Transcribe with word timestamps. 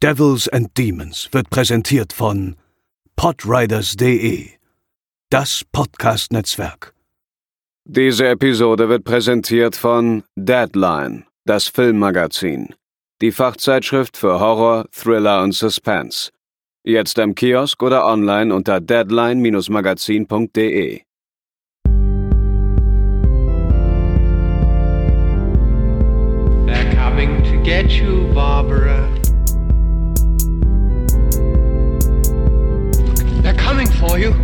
Devils 0.00 0.46
and 0.46 0.68
Demons 0.78 1.28
wird 1.32 1.50
präsentiert 1.50 2.12
von 2.12 2.54
podriders.de, 3.16 4.50
das 5.28 5.64
Podcast-Netzwerk. 5.72 6.94
Diese 7.84 8.28
Episode 8.28 8.88
wird 8.88 9.02
präsentiert 9.02 9.74
von 9.74 10.22
Deadline, 10.36 11.24
das 11.46 11.66
Filmmagazin, 11.66 12.76
die 13.20 13.32
Fachzeitschrift 13.32 14.16
für 14.16 14.38
Horror, 14.38 14.86
Thriller 14.92 15.42
und 15.42 15.50
Suspense. 15.50 16.30
Jetzt 16.84 17.18
im 17.18 17.34
Kiosk 17.34 17.82
oder 17.82 18.06
online 18.06 18.54
unter 18.54 18.80
deadline-magazin.de. 18.80 21.02
They're 26.66 26.94
coming 26.94 27.42
to 27.42 27.60
get 27.64 27.90
you, 27.90 28.32
Barbara. 28.32 29.17
For 34.18 34.24
you. 34.24 34.34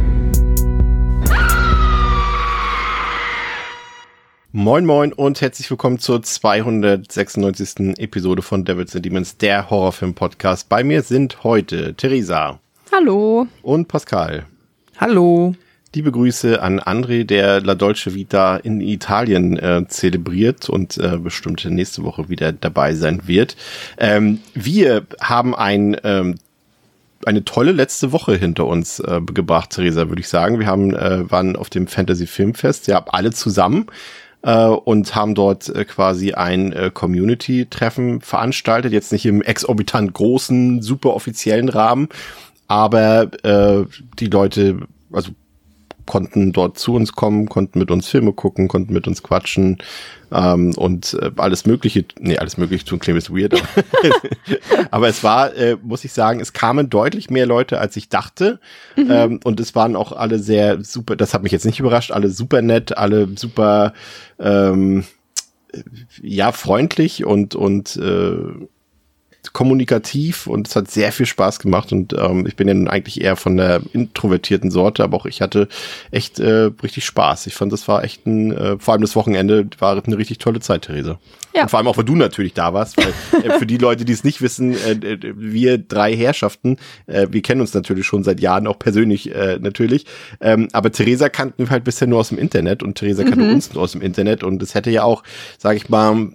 Moin 4.52 4.86
Moin 4.86 5.12
und 5.12 5.40
herzlich 5.40 5.68
willkommen 5.70 5.98
zur 5.98 6.22
296. 6.22 7.98
Episode 7.98 8.42
von 8.42 8.64
Devils 8.64 8.94
and 8.94 9.04
Demons, 9.04 9.36
der 9.36 9.68
Horrorfilm-Podcast. 9.68 10.68
Bei 10.68 10.84
mir 10.84 11.02
sind 11.02 11.42
heute 11.42 11.94
Theresa 11.94 12.60
Hallo. 12.92 13.48
und 13.62 13.88
Pascal. 13.88 14.46
Hallo. 14.98 15.54
Liebe 15.92 16.10
Grüße 16.10 16.60
an 16.60 16.80
André, 16.80 17.24
der 17.24 17.60
La 17.60 17.74
Dolce 17.74 18.14
Vita 18.14 18.56
in 18.56 18.80
Italien 18.80 19.56
äh, 19.56 19.84
zelebriert 19.86 20.68
und 20.68 20.98
äh, 20.98 21.18
bestimmt 21.18 21.64
nächste 21.64 22.02
Woche 22.02 22.28
wieder 22.28 22.52
dabei 22.52 22.94
sein 22.94 23.26
wird. 23.26 23.56
Ähm, 23.98 24.40
wir 24.54 25.06
haben 25.20 25.54
ein 25.54 25.96
ähm, 26.02 26.36
eine 27.26 27.44
tolle 27.44 27.72
letzte 27.72 28.12
Woche 28.12 28.36
hinter 28.36 28.66
uns 28.66 29.00
äh, 29.00 29.20
gebracht, 29.20 29.70
Theresa, 29.70 30.08
würde 30.08 30.20
ich 30.20 30.28
sagen. 30.28 30.58
Wir 30.58 30.66
haben 30.66 30.94
äh, 30.94 31.30
waren 31.30 31.56
auf 31.56 31.70
dem 31.70 31.86
Fantasy 31.86 32.26
Filmfest, 32.26 32.86
ja, 32.86 33.04
alle 33.08 33.32
zusammen 33.32 33.86
äh, 34.42 34.66
und 34.66 35.14
haben 35.14 35.34
dort 35.34 35.68
äh, 35.68 35.84
quasi 35.84 36.32
ein 36.32 36.72
äh, 36.72 36.90
Community-Treffen 36.92 38.20
veranstaltet. 38.20 38.92
Jetzt 38.92 39.12
nicht 39.12 39.26
im 39.26 39.42
exorbitant 39.42 40.12
großen, 40.12 40.82
super 40.82 41.14
offiziellen 41.14 41.68
Rahmen, 41.68 42.08
aber 42.68 43.30
äh, 43.44 43.84
die 44.18 44.26
Leute, 44.26 44.80
also 45.12 45.32
konnten 46.06 46.52
dort 46.52 46.78
zu 46.78 46.94
uns 46.94 47.12
kommen, 47.12 47.48
konnten 47.48 47.78
mit 47.78 47.90
uns 47.90 48.08
Filme 48.08 48.32
gucken, 48.32 48.68
konnten 48.68 48.92
mit 48.92 49.06
uns 49.06 49.22
quatschen 49.22 49.78
ähm, 50.32 50.72
und 50.76 51.16
äh, 51.20 51.30
alles 51.36 51.66
Mögliche, 51.66 52.04
nee, 52.18 52.36
alles 52.38 52.56
Mögliche 52.56 52.84
tun 52.84 52.98
klingt 52.98 53.18
ist 53.18 53.30
weird, 53.30 53.54
aber, 53.54 53.68
aber 54.90 55.08
es 55.08 55.22
war, 55.22 55.54
äh, 55.54 55.76
muss 55.82 56.04
ich 56.04 56.12
sagen, 56.12 56.40
es 56.40 56.52
kamen 56.52 56.90
deutlich 56.90 57.30
mehr 57.30 57.46
Leute, 57.46 57.78
als 57.78 57.96
ich 57.96 58.08
dachte. 58.08 58.60
Ähm, 58.96 59.40
und 59.44 59.60
es 59.60 59.74
waren 59.74 59.96
auch 59.96 60.12
alle 60.12 60.38
sehr 60.38 60.82
super, 60.82 61.16
das 61.16 61.34
hat 61.34 61.42
mich 61.42 61.52
jetzt 61.52 61.66
nicht 61.66 61.80
überrascht, 61.80 62.10
alle 62.10 62.30
super 62.30 62.62
nett, 62.62 62.96
alle 62.96 63.28
super 63.36 63.92
ähm, 64.38 65.04
ja, 66.22 66.52
freundlich 66.52 67.24
und, 67.24 67.54
und 67.54 67.96
äh, 67.96 68.66
kommunikativ 69.52 70.46
und 70.46 70.68
es 70.68 70.76
hat 70.76 70.90
sehr 70.90 71.12
viel 71.12 71.26
Spaß 71.26 71.58
gemacht 71.58 71.92
und 71.92 72.14
ähm, 72.14 72.46
ich 72.46 72.56
bin 72.56 72.68
ja 72.68 72.74
nun 72.74 72.88
eigentlich 72.88 73.20
eher 73.20 73.36
von 73.36 73.56
der 73.56 73.82
introvertierten 73.92 74.70
Sorte, 74.70 75.04
aber 75.04 75.16
auch 75.16 75.26
ich 75.26 75.40
hatte 75.40 75.68
echt 76.10 76.40
äh, 76.40 76.70
richtig 76.82 77.04
Spaß. 77.04 77.46
Ich 77.46 77.54
fand, 77.54 77.72
das 77.72 77.86
war 77.86 78.04
echt 78.04 78.26
ein, 78.26 78.52
äh, 78.52 78.78
vor 78.78 78.92
allem 78.92 79.02
das 79.02 79.16
Wochenende 79.16 79.66
war 79.78 80.02
eine 80.04 80.18
richtig 80.18 80.38
tolle 80.38 80.60
Zeit, 80.60 80.82
Therese. 80.82 81.18
Ja. 81.54 81.62
Und 81.62 81.70
vor 81.70 81.78
allem 81.78 81.86
auch, 81.86 81.96
weil 81.96 82.04
du 82.04 82.16
natürlich 82.16 82.52
da 82.54 82.74
warst, 82.74 82.96
weil 82.96 83.12
äh, 83.44 83.58
für 83.58 83.66
die 83.66 83.78
Leute, 83.78 84.04
die 84.04 84.12
es 84.12 84.24
nicht 84.24 84.42
wissen, 84.42 84.72
äh, 84.74 85.18
wir 85.36 85.78
drei 85.78 86.16
Herrschaften, 86.16 86.78
äh, 87.06 87.28
wir 87.30 87.42
kennen 87.42 87.60
uns 87.60 87.72
natürlich 87.74 88.06
schon 88.06 88.24
seit 88.24 88.40
Jahren, 88.40 88.66
auch 88.66 88.78
persönlich 88.78 89.32
äh, 89.34 89.58
natürlich, 89.60 90.06
ähm, 90.40 90.68
aber 90.72 90.90
Theresa 90.90 91.28
kannten 91.28 91.64
wir 91.64 91.70
halt 91.70 91.84
bisher 91.84 92.08
nur 92.08 92.18
aus 92.20 92.30
dem 92.30 92.38
Internet 92.38 92.82
und 92.82 92.96
Theresa 92.96 93.22
kannte 93.22 93.48
uns 93.52 93.72
nur 93.72 93.82
aus 93.84 93.92
dem 93.92 94.02
Internet 94.02 94.42
und 94.42 94.62
es 94.62 94.74
hätte 94.74 94.90
ja 94.90 95.04
auch, 95.04 95.22
sage 95.58 95.76
ich 95.76 95.88
mal, 95.88 96.28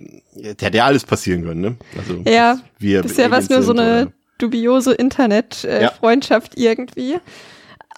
hätte 0.59 0.78
ja 0.78 0.85
alles 0.85 1.03
passieren 1.03 1.44
können, 1.44 1.62
ne? 1.62 1.75
Also, 1.97 2.22
Ja, 2.30 2.57
wir 2.78 3.01
Bisher 3.01 3.30
war 3.30 3.40
es 3.40 3.50
nur 3.50 3.62
so 3.62 3.74
eine 3.74 4.03
oder- 4.03 4.12
dubiose 4.38 4.91
Ja. 4.91 4.97
Internet-Freundschaft 5.00 6.57
irgendwie. 6.57 7.18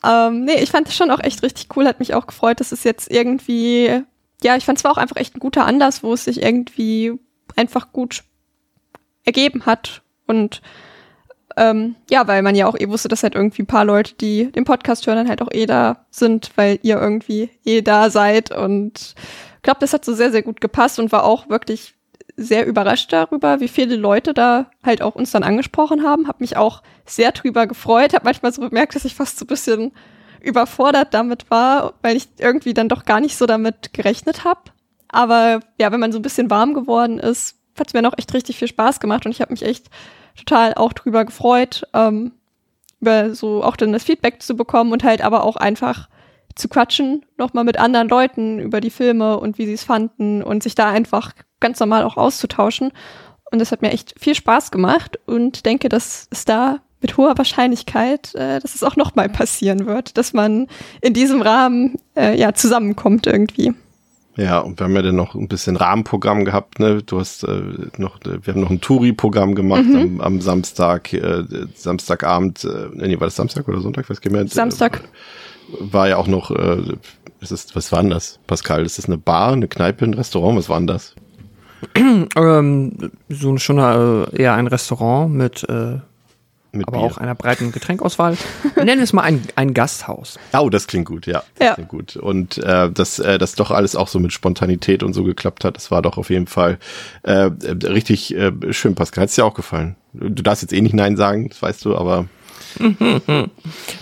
Ähm, 0.03 0.45
nee, 0.45 0.55
ich 0.63 0.71
fand 0.71 0.87
das 0.87 0.95
schon 0.95 1.11
auch 1.11 1.19
echt 1.19 1.43
richtig 1.43 1.67
cool, 1.75 1.85
hat 1.85 1.99
mich 1.99 2.15
auch 2.15 2.25
gefreut, 2.25 2.59
dass 2.59 2.71
es 2.71 2.83
jetzt 2.83 3.11
irgendwie, 3.11 4.01
ja, 4.43 4.55
ich 4.55 4.65
fand 4.65 4.77
es 4.77 4.83
war 4.83 4.91
auch 4.91 4.97
einfach 4.97 5.17
echt 5.17 5.35
ein 5.35 5.39
guter 5.39 5.65
Anlass, 5.65 6.03
wo 6.03 6.13
es 6.13 6.25
sich 6.25 6.41
irgendwie 6.41 7.13
einfach 7.55 7.91
gut 7.91 8.23
ergeben 9.23 9.65
hat 9.65 10.01
und 10.27 10.61
ähm, 11.57 11.95
ja, 12.09 12.27
weil 12.27 12.41
man 12.43 12.55
ja 12.55 12.65
auch 12.67 12.79
eh 12.79 12.87
wusste, 12.87 13.09
dass 13.09 13.23
halt 13.23 13.35
irgendwie 13.35 13.63
ein 13.63 13.67
paar 13.67 13.83
Leute, 13.83 14.13
die 14.15 14.51
den 14.51 14.63
Podcast 14.63 15.05
hören, 15.05 15.17
dann 15.17 15.29
halt 15.29 15.41
auch 15.41 15.51
eh 15.51 15.65
da 15.65 16.05
sind, 16.09 16.51
weil 16.55 16.79
ihr 16.81 16.97
irgendwie 16.97 17.49
eh 17.65 17.81
da 17.81 18.09
seid 18.09 18.51
und 18.51 19.15
ich 19.57 19.63
glaube, 19.63 19.79
das 19.79 19.93
hat 19.93 20.05
so 20.05 20.13
sehr, 20.13 20.31
sehr 20.31 20.41
gut 20.41 20.59
gepasst 20.59 20.97
und 20.97 21.11
war 21.11 21.23
auch 21.23 21.49
wirklich 21.49 21.93
sehr 22.35 22.65
überrascht 22.65 23.13
darüber, 23.13 23.59
wie 23.59 23.67
viele 23.67 23.95
Leute 23.95 24.33
da 24.33 24.71
halt 24.83 25.01
auch 25.01 25.15
uns 25.15 25.31
dann 25.31 25.43
angesprochen 25.43 26.03
haben. 26.03 26.27
Hab 26.27 26.41
mich 26.41 26.57
auch 26.57 26.81
sehr 27.05 27.31
drüber 27.31 27.67
gefreut. 27.67 28.13
Hab 28.13 28.23
manchmal 28.23 28.51
so 28.53 28.61
bemerkt, 28.61 28.95
dass 28.95 29.05
ich 29.05 29.13
fast 29.13 29.37
so 29.37 29.45
ein 29.45 29.47
bisschen 29.47 29.91
überfordert 30.41 31.13
damit 31.13 31.49
war, 31.49 31.93
weil 32.01 32.17
ich 32.17 32.27
irgendwie 32.37 32.73
dann 32.73 32.89
doch 32.89 33.05
gar 33.05 33.19
nicht 33.19 33.37
so 33.37 33.45
damit 33.45 33.93
gerechnet 33.93 34.43
habe. 34.43 34.61
Aber 35.09 35.59
ja, 35.79 35.91
wenn 35.91 35.99
man 35.99 36.11
so 36.11 36.19
ein 36.19 36.23
bisschen 36.23 36.49
warm 36.49 36.73
geworden 36.73 37.19
ist, 37.19 37.57
hat 37.77 37.87
es 37.87 37.93
mir 37.93 38.01
noch 38.01 38.17
echt 38.17 38.33
richtig 38.33 38.57
viel 38.57 38.67
Spaß 38.67 38.99
gemacht 38.99 39.25
und 39.25 39.31
ich 39.31 39.41
habe 39.41 39.51
mich 39.51 39.63
echt 39.63 39.89
total 40.37 40.73
auch 40.73 40.93
drüber 40.93 41.25
gefreut, 41.25 41.83
ähm, 41.93 42.33
über 42.99 43.33
so 43.33 43.63
auch 43.63 43.75
dann 43.75 43.93
das 43.93 44.03
Feedback 44.03 44.41
zu 44.41 44.55
bekommen 44.55 44.91
und 44.91 45.03
halt 45.03 45.21
aber 45.21 45.43
auch 45.43 45.55
einfach 45.55 46.07
zu 46.55 46.67
quatschen, 46.67 47.25
nochmal 47.37 47.63
mit 47.63 47.77
anderen 47.77 48.09
Leuten 48.09 48.59
über 48.59 48.81
die 48.81 48.89
Filme 48.89 49.39
und 49.39 49.57
wie 49.57 49.65
sie 49.65 49.73
es 49.73 49.83
fanden 49.83 50.43
und 50.43 50.63
sich 50.63 50.75
da 50.75 50.89
einfach 50.89 51.33
ganz 51.59 51.79
normal 51.79 52.03
auch 52.03 52.17
auszutauschen. 52.17 52.91
Und 53.51 53.59
das 53.59 53.71
hat 53.71 53.81
mir 53.81 53.91
echt 53.91 54.15
viel 54.19 54.35
Spaß 54.35 54.71
gemacht 54.71 55.19
und 55.25 55.65
denke, 55.65 55.89
dass 55.89 56.27
es 56.29 56.45
da 56.45 56.79
mit 57.01 57.17
hoher 57.17 57.37
Wahrscheinlichkeit, 57.37 58.33
äh, 58.35 58.59
dass 58.59 58.75
es 58.75 58.83
auch 58.83 58.95
nochmal 58.95 59.29
passieren 59.29 59.85
wird, 59.85 60.17
dass 60.17 60.33
man 60.33 60.67
in 61.01 61.13
diesem 61.13 61.41
Rahmen 61.41 61.95
äh, 62.15 62.37
ja 62.37 62.53
zusammenkommt 62.53 63.27
irgendwie. 63.27 63.73
Ja, 64.37 64.59
und 64.59 64.79
wir 64.79 64.85
haben 64.85 64.95
ja 64.95 65.01
dann 65.01 65.15
noch 65.15 65.35
ein 65.35 65.49
bisschen 65.49 65.75
Rahmenprogramm 65.75 66.45
gehabt, 66.45 66.79
ne? 66.79 67.03
Du 67.03 67.19
hast 67.19 67.43
äh, 67.43 67.61
noch, 67.97 68.17
wir 68.23 68.53
haben 68.53 68.61
noch 68.61 68.69
ein 68.69 68.79
Touri-Programm 68.79 69.55
gemacht 69.55 69.83
am, 69.93 70.21
am 70.21 70.41
Samstag, 70.41 71.11
äh, 71.13 71.43
Samstagabend, 71.75 72.63
äh, 72.63 72.87
nee, 72.93 73.19
war 73.19 73.27
das 73.27 73.35
Samstag 73.35 73.67
oder 73.67 73.81
Sonntag? 73.81 74.09
Was 74.09 74.21
geht 74.21 74.31
mir? 74.31 74.47
Samstag. 74.47 75.01
War 75.79 76.07
ja 76.07 76.17
auch 76.17 76.27
noch, 76.27 76.51
äh, 76.51 76.81
ist, 77.41 77.75
was 77.75 77.91
war 77.91 78.01
denn 78.01 78.11
das, 78.11 78.39
Pascal? 78.47 78.85
Ist 78.85 78.97
das 78.97 79.05
eine 79.05 79.17
Bar, 79.17 79.53
eine 79.53 79.67
Kneipe, 79.67 80.05
ein 80.05 80.13
Restaurant? 80.13 80.57
Was 80.57 80.69
war 80.69 80.77
denn 80.77 80.87
das? 80.87 81.15
Ähm, 81.95 83.11
so 83.27 83.57
schon 83.57 83.79
äh, 83.79 84.41
eher 84.41 84.53
ein 84.53 84.67
Restaurant 84.67 85.33
mit, 85.33 85.67
äh, 85.67 85.99
Mit 86.73 86.87
aber 86.87 86.97
Bier. 86.99 87.05
auch 87.07 87.17
einer 87.17 87.35
breiten 87.35 87.71
Getränkauswahl. 87.71 88.37
Nennen 88.77 88.97
wir 88.99 89.03
es 89.03 89.11
mal 89.13 89.23
ein, 89.23 89.41
ein 89.55 89.73
Gasthaus. 89.73 90.39
Oh, 90.57 90.69
das 90.69 90.87
klingt 90.87 91.05
gut, 91.05 91.25
ja. 91.27 91.43
Das 91.55 91.67
Ja. 91.67 91.73
klingt 91.75 91.89
gut. 91.89 92.15
Und 92.15 92.57
äh, 92.59 92.89
dass 92.89 93.19
äh, 93.19 93.37
das 93.37 93.55
doch 93.55 93.71
alles 93.71 93.95
auch 93.95 94.07
so 94.07 94.19
mit 94.19 94.31
Spontanität 94.31 95.03
und 95.03 95.13
so 95.13 95.23
geklappt 95.23 95.65
hat, 95.65 95.75
das 95.75 95.91
war 95.91 96.01
doch 96.01 96.17
auf 96.17 96.29
jeden 96.29 96.47
Fall 96.47 96.79
äh, 97.23 97.47
äh, 97.47 97.51
richtig 97.87 98.33
äh, 98.35 98.51
schön, 98.71 98.95
Pascal. 98.95 99.23
Hat's 99.23 99.35
dir 99.35 99.45
auch 99.45 99.53
gefallen? 99.53 99.95
Du 100.13 100.29
darfst 100.43 100.61
jetzt 100.61 100.73
eh 100.73 100.81
nicht 100.81 100.93
Nein 100.95 101.17
sagen, 101.17 101.49
das 101.49 101.61
weißt 101.61 101.83
du, 101.85 101.95
aber 101.97 102.27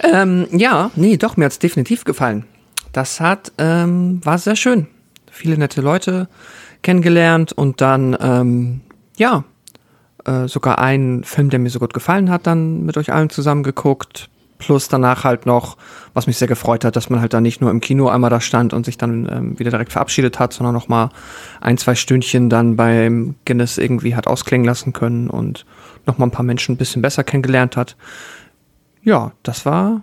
Ähm, 0.03 0.47
ja, 0.51 0.91
nee, 0.95 1.17
doch, 1.17 1.37
mir 1.37 1.45
hat's 1.45 1.59
definitiv 1.59 2.03
gefallen. 2.03 2.45
Das 2.93 3.19
hat, 3.19 3.51
ähm, 3.57 4.23
war 4.23 4.37
sehr 4.37 4.55
schön. 4.55 4.87
Viele 5.31 5.57
nette 5.57 5.81
Leute 5.81 6.27
kennengelernt 6.81 7.51
und 7.53 7.81
dann, 7.81 8.17
ähm, 8.19 8.81
ja, 9.17 9.43
äh, 10.25 10.47
sogar 10.47 10.79
einen 10.79 11.23
Film, 11.23 11.49
der 11.49 11.59
mir 11.59 11.69
so 11.69 11.79
gut 11.79 11.93
gefallen 11.93 12.29
hat, 12.29 12.47
dann 12.47 12.85
mit 12.85 12.97
euch 12.97 13.11
allen 13.11 13.29
zusammen 13.29 13.63
geguckt. 13.63 14.29
Plus 14.57 14.89
danach 14.89 15.23
halt 15.23 15.45
noch, 15.45 15.77
was 16.13 16.27
mich 16.27 16.37
sehr 16.37 16.49
gefreut 16.49 16.83
hat, 16.83 16.97
dass 16.97 17.09
man 17.09 17.21
halt 17.21 17.33
dann 17.33 17.43
nicht 17.43 17.61
nur 17.61 17.71
im 17.71 17.79
Kino 17.79 18.09
einmal 18.09 18.29
da 18.29 18.41
stand 18.41 18.73
und 18.73 18.85
sich 18.85 18.97
dann 18.97 19.29
ähm, 19.31 19.59
wieder 19.59 19.71
direkt 19.71 19.93
verabschiedet 19.93 20.37
hat, 20.37 20.51
sondern 20.51 20.73
noch 20.73 20.89
mal 20.89 21.11
ein, 21.61 21.77
zwei 21.77 21.95
Stündchen 21.95 22.49
dann 22.49 22.75
beim 22.75 23.35
Guinness 23.45 23.77
irgendwie 23.77 24.15
hat 24.15 24.27
ausklingen 24.27 24.65
lassen 24.65 24.91
können 24.91 25.29
und 25.29 25.65
noch 26.05 26.17
mal 26.17 26.25
ein 26.25 26.31
paar 26.31 26.43
Menschen 26.43 26.75
ein 26.75 26.77
bisschen 26.77 27.01
besser 27.01 27.23
kennengelernt 27.23 27.77
hat. 27.77 27.95
Ja, 29.01 29.31
das 29.43 29.65
war 29.65 30.01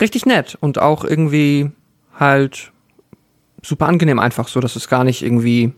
richtig 0.00 0.26
nett 0.26 0.56
und 0.60 0.78
auch 0.78 1.04
irgendwie 1.04 1.70
halt 2.14 2.70
super 3.62 3.86
angenehm 3.86 4.18
einfach 4.18 4.48
so, 4.48 4.60
dass 4.60 4.76
es 4.76 4.88
gar 4.88 5.02
nicht 5.02 5.22
irgendwie 5.22 5.72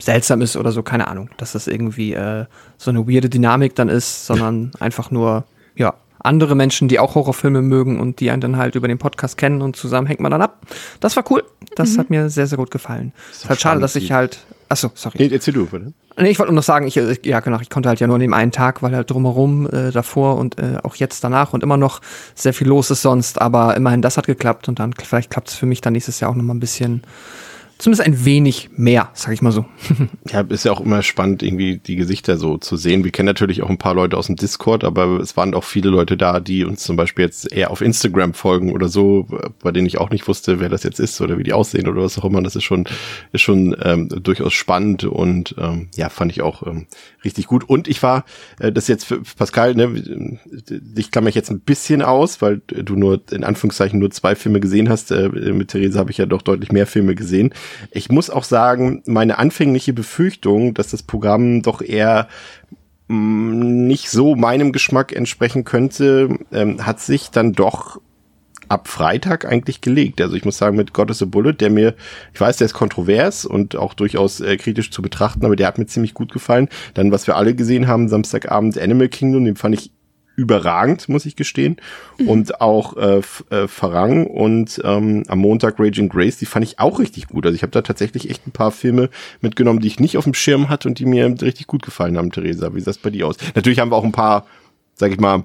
seltsam 0.00 0.40
ist 0.40 0.56
oder 0.56 0.72
so, 0.72 0.82
keine 0.82 1.08
Ahnung, 1.08 1.30
dass 1.36 1.52
das 1.52 1.66
irgendwie 1.66 2.14
äh, 2.14 2.46
so 2.78 2.90
eine 2.90 3.06
weirde 3.06 3.28
Dynamik 3.28 3.74
dann 3.74 3.88
ist, 3.88 4.26
sondern 4.26 4.72
einfach 4.80 5.10
nur, 5.10 5.44
ja, 5.76 5.94
andere 6.22 6.54
Menschen, 6.54 6.88
die 6.88 6.98
auch 6.98 7.14
Horrorfilme 7.14 7.62
mögen 7.62 7.98
und 7.98 8.20
die 8.20 8.30
einen 8.30 8.42
dann 8.42 8.56
halt 8.56 8.74
über 8.74 8.88
den 8.88 8.98
Podcast 8.98 9.38
kennen 9.38 9.62
und 9.62 9.76
zusammen 9.76 10.06
hängt 10.06 10.20
man 10.20 10.30
dann 10.30 10.42
ab. 10.42 10.66
Das 11.00 11.16
war 11.16 11.24
cool. 11.30 11.42
Das 11.76 11.96
hat 11.96 12.10
mir 12.10 12.28
sehr, 12.28 12.46
sehr 12.46 12.58
gut 12.58 12.70
gefallen. 12.70 13.12
Es 13.30 13.38
ist 13.38 13.48
halt 13.48 13.60
schade, 13.60 13.80
dass 13.80 13.96
ich 13.96 14.12
halt 14.12 14.40
achso, 14.70 14.90
sorry. 14.94 15.18
Nee, 15.18 15.28
erzähl 15.32 15.52
du, 15.54 15.66
bitte. 15.66 15.92
Nee, 16.18 16.30
ich 16.30 16.38
wollte 16.38 16.52
nur 16.52 16.56
noch 16.56 16.64
sagen, 16.64 16.86
ich, 16.86 16.94
ja 16.94 17.40
genau, 17.40 17.60
ich 17.60 17.70
konnte 17.70 17.88
halt 17.88 18.00
ja 18.00 18.06
nur 18.06 18.16
an 18.16 18.20
dem 18.20 18.34
einen 18.34 18.52
Tag, 18.52 18.82
weil 18.82 18.94
halt 18.94 19.10
drumherum 19.10 19.66
äh, 19.66 19.90
davor 19.90 20.36
und 20.36 20.58
äh, 20.58 20.78
auch 20.82 20.96
jetzt 20.96 21.24
danach 21.24 21.52
und 21.52 21.62
immer 21.62 21.76
noch 21.76 22.00
sehr 22.34 22.52
viel 22.52 22.68
los 22.68 22.90
ist 22.90 23.02
sonst, 23.02 23.40
aber 23.40 23.76
immerhin 23.76 24.02
das 24.02 24.16
hat 24.16 24.26
geklappt 24.26 24.68
und 24.68 24.78
dann 24.78 24.92
vielleicht 24.92 25.30
klappt 25.30 25.48
es 25.48 25.54
für 25.54 25.66
mich 25.66 25.80
dann 25.80 25.92
nächstes 25.92 26.20
Jahr 26.20 26.30
auch 26.30 26.34
noch 26.34 26.42
mal 26.42 26.54
ein 26.54 26.60
bisschen 26.60 27.02
zumindest 27.80 28.06
ein 28.06 28.24
wenig 28.24 28.70
mehr, 28.76 29.10
sag 29.14 29.32
ich 29.32 29.42
mal 29.42 29.52
so. 29.52 29.64
ja, 30.30 30.42
ist 30.42 30.64
ja 30.64 30.72
auch 30.72 30.80
immer 30.80 31.02
spannend, 31.02 31.42
irgendwie 31.42 31.78
die 31.78 31.96
Gesichter 31.96 32.36
so 32.36 32.58
zu 32.58 32.76
sehen. 32.76 33.04
Wir 33.04 33.10
kennen 33.10 33.26
natürlich 33.26 33.62
auch 33.62 33.70
ein 33.70 33.78
paar 33.78 33.94
Leute 33.94 34.16
aus 34.16 34.26
dem 34.26 34.36
Discord, 34.36 34.84
aber 34.84 35.18
es 35.18 35.36
waren 35.36 35.54
auch 35.54 35.64
viele 35.64 35.88
Leute 35.88 36.16
da, 36.16 36.40
die 36.40 36.64
uns 36.64 36.82
zum 36.82 36.96
Beispiel 36.96 37.24
jetzt 37.24 37.50
eher 37.50 37.70
auf 37.70 37.80
Instagram 37.80 38.34
folgen 38.34 38.72
oder 38.72 38.88
so, 38.88 39.26
bei 39.62 39.72
denen 39.72 39.86
ich 39.86 39.98
auch 39.98 40.10
nicht 40.10 40.28
wusste, 40.28 40.60
wer 40.60 40.68
das 40.68 40.82
jetzt 40.82 41.00
ist 41.00 41.20
oder 41.20 41.38
wie 41.38 41.42
die 41.42 41.54
aussehen 41.54 41.88
oder 41.88 42.02
was 42.02 42.18
auch 42.18 42.24
immer. 42.24 42.42
Das 42.42 42.54
ist 42.54 42.64
schon, 42.64 42.86
ist 43.32 43.42
schon 43.42 43.74
ähm, 43.82 44.08
durchaus 44.08 44.52
spannend 44.52 45.04
und 45.04 45.54
ähm, 45.58 45.88
ja, 45.94 46.10
fand 46.10 46.32
ich 46.32 46.42
auch 46.42 46.66
ähm, 46.66 46.86
richtig 47.24 47.46
gut. 47.46 47.64
Und 47.64 47.88
ich 47.88 48.02
war, 48.02 48.24
äh, 48.58 48.70
das 48.70 48.88
jetzt 48.88 49.04
für 49.04 49.22
Pascal, 49.22 49.74
ne, 49.74 50.38
dich 50.50 51.10
klammer 51.10 51.30
ich 51.30 51.34
jetzt 51.34 51.50
ein 51.50 51.60
bisschen 51.60 52.02
aus, 52.02 52.42
weil 52.42 52.60
du 52.66 52.94
nur 52.94 53.22
in 53.30 53.44
Anführungszeichen 53.44 53.98
nur 53.98 54.10
zwei 54.10 54.34
Filme 54.34 54.60
gesehen 54.60 54.88
hast. 54.88 55.10
Äh, 55.10 55.30
mit 55.30 55.68
Theresa 55.68 55.98
habe 55.98 56.10
ich 56.10 56.18
ja 56.18 56.26
doch 56.26 56.42
deutlich 56.42 56.72
mehr 56.72 56.86
Filme 56.86 57.14
gesehen. 57.14 57.52
Ich 57.90 58.10
muss 58.10 58.30
auch 58.30 58.44
sagen, 58.44 59.02
meine 59.06 59.38
anfängliche 59.38 59.92
Befürchtung, 59.92 60.74
dass 60.74 60.90
das 60.90 61.02
Programm 61.02 61.62
doch 61.62 61.82
eher 61.82 62.28
mm, 63.08 63.86
nicht 63.86 64.10
so 64.10 64.36
meinem 64.36 64.72
Geschmack 64.72 65.12
entsprechen 65.12 65.64
könnte, 65.64 66.38
ähm, 66.52 66.86
hat 66.86 67.00
sich 67.00 67.30
dann 67.30 67.52
doch 67.52 68.00
ab 68.70 68.86
Freitag 68.86 69.44
eigentlich 69.44 69.80
gelegt. 69.80 70.20
Also 70.20 70.36
ich 70.36 70.44
muss 70.44 70.56
sagen, 70.56 70.76
mit 70.76 70.94
God 70.94 71.10
is 71.10 71.22
a 71.22 71.26
Bullet, 71.26 71.54
der 71.54 71.70
mir, 71.70 71.94
ich 72.32 72.40
weiß, 72.40 72.56
der 72.58 72.66
ist 72.66 72.74
kontrovers 72.74 73.44
und 73.44 73.74
auch 73.74 73.94
durchaus 73.94 74.40
äh, 74.40 74.56
kritisch 74.56 74.92
zu 74.92 75.02
betrachten, 75.02 75.44
aber 75.44 75.56
der 75.56 75.66
hat 75.66 75.78
mir 75.78 75.86
ziemlich 75.86 76.14
gut 76.14 76.32
gefallen. 76.32 76.68
Dann, 76.94 77.10
was 77.10 77.26
wir 77.26 77.36
alle 77.36 77.54
gesehen 77.54 77.88
haben, 77.88 78.08
Samstagabend 78.08 78.78
Animal 78.78 79.08
Kingdom, 79.08 79.44
den 79.44 79.56
fand 79.56 79.74
ich 79.74 79.90
überragend, 80.40 81.08
muss 81.08 81.26
ich 81.26 81.36
gestehen. 81.36 81.76
Mhm. 82.18 82.28
Und 82.28 82.60
auch 82.60 82.96
äh, 82.96 83.20
äh, 83.50 83.68
Farang 83.68 84.26
und 84.26 84.80
ähm, 84.84 85.24
am 85.28 85.38
Montag 85.38 85.78
Raging 85.78 86.08
Grace, 86.08 86.38
die 86.38 86.46
fand 86.46 86.64
ich 86.64 86.78
auch 86.78 86.98
richtig 86.98 87.28
gut. 87.28 87.44
Also 87.44 87.54
ich 87.54 87.62
habe 87.62 87.72
da 87.72 87.82
tatsächlich 87.82 88.30
echt 88.30 88.46
ein 88.46 88.52
paar 88.52 88.70
Filme 88.70 89.10
mitgenommen, 89.42 89.80
die 89.80 89.88
ich 89.88 90.00
nicht 90.00 90.16
auf 90.16 90.24
dem 90.24 90.34
Schirm 90.34 90.70
hatte 90.70 90.88
und 90.88 90.98
die 90.98 91.04
mir 91.04 91.26
richtig 91.42 91.66
gut 91.66 91.82
gefallen 91.82 92.16
haben, 92.16 92.32
Theresa. 92.32 92.74
Wie 92.74 92.80
sieht 92.80 92.86
das 92.86 92.98
bei 92.98 93.10
dir 93.10 93.26
aus? 93.26 93.36
Natürlich 93.54 93.78
haben 93.78 93.92
wir 93.92 93.96
auch 93.96 94.04
ein 94.04 94.12
paar, 94.12 94.46
sag 94.94 95.12
ich 95.12 95.20
mal, 95.20 95.44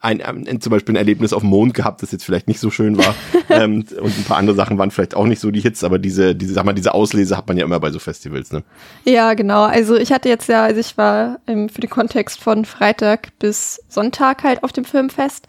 ein, 0.00 0.22
ein, 0.22 0.60
zum 0.60 0.70
Beispiel 0.70 0.94
ein 0.94 0.96
Erlebnis 0.96 1.32
auf 1.32 1.42
dem 1.42 1.50
Mond 1.50 1.74
gehabt, 1.74 2.02
das 2.02 2.12
jetzt 2.12 2.24
vielleicht 2.24 2.48
nicht 2.48 2.60
so 2.60 2.70
schön 2.70 2.96
war. 2.96 3.14
ähm, 3.50 3.84
und 4.00 4.18
ein 4.18 4.24
paar 4.26 4.38
andere 4.38 4.56
Sachen 4.56 4.78
waren 4.78 4.90
vielleicht 4.90 5.14
auch 5.14 5.26
nicht 5.26 5.40
so 5.40 5.50
die 5.50 5.60
Hits, 5.60 5.84
aber 5.84 5.98
diese, 5.98 6.34
diese, 6.34 6.54
sag 6.54 6.64
mal, 6.64 6.72
diese 6.72 6.94
Auslese 6.94 7.36
hat 7.36 7.48
man 7.48 7.56
ja 7.56 7.64
immer 7.64 7.80
bei 7.80 7.90
so 7.90 7.98
Festivals, 7.98 8.52
ne? 8.52 8.62
Ja, 9.04 9.34
genau. 9.34 9.64
Also 9.64 9.96
ich 9.96 10.12
hatte 10.12 10.28
jetzt 10.28 10.48
ja, 10.48 10.64
also 10.64 10.80
ich 10.80 10.96
war 10.96 11.40
ähm, 11.46 11.68
für 11.68 11.80
den 11.80 11.90
Kontext 11.90 12.40
von 12.40 12.64
Freitag 12.64 13.38
bis 13.38 13.82
Sonntag 13.88 14.42
halt 14.42 14.64
auf 14.64 14.72
dem 14.72 14.84
Filmfest 14.84 15.46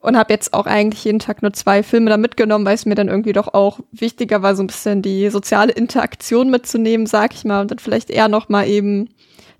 und 0.00 0.18
habe 0.18 0.32
jetzt 0.32 0.52
auch 0.52 0.66
eigentlich 0.66 1.04
jeden 1.04 1.18
Tag 1.18 1.42
nur 1.42 1.52
zwei 1.52 1.82
Filme 1.82 2.10
da 2.10 2.16
mitgenommen, 2.16 2.66
weil 2.66 2.74
es 2.74 2.86
mir 2.86 2.94
dann 2.94 3.08
irgendwie 3.08 3.32
doch 3.32 3.54
auch 3.54 3.80
wichtiger 3.90 4.42
war, 4.42 4.54
so 4.54 4.62
ein 4.62 4.66
bisschen 4.66 5.00
die 5.00 5.30
soziale 5.30 5.72
Interaktion 5.72 6.50
mitzunehmen, 6.50 7.06
sag 7.06 7.34
ich 7.34 7.44
mal, 7.44 7.62
und 7.62 7.70
dann 7.70 7.78
vielleicht 7.78 8.10
eher 8.10 8.28
noch 8.28 8.48
mal 8.48 8.68
eben 8.68 9.08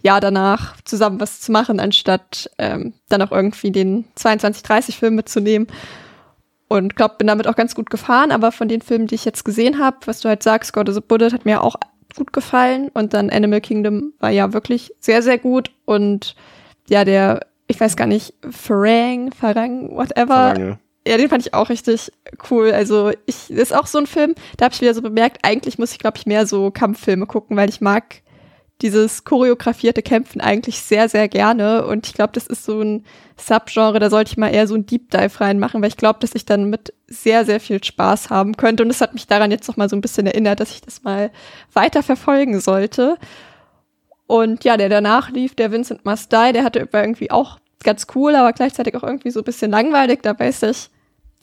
ja 0.05 0.21
danach 0.21 0.77
zusammen 0.85 1.19
was 1.19 1.41
zu 1.41 1.51
machen, 1.51 1.81
anstatt 1.81 2.51
ähm, 2.59 2.93
dann 3.09 3.23
auch 3.23 3.33
irgendwie 3.33 3.73
den 3.73 4.05
22-30 4.19 4.97
Film 4.97 5.15
mitzunehmen. 5.15 5.67
Und 6.69 6.95
glaube, 6.95 7.17
bin 7.19 7.27
damit 7.27 7.49
auch 7.49 7.57
ganz 7.57 7.75
gut 7.75 7.89
gefahren, 7.89 8.31
aber 8.31 8.53
von 8.53 8.69
den 8.69 8.83
Filmen, 8.83 9.07
die 9.07 9.15
ich 9.15 9.25
jetzt 9.25 9.45
gesehen 9.45 9.79
habe, 9.79 9.97
was 10.05 10.21
du 10.21 10.29
halt 10.29 10.43
sagst, 10.43 10.73
God 10.73 10.89
is 10.89 10.99
a 10.99 11.01
Bullet 11.01 11.31
hat 11.33 11.47
mir 11.47 11.63
auch 11.63 11.77
gut 12.17 12.33
gefallen 12.33 12.91
und 12.93 13.15
dann 13.15 13.31
Animal 13.31 13.61
Kingdom 13.61 14.13
war 14.21 14.31
ja 14.31 14.53
wirklich 14.53 14.95
sehr, 15.01 15.23
sehr 15.23 15.39
gut 15.39 15.71
und 15.85 16.37
ja, 16.89 17.05
der, 17.05 17.41
ich 17.67 17.81
weiß 17.81 17.97
gar 17.97 18.07
nicht, 18.07 18.35
Farang, 18.51 19.33
Farang, 19.33 19.91
whatever. 19.91 20.27
Farang, 20.27 20.79
ja. 21.07 21.17
den 21.17 21.29
fand 21.31 21.47
ich 21.47 21.55
auch 21.55 21.71
richtig 21.71 22.13
cool. 22.51 22.73
Also 22.73 23.11
ich, 23.25 23.47
das 23.49 23.71
ist 23.71 23.75
auch 23.75 23.87
so 23.87 23.99
ein 23.99 24.07
Film, 24.07 24.35
da 24.59 24.67
habe 24.67 24.75
ich 24.75 24.83
wieder 24.83 24.95
so 24.95 25.03
bemerkt, 25.03 25.39
eigentlich 25.43 25.79
muss 25.79 25.93
ich, 25.93 25.99
glaube 25.99 26.19
ich, 26.19 26.27
mehr 26.27 26.47
so 26.47 26.71
Kampffilme 26.71 27.27
gucken, 27.27 27.57
weil 27.57 27.71
ich 27.71 27.81
mag 27.81 28.23
dieses 28.83 29.25
choreografierte 29.25 30.03
Kämpfen 30.03 30.41
eigentlich 30.41 30.81
sehr, 30.81 31.09
sehr 31.09 31.29
gerne. 31.29 31.87
Und 31.87 32.07
ich 32.07 32.15
glaube, 32.15 32.33
das 32.33 32.47
ist 32.47 32.65
so 32.65 32.81
ein 32.81 33.05
Subgenre, 33.37 33.99
da 33.99 34.11
sollte 34.11 34.33
ich 34.33 34.37
mal 34.37 34.53
eher 34.53 34.67
so 34.67 34.75
ein 34.75 34.87
Deep 34.87 35.11
Dive 35.11 35.41
reinmachen, 35.41 35.81
weil 35.81 35.89
ich 35.89 35.97
glaube, 35.97 36.19
dass 36.21 36.35
ich 36.35 36.45
dann 36.45 36.71
mit 36.71 36.93
sehr, 37.07 37.45
sehr 37.45 37.61
viel 37.61 37.83
Spaß 37.83 38.31
haben 38.31 38.57
könnte. 38.57 38.83
Und 38.83 38.89
das 38.89 39.01
hat 39.01 39.15
mich 39.15 39.27
daran 39.27 39.51
jetzt 39.51 39.69
noch 39.69 39.77
mal 39.77 39.89
so 39.89 39.97
ein 39.97 40.01
bisschen 40.01 40.27
erinnert, 40.27 40.61
dass 40.61 40.73
ich 40.73 40.81
das 40.81 41.03
mal 41.03 41.31
weiter 41.73 42.03
verfolgen 42.03 42.61
sollte. 42.61 43.17
Und 44.27 44.65
ja, 44.65 44.77
der 44.77 44.89
danach 44.89 45.31
lief, 45.31 45.55
der 45.55 45.71
Vincent 45.71 46.05
Must 46.05 46.33
Die, 46.33 46.53
der 46.53 46.65
hatte 46.65 46.89
irgendwie 46.93 47.31
auch 47.31 47.59
ganz 47.83 48.07
cool, 48.15 48.35
aber 48.35 48.53
gleichzeitig 48.53 48.97
auch 48.97 49.03
irgendwie 49.03 49.31
so 49.31 49.41
ein 49.41 49.45
bisschen 49.45 49.71
langweilig. 49.71 50.21
Da 50.23 50.39
weiß 50.39 50.63
ich 50.65 50.91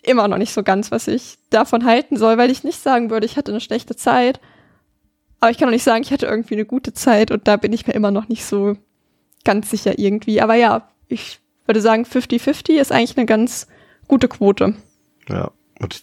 immer 0.04 0.28
noch 0.28 0.38
nicht 0.38 0.54
so 0.54 0.64
ganz, 0.64 0.92
was 0.92 1.08
ich 1.08 1.38
davon 1.50 1.86
halten 1.86 2.18
soll, 2.18 2.38
weil 2.38 2.52
ich 2.52 2.64
nicht 2.64 2.82
sagen 2.82 3.10
würde, 3.10 3.26
ich 3.26 3.38
hatte 3.38 3.52
eine 3.52 3.62
schlechte 3.62 3.96
Zeit. 3.96 4.40
Aber 5.42 5.52
ich 5.52 5.58
kann 5.58 5.68
auch 5.68 5.74
nicht 5.74 5.84
sagen, 5.84 6.04
ich 6.04 6.12
hatte 6.12 6.28
irgendwie 6.28 6.54
eine 6.54 6.66
gute 6.66 6.94
Zeit 6.94 7.32
und 7.32 7.48
da 7.48 7.58
bin 7.58 7.74
ich 7.74 7.88
mir 7.88 7.94
immer 7.94 8.12
noch 8.12 8.30
nicht 8.30 8.46
so 8.46 8.78
ganz 9.44 9.70
sicher 9.72 9.98
irgendwie. 9.98 10.40
Aber 10.40 10.54
ja, 10.56 10.88
ich 11.08 11.40
würde 11.66 11.82
sagen, 11.82 12.04
50-50 12.04 12.80
ist 12.80 12.92
eigentlich 12.92 13.18
eine 13.18 13.26
ganz 13.26 13.68
gute 14.08 14.28
Quote. 14.28 14.76
Ja. 15.28 15.52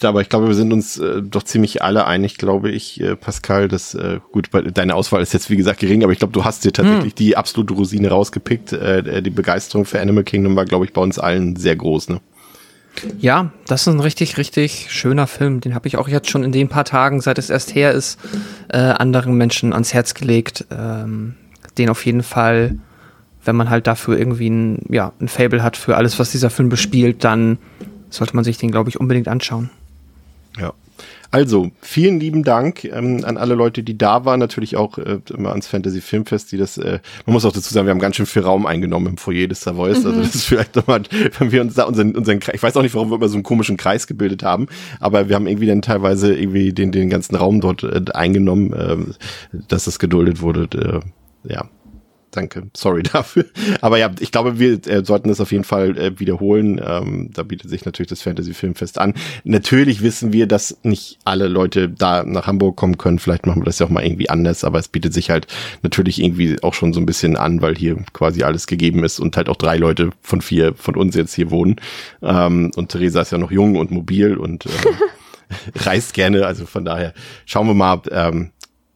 Aber 0.02 0.20
ich 0.20 0.29
glaube, 0.29 0.49
wir 0.49 0.55
sind 0.55 0.73
uns 0.73 0.99
äh, 0.99 1.23
doch 1.23 1.44
ziemlich 1.44 1.82
alle 1.82 2.05
einig, 2.05 2.37
glaube 2.37 2.69
ich, 2.69 3.00
äh, 3.00 3.14
Pascal, 3.14 3.69
dass 3.69 3.94
äh, 3.94 4.19
gut, 4.32 4.49
deine 4.52 4.96
Auswahl 4.96 5.23
ist 5.23 5.32
jetzt 5.32 5.50
wie 5.50 5.56
gesagt 5.56 5.79
gering, 5.79 6.02
aber 6.02 6.11
ich 6.11 6.19
glaube, 6.19 6.32
du 6.32 6.44
hast 6.44 6.64
dir 6.64 6.73
tatsächlich 6.73 7.12
hm. 7.12 7.17
die 7.17 7.37
absolute 7.37 7.75
Rosine 7.75 8.08
rausgepickt. 8.08 8.73
Äh, 8.73 9.23
die 9.23 9.31
Begeisterung 9.31 9.85
für 9.85 10.00
Animal 10.00 10.25
Kingdom 10.25 10.56
war, 10.56 10.64
glaube 10.64 10.85
ich, 10.85 10.93
bei 10.93 11.00
uns 11.00 11.20
allen 11.20 11.55
sehr 11.55 11.76
groß, 11.76 12.08
ne? 12.08 12.20
Ja, 13.19 13.50
das 13.67 13.83
ist 13.83 13.89
ein 13.89 14.00
richtig, 14.00 14.39
richtig 14.39 14.87
schöner 14.91 15.27
Film. 15.27 15.61
Den 15.61 15.75
habe 15.75 15.89
ich 15.89 15.97
auch 15.97 16.09
jetzt 16.09 16.31
schon 16.31 16.45
in 16.45 16.53
den 16.53 16.69
paar 16.69 16.85
Tagen, 16.85 17.21
seit 17.21 17.39
es 17.39 17.50
erst 17.50 17.75
her 17.75 17.93
ist, 17.93 18.19
äh, 18.69 18.79
anderen 18.79 19.35
Menschen 19.35 19.73
ans 19.73 19.95
Herz 19.95 20.15
gelegt. 20.15 20.67
Ähm, 20.71 21.35
den 21.77 21.91
auf 21.91 22.05
jeden 22.05 22.23
Fall, 22.23 22.77
wenn 23.45 23.56
man 23.56 23.71
halt 23.71 23.87
dafür 23.87 24.19
irgendwie 24.19 24.50
ein, 24.50 24.85
ja, 24.89 25.12
ein 25.21 25.29
Fable 25.29 25.62
hat 25.62 25.77
für 25.77 25.97
alles, 25.97 26.19
was 26.19 26.31
dieser 26.31 26.50
Film 26.50 26.69
bespielt, 26.69 27.25
dann 27.25 27.59
sollte 28.11 28.35
man 28.35 28.45
sich 28.45 28.59
den, 28.59 28.71
glaube 28.71 28.91
ich, 28.91 28.99
unbedingt 28.99 29.29
anschauen. 29.29 29.71
Ja. 30.59 30.73
Also, 31.30 31.70
vielen 31.82 32.20
lieben 32.20 32.42
Dank 32.42 32.84
ähm, 32.84 33.22
an 33.25 33.36
alle 33.36 33.54
Leute, 33.54 33.82
die 33.82 33.98
da 33.98 34.25
waren, 34.25 34.40
natürlich 34.40 34.76
auch 34.76 34.96
äh, 34.96 35.19
immer 35.28 35.50
ans 35.50 35.66
Fantasy 35.66 36.00
Filmfest, 36.00 36.52
die 36.52 36.56
das, 36.56 36.78
äh, 36.78 37.00
man 37.26 37.34
muss 37.34 37.44
auch 37.44 37.52
dazu 37.52 37.72
sagen, 37.72 37.86
wir 37.86 37.90
haben 37.90 37.98
ganz 37.98 38.16
schön 38.16 38.25
viel 38.25 38.42
Raum 38.42 38.64
eingenommen 38.64 39.08
im 39.08 39.16
Foyer 39.19 39.46
des 39.46 39.60
Savoys, 39.60 39.96
also 39.96 40.08
mhm. 40.08 40.14
also 40.14 40.26
das 40.26 40.34
ist 40.34 40.44
vielleicht 40.46 40.76
nochmal, 40.76 41.02
wenn 41.38 41.52
wir 41.52 41.60
uns 41.60 41.75
da 41.75 41.84
unseren, 41.84 42.16
unseren, 42.16 42.40
ich 42.52 42.62
weiß 42.62 42.75
auch 42.76 42.82
nicht, 42.82 42.94
warum 42.94 43.11
wir 43.11 43.16
immer 43.16 43.28
so 43.28 43.35
einen 43.35 43.42
komischen 43.42 43.76
Kreis 43.76 44.06
gebildet 44.06 44.42
haben, 44.42 44.68
aber 45.00 45.28
wir 45.28 45.37
haben 45.37 45.47
irgendwie 45.47 45.66
dann 45.66 45.82
teilweise 45.82 46.35
irgendwie 46.35 46.73
den, 46.73 46.92
den 46.92 47.11
ganzen 47.11 47.37
Raum 47.37 47.61
dort 47.61 47.82
äh, 47.82 48.02
eingenommen, 48.14 48.73
äh, 48.73 48.97
dass 49.68 49.85
das 49.85 49.99
geduldet 49.99 50.40
wurde, 50.40 51.02
äh, 51.44 51.52
ja, 51.52 51.68
danke, 52.38 52.71
sorry 52.75 53.02
dafür. 53.12 53.47
Aber 53.80 53.99
ja, 53.99 54.11
ich 54.21 54.30
glaube, 54.30 54.59
wir 54.59 54.87
äh, 54.87 55.04
sollten 55.04 55.28
das 55.28 55.40
auf 55.40 55.52
jeden 55.52 55.64
Fall 55.64 55.99
äh, 55.99 56.18
wiederholen. 56.21 56.80
Ähm, 56.85 57.30
da 57.33 57.42
bietet 57.42 57.71
sich 57.71 57.85
natürlich 57.85 58.09
das 58.09 58.23
Fantasy 58.23 58.54
Filmfest 58.54 58.99
an. 58.99 59.14
Natürlich 59.45 60.02
wissen 60.02 60.33
wir, 60.33 60.47
dass 60.47 60.78
nicht 60.83 61.18
alle 61.25 61.49
Leute 61.49 61.88
da 61.88 62.25
nach 62.25 62.47
Hamburg 62.47 62.76
kommen 62.76 62.97
können. 62.97 63.18
Vielleicht 63.18 63.47
machen 63.47 63.62
wir 63.62 63.66
das 63.66 63.80
ja 63.80 63.87
auch 63.87 63.90
mal 63.90 64.04
irgendwie 64.04 64.30
anders, 64.30 64.64
aber 64.64 64.78
es 64.78 64.88
bietet 64.88 65.12
sich 65.12 65.30
halt 65.30 65.47
natürlich 65.83 66.23
irgendwie 66.23 66.62
auch 66.62 66.75
schon 66.75 66.92
so 66.92 67.00
ein 67.00 67.07
bisschen 67.07 67.37
an, 67.37 67.61
weil 67.61 67.76
hier 67.76 67.97
quasi 68.12 68.42
alles 68.42 68.66
gegeben 68.66 69.04
ist 69.04 69.18
und 69.18 69.37
halt 69.37 69.49
auch 69.49 69.57
drei 69.57 69.76
Leute 69.76 70.11
von 70.23 70.40
vier 70.40 70.75
von 70.75 70.97
uns 70.97 71.16
jetzt 71.16 71.35
hier 71.35 71.50
wohnen. 71.50 71.76
Ähm, 72.23 72.71
und 72.76 72.90
Theresa 72.90 73.23
ist 73.23 73.33
ja 73.33 73.38
noch 73.38 73.50
jung 73.50 73.76
und 73.76 73.90
mobil 73.90 74.37
und 74.37 74.66
äh, 74.66 74.71
reist 75.75 76.14
gerne. 76.14 76.47
Also 76.47 76.66
von 76.66 76.85
daher 76.85 77.14
schauen 77.47 77.66
wir 77.66 77.75
mal, 77.75 78.00
ähm, 78.11 78.50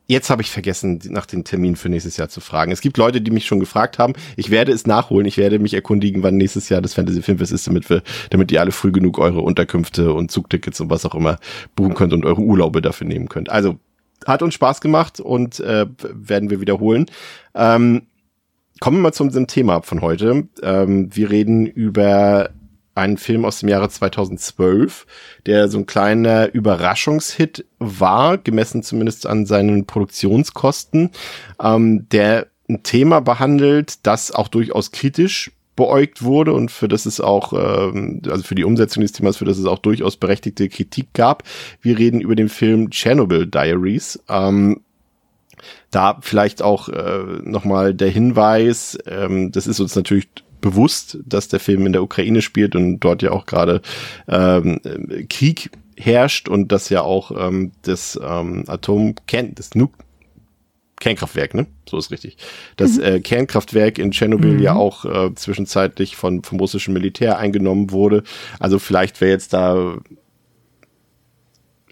Jetzt 0.09 0.31
habe 0.31 0.43
ich 0.43 0.51
vergessen, 0.51 1.01
nach 1.09 1.27
dem 1.27 1.45
Termin 1.45 1.77
für 1.77 1.89
nächstes 1.89 2.17
Jahr 2.17 2.29
zu 2.29 2.41
fragen. 2.41 2.73
Es 2.73 2.81
gibt 2.81 2.99
Leute, 2.99 3.21
die 3.21 3.31
mich 3.31 3.47
schon 3.47 3.61
gefragt 3.61 3.99
haben. 3.99 4.15
Ich 4.37 4.51
werde 4.51 4.73
es 4.73 4.87
nachholen. 4.87 5.27
Ich 5.27 5.39
werde 5.39 5.59
mich 5.59 5.75
erkundigen, 5.75 6.23
wann 6.23 6.37
nächstes 6.37 6.69
Jahr 6.69 6.83
das 6.83 6.95
Fantasy 6.95 7.23
Filmfest 7.23 7.53
ist, 7.53 7.67
damit 7.67 7.89
wir, 7.89 8.03
damit 8.31 8.51
ihr 8.53 8.61
alle 8.61 8.73
früh 8.73 8.93
genug 8.93 9.19
eure 9.19 9.41
Unterkünfte 9.41 10.13
und 10.13 10.31
Zugtickets 10.31 10.81
und 10.81 10.91
was 10.91 11.07
auch 11.07 11.15
immer 11.15 11.39
buchen 11.77 11.95
könnt 11.95 12.13
und 12.13 12.25
eure 12.25 12.41
Urlaube 12.41 12.83
dafür 12.83 13.07
nehmen 13.07 13.29
könnt. 13.29 13.51
Also 13.51 13.79
hat 14.27 14.43
uns 14.43 14.55
Spaß 14.55 14.81
gemacht 14.81 15.21
und 15.21 15.61
äh, 15.61 15.87
werden 16.13 16.51
wir 16.51 16.61
wiederholen. 16.61 17.07
Ähm, 17.55 18.03
kommen 18.81 18.99
wir 18.99 19.03
mal 19.03 19.13
zu 19.13 19.23
unserem 19.23 19.47
Thema 19.47 19.83
von 19.83 20.01
heute. 20.01 20.49
Ähm, 20.63 21.15
wir 21.15 21.31
reden 21.31 21.67
über 21.67 22.51
einen 22.95 23.17
Film 23.17 23.45
aus 23.45 23.61
dem 23.61 23.69
Jahre 23.69 23.89
2012, 23.89 25.07
der 25.47 25.69
so 25.69 25.79
ein 25.79 25.87
kleiner 25.87 26.53
Überraschungshit 26.53 27.65
war, 27.79 28.39
gemessen 28.39 28.83
zumindest 28.83 29.27
an 29.27 29.47
seinen 29.47 29.87
Produktionskosten, 29.87 31.11
ähm, 31.63 32.09
der 32.11 32.49
ein 32.69 32.83
Thema 32.83 33.21
behandelt, 33.21 34.07
das 34.07 34.31
auch 34.33 34.49
durchaus 34.49 34.93
kritisch 34.93 35.53
beäugt 35.75 36.23
wurde 36.23 36.53
und 36.53 36.71
für 36.71 36.87
das 36.87 37.07
es 37.07 37.21
auch, 37.21 37.53
ähm, 37.55 38.21
also 38.29 38.43
für 38.43 38.55
die 38.55 38.65
Umsetzung 38.65 39.01
des 39.03 39.13
Themas, 39.13 39.39
für 39.39 39.47
das 39.47 39.59
es 39.59 39.65
auch 39.65 39.79
durchaus 39.79 40.17
berechtigte 40.17 40.69
Kritik 40.69 41.15
gab. 41.15 41.45
Wir 41.81 41.99
reden 41.99 42.21
über 42.21 42.37
den 42.37 42.51
Film 42.51 42.91
Chernobyl 42.91 43.47
Diaries. 43.47 44.23
Ähm, 44.29 44.83
Da 45.91 46.19
vielleicht 46.23 46.63
auch 46.63 46.89
äh, 46.89 47.23
nochmal 47.43 47.95
der 47.95 48.09
Hinweis, 48.09 48.99
ähm, 49.07 49.53
das 49.53 49.67
ist 49.67 49.81
uns 49.81 49.95
natürlich 49.95 50.29
bewusst, 50.63 51.19
dass 51.27 51.49
der 51.49 51.61
Film 51.61 51.85
in 51.85 51.93
der 51.93 52.03
Ukraine 52.03 52.41
spielt 52.41 52.75
und 52.75 53.01
dort 53.01 53.21
ja 53.21 53.33
auch 53.33 53.45
gerade 53.45 53.83
ähm, 54.29 54.81
Krieg 55.29 55.71
herrscht 55.99 56.49
und 56.49 56.73
dass 56.73 56.89
ja 56.89 57.03
auch 57.03 57.31
ähm, 57.39 57.73
das 57.83 58.19
ähm, 58.23 58.65
Atom, 58.67 59.15
das 59.55 59.75
Nuk 59.75 59.93
Kernkraftwerk, 61.03 61.55
ne? 61.55 61.67
So 61.91 61.99
ist 61.99 62.13
richtig. 62.13 62.37
Das 62.77 62.97
mhm. 62.97 63.03
äh, 63.03 63.21
Kernkraftwerk 63.21 63.99
in 63.99 64.13
Tschernobyl 64.13 64.55
mhm. 64.55 64.63
ja 64.63 64.75
auch 64.75 65.05
äh, 65.05 65.35
zwischenzeitlich 65.35 66.15
von, 66.15 66.45
vom 66.45 66.61
russischen 66.61 66.95
Militär 66.95 67.39
eingenommen 67.39 67.91
wurde. 67.91 68.23
Also 68.61 68.79
vielleicht 68.79 69.21
wäre 69.21 69.33
jetzt 69.33 69.53
da 69.53 69.97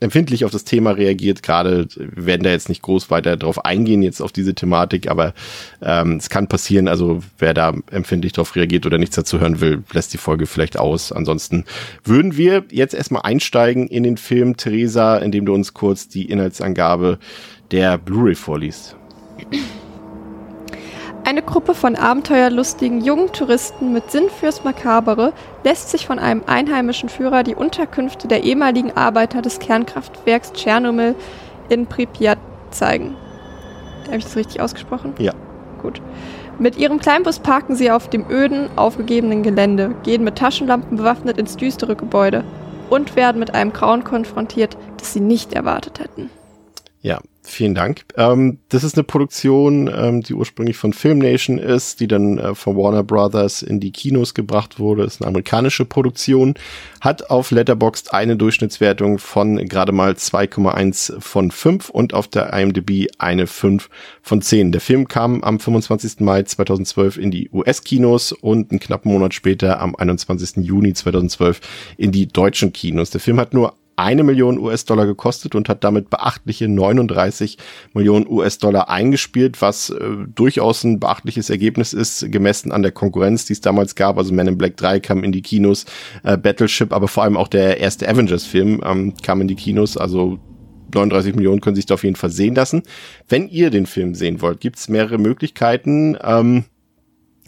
empfindlich 0.00 0.44
auf 0.44 0.50
das 0.50 0.64
Thema 0.64 0.92
reagiert. 0.92 1.42
Gerade 1.42 1.86
werden 1.96 2.42
da 2.42 2.50
jetzt 2.50 2.68
nicht 2.68 2.82
groß 2.82 3.10
weiter 3.10 3.36
drauf 3.36 3.64
eingehen, 3.64 4.02
jetzt 4.02 4.20
auf 4.20 4.32
diese 4.32 4.54
Thematik, 4.54 5.10
aber 5.10 5.34
ähm, 5.82 6.16
es 6.16 6.30
kann 6.30 6.48
passieren. 6.48 6.88
Also 6.88 7.22
wer 7.38 7.54
da 7.54 7.74
empfindlich 7.90 8.32
drauf 8.32 8.56
reagiert 8.56 8.86
oder 8.86 8.98
nichts 8.98 9.16
dazu 9.16 9.40
hören 9.40 9.60
will, 9.60 9.84
lässt 9.92 10.12
die 10.12 10.18
Folge 10.18 10.46
vielleicht 10.46 10.78
aus. 10.78 11.12
Ansonsten 11.12 11.64
würden 12.04 12.36
wir 12.36 12.64
jetzt 12.70 12.94
erstmal 12.94 13.22
einsteigen 13.22 13.86
in 13.88 14.02
den 14.02 14.16
Film, 14.16 14.56
Theresa, 14.56 15.18
indem 15.18 15.46
du 15.46 15.54
uns 15.54 15.74
kurz 15.74 16.08
die 16.08 16.24
Inhaltsangabe 16.30 17.18
der 17.70 17.98
Blu-ray 17.98 18.34
vorliest. 18.34 18.96
Eine 21.30 21.42
Gruppe 21.42 21.74
von 21.74 21.94
abenteuerlustigen 21.94 23.02
jungen 23.02 23.30
Touristen 23.30 23.92
mit 23.92 24.10
Sinn 24.10 24.28
fürs 24.40 24.64
Makabere 24.64 25.32
lässt 25.62 25.88
sich 25.88 26.04
von 26.04 26.18
einem 26.18 26.42
einheimischen 26.48 27.08
Führer 27.08 27.44
die 27.44 27.54
Unterkünfte 27.54 28.26
der 28.26 28.42
ehemaligen 28.42 28.96
Arbeiter 28.96 29.40
des 29.40 29.60
Kernkraftwerks 29.60 30.52
Tschernobyl 30.54 31.14
in 31.68 31.86
Pripyat 31.86 32.38
zeigen. 32.72 33.14
Habe 34.06 34.16
ich 34.16 34.24
das 34.24 34.34
richtig 34.34 34.60
ausgesprochen? 34.60 35.14
Ja. 35.20 35.32
Gut. 35.80 36.02
Mit 36.58 36.76
ihrem 36.76 36.98
Kleinbus 36.98 37.38
parken 37.38 37.76
sie 37.76 37.92
auf 37.92 38.10
dem 38.10 38.28
öden, 38.28 38.68
aufgegebenen 38.74 39.44
Gelände, 39.44 39.94
gehen 40.02 40.24
mit 40.24 40.34
Taschenlampen 40.34 40.96
bewaffnet 40.96 41.38
ins 41.38 41.56
düstere 41.56 41.94
Gebäude 41.94 42.42
und 42.90 43.14
werden 43.14 43.38
mit 43.38 43.54
einem 43.54 43.72
Grauen 43.72 44.02
konfrontiert, 44.02 44.76
das 44.96 45.12
sie 45.12 45.20
nicht 45.20 45.52
erwartet 45.52 46.00
hätten. 46.00 46.28
Ja, 47.02 47.20
Vielen 47.42 47.74
Dank. 47.74 48.02
Ähm, 48.16 48.58
das 48.68 48.84
ist 48.84 48.96
eine 48.96 49.04
Produktion, 49.04 49.90
ähm, 49.92 50.20
die 50.20 50.34
ursprünglich 50.34 50.76
von 50.76 50.92
Film 50.92 51.18
Nation 51.18 51.56
ist, 51.56 52.00
die 52.00 52.06
dann 52.06 52.36
äh, 52.36 52.54
von 52.54 52.76
Warner 52.76 53.02
Brothers 53.02 53.62
in 53.62 53.80
die 53.80 53.92
Kinos 53.92 54.34
gebracht 54.34 54.78
wurde. 54.78 55.04
Ist 55.04 55.22
eine 55.22 55.28
amerikanische 55.28 55.86
Produktion, 55.86 56.54
hat 57.00 57.30
auf 57.30 57.50
Letterboxd 57.50 58.12
eine 58.12 58.36
Durchschnittswertung 58.36 59.18
von 59.18 59.56
gerade 59.56 59.92
mal 59.92 60.12
2,1 60.12 61.18
von 61.18 61.50
5 61.50 61.88
und 61.88 62.12
auf 62.12 62.28
der 62.28 62.52
IMDb 62.52 63.08
eine 63.18 63.46
5 63.46 63.88
von 64.20 64.42
10. 64.42 64.72
Der 64.72 64.82
Film 64.82 65.08
kam 65.08 65.42
am 65.42 65.58
25. 65.58 66.20
Mai 66.20 66.42
2012 66.42 67.16
in 67.16 67.30
die 67.30 67.48
US-Kinos 67.50 68.32
und 68.32 68.70
einen 68.70 68.80
knappen 68.80 69.10
Monat 69.10 69.32
später 69.32 69.80
am 69.80 69.96
21. 69.96 70.58
Juni 70.58 70.92
2012 70.92 71.60
in 71.96 72.12
die 72.12 72.26
deutschen 72.26 72.74
Kinos. 72.74 73.08
Der 73.08 73.20
Film 73.20 73.40
hat 73.40 73.54
nur 73.54 73.79
eine 74.00 74.22
Million 74.24 74.58
US-Dollar 74.58 75.06
gekostet 75.06 75.54
und 75.54 75.68
hat 75.68 75.84
damit 75.84 76.10
beachtliche 76.10 76.68
39 76.68 77.58
Millionen 77.94 78.26
US-Dollar 78.28 78.88
eingespielt, 78.88 79.60
was 79.60 79.90
äh, 79.90 80.00
durchaus 80.34 80.84
ein 80.84 81.00
beachtliches 81.00 81.50
Ergebnis 81.50 81.92
ist, 81.92 82.30
gemessen 82.32 82.72
an 82.72 82.82
der 82.82 82.92
Konkurrenz, 82.92 83.44
die 83.44 83.52
es 83.52 83.60
damals 83.60 83.94
gab. 83.94 84.18
Also 84.18 84.34
Man 84.34 84.46
in 84.46 84.58
Black 84.58 84.76
3 84.76 85.00
kam 85.00 85.24
in 85.24 85.32
die 85.32 85.42
Kinos, 85.42 85.84
äh, 86.22 86.36
Battleship, 86.36 86.92
aber 86.92 87.08
vor 87.08 87.24
allem 87.24 87.36
auch 87.36 87.48
der 87.48 87.78
erste 87.78 88.08
Avengers-Film 88.08 88.80
ähm, 88.84 89.14
kam 89.22 89.40
in 89.40 89.48
die 89.48 89.56
Kinos. 89.56 89.96
Also 89.96 90.38
39 90.94 91.34
Millionen 91.34 91.60
können 91.60 91.76
sich 91.76 91.86
da 91.86 91.94
auf 91.94 92.04
jeden 92.04 92.16
Fall 92.16 92.30
sehen 92.30 92.54
lassen. 92.54 92.82
Wenn 93.28 93.48
ihr 93.48 93.70
den 93.70 93.86
Film 93.86 94.14
sehen 94.14 94.40
wollt, 94.40 94.60
gibt 94.60 94.78
es 94.78 94.88
mehrere 94.88 95.18
Möglichkeiten. 95.18 96.16
Ähm, 96.22 96.64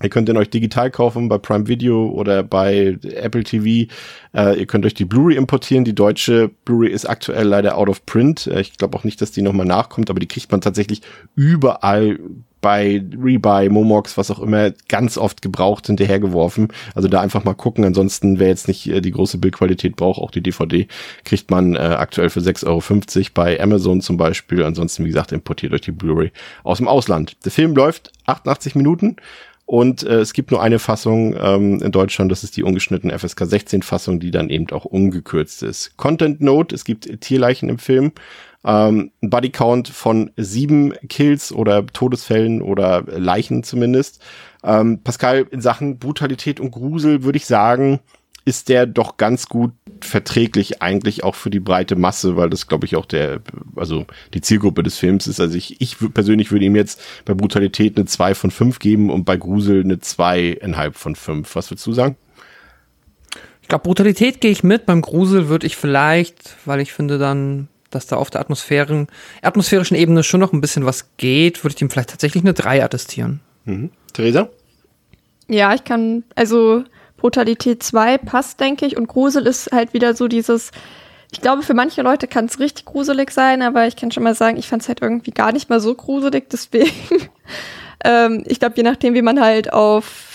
Ihr 0.03 0.09
könnt 0.09 0.29
den 0.29 0.37
euch 0.37 0.51
digital 0.51 0.91
kaufen 0.91 1.29
bei 1.29 1.39
Prime 1.39 1.69
Video 1.69 2.09
oder 2.09 2.43
bei 2.43 2.99
Apple 3.03 3.45
TV. 3.45 3.91
Äh, 4.35 4.59
ihr 4.59 4.67
könnt 4.67 4.85
euch 4.85 4.95
die 4.95 5.05
Blu-ray 5.05 5.37
importieren. 5.37 5.85
Die 5.85 5.95
deutsche 5.95 6.51
Blu-ray 6.65 6.91
ist 6.91 7.07
aktuell 7.07 7.47
leider 7.47 7.79
out 7.79 7.89
of 7.89 8.05
print. 8.07 8.47
Äh, 8.47 8.61
ich 8.61 8.77
glaube 8.77 8.97
auch 8.97 9.05
nicht, 9.05 9.21
dass 9.21 9.31
die 9.31 9.43
nochmal 9.43 9.67
nachkommt, 9.67 10.11
aber 10.11 10.21
die 10.21 10.29
kriegt 10.29 10.51
man 10.51 10.61
tatsächlich 10.61 11.03
überall 11.35 12.19
bei 12.63 13.03
Rebuy, 13.21 13.69
Momox, 13.69 14.17
was 14.17 14.31
auch 14.31 14.39
immer, 14.39 14.71
ganz 14.89 15.19
oft 15.19 15.43
gebraucht 15.43 15.89
hinterhergeworfen. 15.89 16.69
Also 16.95 17.09
da 17.09 17.21
einfach 17.21 17.45
mal 17.45 17.55
gucken. 17.55 17.85
Ansonsten, 17.85 18.39
wer 18.39 18.49
jetzt 18.49 18.69
nicht 18.69 18.89
äh, 18.89 19.03
die 19.03 19.11
große 19.11 19.37
Bildqualität 19.37 19.97
braucht, 19.97 20.21
auch 20.21 20.31
die 20.31 20.43
DVD, 20.43 20.87
kriegt 21.25 21.51
man 21.51 21.75
äh, 21.75 21.79
aktuell 21.79 22.31
für 22.31 22.41
6,50 22.41 22.67
Euro 22.67 23.31
bei 23.35 23.61
Amazon 23.61 24.01
zum 24.01 24.17
Beispiel. 24.17 24.63
Ansonsten, 24.63 25.05
wie 25.05 25.09
gesagt, 25.09 25.33
importiert 25.33 25.75
euch 25.75 25.83
die 25.83 25.93
Blu-ray 25.93 26.31
aus 26.63 26.79
dem 26.79 26.89
Ausland. 26.89 27.37
Der 27.45 27.53
Film 27.53 27.75
läuft 27.75 28.13
88 28.27 28.77
Minuten 28.77 29.17
und 29.65 30.03
äh, 30.03 30.21
es 30.21 30.33
gibt 30.33 30.51
nur 30.51 30.63
eine 30.63 30.79
Fassung 30.79 31.35
ähm, 31.39 31.81
in 31.83 31.93
Deutschland, 31.93 32.31
das 32.31 32.45
ist 32.45 32.57
die 32.57 32.63
ungeschnittene 32.63 33.19
FSK 33.19 33.47
16 33.47 33.83
Fassung, 33.83 34.21
die 34.21 34.31
dann 34.31 34.51
eben 34.51 34.69
auch 34.71 34.85
ungekürzt 34.85 35.63
ist. 35.63 35.97
Content 35.97 36.41
Note, 36.41 36.75
es 36.75 36.85
gibt 36.85 37.21
Tierleichen 37.21 37.69
im 37.69 37.79
Film. 37.79 38.13
Ähm, 38.65 39.11
ein 39.23 39.31
Body 39.31 39.51
Count 39.51 39.89
von 39.89 40.31
sieben 40.37 40.93
Kills 41.09 41.53
oder 41.53 41.87
Todesfällen 41.87 42.63
oder 42.63 43.03
Leichen 43.03 43.63
zumindest. 43.63 44.23
Ähm, 44.63 45.01
Pascal, 45.03 45.47
in 45.51 45.61
Sachen 45.61 45.99
Brutalität 45.99 46.61
und 46.61 46.71
Grusel 46.71 47.25
würde 47.25 47.39
ich 47.39 47.47
sagen, 47.47 48.01
ist 48.45 48.69
der 48.69 48.87
doch 48.87 49.17
ganz 49.17 49.47
gut 49.47 49.73
verträglich 50.01 50.83
eigentlich 50.83 51.23
auch 51.23 51.35
für 51.35 51.51
die 51.51 51.61
breite 51.61 51.97
Masse, 51.97 52.37
weil 52.37 52.51
das 52.51 52.67
glaube 52.67 52.87
ich 52.87 52.97
auch 52.97 53.07
der, 53.07 53.41
also 53.77 54.07
die 54.35 54.41
Zielgruppe 54.41 54.83
des 54.83 54.99
Films 54.99 55.27
ist. 55.27 55.41
Also 55.41 55.57
ich, 55.57 55.81
ich 55.81 55.97
persönlich 56.13 56.51
würde 56.51 56.65
ihm 56.65 56.77
jetzt 56.77 57.01
bei 57.25 57.35
Brutalität 57.35 57.97
eine 57.97 58.07
2 58.07 58.35
von 58.35 58.51
5 58.51 58.79
geben 58.79 59.11
und 59.11 59.25
bei 59.25 59.37
Grusel 59.37 59.85
eine 59.85 59.97
2,5 59.97 60.93
von 60.93 61.15
5. 61.15 61.57
Was 61.57 61.71
würdest 61.71 61.87
du 61.87 61.93
sagen? 61.93 62.17
Ich 63.63 63.69
glaube, 63.69 63.85
Brutalität 63.85 64.41
gehe 64.41 64.51
ich 64.51 64.65
mit. 64.65 64.87
Beim 64.87 65.03
Grusel 65.03 65.49
würde 65.49 65.67
ich 65.67 65.77
vielleicht, 65.77 66.57
weil 66.65 66.81
ich 66.81 66.93
finde 66.93 67.19
dann, 67.19 67.69
dass 67.91 68.07
da 68.07 68.17
auf 68.17 68.31
der 68.31 68.41
Atmosphären, 68.41 69.07
atmosphärischen 69.41 69.97
Ebene 69.97 70.25
schon 70.25 70.41
noch 70.41 70.53
ein 70.53 70.61
bisschen 70.61 70.85
was 70.85 71.17
geht, 71.17 71.63
würde 71.63 71.77
ich 71.77 71.83
ihm 71.83 71.91
vielleicht 71.91 72.11
tatsächlich 72.11 72.43
eine 72.43 72.55
3 72.55 72.83
attestieren. 72.85 73.41
Mhm. 73.65 73.91
Theresa? 74.13 74.49
Ja, 75.49 75.75
ich 75.75 75.85
kann, 75.85 76.25
also 76.35 76.85
Brutalität 77.23 77.85
2 77.85 78.19
passt, 78.19 78.59
denke 78.59 78.85
ich. 78.85 78.97
Und 78.97 79.07
Grusel 79.07 79.47
ist 79.47 79.71
halt 79.71 79.95
wieder 79.95 80.15
so 80.15 80.27
dieses, 80.27 80.73
ich 81.31 81.41
glaube, 81.41 81.63
für 81.63 81.73
manche 81.73 82.03
Leute 82.03 82.27
kann 82.27 82.47
es 82.47 82.59
richtig 82.59 82.85
gruselig 82.85 83.31
sein, 83.31 83.63
aber 83.63 83.87
ich 83.87 83.95
kann 83.95 84.11
schon 84.11 84.25
mal 84.25 84.35
sagen, 84.35 84.57
ich 84.57 84.67
fand 84.67 84.83
es 84.83 84.89
halt 84.89 85.03
irgendwie 85.03 85.31
gar 85.31 85.53
nicht 85.53 85.71
mal 85.71 85.79
so 85.79 85.95
gruselig, 85.95 86.51
deswegen. 86.51 86.91
ähm, 88.05 88.43
ich 88.47 88.59
glaube, 88.59 88.75
je 88.77 88.83
nachdem, 88.83 89.15
wie 89.15 89.23
man 89.23 89.41
halt 89.41 89.73
auf 89.73 90.27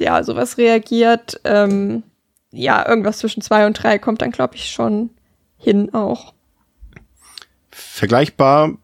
ja, 0.00 0.24
sowas 0.24 0.58
reagiert, 0.58 1.40
ähm, 1.44 2.02
ja, 2.50 2.84
irgendwas 2.84 3.18
zwischen 3.18 3.40
zwei 3.40 3.64
und 3.64 3.80
drei 3.80 4.00
kommt 4.00 4.20
dann, 4.20 4.32
glaube 4.32 4.56
ich, 4.56 4.72
schon 4.72 5.10
hin 5.56 5.94
auch. 5.94 6.34
Vergleichbar 7.70 8.76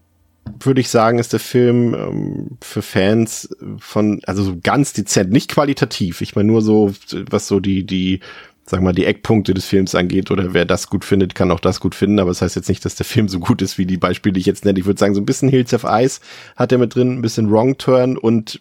würde 0.58 0.80
ich 0.80 0.88
sagen, 0.88 1.18
ist 1.18 1.32
der 1.32 1.40
Film 1.40 1.94
ähm, 1.94 2.58
für 2.60 2.82
Fans 2.82 3.48
von, 3.78 4.20
also 4.26 4.42
so 4.42 4.58
ganz 4.62 4.92
dezent, 4.92 5.30
nicht 5.30 5.50
qualitativ. 5.50 6.20
Ich 6.20 6.34
meine 6.34 6.48
nur 6.48 6.62
so, 6.62 6.92
was 7.30 7.46
so 7.46 7.60
die, 7.60 7.84
die, 7.84 8.20
wir 8.68 8.80
mal, 8.80 8.92
die 8.92 9.04
Eckpunkte 9.04 9.54
des 9.54 9.66
Films 9.66 9.94
angeht 9.94 10.30
oder 10.30 10.54
wer 10.54 10.64
das 10.64 10.88
gut 10.88 11.04
findet, 11.04 11.34
kann 11.34 11.50
auch 11.50 11.60
das 11.60 11.80
gut 11.80 11.94
finden. 11.94 12.18
Aber 12.18 12.30
das 12.30 12.42
heißt 12.42 12.56
jetzt 12.56 12.68
nicht, 12.68 12.84
dass 12.84 12.94
der 12.94 13.06
Film 13.06 13.28
so 13.28 13.38
gut 13.38 13.62
ist 13.62 13.78
wie 13.78 13.86
die 13.86 13.96
Beispiele, 13.96 14.32
die 14.32 14.40
ich 14.40 14.46
jetzt 14.46 14.64
nenne. 14.64 14.78
Ich 14.78 14.86
würde 14.86 14.98
sagen, 14.98 15.14
so 15.14 15.20
ein 15.20 15.26
bisschen 15.26 15.48
Hills 15.48 15.74
of 15.74 15.84
Ice 15.88 16.20
hat 16.56 16.72
er 16.72 16.78
mit 16.78 16.94
drin, 16.94 17.18
ein 17.18 17.22
bisschen 17.22 17.50
Wrong 17.50 17.78
Turn 17.78 18.16
und 18.16 18.60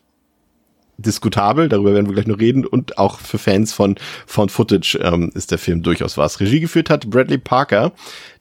diskutabel, 1.01 1.69
darüber 1.69 1.93
werden 1.93 2.07
wir 2.07 2.13
gleich 2.13 2.27
noch 2.27 2.39
reden, 2.39 2.65
und 2.65 2.98
auch 2.98 3.19
für 3.19 3.38
Fans 3.38 3.74
von 3.74 3.95
von 4.25 4.50
Footage 4.50 5.00
ähm, 5.01 5.31
ist 5.33 5.51
der 5.51 5.57
Film 5.57 5.81
durchaus 5.81 6.17
was. 6.17 6.39
Regie 6.39 6.59
geführt 6.59 6.89
hat 6.89 7.09
Bradley 7.09 7.38
Parker, 7.38 7.93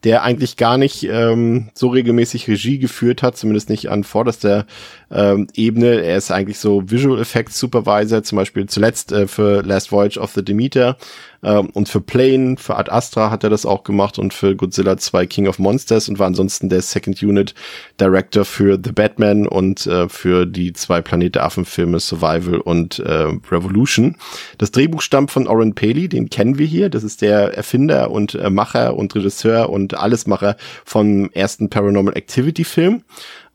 der 0.05 0.23
eigentlich 0.23 0.57
gar 0.57 0.79
nicht 0.79 1.05
ähm, 1.05 1.71
so 1.75 1.89
regelmäßig 1.89 2.47
Regie 2.49 2.79
geführt 2.79 3.23
hat, 3.23 3.37
zumindest 3.37 3.69
nicht 3.69 3.91
an 3.91 4.05
vorderster 4.05 4.67
ähm, 5.11 5.49
Ebene. 5.55 6.03
Er 6.03 6.17
ist 6.17 6.31
eigentlich 6.31 6.59
so 6.59 6.89
Visual 6.89 7.21
Effects 7.21 7.59
Supervisor, 7.59 8.23
zum 8.23 8.37
Beispiel 8.37 8.67
zuletzt 8.67 9.11
äh, 9.11 9.27
für 9.27 9.63
Last 9.63 9.91
Voyage 9.91 10.19
of 10.19 10.33
the 10.33 10.45
Demeter 10.45 10.97
ähm, 11.43 11.71
und 11.71 11.89
für 11.89 12.01
Plane, 12.01 12.57
für 12.59 12.77
Ad 12.77 12.91
Astra 12.91 13.31
hat 13.31 13.45
er 13.45 13.51
das 13.51 13.65
auch 13.65 13.85
gemacht 13.85 14.19
und 14.19 14.35
für 14.35 14.57
Godzilla 14.57 14.97
2 14.97 15.27
King 15.27 15.47
of 15.47 15.59
Monsters 15.59 16.09
und 16.09 16.19
war 16.19 16.27
ansonsten 16.27 16.69
der 16.69 16.83
Second 16.83 17.23
Unit 17.23 17.55
Director 18.01 18.45
für 18.45 18.79
The 18.83 18.93
Batman 18.93 19.47
und 19.47 19.87
äh, 19.87 20.09
für 20.09 20.47
die 20.47 20.73
zwei 20.73 21.01
Planet 21.01 21.37
Affen 21.39 21.65
Filme 21.65 22.01
Survival 22.01 22.61
und 22.61 22.99
äh, 22.99 23.29
Revolution. 23.51 24.17
Das 24.59 24.73
Drehbuch 24.73 25.01
stammt 25.01 25.31
von 25.31 25.47
Oren 25.47 25.75
Paley, 25.75 26.09
den 26.09 26.29
kennen 26.29 26.59
wir 26.59 26.67
hier. 26.67 26.89
Das 26.89 27.05
ist 27.05 27.23
der 27.23 27.57
Erfinder 27.57 28.11
und 28.11 28.35
äh, 28.35 28.51
Macher 28.51 28.97
und 28.97 29.15
Regisseur 29.15 29.71
und 29.71 29.88
Allesmacher 29.95 30.57
vom 30.85 31.31
ersten 31.33 31.71
Paranormal 31.71 32.17
Activity 32.17 32.65
Film. 32.65 33.03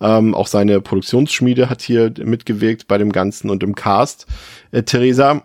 Ähm, 0.02 0.36
auch 0.36 0.48
seine 0.48 0.82
Produktionsschmiede 0.82 1.70
hat 1.70 1.82
hier 1.82 2.12
mitgewirkt 2.24 2.88
bei 2.88 2.98
dem 2.98 3.12
Ganzen 3.12 3.50
und 3.50 3.64
im 3.64 3.76
Cast. 3.76 4.26
Äh, 4.72 4.84
Theresa, 4.84 5.44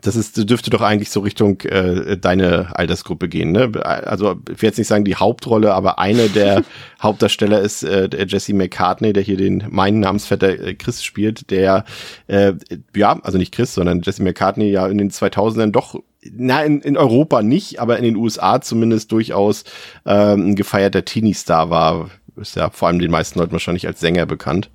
Das 0.00 0.16
ist, 0.16 0.48
dürfte 0.50 0.70
doch 0.70 0.80
eigentlich 0.80 1.10
so 1.10 1.20
Richtung 1.20 1.60
äh, 1.60 2.16
deine 2.16 2.76
Altersgruppe 2.76 3.28
gehen, 3.28 3.52
ne? 3.52 3.70
Also 3.84 4.36
ich 4.50 4.60
will 4.60 4.68
jetzt 4.68 4.78
nicht 4.78 4.88
sagen 4.88 5.04
die 5.04 5.16
Hauptrolle, 5.16 5.74
aber 5.74 5.98
eine 5.98 6.28
der 6.28 6.64
Hauptdarsteller 7.02 7.60
ist 7.60 7.84
äh, 7.84 8.08
der 8.08 8.26
Jesse 8.26 8.54
McCartney, 8.54 9.12
der 9.12 9.22
hier 9.22 9.36
den 9.36 9.64
meinen 9.70 10.00
Namensvetter 10.00 10.48
äh, 10.48 10.74
Chris 10.74 11.04
spielt, 11.04 11.50
der 11.50 11.84
äh, 12.26 12.54
ja, 12.96 13.20
also 13.22 13.38
nicht 13.38 13.54
Chris, 13.54 13.74
sondern 13.74 14.00
Jesse 14.02 14.22
McCartney 14.22 14.70
ja 14.70 14.86
in 14.88 14.98
den 14.98 15.10
2000ern 15.10 15.70
doch 15.70 15.94
na, 16.30 16.62
in, 16.62 16.80
in 16.80 16.96
Europa 16.96 17.42
nicht, 17.42 17.80
aber 17.80 17.98
in 17.98 18.04
den 18.04 18.16
USA 18.16 18.60
zumindest 18.60 19.10
durchaus 19.12 19.64
ähm, 20.06 20.50
ein 20.50 20.54
gefeierter 20.54 21.04
Teenie-Star 21.04 21.70
war. 21.70 22.10
Ist 22.36 22.56
ja 22.56 22.70
vor 22.70 22.88
allem 22.88 22.98
den 22.98 23.10
meisten 23.10 23.38
Leuten 23.38 23.52
wahrscheinlich 23.52 23.86
als 23.86 24.00
Sänger 24.00 24.26
bekannt. 24.26 24.70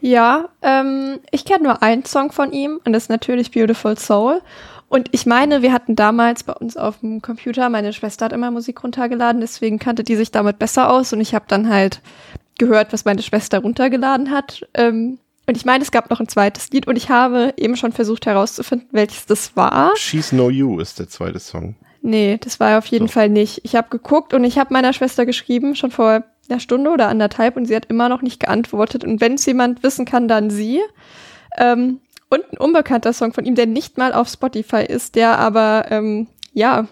Ja, 0.00 0.50
ähm, 0.62 1.18
ich 1.30 1.44
kenne 1.44 1.64
nur 1.64 1.82
einen 1.82 2.04
Song 2.04 2.30
von 2.30 2.52
ihm 2.52 2.80
und 2.84 2.92
das 2.92 3.04
ist 3.04 3.08
natürlich 3.08 3.50
Beautiful 3.50 3.98
Soul. 3.98 4.40
Und 4.88 5.08
ich 5.12 5.26
meine, 5.26 5.62
wir 5.62 5.72
hatten 5.72 5.96
damals 5.96 6.44
bei 6.44 6.52
uns 6.52 6.76
auf 6.76 7.00
dem 7.00 7.20
Computer, 7.20 7.68
meine 7.70 7.92
Schwester 7.92 8.26
hat 8.26 8.32
immer 8.32 8.52
Musik 8.52 8.84
runtergeladen, 8.84 9.40
deswegen 9.40 9.80
kannte 9.80 10.04
die 10.04 10.14
sich 10.14 10.30
damit 10.30 10.60
besser 10.60 10.90
aus 10.90 11.12
und 11.12 11.20
ich 11.20 11.34
habe 11.34 11.46
dann 11.48 11.68
halt 11.68 12.02
gehört, 12.58 12.92
was 12.92 13.04
meine 13.04 13.22
Schwester 13.22 13.58
runtergeladen 13.58 14.30
hat. 14.30 14.66
Ähm, 14.74 15.18
und 15.46 15.56
ich 15.56 15.64
meine, 15.64 15.82
es 15.82 15.90
gab 15.90 16.10
noch 16.10 16.20
ein 16.20 16.28
zweites 16.28 16.70
Lied 16.70 16.86
und 16.86 16.96
ich 16.96 17.08
habe 17.08 17.54
eben 17.56 17.76
schon 17.76 17.92
versucht 17.92 18.26
herauszufinden, 18.26 18.88
welches 18.92 19.26
das 19.26 19.56
war. 19.56 19.96
She's 19.96 20.32
No 20.32 20.50
You 20.50 20.80
ist 20.80 20.98
der 20.98 21.08
zweite 21.08 21.38
Song. 21.38 21.76
Nee, 22.02 22.38
das 22.40 22.60
war 22.60 22.78
auf 22.78 22.86
jeden 22.86 23.08
so. 23.08 23.14
Fall 23.14 23.28
nicht. 23.28 23.60
Ich 23.64 23.74
habe 23.74 23.88
geguckt 23.88 24.34
und 24.34 24.44
ich 24.44 24.58
habe 24.58 24.72
meiner 24.72 24.92
Schwester 24.92 25.26
geschrieben, 25.26 25.74
schon 25.74 25.90
vor 25.90 26.24
einer 26.48 26.60
Stunde 26.60 26.90
oder 26.90 27.08
anderthalb, 27.08 27.56
und 27.56 27.66
sie 27.66 27.74
hat 27.74 27.86
immer 27.86 28.08
noch 28.08 28.22
nicht 28.22 28.40
geantwortet. 28.40 29.04
Und 29.04 29.20
wenn 29.20 29.34
es 29.34 29.46
jemand 29.46 29.82
wissen 29.82 30.04
kann, 30.04 30.28
dann 30.28 30.50
sie. 30.50 30.80
Ähm, 31.58 32.00
und 32.28 32.44
ein 32.52 32.58
unbekannter 32.58 33.12
Song 33.12 33.32
von 33.32 33.44
ihm, 33.44 33.54
der 33.54 33.66
nicht 33.66 33.98
mal 33.98 34.12
auf 34.12 34.28
Spotify 34.28 34.84
ist, 34.84 35.14
der 35.14 35.38
aber, 35.38 35.86
ähm, 35.90 36.28
ja, 36.52 36.86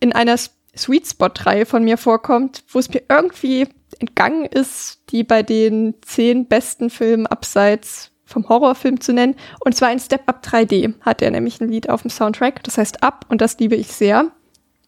in 0.00 0.12
einer 0.12 0.36
Sweet 0.76 1.06
Spot-Reihe 1.06 1.66
von 1.66 1.84
mir 1.84 1.96
vorkommt, 1.96 2.64
wo 2.68 2.78
es 2.78 2.88
mir 2.88 3.02
irgendwie 3.08 3.68
entgangen 4.02 4.44
ist, 4.44 5.00
die 5.10 5.24
bei 5.24 5.42
den 5.42 5.94
zehn 6.02 6.46
besten 6.46 6.90
Filmen 6.90 7.26
abseits 7.26 8.10
vom 8.24 8.48
Horrorfilm 8.48 9.00
zu 9.00 9.12
nennen. 9.12 9.36
Und 9.60 9.76
zwar 9.76 9.92
in 9.92 10.00
Step 10.00 10.22
Up 10.26 10.44
3D 10.44 10.94
hat 11.00 11.22
er 11.22 11.30
nämlich 11.30 11.60
ein 11.60 11.68
Lied 11.68 11.88
auf 11.88 12.02
dem 12.02 12.10
Soundtrack, 12.10 12.62
das 12.64 12.78
heißt 12.78 13.02
Up 13.02 13.26
und 13.28 13.40
das 13.40 13.58
liebe 13.58 13.76
ich 13.76 13.88
sehr. 13.88 14.30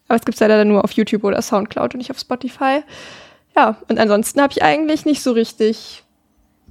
Aber 0.09 0.16
es 0.16 0.25
gibt 0.25 0.35
es 0.35 0.40
leider 0.40 0.64
nur 0.64 0.85
auf 0.85 0.92
YouTube 0.92 1.25
oder 1.25 1.40
Soundcloud 1.40 1.94
und 1.94 1.99
nicht 1.99 2.11
auf 2.11 2.18
Spotify. 2.18 2.83
Ja, 3.56 3.78
und 3.88 3.99
ansonsten 3.99 4.40
habe 4.40 4.52
ich 4.52 4.62
eigentlich 4.62 5.04
nicht 5.04 5.23
so 5.23 5.33
richtig 5.33 6.02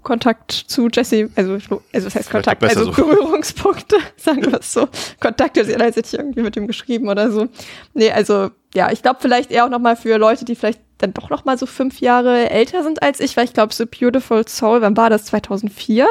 Kontakt 0.04 0.52
zu 0.52 0.90
Jesse, 0.92 1.30
also, 1.36 1.54
also 1.54 2.08
was 2.08 2.16
heißt 2.16 2.30
Kontakt, 2.30 2.62
also 2.64 2.86
so. 2.86 2.92
Berührungspunkte, 3.04 3.96
sagen 4.18 4.46
wir 4.46 4.60
es 4.60 4.74
so. 4.74 4.90
Kontakte, 5.20 5.64
sie 5.64 5.76
hat 5.76 5.94
sich 5.94 6.14
irgendwie 6.14 6.42
mit 6.42 6.56
ihm 6.58 6.68
geschrieben 6.68 7.08
oder 7.08 7.32
so. 7.32 7.48
Nee, 7.94 8.12
also 8.12 8.52
ja, 8.76 8.92
ich 8.92 9.02
glaube 9.02 9.20
vielleicht 9.22 9.50
eher 9.50 9.66
auch 9.66 9.70
nochmal 9.70 9.96
für 9.96 10.18
Leute, 10.18 10.46
die 10.46 10.56
vielleicht 10.56 10.82
dann 11.04 11.14
doch 11.14 11.30
nochmal 11.30 11.58
so 11.58 11.66
fünf 11.66 12.00
Jahre 12.00 12.50
älter 12.50 12.84
sind 12.84 13.04
als 13.04 13.20
ich, 13.20 13.38
weil 13.38 13.46
ich 13.46 13.54
glaube, 13.54 13.74
so 13.74 13.86
Beautiful 13.86 14.48
Soul, 14.48 14.82
wann 14.82 14.98
war 14.98 15.10
das? 15.10 15.26
2004? 15.26 16.08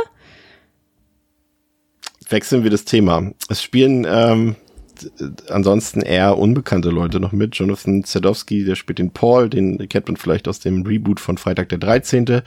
Wechseln 2.29 2.63
wir 2.63 2.71
das 2.71 2.85
Thema. 2.85 3.33
Es 3.49 3.63
spielen 3.63 4.07
ähm, 4.09 4.57
ansonsten 5.49 6.03
eher 6.03 6.39
unbekannte 6.39 6.91
Leute 6.91 7.21
noch 7.21 7.33
mit. 7.33 7.57
Jonathan 7.57 8.05
Zedowski, 8.05 8.65
der 8.65 8.77
spielt 8.77 8.99
den 8.99 9.11
Paul, 9.11 9.49
den 9.49 9.89
kennt 9.89 10.07
man 10.07 10.17
vielleicht 10.17 10.49
aus 10.49 10.61
dem 10.61 10.83
Reboot 10.83 11.21
von 11.21 11.39
Freitag 11.39 11.69
der 11.71 11.79
13. 11.79 12.43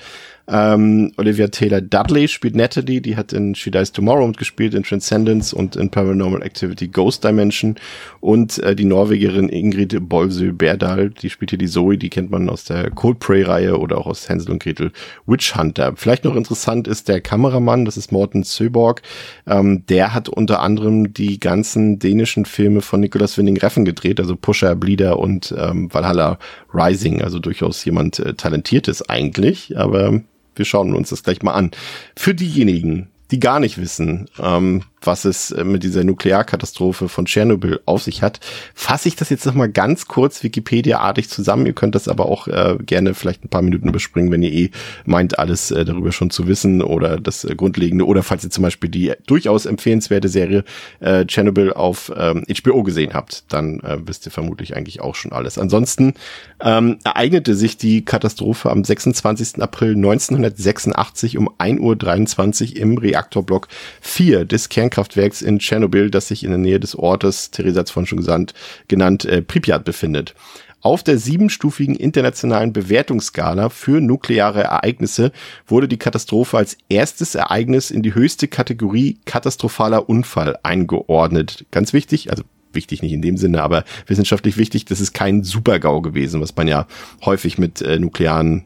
Ähm, 0.48 1.12
Olivia 1.18 1.48
Taylor 1.48 1.82
Dudley 1.82 2.28
spielt 2.28 2.56
Natalie, 2.56 3.02
die 3.02 3.16
hat 3.16 3.34
in 3.34 3.56
She 3.56 3.72
Dies 3.72 3.92
Tomorrow 3.92 4.28
mitgespielt, 4.28 4.76
in 4.76 4.84
Transcendence 4.84 5.54
und 5.54 5.76
in 5.76 5.90
Paranormal 5.90 6.44
Activity 6.44 6.88
Ghost 6.88 7.24
Dimension. 7.24 7.76
Und 8.20 8.60
äh, 8.60 8.76
die 8.76 8.86
Norwegerin 8.86 9.50
Ingrid 9.50 9.98
Bolsø 10.08 10.52
Berdal, 10.54 11.10
die 11.10 11.30
spielt 11.30 11.50
hier 11.50 11.60
die 11.60 11.68
Zoe, 11.68 11.98
die 11.98 12.10
kennt 12.10 12.30
man 12.30 12.50
aus 12.50 12.66
der 12.66 12.92
Coldplay-Reihe 12.92 13.78
oder 13.80 13.98
auch 13.98 14.06
aus 14.06 14.30
Hänsel 14.30 14.52
und 14.52 14.62
Gretel 14.62 14.92
Witch 15.26 15.56
Hunter. 15.56 15.94
Vielleicht 15.96 16.26
noch 16.26 16.36
interessant 16.36 16.88
ist 16.88 17.08
der 17.08 17.22
Kameramann, 17.22 17.86
das 17.86 17.98
ist 17.98 18.12
Morten 18.12 18.44
Söborg. 18.44 19.02
Ähm, 19.48 19.84
der 19.88 20.14
hat 20.14 20.30
unter 20.30 20.62
anderem 20.62 21.14
die 21.14 21.40
ganzen 21.40 21.98
dänischen 21.98 22.46
Filme 22.46 22.82
von 22.82 23.00
Nicolas 23.00 23.38
Winding 23.38 23.58
Reffen 23.58 23.86
gedreht, 23.86 24.20
also 24.20 24.36
Pusher, 24.36 24.76
Bleeder 24.76 25.18
und 25.18 25.54
ähm, 25.58 25.92
Valhalla 25.92 26.38
Rising, 26.74 27.22
also 27.22 27.40
durchaus 27.40 27.84
jemand 27.84 28.20
äh, 28.20 28.36
Talentiertes 28.36 29.10
eigentlich, 29.10 29.78
aber 29.78 30.22
wir 30.56 30.66
schauen 30.66 30.94
uns 30.94 31.10
das 31.10 31.24
gleich 31.24 31.42
mal 31.42 31.54
an. 31.54 31.72
Für 32.16 32.34
diejenigen, 32.34 33.10
die 33.32 33.40
gar 33.40 33.60
nicht 33.60 33.78
wissen, 33.78 34.30
ähm, 34.40 34.84
was 35.06 35.26
es 35.26 35.52
äh, 35.52 35.64
mit 35.64 35.84
dieser 35.84 36.04
Nuklearkatastrophe 36.04 37.10
von 37.10 37.26
Tschernobyl 37.26 37.80
auf 37.86 38.04
sich 38.04 38.22
hat, 38.22 38.40
fasse 38.74 39.08
ich 39.08 39.16
das 39.16 39.30
jetzt 39.30 39.46
nochmal 39.46 39.70
ganz 39.70 40.08
kurz 40.08 40.44
Wikipedia-artig 40.44 41.30
zusammen. 41.30 41.66
Ihr 41.66 41.74
könnt 41.74 41.96
das 41.96 42.08
aber 42.08 42.26
auch 42.28 42.48
äh, 42.48 42.78
gerne 42.86 43.14
vielleicht 43.14 43.44
ein 43.44 43.50
paar 43.50 43.62
Minuten 43.62 43.90
überspringen, 43.90 44.32
wenn 44.32 44.44
ihr 44.44 44.52
eh 44.52 44.72
meint, 45.06 45.40
alles 45.40 45.72
äh, 45.72 45.86
darüber 45.86 46.12
schon 46.12 46.30
zu 46.30 46.48
wissen 46.48 46.82
oder 46.82 47.20
das 47.20 47.44
äh, 47.44 47.56
Grundlegende. 47.56 48.06
Oder 48.06 48.24
falls 48.24 48.44
ihr 48.44 48.50
zum 48.50 48.64
Beispiel 48.64 48.90
die 48.90 49.14
durchaus 49.28 49.66
empfehlenswerte 49.66 50.28
Serie 50.28 50.64
äh, 51.00 51.26
Chernobyl 51.26 51.74
auf 51.74 52.12
ähm, 52.16 52.46
HBO 52.48 52.84
gesehen 52.84 53.14
habt, 53.14 53.44
dann 53.50 53.80
äh, 53.82 53.98
wisst 54.06 54.26
ihr 54.26 54.32
vermutlich 54.32 54.76
eigentlich 54.76 55.02
auch 55.02 55.16
schon 55.16 55.32
alles. 55.32 55.58
Ansonsten 55.58 56.14
ähm, 56.62 56.98
ereignete 57.04 57.56
sich 57.56 57.78
die 57.78 58.06
Katastrophe 58.06 58.70
am 58.70 58.84
26. 58.84 59.62
April 59.62 59.96
1986 59.96 61.38
um 61.38 61.50
1.23 61.50 62.72
Uhr 62.72 62.78
im 62.78 62.98
Reaktorblock 62.98 63.68
4 64.02 64.46
des 64.46 64.70
Kern 64.70 64.90
Kernkraftwerks 64.96 65.42
in 65.42 65.60
Tschernobyl, 65.60 66.10
das 66.10 66.30
sich 66.30 66.44
in 66.44 66.52
der 66.52 66.58
Nähe 66.58 66.80
des 66.80 66.96
Ortes, 66.96 67.52
Theresa 67.52 67.80
hat 67.80 67.88
es 67.88 67.92
vorhin 67.92 68.08
schon 68.08 68.18
gesagt, 68.18 68.54
genannt, 68.88 69.26
äh, 69.26 69.42
Pripyat 69.42 69.84
befindet. 69.84 70.34
Auf 70.80 71.04
der 71.04 71.18
siebenstufigen 71.18 71.96
internationalen 71.96 72.72
Bewertungsskala 72.72 73.70
für 73.70 74.00
nukleare 74.00 74.64
Ereignisse 74.64 75.32
wurde 75.68 75.88
die 75.88 75.98
Katastrophe 75.98 76.58
als 76.58 76.78
erstes 76.90 77.36
Ereignis 77.36 77.92
in 77.92 78.04
die 78.04 78.14
höchste 78.14 78.48
Kategorie 78.48 79.18
katastrophaler 79.26 80.08
Unfall 80.08 80.58
eingeordnet. 80.64 81.66
Ganz 81.72 81.92
wichtig, 81.92 82.30
also 82.30 82.44
wichtig 82.72 83.02
nicht 83.02 83.14
in 83.14 83.22
dem 83.22 83.36
Sinne, 83.36 83.64
aber 83.64 83.84
wissenschaftlich 84.06 84.58
wichtig, 84.58 84.86
das 84.86 85.02
ist 85.02 85.14
kein 85.14 85.44
Supergau 85.44 86.02
gewesen, 86.02 86.40
was 86.40 86.56
man 86.56 86.68
ja 86.68 86.88
häufig 87.26 87.58
mit 87.58 87.82
äh, 87.82 88.00
nuklearen 88.00 88.64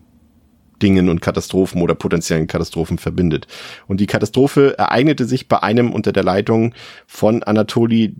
Dingen 0.80 1.10
und 1.10 1.22
Katastrophen 1.22 1.82
oder 1.82 1.96
potenziellen 1.96 2.48
Katastrophen 2.48 2.98
verbindet. 2.98 3.48
Und 3.88 4.00
die 4.00 4.08
Katastrophe 4.08 4.78
ereignete 4.78 5.26
sich 5.26 5.48
bei 5.48 5.62
einem 5.62 5.92
unter 5.92 6.12
der 6.12 6.24
Leitung 6.24 6.74
von 7.08 7.44
Anatoli 7.44 8.15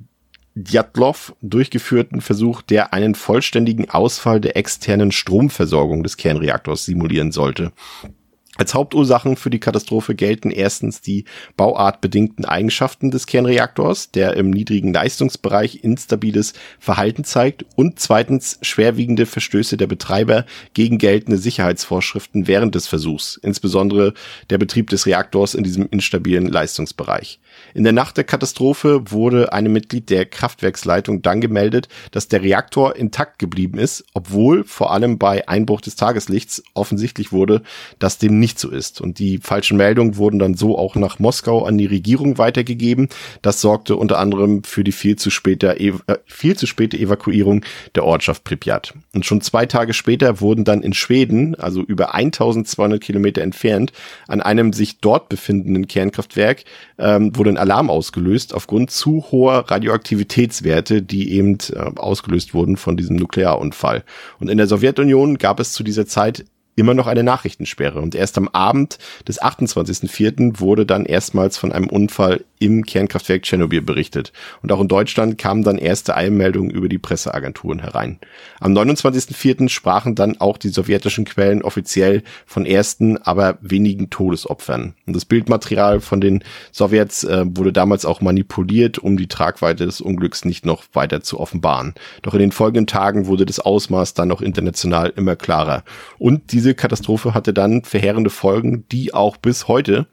Djatlov 0.56 1.36
durchgeführten 1.42 2.22
Versuch, 2.22 2.62
der 2.62 2.94
einen 2.94 3.16
vollständigen 3.16 3.90
Ausfall 3.90 4.42
der 4.42 4.58
externen 4.58 5.12
Stromversorgung 5.12 6.04
des 6.04 6.18
Kernreaktors 6.18 6.86
simulieren 6.86 7.32
sollte. 7.32 7.72
Als 8.60 8.74
Hauptursachen 8.74 9.38
für 9.38 9.50
die 9.50 9.62
Katastrophe 9.62 10.16
gelten 10.16 10.52
erstens 10.52 11.00
die 11.00 11.24
bauartbedingten 11.56 12.44
Eigenschaften 12.44 13.10
des 13.10 13.26
Kernreaktors, 13.26 14.12
der 14.12 14.36
im 14.36 14.50
niedrigen 14.50 14.92
Leistungsbereich 14.92 15.82
instabiles 15.82 16.52
Verhalten 16.78 17.24
zeigt, 17.24 17.66
und 17.78 18.00
zweitens 18.00 18.60
schwerwiegende 18.62 19.26
Verstöße 19.26 19.78
der 19.78 19.88
Betreiber 19.88 20.46
gegen 20.74 20.98
geltende 20.98 21.38
Sicherheitsvorschriften 21.38 22.48
während 22.48 22.76
des 22.76 22.86
Versuchs, 22.88 23.40
insbesondere 23.42 24.14
der 24.50 24.58
Betrieb 24.58 24.90
des 24.90 25.06
Reaktors 25.06 25.56
in 25.56 25.64
diesem 25.64 25.88
instabilen 25.90 26.46
Leistungsbereich. 26.46 27.40
In 27.74 27.86
der 27.86 27.94
Nacht 27.94 28.18
der 28.18 28.26
Katastrophe 28.26 29.10
wurde 29.10 29.54
einem 29.54 29.72
Mitglied 29.72 30.10
der 30.10 30.26
Kraftwerksleitung 30.26 31.22
dann 31.22 31.40
gemeldet, 31.40 31.88
dass 32.12 32.28
der 32.28 32.42
Reaktor 32.42 32.98
intakt 32.98 33.40
geblieben 33.40 33.80
ist, 33.80 34.04
obwohl 34.14 34.66
vor 34.66 34.92
allem 34.92 35.18
bei 35.18 35.48
Einbruch 35.48 35.80
des 35.80 35.96
Tageslichts 35.96 36.62
offensichtlich 36.74 37.32
wurde, 37.32 37.62
dass 38.00 38.18
dem 38.18 38.38
nicht 38.38 38.49
so 38.58 38.70
ist. 38.70 39.02
Und 39.02 39.20
die 39.20 39.38
falschen 39.38 39.78
Meldungen 39.78 40.18
wurden 40.18 40.40
dann 40.40 40.56
so 40.56 40.78
auch 40.78 40.96
nach 40.96 41.20
Moskau 41.20 41.66
an 41.66 41.78
die 41.78 41.86
Regierung 41.86 42.38
weitergegeben. 42.38 43.10
Das 43.42 43.62
sorgte 43.62 43.96
unter 43.96 44.18
anderem 44.18 44.64
für 44.64 44.84
die 44.84 44.92
viel 44.92 45.18
zu 45.18 45.30
späte, 45.30 45.80
äh, 45.80 45.94
viel 46.26 46.56
zu 46.56 46.66
späte 46.66 46.98
Evakuierung 46.98 47.64
der 47.96 48.06
Ortschaft 48.06 48.44
Pripyat. 48.44 48.94
Und 49.14 49.26
schon 49.26 49.42
zwei 49.42 49.66
Tage 49.66 49.94
später 49.94 50.42
wurden 50.42 50.64
dann 50.64 50.82
in 50.82 50.94
Schweden, 50.94 51.56
also 51.56 51.82
über 51.82 52.16
1200 52.16 53.02
Kilometer 53.02 53.42
entfernt, 53.42 53.92
an 54.28 54.42
einem 54.42 54.74
sich 54.74 55.00
dort 55.00 55.30
befindenden 55.30 55.88
Kernkraftwerk, 55.88 56.64
ähm, 56.98 57.36
wurde 57.36 57.52
ein 57.52 57.58
Alarm 57.58 57.90
ausgelöst 57.90 58.54
aufgrund 58.54 58.92
zu 58.92 59.26
hoher 59.32 59.70
Radioaktivitätswerte, 59.70 61.02
die 61.02 61.34
eben 61.34 61.58
äh, 61.74 61.80
ausgelöst 61.96 62.54
wurden 62.54 62.78
von 62.78 62.98
diesem 62.98 63.18
Nuklearunfall. 63.18 64.04
Und 64.40 64.50
in 64.50 64.58
der 64.58 64.68
Sowjetunion 64.68 65.38
gab 65.38 65.60
es 65.60 65.74
zu 65.74 65.84
dieser 65.84 66.06
Zeit 66.06 66.46
immer 66.80 66.94
noch 66.94 67.08
eine 67.08 67.24
Nachrichtensperre. 67.24 68.00
Und 68.02 68.16
erst 68.16 68.38
am 68.38 68.48
Abend 68.48 68.98
des 69.28 69.42
28.04. 69.42 70.60
wurde 70.60 70.86
dann 70.86 71.06
erstmals 71.06 71.58
von 71.58 71.72
einem 71.72 71.90
Unfall 71.90 72.44
im 72.60 72.86
Kernkraftwerk 72.86 73.44
Tschernobyl 73.44 73.82
berichtet. 73.82 74.34
Und 74.62 74.72
auch 74.72 74.82
in 74.82 74.88
Deutschland 74.88 75.38
kamen 75.38 75.64
dann 75.64 75.78
erste 75.78 76.16
Eilmeldungen 76.16 76.70
über 76.70 76.90
die 76.90 76.98
Presseagenturen 76.98 77.80
herein. 77.80 78.20
Am 78.60 78.74
29.04. 78.74 79.70
sprachen 79.70 80.16
dann 80.16 80.40
auch 80.40 80.58
die 80.58 80.70
sowjetischen 80.70 81.26
Quellen 81.26 81.62
offiziell 81.62 82.24
von 82.46 82.66
ersten, 82.66 83.18
aber 83.18 83.58
wenigen 83.62 84.10
Todesopfern. 84.10 84.94
Und 85.06 85.16
das 85.16 85.26
Bildmaterial 85.26 86.02
von 86.02 86.20
den 86.20 86.44
Sowjets 86.72 87.24
äh, 87.24 87.46
wurde 87.48 87.72
damals 87.72 88.06
auch 88.06 88.22
manipuliert, 88.22 89.00
um 89.00 89.18
die 89.18 89.28
Tragweite 89.28 89.86
des 89.86 90.02
Unglücks 90.02 90.44
nicht 90.44 90.66
noch 90.66 90.84
weiter 90.94 91.22
zu 91.22 91.40
offenbaren. 91.40 91.94
Doch 92.22 92.34
in 92.34 92.40
den 92.40 92.52
folgenden 92.52 92.88
Tagen 92.88 93.28
wurde 93.28 93.46
das 93.46 93.60
Ausmaß 93.60 94.14
dann 94.14 94.32
auch 94.32 94.42
international 94.42 95.14
immer 95.16 95.36
klarer. 95.36 95.84
Und 96.18 96.52
diese 96.52 96.69
Katastrophe 96.74 97.34
hatte 97.34 97.54
dann 97.54 97.84
verheerende 97.84 98.30
Folgen, 98.30 98.86
die 98.92 99.14
auch 99.14 99.38
bis 99.38 99.68
heute 99.68 100.08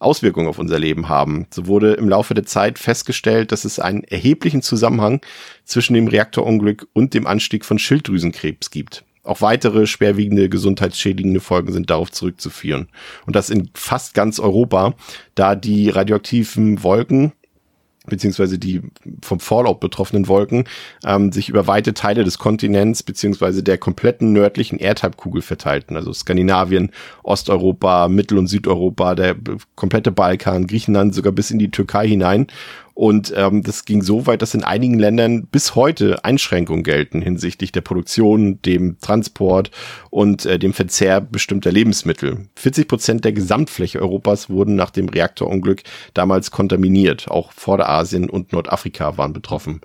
Auswirkungen 0.00 0.48
auf 0.48 0.58
unser 0.58 0.78
Leben 0.78 1.08
haben. 1.08 1.46
So 1.50 1.66
wurde 1.66 1.94
im 1.94 2.08
Laufe 2.08 2.34
der 2.34 2.44
Zeit 2.44 2.78
festgestellt, 2.78 3.52
dass 3.52 3.64
es 3.64 3.78
einen 3.78 4.04
erheblichen 4.04 4.62
Zusammenhang 4.62 5.20
zwischen 5.64 5.94
dem 5.94 6.08
Reaktorunglück 6.08 6.88
und 6.92 7.14
dem 7.14 7.26
Anstieg 7.26 7.64
von 7.64 7.78
Schilddrüsenkrebs 7.78 8.70
gibt. 8.70 9.04
Auch 9.24 9.40
weitere 9.40 9.86
schwerwiegende 9.86 10.48
gesundheitsschädigende 10.48 11.38
Folgen 11.38 11.72
sind 11.72 11.90
darauf 11.90 12.10
zurückzuführen. 12.10 12.88
Und 13.24 13.36
das 13.36 13.50
in 13.50 13.70
fast 13.74 14.14
ganz 14.14 14.40
Europa, 14.40 14.94
da 15.36 15.54
die 15.54 15.90
radioaktiven 15.90 16.82
Wolken 16.82 17.32
beziehungsweise 18.06 18.58
die 18.58 18.82
vom 19.22 19.38
Fallout 19.38 19.80
betroffenen 19.80 20.26
Wolken 20.26 20.64
ähm, 21.04 21.30
sich 21.30 21.48
über 21.48 21.66
weite 21.66 21.94
Teile 21.94 22.24
des 22.24 22.38
Kontinents 22.38 23.02
beziehungsweise 23.02 23.62
der 23.62 23.78
kompletten 23.78 24.32
nördlichen 24.32 24.78
Erdhalbkugel 24.78 25.42
verteilten, 25.42 25.96
also 25.96 26.12
Skandinavien, 26.12 26.90
Osteuropa, 27.22 28.08
Mittel- 28.08 28.38
und 28.38 28.48
Südeuropa, 28.48 29.14
der 29.14 29.36
komplette 29.76 30.10
Balkan, 30.10 30.66
Griechenland, 30.66 31.14
sogar 31.14 31.32
bis 31.32 31.50
in 31.50 31.58
die 31.58 31.70
Türkei 31.70 32.08
hinein 32.08 32.48
und 33.02 33.34
ähm, 33.36 33.64
das 33.64 33.84
ging 33.84 34.00
so 34.00 34.28
weit, 34.28 34.42
dass 34.42 34.54
in 34.54 34.62
einigen 34.62 34.96
Ländern 34.96 35.48
bis 35.48 35.74
heute 35.74 36.24
Einschränkungen 36.24 36.84
gelten 36.84 37.20
hinsichtlich 37.20 37.72
der 37.72 37.80
Produktion, 37.80 38.62
dem 38.62 38.96
Transport 39.00 39.72
und 40.10 40.46
äh, 40.46 40.56
dem 40.56 40.72
Verzehr 40.72 41.20
bestimmter 41.20 41.72
Lebensmittel. 41.72 42.46
40 42.54 42.86
Prozent 42.86 43.24
der 43.24 43.32
Gesamtfläche 43.32 44.00
Europas 44.00 44.50
wurden 44.50 44.76
nach 44.76 44.90
dem 44.90 45.08
Reaktorunglück 45.08 45.82
damals 46.14 46.52
kontaminiert. 46.52 47.28
Auch 47.28 47.50
Vorderasien 47.50 48.30
und 48.30 48.52
Nordafrika 48.52 49.18
waren 49.18 49.32
betroffen. 49.32 49.80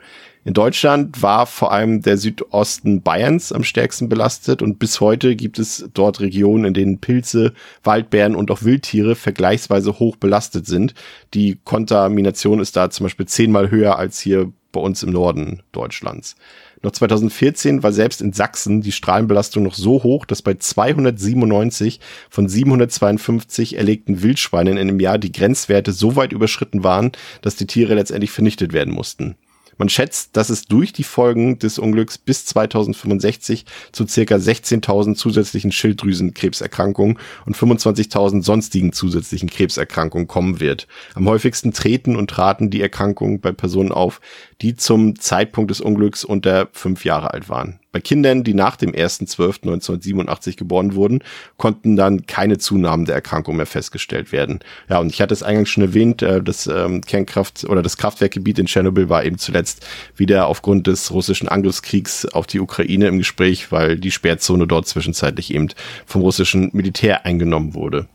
In 0.47 0.53
Deutschland 0.53 1.21
war 1.21 1.45
vor 1.45 1.73
allem 1.73 2.01
der 2.01 2.15
Südosten 2.15 3.01
Bayerns 3.01 3.51
am 3.51 3.65
stärksten 3.65 4.07
belastet 4.07 4.61
und 4.61 4.79
bis 4.79 5.01
heute 5.01 5.35
gibt 5.35 5.59
es 5.59 5.89
dort 5.93 6.21
Regionen, 6.21 6.63
in 6.63 6.73
denen 6.73 6.99
Pilze, 6.99 7.51
Waldbären 7.83 8.33
und 8.33 8.49
auch 8.49 8.61
Wildtiere 8.63 9.15
vergleichsweise 9.15 9.99
hoch 9.99 10.15
belastet 10.15 10.65
sind. 10.65 10.93
Die 11.33 11.59
Kontamination 11.65 12.61
ist 12.61 12.77
da 12.77 12.89
zum 12.89 13.03
Beispiel 13.03 13.25
zehnmal 13.25 13.71
höher 13.71 13.99
als 13.99 14.21
hier 14.21 14.49
bei 14.71 14.79
uns 14.79 15.03
im 15.03 15.09
Norden 15.09 15.63
Deutschlands. 15.73 16.37
Noch 16.81 16.91
2014 16.91 17.83
war 17.83 17.91
selbst 17.91 18.21
in 18.21 18.31
Sachsen 18.31 18.79
die 18.79 18.93
Strahlenbelastung 18.93 19.63
noch 19.63 19.73
so 19.73 20.01
hoch, 20.03 20.25
dass 20.25 20.41
bei 20.41 20.53
297 20.53 21.99
von 22.29 22.47
752 22.47 23.75
erlegten 23.75 24.21
Wildschweinen 24.21 24.77
in 24.77 24.87
einem 24.87 25.01
Jahr 25.01 25.17
die 25.17 25.33
Grenzwerte 25.33 25.91
so 25.91 26.15
weit 26.15 26.31
überschritten 26.31 26.85
waren, 26.85 27.11
dass 27.41 27.57
die 27.57 27.67
Tiere 27.67 27.95
letztendlich 27.95 28.31
vernichtet 28.31 28.71
werden 28.71 28.93
mussten. 28.93 29.35
Man 29.77 29.89
schätzt, 29.89 30.35
dass 30.35 30.49
es 30.49 30.65
durch 30.65 30.93
die 30.93 31.03
Folgen 31.03 31.59
des 31.59 31.79
Unglücks 31.79 32.17
bis 32.17 32.45
2065 32.45 33.65
zu 33.91 34.07
circa 34.07 34.35
16.000 34.35 35.15
zusätzlichen 35.15 35.71
Schilddrüsenkrebserkrankungen 35.71 37.19
und 37.45 37.55
25.000 37.55 38.43
sonstigen 38.43 38.93
zusätzlichen 38.93 39.49
Krebserkrankungen 39.49 40.27
kommen 40.27 40.59
wird. 40.59 40.87
Am 41.15 41.27
häufigsten 41.27 41.73
treten 41.73 42.15
und 42.15 42.29
traten 42.29 42.69
die 42.69 42.81
Erkrankungen 42.81 43.39
bei 43.39 43.51
Personen 43.51 43.91
auf, 43.91 44.21
die 44.61 44.75
zum 44.75 45.19
Zeitpunkt 45.19 45.71
des 45.71 45.81
Unglücks 45.81 46.23
unter 46.23 46.69
fünf 46.71 47.05
Jahre 47.05 47.33
alt 47.33 47.49
waren. 47.49 47.79
Bei 47.91 48.01
Kindern, 48.01 48.43
die 48.43 48.53
nach 48.53 48.75
dem 48.75 48.91
1.12.1987 48.91 50.57
geboren 50.57 50.93
wurden, 50.95 51.23
konnten 51.55 51.95
dann 51.95 52.25
keine 52.25 52.57
Zunahmen 52.57 53.05
der 53.05 53.15
Erkrankung 53.15 53.55
mehr 53.55 53.65
festgestellt 53.65 54.31
werden. 54.31 54.59
Ja, 54.89 54.99
und 54.99 55.11
ich 55.11 55.21
hatte 55.21 55.33
es 55.33 55.41
eingangs 55.41 55.69
schon 55.69 55.83
erwähnt, 55.83 56.21
äh, 56.21 56.43
das 56.43 56.67
ähm, 56.67 57.01
Kernkraft 57.01 57.63
oder 57.63 57.81
das 57.81 57.97
Kraftwerkgebiet 57.97 58.59
in 58.59 58.65
Tschernobyl 58.65 59.09
war 59.09 59.23
eben 59.23 59.37
zuletzt 59.37 59.85
wieder 60.15 60.47
aufgrund 60.47 60.87
des 60.87 61.11
russischen 61.11 61.47
Angriffskriegs 61.47 62.25
auf 62.25 62.45
die 62.45 62.59
Ukraine 62.59 63.07
im 63.07 63.19
Gespräch, 63.19 63.71
weil 63.71 63.97
die 63.97 64.11
Sperrzone 64.11 64.67
dort 64.67 64.87
zwischenzeitlich 64.87 65.53
eben 65.53 65.69
vom 66.05 66.21
russischen 66.21 66.69
Militär 66.73 67.25
eingenommen 67.25 67.73
wurde. 67.73 68.07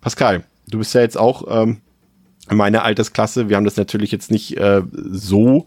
Pascal, 0.00 0.44
du 0.68 0.78
bist 0.78 0.94
ja 0.94 1.02
jetzt 1.02 1.18
auch 1.18 1.44
ähm, 1.50 1.78
in 2.50 2.56
meiner 2.56 2.82
Altersklasse. 2.82 3.48
Wir 3.48 3.56
haben 3.56 3.64
das 3.64 3.76
natürlich 3.76 4.10
jetzt 4.10 4.30
nicht 4.30 4.56
äh, 4.56 4.82
so 4.92 5.66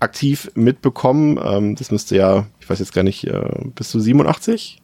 aktiv 0.00 0.50
mitbekommen. 0.54 1.38
Ähm, 1.42 1.74
das 1.74 1.90
müsste 1.90 2.16
ja, 2.16 2.46
ich 2.60 2.68
weiß 2.68 2.78
jetzt 2.78 2.94
gar 2.94 3.02
nicht, 3.02 3.24
äh, 3.26 3.50
bist 3.74 3.92
du 3.94 4.00
87? 4.00 4.80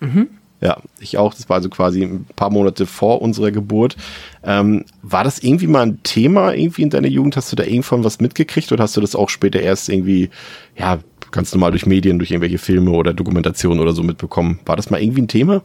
Mhm. 0.00 0.28
Ja, 0.60 0.78
ich 0.98 1.18
auch. 1.18 1.34
Das 1.34 1.48
war 1.48 1.56
also 1.56 1.68
quasi 1.68 2.02
ein 2.02 2.26
paar 2.36 2.50
Monate 2.50 2.86
vor 2.86 3.20
unserer 3.20 3.50
Geburt. 3.50 3.96
Ähm, 4.42 4.84
war 5.02 5.24
das 5.24 5.40
irgendwie 5.40 5.66
mal 5.66 5.82
ein 5.82 6.02
Thema 6.02 6.54
irgendwie 6.54 6.82
in 6.82 6.90
deiner 6.90 7.08
Jugend? 7.08 7.36
Hast 7.36 7.52
du 7.52 7.56
da 7.56 7.64
irgendwann 7.64 8.04
was 8.04 8.20
mitgekriegt 8.20 8.72
oder 8.72 8.84
hast 8.84 8.96
du 8.96 9.00
das 9.00 9.14
auch 9.14 9.28
später 9.28 9.60
erst 9.60 9.88
irgendwie, 9.88 10.30
ja, 10.76 11.00
ganz 11.32 11.52
normal 11.52 11.72
durch 11.72 11.84
Medien, 11.84 12.18
durch 12.18 12.30
irgendwelche 12.30 12.58
Filme 12.58 12.92
oder 12.92 13.12
Dokumentationen 13.12 13.80
oder 13.80 13.92
so 13.92 14.02
mitbekommen? 14.02 14.60
War 14.64 14.76
das 14.76 14.90
mal 14.90 15.02
irgendwie 15.02 15.22
ein 15.22 15.28
Thema? 15.28 15.62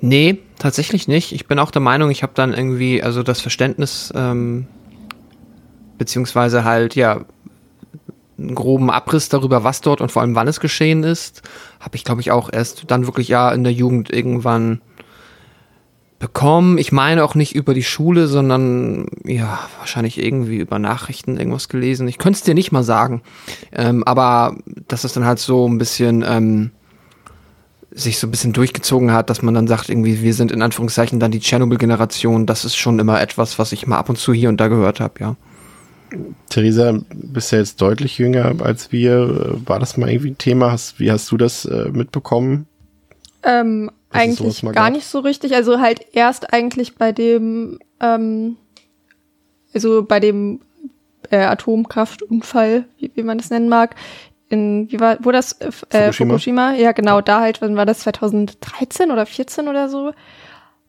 Nee, 0.00 0.38
tatsächlich 0.58 1.08
nicht. 1.08 1.32
Ich 1.32 1.46
bin 1.46 1.58
auch 1.58 1.70
der 1.70 1.82
Meinung, 1.82 2.10
ich 2.10 2.22
habe 2.22 2.32
dann 2.34 2.54
irgendwie, 2.54 3.02
also 3.02 3.22
das 3.22 3.40
Verständnis, 3.40 4.12
ähm, 4.14 4.66
beziehungsweise 5.98 6.64
halt, 6.64 6.94
ja, 6.94 7.24
einen 8.40 8.54
groben 8.54 8.90
Abriss 8.90 9.28
darüber, 9.28 9.64
was 9.64 9.80
dort 9.80 10.00
und 10.00 10.10
vor 10.10 10.22
allem 10.22 10.34
wann 10.34 10.48
es 10.48 10.60
geschehen 10.60 11.02
ist, 11.04 11.42
habe 11.78 11.96
ich, 11.96 12.04
glaube 12.04 12.20
ich, 12.20 12.30
auch 12.30 12.50
erst 12.52 12.90
dann 12.90 13.06
wirklich 13.06 13.28
ja 13.28 13.52
in 13.52 13.64
der 13.64 13.72
Jugend 13.72 14.10
irgendwann 14.10 14.80
bekommen. 16.18 16.78
Ich 16.78 16.92
meine 16.92 17.24
auch 17.24 17.34
nicht 17.34 17.54
über 17.54 17.74
die 17.74 17.82
Schule, 17.82 18.28
sondern 18.28 19.06
ja, 19.24 19.58
wahrscheinlich 19.78 20.22
irgendwie 20.22 20.58
über 20.58 20.78
Nachrichten 20.78 21.38
irgendwas 21.38 21.68
gelesen. 21.68 22.06
Ich 22.08 22.18
könnte 22.18 22.36
es 22.36 22.44
dir 22.44 22.54
nicht 22.54 22.72
mal 22.72 22.84
sagen. 22.84 23.22
Ähm, 23.72 24.04
aber 24.04 24.56
dass 24.86 25.04
es 25.04 25.14
dann 25.14 25.24
halt 25.24 25.38
so 25.38 25.66
ein 25.66 25.78
bisschen 25.78 26.22
ähm, 26.26 26.70
sich 27.90 28.18
so 28.18 28.26
ein 28.26 28.30
bisschen 28.30 28.52
durchgezogen 28.52 29.12
hat, 29.12 29.30
dass 29.30 29.42
man 29.42 29.54
dann 29.54 29.66
sagt, 29.66 29.88
irgendwie, 29.88 30.22
wir 30.22 30.34
sind 30.34 30.52
in 30.52 30.62
Anführungszeichen 30.62 31.18
dann 31.18 31.32
die 31.32 31.40
Tschernobyl-Generation, 31.40 32.46
das 32.46 32.64
ist 32.64 32.76
schon 32.76 32.98
immer 32.98 33.20
etwas, 33.20 33.58
was 33.58 33.72
ich 33.72 33.86
mal 33.86 33.98
ab 33.98 34.08
und 34.08 34.16
zu 34.16 34.32
hier 34.32 34.48
und 34.48 34.60
da 34.60 34.68
gehört 34.68 35.00
habe, 35.00 35.14
ja. 35.20 35.36
Theresa, 36.48 36.98
bist 37.12 37.52
ja 37.52 37.58
jetzt 37.58 37.80
deutlich 37.80 38.18
jünger 38.18 38.54
als 38.62 38.92
wir. 38.92 39.56
War 39.66 39.78
das 39.78 39.96
mal 39.96 40.10
irgendwie 40.10 40.30
ein 40.30 40.38
Thema? 40.38 40.72
Hast, 40.72 40.98
wie 40.98 41.10
hast 41.10 41.30
du 41.30 41.36
das 41.36 41.64
äh, 41.64 41.90
mitbekommen? 41.92 42.66
Ähm, 43.42 43.90
eigentlich 44.10 44.62
gar 44.62 44.72
gab? 44.72 44.92
nicht 44.92 45.06
so 45.06 45.20
richtig. 45.20 45.54
Also 45.54 45.80
halt 45.80 46.00
erst 46.12 46.52
eigentlich 46.52 46.96
bei 46.96 47.12
dem, 47.12 47.78
ähm, 48.00 48.56
also 49.72 50.02
bei 50.02 50.20
dem 50.20 50.60
äh, 51.30 51.38
Atomkraftunfall, 51.38 52.84
wie, 52.98 53.10
wie 53.14 53.22
man 53.22 53.38
das 53.38 53.50
nennen 53.50 53.68
mag, 53.68 53.94
in, 54.48 54.90
wie 54.90 54.98
war, 54.98 55.18
wo 55.22 55.30
das, 55.30 55.60
äh, 55.60 55.70
Fukushima? 55.70 56.12
Fukushima? 56.12 56.74
Ja, 56.74 56.92
genau, 56.92 57.16
ja. 57.16 57.22
da 57.22 57.40
halt, 57.40 57.62
wann 57.62 57.76
war 57.76 57.86
das, 57.86 58.00
2013 58.00 59.10
oder 59.10 59.26
14 59.26 59.68
oder 59.68 59.88
so? 59.88 60.12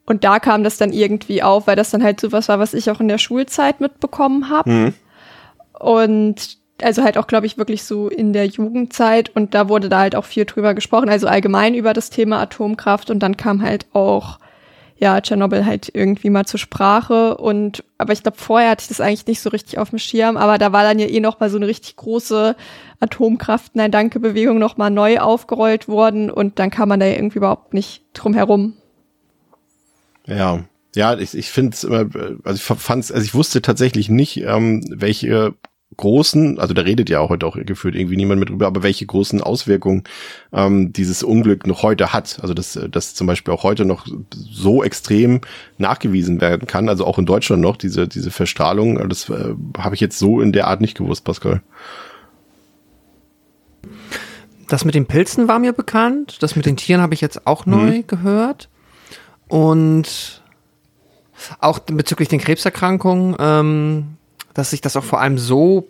Und 0.05 0.23
da 0.23 0.39
kam 0.39 0.63
das 0.63 0.77
dann 0.77 0.91
irgendwie 0.91 1.43
auf, 1.43 1.67
weil 1.67 1.75
das 1.75 1.91
dann 1.91 2.03
halt 2.03 2.19
sowas 2.19 2.49
war, 2.49 2.59
was 2.59 2.73
ich 2.73 2.89
auch 2.89 2.99
in 2.99 3.07
der 3.07 3.19
Schulzeit 3.19 3.79
mitbekommen 3.79 4.49
habe. 4.49 4.69
Mhm. 4.69 4.93
Und 5.81 6.59
also 6.81 7.03
halt 7.03 7.17
auch, 7.17 7.27
glaube 7.27 7.45
ich, 7.45 7.57
wirklich 7.57 7.83
so 7.83 8.09
in 8.09 8.33
der 8.33 8.47
Jugendzeit. 8.47 9.29
Und 9.35 9.53
da 9.53 9.69
wurde 9.69 9.89
da 9.89 9.99
halt 9.99 10.15
auch 10.15 10.25
viel 10.25 10.45
drüber 10.45 10.73
gesprochen, 10.73 11.09
also 11.09 11.27
allgemein 11.27 11.75
über 11.75 11.93
das 11.93 12.09
Thema 12.09 12.39
Atomkraft. 12.39 13.09
Und 13.09 13.19
dann 13.19 13.37
kam 13.37 13.61
halt 13.61 13.85
auch, 13.93 14.39
ja, 14.97 15.19
Tschernobyl 15.19 15.65
halt 15.65 15.89
irgendwie 15.93 16.29
mal 16.29 16.45
zur 16.45 16.59
Sprache. 16.59 17.37
Und, 17.37 17.83
aber 17.97 18.13
ich 18.13 18.23
glaube, 18.23 18.37
vorher 18.37 18.71
hatte 18.71 18.83
ich 18.83 18.87
das 18.87 19.01
eigentlich 19.01 19.27
nicht 19.27 19.41
so 19.41 19.49
richtig 19.49 19.79
auf 19.79 19.89
dem 19.89 19.99
Schirm, 19.99 20.37
aber 20.37 20.57
da 20.57 20.71
war 20.71 20.83
dann 20.83 20.99
ja 20.99 21.07
eh 21.07 21.19
noch 21.19 21.39
mal 21.39 21.49
so 21.49 21.57
eine 21.57 21.67
richtig 21.67 21.95
große 21.95 22.55
Atomkraft, 22.99 23.75
nein, 23.75 23.91
danke 23.91 24.19
Bewegung 24.19 24.59
noch 24.59 24.77
mal 24.77 24.91
neu 24.91 25.19
aufgerollt 25.19 25.87
worden. 25.87 26.29
Und 26.29 26.59
dann 26.59 26.69
kam 26.69 26.89
man 26.89 26.99
da 26.99 27.07
irgendwie 27.07 27.39
überhaupt 27.39 27.73
nicht 27.73 28.03
drum 28.13 28.33
herum. 28.33 28.73
Ja, 30.27 30.63
ja, 30.93 31.17
ich, 31.17 31.33
ich 31.35 31.49
finde 31.49 31.73
es 31.73 31.83
immer, 31.83 32.05
also 32.43 32.55
ich 32.55 32.63
fand's, 32.63 33.11
also 33.11 33.23
ich 33.23 33.33
wusste 33.33 33.61
tatsächlich 33.61 34.09
nicht, 34.09 34.37
ähm, 34.41 34.83
welche 34.89 35.55
großen, 36.01 36.59
also 36.59 36.73
da 36.73 36.81
redet 36.81 37.09
ja 37.09 37.21
auch 37.21 37.29
heute 37.29 37.47
auch 37.47 37.57
gefühlt 37.57 37.95
irgendwie 37.95 38.17
niemand 38.17 38.41
mit 38.41 38.49
drüber, 38.49 38.67
aber 38.67 38.83
welche 38.83 39.05
großen 39.05 39.41
Auswirkungen 39.41 40.03
ähm, 40.51 40.91
dieses 40.91 41.23
Unglück 41.23 41.65
noch 41.65 41.81
heute 41.81 42.11
hat. 42.11 42.39
Also 42.41 42.53
dass 42.53 42.77
das 42.91 43.15
zum 43.15 43.27
Beispiel 43.27 43.53
auch 43.53 43.63
heute 43.63 43.85
noch 43.85 44.05
so 44.37 44.83
extrem 44.83 45.41
nachgewiesen 45.77 46.41
werden 46.41 46.67
kann, 46.67 46.89
also 46.89 47.05
auch 47.05 47.17
in 47.17 47.25
Deutschland 47.25 47.61
noch, 47.61 47.77
diese, 47.77 48.07
diese 48.07 48.31
Verstrahlung, 48.31 49.07
das 49.07 49.29
äh, 49.29 49.55
habe 49.77 49.95
ich 49.95 50.01
jetzt 50.01 50.19
so 50.19 50.41
in 50.41 50.51
der 50.51 50.67
Art 50.67 50.81
nicht 50.81 50.97
gewusst, 50.97 51.23
Pascal. 51.23 51.61
das 54.67 54.85
mit 54.85 54.95
den 54.95 55.05
Pilzen 55.05 55.47
war 55.47 55.59
mir 55.59 55.73
bekannt. 55.73 56.37
Das 56.41 56.55
mit 56.55 56.65
den 56.65 56.77
Tieren 56.77 57.01
habe 57.01 57.13
ich 57.13 57.21
jetzt 57.21 57.45
auch 57.45 57.65
neu 57.65 57.97
mhm. 57.97 58.07
gehört. 58.07 58.69
Und 59.47 60.41
auch 61.59 61.79
bezüglich 61.79 62.29
den 62.29 62.39
Krebserkrankungen, 62.39 63.35
ähm, 63.39 64.17
dass 64.53 64.71
sich 64.71 64.81
das 64.81 64.95
auch 64.95 65.03
vor 65.03 65.21
allem 65.21 65.37
so 65.37 65.87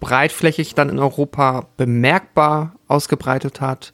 breitflächig 0.00 0.74
dann 0.74 0.90
in 0.90 0.98
Europa 0.98 1.66
bemerkbar 1.76 2.74
ausgebreitet 2.88 3.60
hat, 3.60 3.92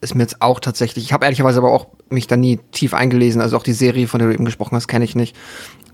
ist 0.00 0.14
mir 0.14 0.22
jetzt 0.22 0.42
auch 0.42 0.60
tatsächlich. 0.60 1.04
Ich 1.04 1.12
habe 1.12 1.24
ehrlicherweise 1.24 1.58
aber 1.58 1.72
auch 1.72 1.86
mich 2.10 2.26
da 2.26 2.36
nie 2.36 2.58
tief 2.72 2.94
eingelesen. 2.94 3.40
Also 3.40 3.56
auch 3.56 3.62
die 3.62 3.72
Serie, 3.72 4.08
von 4.08 4.18
der 4.18 4.28
du 4.28 4.34
eben 4.34 4.44
gesprochen 4.44 4.76
hast, 4.76 4.88
kenne 4.88 5.04
ich 5.04 5.14
nicht. 5.14 5.36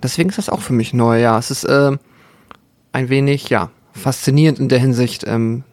Deswegen 0.02 0.30
ist 0.30 0.38
das 0.38 0.48
auch 0.48 0.60
für 0.60 0.72
mich 0.72 0.94
neu. 0.94 1.20
Ja, 1.20 1.38
es 1.38 1.50
ist 1.50 1.64
äh, 1.64 1.96
ein 2.92 3.08
wenig, 3.08 3.48
ja, 3.50 3.70
faszinierend 3.92 4.58
in 4.58 4.68
der 4.68 4.78
Hinsicht, 4.78 5.24
ähm, 5.26 5.64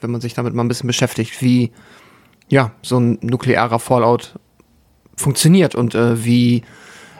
wenn 0.00 0.10
man 0.10 0.20
sich 0.20 0.34
damit 0.34 0.54
mal 0.54 0.62
ein 0.62 0.68
bisschen 0.68 0.86
beschäftigt, 0.86 1.40
wie 1.42 1.72
ja 2.48 2.72
so 2.82 2.98
ein 2.98 3.18
nuklearer 3.22 3.78
Fallout 3.78 4.38
funktioniert 5.16 5.74
und 5.74 5.94
äh, 5.94 6.24
wie 6.24 6.62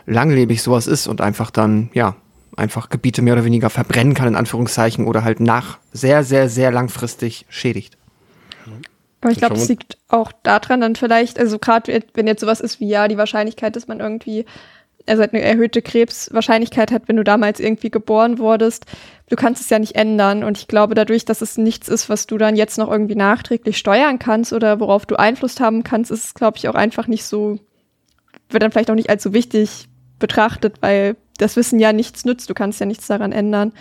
langlebig 0.07 0.63
sowas 0.63 0.87
ist 0.87 1.07
und 1.07 1.21
einfach 1.21 1.51
dann 1.51 1.91
ja 1.95 2.17
einfach 2.57 2.89
Gebiete 2.89 3.23
mehr 3.23 3.35
oder 3.35 3.45
weniger 3.45 3.71
verbrennen 3.71 4.15
kann 4.15 4.29
in 4.29 4.37
Anführungszeichen 4.37 5.07
oder 5.07 5.25
halt 5.25 5.41
nach 5.41 5.79
sehr 5.93 6.25
sehr 6.25 6.49
sehr 6.49 6.71
langfristig 6.71 7.47
schädigt. 7.49 7.97
Aber 9.21 9.33
ich 9.33 9.39
glaube, 9.39 9.55
es 9.55 9.69
liegt 9.69 9.97
auch 10.09 10.33
daran 10.43 10.83
dann 10.83 10.97
vielleicht, 10.97 11.39
also 11.39 11.59
gerade 11.59 12.03
wenn 12.13 12.27
jetzt 12.27 12.43
sowas 12.43 12.61
ist 12.61 12.79
wie 12.79 12.89
ja, 12.89 13.09
die 13.09 13.17
Wahrscheinlichkeit, 13.17 13.75
dass 13.75 13.89
man 13.89 14.01
irgendwie 14.01 14.45
also 15.07 15.23
eine 15.23 15.41
erhöhte 15.41 15.83
Krebswahrscheinlichkeit 15.83 16.93
hat, 16.93 17.09
wenn 17.09 17.17
du 17.17 17.25
damals 17.25 17.61
irgendwie 17.61 17.91
geboren 17.91 18.39
wurdest. 18.39 18.87
Du 19.29 19.37
kannst 19.37 19.61
es 19.61 19.71
ja 19.71 19.79
nicht 19.79 19.97
ändern. 19.97 20.45
Und 20.45 20.59
ich 20.59 20.69
glaube, 20.69 20.95
dadurch, 20.95 21.25
dass 21.25 21.43
es 21.43 21.57
nichts 21.57 21.89
ist, 21.89 22.09
was 22.09 22.27
du 22.27 22.39
dann 22.39 22.57
jetzt 22.57 22.79
noch 22.79 22.91
irgendwie 22.91 23.15
nachträglich 23.15 23.79
steuern 23.79 24.19
kannst 24.19 24.53
oder 24.53 24.81
worauf 24.81 25.07
du 25.07 25.17
Einfluss 25.17 25.61
haben 25.61 25.85
kannst, 25.85 26.11
ist 26.11 26.25
es, 26.25 26.35
glaube 26.35 26.59
ich, 26.59 26.69
auch 26.69 26.75
einfach 26.75 27.07
nicht 27.07 27.25
so, 27.25 27.59
wird 28.51 28.63
dann 28.63 28.73
vielleicht 28.73 28.91
auch 28.91 28.95
nicht 28.95 29.11
allzu 29.11 29.33
wichtig 29.33 29.89
betrachtet, 30.25 30.77
weil 30.81 31.17
das 31.37 31.55
Wissen 31.57 31.79
ja 31.79 31.93
nichts 31.93 32.25
nützt. 32.25 32.49
Du 32.49 32.55
kannst 32.55 32.81
ja 32.81 32.87
nichts 32.87 33.07
daran 33.07 33.31
ändern. 33.31 33.73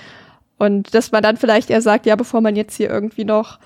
Und 0.58 0.94
dass 0.94 1.14
man 1.14 1.24
dann 1.24 1.38
vielleicht 1.38 1.70
eher 1.70 1.82
sagt, 1.82 2.06
ja, 2.06 2.18
bevor 2.18 2.42
man 2.42 2.58
jetzt 2.58 2.76
hier 2.76 2.90
irgendwie 2.90 3.24
noch 3.24 3.60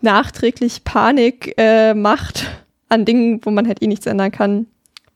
nachträglich 0.00 0.84
Panik 0.84 1.54
äh, 1.58 1.92
macht 1.92 2.46
an 2.88 3.04
Dingen, 3.04 3.40
wo 3.42 3.50
man 3.50 3.66
halt 3.66 3.82
eh 3.82 3.88
nichts 3.88 4.06
ändern 4.06 4.30
kann, 4.30 4.66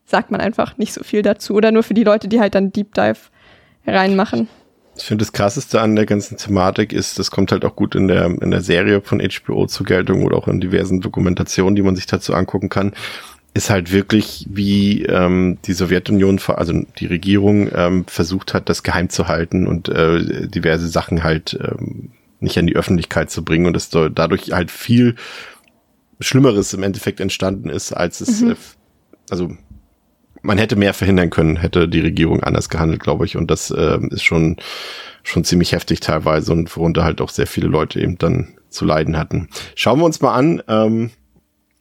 sagt 0.05 0.29
man 0.29 0.41
einfach 0.41 0.77
nicht 0.77 0.91
so 0.91 1.03
viel 1.03 1.21
dazu. 1.21 1.53
Oder 1.53 1.71
nur 1.71 1.83
für 1.83 1.93
die 1.93 2.03
Leute, 2.03 2.27
die 2.27 2.41
halt 2.41 2.53
dann 2.53 2.73
Deep 2.73 2.93
Dive 2.93 3.17
reinmachen. 3.87 4.49
Ich 4.97 5.03
finde 5.03 5.23
das 5.23 5.31
krasseste 5.31 5.79
an 5.81 5.95
der 5.95 6.05
ganzen 6.05 6.37
Thematik 6.37 6.93
ist, 6.93 7.17
das 7.17 7.31
kommt 7.31 7.51
halt 7.51 7.63
auch 7.63 7.75
gut 7.75 7.95
in 7.95 8.07
der, 8.09 8.25
in 8.25 8.51
der 8.51 8.61
Serie 8.61 9.01
von 9.01 9.21
HBO 9.21 9.67
zur 9.67 9.85
Geltung 9.85 10.23
oder 10.23 10.37
auch 10.37 10.47
in 10.47 10.61
diversen 10.61 11.01
Dokumentationen, 11.01 11.75
die 11.75 11.81
man 11.81 11.95
sich 11.95 12.05
dazu 12.05 12.33
angucken 12.33 12.69
kann, 12.69 12.93
ist 13.55 13.69
halt 13.69 13.93
wirklich, 13.93 14.45
wie 14.49 15.03
ähm, 15.03 15.59
die 15.65 15.71
Sowjetunion, 15.71 16.41
also 16.47 16.73
die 16.99 17.05
Regierung 17.05 17.69
ähm, 17.73 18.05
versucht 18.05 18.53
hat, 18.53 18.67
das 18.67 18.83
geheim 18.83 19.09
zu 19.09 19.29
halten 19.29 19.65
und 19.65 19.87
äh, 19.87 20.47
diverse 20.47 20.89
Sachen 20.89 21.23
halt 21.23 21.57
ähm, 21.61 22.11
nicht 22.41 22.59
an 22.59 22.67
die 22.67 22.75
Öffentlichkeit 22.75 23.31
zu 23.31 23.45
bringen 23.45 23.65
und 23.65 23.77
es 23.77 23.89
dadurch 23.89 24.51
halt 24.51 24.71
viel 24.71 25.15
Schlimmeres 26.19 26.73
im 26.73 26.83
Endeffekt 26.83 27.21
entstanden 27.21 27.69
ist, 27.69 27.93
als 27.93 28.19
es, 28.19 28.41
mhm. 28.41 28.51
äh, 28.51 28.55
also 29.29 29.55
man 30.41 30.57
hätte 30.57 30.75
mehr 30.75 30.93
verhindern 30.93 31.29
können, 31.29 31.55
hätte 31.55 31.87
die 31.87 32.01
Regierung 32.01 32.43
anders 32.43 32.67
gehandelt, 32.67 33.01
glaube 33.01 33.23
ich. 33.23 33.37
Und 33.37 33.49
das 33.49 33.71
äh, 33.71 33.99
ist 34.09 34.23
schon, 34.23 34.57
schon 35.23 35.45
ziemlich 35.45 35.71
heftig 35.71 36.01
teilweise 36.01 36.51
und 36.51 36.75
worunter 36.75 37.05
halt 37.05 37.21
auch 37.21 37.29
sehr 37.29 37.47
viele 37.47 37.67
Leute 37.67 38.01
eben 38.01 38.17
dann 38.17 38.49
zu 38.69 38.83
leiden 38.83 39.17
hatten. 39.17 39.47
Schauen 39.75 39.99
wir 39.99 40.05
uns 40.05 40.19
mal 40.19 40.35
an. 40.35 40.61
Ähm, 40.67 41.11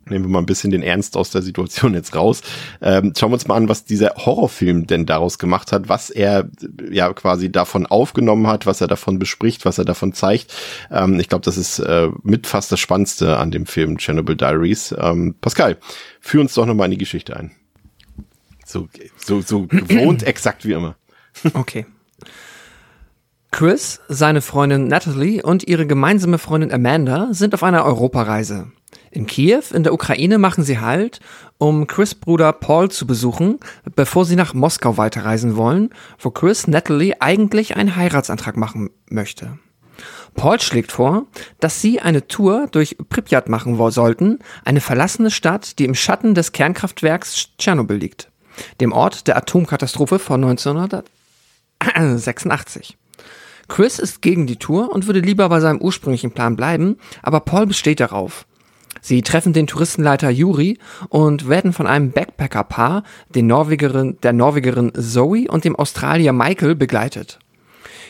nehmen 0.08 0.24
wir 0.24 0.30
mal 0.30 0.38
ein 0.40 0.46
bisschen 0.46 0.70
den 0.70 0.82
Ernst 0.82 1.16
aus 1.16 1.30
der 1.30 1.42
Situation 1.42 1.94
jetzt 1.94 2.14
raus. 2.14 2.42
Ähm, 2.80 3.12
schauen 3.16 3.30
wir 3.30 3.34
uns 3.34 3.48
mal 3.48 3.56
an, 3.56 3.68
was 3.68 3.84
dieser 3.84 4.14
Horrorfilm 4.16 4.86
denn 4.86 5.06
daraus 5.06 5.38
gemacht 5.38 5.72
hat, 5.72 5.88
was 5.88 6.10
er 6.10 6.48
ja 6.90 7.12
quasi 7.12 7.50
davon 7.50 7.86
aufgenommen 7.86 8.46
hat, 8.46 8.66
was 8.66 8.80
er 8.80 8.86
davon 8.86 9.18
bespricht, 9.18 9.64
was 9.64 9.78
er 9.78 9.84
davon 9.84 10.12
zeigt. 10.12 10.54
Ähm, 10.90 11.18
ich 11.20 11.28
glaube, 11.28 11.44
das 11.44 11.56
ist 11.56 11.78
äh, 11.78 12.08
mit 12.22 12.46
fast 12.46 12.72
das 12.72 12.80
Spannendste 12.80 13.36
an 13.36 13.50
dem 13.50 13.66
Film 13.66 13.98
Chernobyl 13.98 14.36
Diaries. 14.36 14.94
Ähm, 14.98 15.34
Pascal, 15.40 15.78
führ 16.20 16.40
uns 16.40 16.54
doch 16.54 16.66
nochmal 16.66 16.86
in 16.86 16.92
die 16.92 16.98
Geschichte 16.98 17.36
ein. 17.36 17.52
So, 18.64 18.88
so, 19.16 19.40
so 19.40 19.66
gewohnt 19.66 20.22
exakt 20.26 20.64
wie 20.64 20.72
immer. 20.72 20.96
Okay. 21.52 21.86
Chris, 23.54 24.00
seine 24.08 24.40
Freundin 24.40 24.88
Natalie 24.88 25.40
und 25.40 25.68
ihre 25.68 25.86
gemeinsame 25.86 26.38
Freundin 26.38 26.72
Amanda 26.72 27.28
sind 27.30 27.54
auf 27.54 27.62
einer 27.62 27.84
Europareise. 27.84 28.72
In 29.14 29.26
Kiew 29.26 29.62
in 29.72 29.84
der 29.84 29.94
Ukraine 29.94 30.38
machen 30.38 30.64
sie 30.64 30.80
Halt, 30.80 31.20
um 31.58 31.86
Chris 31.86 32.16
Bruder 32.16 32.52
Paul 32.52 32.90
zu 32.90 33.06
besuchen, 33.06 33.60
bevor 33.94 34.24
sie 34.24 34.34
nach 34.34 34.54
Moskau 34.54 34.96
weiterreisen 34.96 35.56
wollen, 35.56 35.90
wo 36.18 36.30
Chris 36.30 36.66
Natalie 36.66 37.14
eigentlich 37.20 37.76
einen 37.76 37.94
Heiratsantrag 37.94 38.56
machen 38.56 38.90
möchte. 39.08 39.56
Paul 40.34 40.60
schlägt 40.60 40.90
vor, 40.90 41.26
dass 41.60 41.80
sie 41.80 42.00
eine 42.00 42.26
Tour 42.26 42.66
durch 42.72 42.96
Pripyat 43.08 43.48
machen 43.48 43.78
sollten, 43.92 44.40
eine 44.64 44.80
verlassene 44.80 45.30
Stadt, 45.30 45.78
die 45.78 45.84
im 45.84 45.94
Schatten 45.94 46.34
des 46.34 46.50
Kernkraftwerks 46.50 47.50
Tschernobyl 47.56 47.98
liegt 47.98 48.32
dem 48.80 48.92
Ort 48.92 49.26
der 49.26 49.36
Atomkatastrophe 49.36 50.18
von 50.18 50.42
1986. 50.44 52.96
Chris 53.68 53.98
ist 53.98 54.22
gegen 54.22 54.46
die 54.46 54.56
Tour 54.56 54.92
und 54.92 55.06
würde 55.06 55.20
lieber 55.20 55.48
bei 55.48 55.60
seinem 55.60 55.80
ursprünglichen 55.80 56.32
Plan 56.32 56.56
bleiben, 56.56 56.98
aber 57.22 57.40
Paul 57.40 57.66
besteht 57.66 58.00
darauf. 58.00 58.46
Sie 59.06 59.20
treffen 59.20 59.52
den 59.52 59.66
Touristenleiter 59.66 60.30
Yuri 60.30 60.78
und 61.10 61.46
werden 61.46 61.74
von 61.74 61.86
einem 61.86 62.10
Backpacker-Paar, 62.12 63.02
den 63.28 63.46
Norwegerin, 63.46 64.16
der 64.22 64.32
Norwegerin 64.32 64.92
Zoe 64.94 65.46
und 65.46 65.66
dem 65.66 65.76
Australier 65.76 66.32
Michael 66.32 66.74
begleitet. 66.74 67.38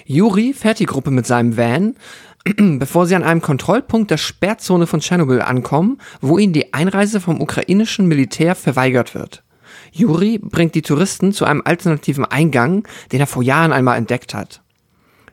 Yuri 0.07 0.53
fährt 0.53 0.79
die 0.79 0.87
Gruppe 0.87 1.11
mit 1.11 1.27
seinem 1.27 1.57
Van, 1.57 1.97
bevor 2.79 3.07
sie 3.07 3.17
an 3.17 3.25
einem 3.25 3.43
Kontrollpunkt 3.43 4.13
der 4.13 4.19
Sperrzone 4.19 4.87
von 4.87 5.01
Tschernobyl 5.01 5.41
ankommen, 5.41 5.99
wo 6.21 6.39
ihnen 6.39 6.53
die 6.53 6.73
Einreise 6.73 7.21
vom 7.21 7.41
ukrainischen 7.41 8.07
Militär 8.07 8.55
verweigert 8.55 9.17
wird. 9.17 9.43
Juri 9.91 10.39
bringt 10.39 10.77
die 10.77 10.83
Touristen 10.83 11.33
zu 11.33 11.45
einem 11.45 11.63
alternativen 11.65 12.25
Eingang, 12.25 12.87
den 13.11 13.19
er 13.19 13.27
vor 13.27 13.43
Jahren 13.43 13.73
einmal 13.73 13.99
entdeckt 13.99 14.33
hat. 14.33 14.63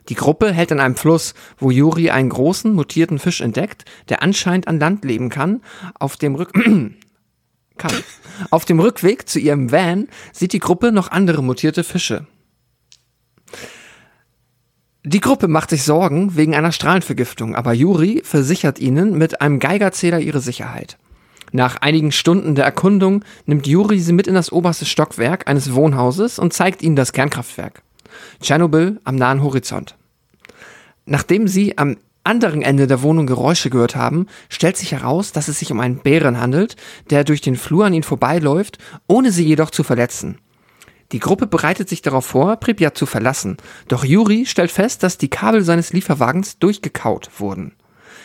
Die 0.08 0.14
Gruppe 0.14 0.52
hält 0.52 0.72
an 0.72 0.80
einem 0.80 0.96
Fluss, 0.96 1.34
wo 1.58 1.70
Juri 1.70 2.10
einen 2.10 2.28
großen, 2.28 2.72
mutierten 2.72 3.18
Fisch 3.18 3.40
entdeckt, 3.40 3.84
der 4.08 4.22
anscheinend 4.22 4.68
an 4.68 4.80
Land 4.80 5.04
leben 5.04 5.28
kann. 5.28 5.62
Auf 5.98 6.16
dem, 6.16 6.34
Rück 6.34 6.52
kann. 7.78 7.92
Auf 8.50 8.64
dem 8.64 8.80
Rückweg 8.80 9.28
zu 9.28 9.38
ihrem 9.38 9.70
Van 9.70 10.08
sieht 10.32 10.52
die 10.52 10.58
Gruppe 10.58 10.92
noch 10.92 11.10
andere 11.10 11.42
mutierte 11.42 11.84
Fische. 11.84 12.26
Die 15.04 15.20
Gruppe 15.20 15.48
macht 15.48 15.70
sich 15.70 15.82
Sorgen 15.82 16.36
wegen 16.36 16.54
einer 16.54 16.70
Strahlenvergiftung, 16.70 17.56
aber 17.56 17.72
Juri 17.72 18.22
versichert 18.24 18.78
ihnen 18.78 19.18
mit 19.18 19.40
einem 19.40 19.58
Geigerzähler 19.58 20.20
ihre 20.20 20.40
Sicherheit. 20.40 20.96
Nach 21.50 21.76
einigen 21.76 22.12
Stunden 22.12 22.54
der 22.54 22.64
Erkundung 22.64 23.24
nimmt 23.44 23.66
Juri 23.66 23.98
sie 23.98 24.12
mit 24.12 24.28
in 24.28 24.34
das 24.34 24.52
oberste 24.52 24.86
Stockwerk 24.86 25.48
eines 25.48 25.74
Wohnhauses 25.74 26.38
und 26.38 26.52
zeigt 26.52 26.82
ihnen 26.82 26.96
das 26.96 27.12
Kernkraftwerk. 27.12 27.82
Tschernobyl 28.40 29.00
am 29.04 29.16
nahen 29.16 29.42
Horizont. 29.42 29.96
Nachdem 31.04 31.48
sie 31.48 31.78
am 31.78 31.96
anderen 32.24 32.62
Ende 32.62 32.86
der 32.86 33.02
Wohnung 33.02 33.26
Geräusche 33.26 33.70
gehört 33.70 33.96
haben, 33.96 34.26
stellt 34.48 34.76
sich 34.76 34.92
heraus, 34.92 35.32
dass 35.32 35.48
es 35.48 35.58
sich 35.58 35.72
um 35.72 35.80
einen 35.80 35.98
Bären 35.98 36.40
handelt, 36.40 36.76
der 37.10 37.24
durch 37.24 37.40
den 37.40 37.56
Flur 37.56 37.86
an 37.86 37.94
ihnen 37.94 38.04
vorbeiläuft, 38.04 38.78
ohne 39.08 39.32
sie 39.32 39.44
jedoch 39.44 39.70
zu 39.70 39.82
verletzen. 39.82 40.38
Die 41.10 41.18
Gruppe 41.18 41.46
bereitet 41.46 41.88
sich 41.88 42.00
darauf 42.00 42.24
vor, 42.24 42.56
Pripyat 42.56 42.96
zu 42.96 43.04
verlassen, 43.04 43.58
doch 43.88 44.04
Juri 44.04 44.46
stellt 44.46 44.70
fest, 44.70 45.02
dass 45.02 45.18
die 45.18 45.28
Kabel 45.28 45.62
seines 45.62 45.92
Lieferwagens 45.92 46.58
durchgekaut 46.58 47.28
wurden. 47.38 47.74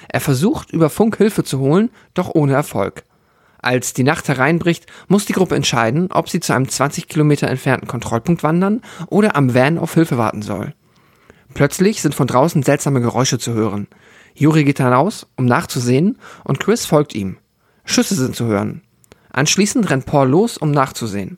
Er 0.07 0.21
versucht, 0.21 0.71
über 0.71 0.89
Funk 0.89 1.17
Hilfe 1.17 1.43
zu 1.43 1.59
holen, 1.59 1.89
doch 2.13 2.33
ohne 2.33 2.53
Erfolg. 2.53 3.03
Als 3.59 3.93
die 3.93 4.03
Nacht 4.03 4.27
hereinbricht, 4.27 4.85
muss 5.07 5.25
die 5.25 5.33
Gruppe 5.33 5.55
entscheiden, 5.55 6.11
ob 6.11 6.29
sie 6.29 6.39
zu 6.39 6.53
einem 6.53 6.69
20 6.69 7.07
Kilometer 7.07 7.47
entfernten 7.47 7.87
Kontrollpunkt 7.87 8.43
wandern 8.43 8.81
oder 9.07 9.35
am 9.35 9.53
Van 9.53 9.77
auf 9.77 9.93
Hilfe 9.93 10.17
warten 10.17 10.41
soll. 10.41 10.73
Plötzlich 11.53 12.01
sind 12.01 12.13
von 12.13 12.27
draußen 12.27 12.61
seltsame 12.63 13.01
Geräusche 13.01 13.39
zu 13.39 13.53
hören. 13.53 13.87
Juri 14.35 14.63
geht 14.63 14.77
hinaus, 14.77 15.25
um 15.35 15.45
nachzusehen, 15.45 16.19
und 16.43 16.59
Chris 16.59 16.85
folgt 16.85 17.15
ihm. 17.15 17.37
Schüsse 17.85 18.15
sind 18.15 18.35
zu 18.35 18.45
hören. 18.45 18.83
Anschließend 19.31 19.89
rennt 19.89 20.05
Paul 20.05 20.29
los, 20.29 20.57
um 20.57 20.71
nachzusehen. 20.71 21.37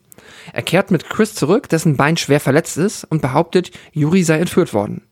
Er 0.52 0.62
kehrt 0.62 0.90
mit 0.90 1.08
Chris 1.08 1.34
zurück, 1.34 1.68
dessen 1.68 1.96
Bein 1.96 2.16
schwer 2.16 2.40
verletzt 2.40 2.76
ist, 2.76 3.04
und 3.04 3.22
behauptet, 3.22 3.70
Juri 3.92 4.22
sei 4.22 4.38
entführt 4.38 4.74
worden. 4.74 5.02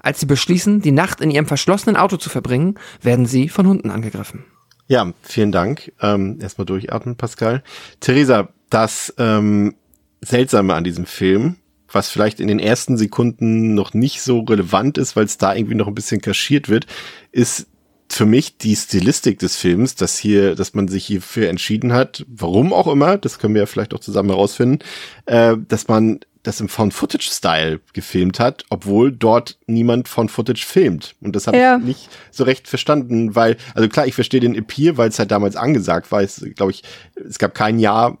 Als 0.00 0.20
sie 0.20 0.26
beschließen, 0.26 0.80
die 0.82 0.92
Nacht 0.92 1.20
in 1.20 1.30
ihrem 1.30 1.46
verschlossenen 1.46 1.96
Auto 1.96 2.16
zu 2.16 2.30
verbringen, 2.30 2.76
werden 3.02 3.26
sie 3.26 3.48
von 3.48 3.66
Hunden 3.66 3.90
angegriffen. 3.90 4.44
Ja, 4.88 5.12
vielen 5.22 5.52
Dank. 5.52 5.92
Ähm, 6.00 6.38
erstmal 6.40 6.66
durchatmen, 6.66 7.16
Pascal. 7.16 7.62
Theresa, 8.00 8.48
das 8.70 9.12
ähm, 9.18 9.74
Seltsame 10.20 10.74
an 10.74 10.84
diesem 10.84 11.06
Film, 11.06 11.56
was 11.90 12.10
vielleicht 12.10 12.40
in 12.40 12.48
den 12.48 12.58
ersten 12.58 12.96
Sekunden 12.96 13.74
noch 13.74 13.94
nicht 13.94 14.22
so 14.22 14.40
relevant 14.40 14.98
ist, 14.98 15.16
weil 15.16 15.24
es 15.24 15.38
da 15.38 15.54
irgendwie 15.54 15.74
noch 15.74 15.88
ein 15.88 15.94
bisschen 15.94 16.20
kaschiert 16.20 16.68
wird, 16.68 16.86
ist 17.32 17.66
für 18.08 18.26
mich 18.26 18.56
die 18.58 18.76
Stilistik 18.76 19.40
des 19.40 19.56
Films, 19.56 19.96
dass 19.96 20.16
hier, 20.16 20.54
dass 20.54 20.74
man 20.74 20.86
sich 20.86 21.06
hierfür 21.06 21.48
entschieden 21.48 21.92
hat, 21.92 22.24
warum 22.28 22.72
auch 22.72 22.86
immer, 22.86 23.18
das 23.18 23.38
können 23.38 23.54
wir 23.54 23.62
ja 23.62 23.66
vielleicht 23.66 23.94
auch 23.94 24.00
zusammen 24.00 24.30
herausfinden, 24.30 24.78
äh, 25.26 25.56
dass 25.68 25.88
man 25.88 26.20
das 26.46 26.60
im 26.60 26.68
Found-Footage-Style 26.68 27.80
gefilmt 27.92 28.38
hat, 28.40 28.64
obwohl 28.70 29.12
dort 29.12 29.58
niemand 29.66 30.08
Found-Footage 30.08 30.64
filmt. 30.64 31.14
Und 31.20 31.34
das 31.36 31.46
habe 31.46 31.56
Ja. 31.58 31.76
ich 31.78 31.84
nicht 31.84 32.08
so 32.30 32.44
recht 32.44 32.68
verstanden, 32.68 33.34
weil, 33.34 33.56
also 33.74 33.88
klar, 33.88 34.06
ich 34.06 34.14
verstehe 34.14 34.40
den 34.40 34.54
Appeal, 34.54 34.96
weil 34.96 35.08
es 35.08 35.18
halt 35.18 35.30
damals 35.30 35.56
angesagt 35.56 36.10
war. 36.12 36.22
Es, 36.22 36.44
glaube 36.54 36.72
ich, 36.72 36.82
es 37.14 37.38
gab 37.38 37.54
kein 37.54 37.78
Jahr, 37.78 38.18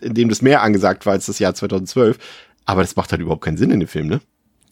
in 0.00 0.14
dem 0.14 0.28
das 0.28 0.42
mehr 0.42 0.62
angesagt 0.62 1.06
war 1.06 1.12
als 1.12 1.26
das 1.26 1.38
Jahr 1.38 1.54
2012. 1.54 2.18
Aber 2.64 2.82
das 2.82 2.96
macht 2.96 3.10
halt 3.12 3.20
überhaupt 3.20 3.44
keinen 3.44 3.56
Sinn 3.56 3.70
in 3.70 3.80
dem 3.80 3.88
Film, 3.88 4.06
ne? 4.06 4.20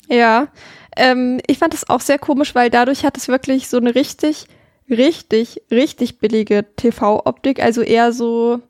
Ja, 0.09 0.49
ähm, 0.97 1.41
ich 1.47 1.59
fand 1.59 1.73
das 1.73 1.89
auch 1.89 2.01
sehr 2.01 2.19
komisch, 2.19 2.55
weil 2.55 2.71
dadurch 2.71 3.05
hat 3.05 3.17
es 3.17 3.29
wirklich 3.29 3.69
so 3.69 3.77
eine 3.77 3.95
richtig, 3.95 4.47
richtig, 4.89 5.63
richtig 5.71 6.19
billige 6.19 6.67
TV-Optik. 6.77 7.63
Also 7.63 7.83
eher 7.83 8.13
so, 8.13 8.61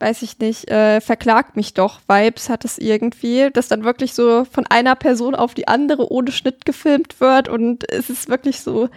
weiß 0.00 0.22
ich 0.22 0.38
nicht, 0.38 0.70
äh, 0.70 1.00
verklagt 1.00 1.56
mich 1.56 1.74
doch 1.74 2.00
Vibes 2.06 2.48
hat 2.48 2.64
es 2.64 2.78
irgendwie, 2.78 3.50
dass 3.52 3.68
dann 3.68 3.84
wirklich 3.84 4.14
so 4.14 4.44
von 4.44 4.66
einer 4.66 4.94
Person 4.94 5.34
auf 5.34 5.54
die 5.54 5.68
andere 5.68 6.12
ohne 6.12 6.30
Schnitt 6.30 6.64
gefilmt 6.64 7.20
wird 7.20 7.48
und 7.48 7.90
es 7.90 8.08
ist 8.08 8.28
wirklich 8.28 8.60
so 8.60 8.88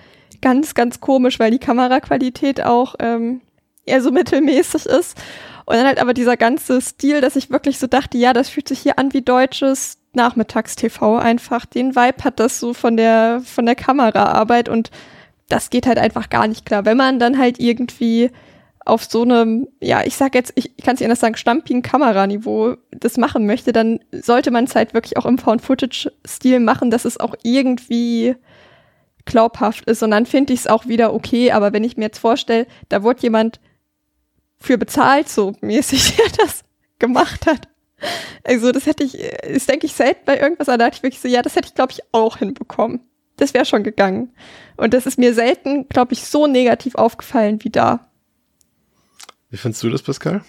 ganz, 0.42 0.74
ganz 0.74 1.00
komisch, 1.00 1.40
weil 1.40 1.52
die 1.52 1.60
Kameraqualität 1.60 2.62
auch 2.64 2.96
ähm, 3.00 3.42
eher 3.86 4.02
so 4.02 4.12
mittelmäßig 4.12 4.86
ist. 4.86 5.18
Und 5.66 5.76
dann 5.76 5.86
halt 5.86 6.02
aber 6.02 6.14
dieser 6.14 6.38
ganze 6.38 6.82
Stil, 6.82 7.22
dass 7.22 7.36
ich 7.36 7.50
wirklich 7.50 7.80
so 7.80 7.88
dachte, 7.88 8.18
ja, 8.18 8.34
das 8.34 8.50
fühlt 8.50 8.68
sich 8.68 8.80
hier 8.80 9.00
an 9.00 9.14
wie 9.14 9.22
deutsches 9.22 10.00
Nachmittagstv 10.14 11.02
einfach. 11.02 11.66
Den 11.66 11.96
Vibe 11.96 12.24
hat 12.24 12.40
das 12.40 12.60
so 12.60 12.74
von 12.74 12.98
der, 12.98 13.42
von 13.46 13.66
der 13.66 13.76
Kameraarbeit 13.76 14.70
und 14.70 14.92
das 15.50 15.70
geht 15.70 15.86
halt 15.86 15.98
einfach 15.98 16.30
gar 16.30 16.48
nicht 16.48 16.66
klar. 16.66 16.86
Wenn 16.86 16.98
man 16.98 17.20
dann 17.20 17.38
halt 17.38 17.60
irgendwie 17.60 18.32
auf 18.86 19.04
so 19.04 19.22
einem, 19.22 19.68
ja, 19.80 20.04
ich 20.04 20.16
sag 20.16 20.34
jetzt, 20.34 20.54
ich 20.56 20.76
kann 20.78 20.96
es 20.96 21.00
nicht 21.00 21.06
anders 21.06 21.20
sagen, 21.20 21.36
stampigen 21.36 21.82
Kameraniveau 21.82 22.78
das 22.92 23.18
machen 23.18 23.46
möchte, 23.46 23.74
dann 23.74 24.00
sollte 24.12 24.50
man 24.52 24.66
es 24.66 24.76
halt 24.76 24.94
wirklich 24.94 25.18
auch 25.18 25.26
im 25.26 25.38
Found-Footage-Stil 25.38 26.60
machen, 26.60 26.90
dass 26.90 27.06
es 27.06 27.20
auch 27.20 27.36
irgendwie 27.44 28.36
glaubhaft 29.26 29.86
ist. 29.86 30.02
Und 30.02 30.12
dann 30.12 30.26
finde 30.26 30.54
ich 30.54 30.62
es 30.62 30.68
auch 30.68 30.88
wieder 30.88 31.14
okay. 31.14 31.52
Aber 31.52 31.74
wenn 31.74 31.84
ich 31.84 31.98
mir 31.98 32.06
jetzt 32.06 32.20
vorstelle, 32.20 32.66
da 32.90 33.04
wurde 33.04 33.22
jemand 33.22 33.60
für 34.60 34.78
bezahlt, 34.78 35.30
so 35.30 35.54
mäßig, 35.62 36.16
der 36.18 36.46
das 36.46 36.64
gemacht 37.00 37.46
hat. 37.46 37.68
Also 38.44 38.72
das 38.72 38.88
hätte 38.88 39.04
ich, 39.04 39.18
das 39.54 39.68
denke 39.68 39.86
ich 39.86 39.94
selten 39.94 40.22
bei 40.26 40.40
irgendwas, 40.40 40.70
aber 40.70 40.80
da 40.80 40.86
dachte 40.86 40.98
ich 40.98 41.04
wirklich 41.04 41.22
so, 41.22 41.28
ja, 41.28 41.44
das 41.44 41.56
hätte 41.56 41.68
ich, 41.68 41.76
glaube 41.76 41.92
ich, 41.92 42.02
auch 42.12 42.38
hinbekommen. 42.38 43.02
Das 43.38 43.54
wäre 43.54 43.66
schon 43.66 43.84
gegangen. 43.84 44.34
Und 44.78 44.94
das 44.94 45.06
ist 45.06 45.20
mir 45.20 45.36
selten, 45.36 45.88
glaube 45.88 46.14
ich, 46.14 46.26
so 46.26 46.48
negativ 46.48 46.96
aufgefallen 46.96 47.64
wie 47.64 47.70
da. 47.70 48.11
Wie 49.52 49.58
findest 49.58 49.84
du 49.84 49.90
das, 49.90 50.02
Pascal? 50.02 50.42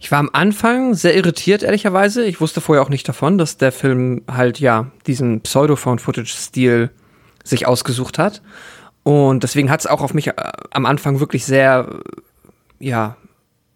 Ich 0.00 0.10
war 0.10 0.18
am 0.18 0.30
Anfang 0.32 0.94
sehr 0.94 1.14
irritiert, 1.14 1.62
ehrlicherweise. 1.62 2.24
Ich 2.24 2.40
wusste 2.40 2.62
vorher 2.62 2.82
auch 2.82 2.88
nicht 2.88 3.06
davon, 3.06 3.36
dass 3.36 3.58
der 3.58 3.70
Film 3.70 4.22
halt, 4.26 4.58
ja, 4.58 4.90
diesen 5.06 5.42
Pseudo-Found-Footage-Stil 5.42 6.90
sich 7.44 7.66
ausgesucht 7.66 8.18
hat. 8.18 8.40
Und 9.02 9.42
deswegen 9.42 9.70
hat 9.70 9.80
es 9.80 9.86
auch 9.86 10.00
auf 10.00 10.14
mich 10.14 10.28
äh, 10.28 10.34
am 10.70 10.86
Anfang 10.86 11.20
wirklich 11.20 11.44
sehr, 11.44 12.00
ja, 12.78 13.16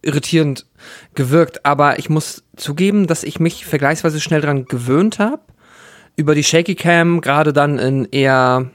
irritierend 0.00 0.66
gewirkt. 1.14 1.66
Aber 1.66 1.98
ich 1.98 2.08
muss 2.08 2.42
zugeben, 2.56 3.06
dass 3.06 3.22
ich 3.22 3.38
mich 3.38 3.66
vergleichsweise 3.66 4.18
schnell 4.18 4.40
dran 4.40 4.64
gewöhnt 4.64 5.18
habe. 5.18 5.42
Über 6.16 6.34
die 6.34 6.44
Shaky 6.44 6.74
Cam, 6.74 7.20
gerade 7.20 7.52
dann 7.52 7.78
in 7.78 8.06
eher 8.06 8.70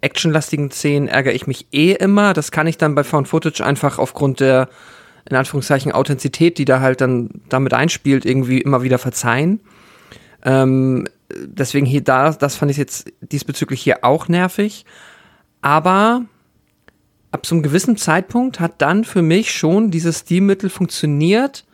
actionlastigen 0.00 0.70
Szenen, 0.70 1.08
ärgere 1.08 1.32
ich 1.32 1.46
mich 1.46 1.66
eh 1.72 1.92
immer. 1.92 2.32
Das 2.32 2.50
kann 2.50 2.66
ich 2.66 2.78
dann 2.78 2.94
bei 2.94 3.04
Found 3.04 3.28
Footage 3.28 3.64
einfach 3.64 3.98
aufgrund 3.98 4.40
der, 4.40 4.68
in 5.28 5.36
Anführungszeichen, 5.36 5.92
Authentizität, 5.92 6.58
die 6.58 6.64
da 6.64 6.80
halt 6.80 7.00
dann 7.00 7.42
damit 7.48 7.74
einspielt, 7.74 8.24
irgendwie 8.24 8.60
immer 8.60 8.82
wieder 8.82 8.98
verzeihen. 8.98 9.60
Ähm, 10.42 11.06
deswegen 11.30 11.86
hier 11.86 12.02
da, 12.02 12.30
das 12.30 12.56
fand 12.56 12.70
ich 12.70 12.76
jetzt 12.76 13.12
diesbezüglich 13.20 13.82
hier 13.82 14.04
auch 14.04 14.28
nervig. 14.28 14.84
Aber 15.60 16.22
ab 17.30 17.46
so 17.46 17.54
einem 17.54 17.62
gewissen 17.62 17.96
Zeitpunkt 17.96 18.60
hat 18.60 18.80
dann 18.80 19.04
für 19.04 19.22
mich 19.22 19.52
schon 19.52 19.90
dieses 19.90 20.20
Stilmittel 20.20 20.70
funktioniert, 20.70 21.64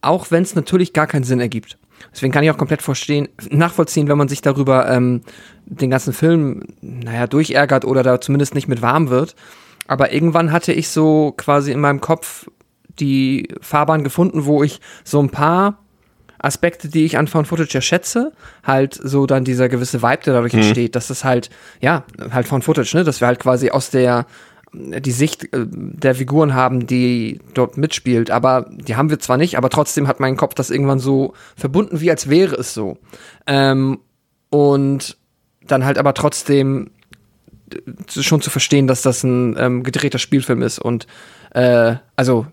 auch 0.00 0.30
wenn 0.30 0.42
es 0.42 0.54
natürlich 0.54 0.92
gar 0.92 1.06
keinen 1.06 1.24
Sinn 1.24 1.40
ergibt. 1.40 1.77
Deswegen 2.12 2.32
kann 2.32 2.44
ich 2.44 2.50
auch 2.50 2.58
komplett 2.58 2.82
verstehen, 2.82 3.28
nachvollziehen, 3.50 4.08
wenn 4.08 4.18
man 4.18 4.28
sich 4.28 4.40
darüber 4.40 4.88
ähm, 4.90 5.22
den 5.66 5.90
ganzen 5.90 6.12
Film, 6.12 6.62
naja, 6.80 7.26
durchärgert 7.26 7.84
oder 7.84 8.02
da 8.02 8.20
zumindest 8.20 8.54
nicht 8.54 8.68
mit 8.68 8.82
warm 8.82 9.10
wird. 9.10 9.34
Aber 9.86 10.12
irgendwann 10.12 10.52
hatte 10.52 10.72
ich 10.72 10.88
so 10.88 11.32
quasi 11.36 11.72
in 11.72 11.80
meinem 11.80 12.00
Kopf 12.00 12.48
die 12.98 13.48
Fahrbahn 13.60 14.04
gefunden, 14.04 14.44
wo 14.44 14.62
ich 14.62 14.80
so 15.04 15.20
ein 15.20 15.30
paar 15.30 15.78
Aspekte, 16.38 16.88
die 16.88 17.04
ich 17.04 17.18
an 17.18 17.26
Found 17.26 17.48
Footage 17.48 17.74
ja 17.74 17.80
schätze, 17.80 18.32
halt 18.62 18.94
so 18.94 19.26
dann 19.26 19.44
dieser 19.44 19.68
gewisse 19.68 20.02
Vibe, 20.02 20.22
der 20.24 20.34
dadurch 20.34 20.54
entsteht, 20.54 20.94
dass 20.94 21.08
das 21.08 21.24
halt, 21.24 21.50
ja, 21.80 22.04
halt 22.30 22.46
Found 22.46 22.64
Footage, 22.64 22.96
ne, 22.96 23.04
dass 23.04 23.20
wir 23.20 23.26
halt 23.26 23.40
quasi 23.40 23.70
aus 23.70 23.90
der, 23.90 24.26
die 24.72 25.12
Sicht 25.12 25.44
äh, 25.54 25.66
der 25.70 26.14
Figuren 26.14 26.54
haben, 26.54 26.86
die 26.86 27.40
dort 27.54 27.76
mitspielt, 27.76 28.30
aber 28.30 28.68
die 28.70 28.96
haben 28.96 29.10
wir 29.10 29.18
zwar 29.18 29.36
nicht, 29.36 29.56
aber 29.56 29.70
trotzdem 29.70 30.08
hat 30.08 30.20
mein 30.20 30.36
Kopf 30.36 30.54
das 30.54 30.70
irgendwann 30.70 30.98
so 30.98 31.34
verbunden, 31.56 32.00
wie 32.00 32.10
als 32.10 32.28
wäre 32.28 32.56
es 32.56 32.74
so. 32.74 32.98
Ähm, 33.46 34.00
und 34.50 35.16
dann 35.66 35.84
halt 35.84 35.98
aber 35.98 36.14
trotzdem 36.14 36.90
äh, 37.72 38.22
schon 38.22 38.40
zu 38.40 38.50
verstehen, 38.50 38.86
dass 38.86 39.02
das 39.02 39.24
ein 39.24 39.56
ähm, 39.58 39.82
gedrehter 39.82 40.18
Spielfilm 40.18 40.62
ist 40.62 40.78
und 40.78 41.06
äh, 41.52 41.96
also 42.16 42.46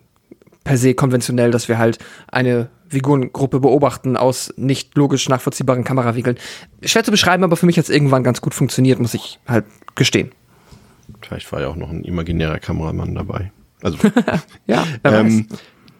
per 0.63 0.77
se 0.77 0.95
konventionell, 0.95 1.51
dass 1.51 1.67
wir 1.67 1.77
halt 1.77 1.99
eine 2.27 2.69
Figurengruppe 2.89 3.59
beobachten 3.59 4.17
aus 4.17 4.53
nicht 4.57 4.95
logisch 4.95 5.27
nachvollziehbaren 5.29 5.83
Kamerawinkeln. 5.83 6.37
Schwer 6.83 7.03
zu 7.03 7.11
beschreiben, 7.11 7.43
aber 7.43 7.55
für 7.55 7.65
mich 7.65 7.77
hat 7.77 7.85
es 7.85 7.89
irgendwann 7.89 8.23
ganz 8.23 8.41
gut 8.41 8.53
funktioniert, 8.53 8.99
muss 8.99 9.13
ich 9.13 9.39
halt 9.47 9.65
gestehen. 9.95 10.31
Vielleicht 11.21 11.51
war 11.51 11.61
ja 11.61 11.67
auch 11.67 11.75
noch 11.75 11.89
ein 11.89 12.03
imaginärer 12.03 12.59
Kameramann 12.59 13.15
dabei. 13.15 13.51
Also 13.81 13.97
Ja, 14.67 14.85
ähm, 15.03 15.47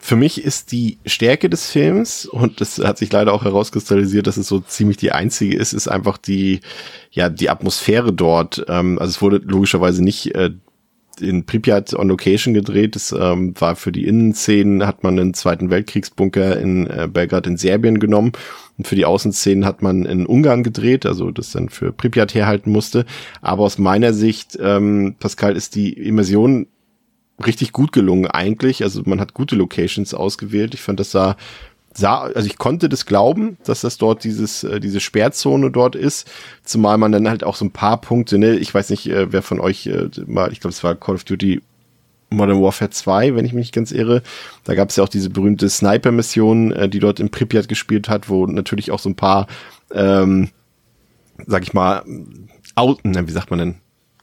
für 0.05 0.15
mich 0.15 0.43
ist 0.43 0.71
die 0.71 0.99
Stärke 1.07 1.49
des 1.49 1.71
Films, 1.71 2.27
und 2.27 2.61
das 2.61 2.77
hat 2.77 2.99
sich 2.99 3.11
leider 3.11 3.33
auch 3.33 3.43
herauskristallisiert, 3.43 4.27
dass 4.27 4.37
es 4.37 4.47
so 4.47 4.59
ziemlich 4.59 4.97
die 4.97 5.11
einzige 5.11 5.57
ist, 5.57 5.73
ist 5.73 5.87
einfach 5.87 6.19
die, 6.19 6.61
ja, 7.09 7.29
die 7.29 7.49
Atmosphäre 7.49 8.13
dort. 8.13 8.63
Ähm, 8.67 8.99
also 8.99 9.09
es 9.09 9.21
wurde 9.23 9.37
logischerweise 9.37 10.03
nicht 10.03 10.35
äh, 10.35 10.51
in 11.19 11.45
Pripyat 11.45 11.93
on 11.95 12.09
Location 12.09 12.53
gedreht. 12.53 12.95
Das 12.95 13.13
ähm, 13.13 13.53
war 13.59 13.75
für 13.75 13.91
die 13.91 14.05
Innenszenen, 14.05 14.85
hat 14.85 15.03
man 15.03 15.19
einen 15.19 15.33
Zweiten 15.33 15.71
Weltkriegsbunker 15.71 16.59
in 16.59 16.87
äh, 16.87 17.07
Belgrad 17.11 17.47
in 17.47 17.57
Serbien 17.57 17.99
genommen. 17.99 18.33
Und 18.77 18.87
für 18.87 18.95
die 18.95 19.05
Außenszenen 19.05 19.65
hat 19.65 19.81
man 19.81 20.05
in 20.05 20.25
Ungarn 20.25 20.63
gedreht, 20.63 21.05
also 21.05 21.31
das 21.31 21.51
dann 21.51 21.69
für 21.69 21.91
Pripyat 21.91 22.33
herhalten 22.33 22.71
musste. 22.71 23.05
Aber 23.41 23.63
aus 23.63 23.77
meiner 23.77 24.13
Sicht, 24.13 24.57
ähm, 24.61 25.15
Pascal, 25.19 25.55
ist 25.55 25.75
die 25.75 25.93
Immersion 25.93 26.67
richtig 27.45 27.71
gut 27.71 27.91
gelungen 27.91 28.27
eigentlich. 28.27 28.83
Also 28.83 29.01
man 29.05 29.19
hat 29.19 29.33
gute 29.33 29.55
Locations 29.55 30.13
ausgewählt. 30.13 30.73
Ich 30.73 30.81
fand 30.81 30.99
das 30.99 31.11
sah, 31.11 31.35
sah, 31.93 32.23
also 32.23 32.47
ich 32.47 32.57
konnte 32.57 32.89
das 32.89 33.05
glauben, 33.05 33.57
dass 33.63 33.81
das 33.81 33.97
dort 33.97 34.23
dieses, 34.23 34.63
äh, 34.63 34.79
diese 34.79 34.99
Sperrzone 34.99 35.71
dort 35.71 35.95
ist. 35.95 36.29
Zumal 36.63 36.97
man 36.97 37.11
dann 37.11 37.29
halt 37.29 37.43
auch 37.43 37.55
so 37.55 37.65
ein 37.65 37.71
paar 37.71 37.99
Punkte, 37.99 38.37
ne, 38.37 38.55
ich 38.55 38.73
weiß 38.73 38.89
nicht, 38.89 39.09
äh, 39.09 39.31
wer 39.31 39.41
von 39.41 39.59
euch 39.59 39.87
äh, 39.87 40.09
mal, 40.25 40.51
ich 40.51 40.59
glaube, 40.59 40.73
es 40.73 40.83
war 40.83 40.95
Call 40.95 41.15
of 41.15 41.23
Duty 41.23 41.61
Modern 42.35 42.61
Warfare 42.61 42.91
2, 42.91 43.35
wenn 43.35 43.45
ich 43.45 43.53
mich 43.53 43.65
nicht 43.65 43.73
ganz 43.73 43.91
irre. 43.91 44.21
Da 44.63 44.75
gab 44.75 44.89
es 44.89 44.95
ja 44.95 45.03
auch 45.03 45.09
diese 45.09 45.29
berühmte 45.29 45.69
Sniper-Mission, 45.69 46.71
äh, 46.71 46.89
die 46.89 46.99
dort 46.99 47.19
in 47.19 47.29
Pripyat 47.29 47.67
gespielt 47.67 48.09
hat, 48.09 48.29
wo 48.29 48.45
natürlich 48.45 48.91
auch 48.91 48.99
so 48.99 49.09
ein 49.09 49.15
paar, 49.15 49.47
ähm, 49.93 50.49
sag 51.47 51.63
ich 51.63 51.73
mal, 51.73 52.03
out, 52.75 53.03
ne, 53.05 53.27
wie 53.27 53.31
sagt 53.31 53.49
man 53.49 53.59
denn, 53.59 53.75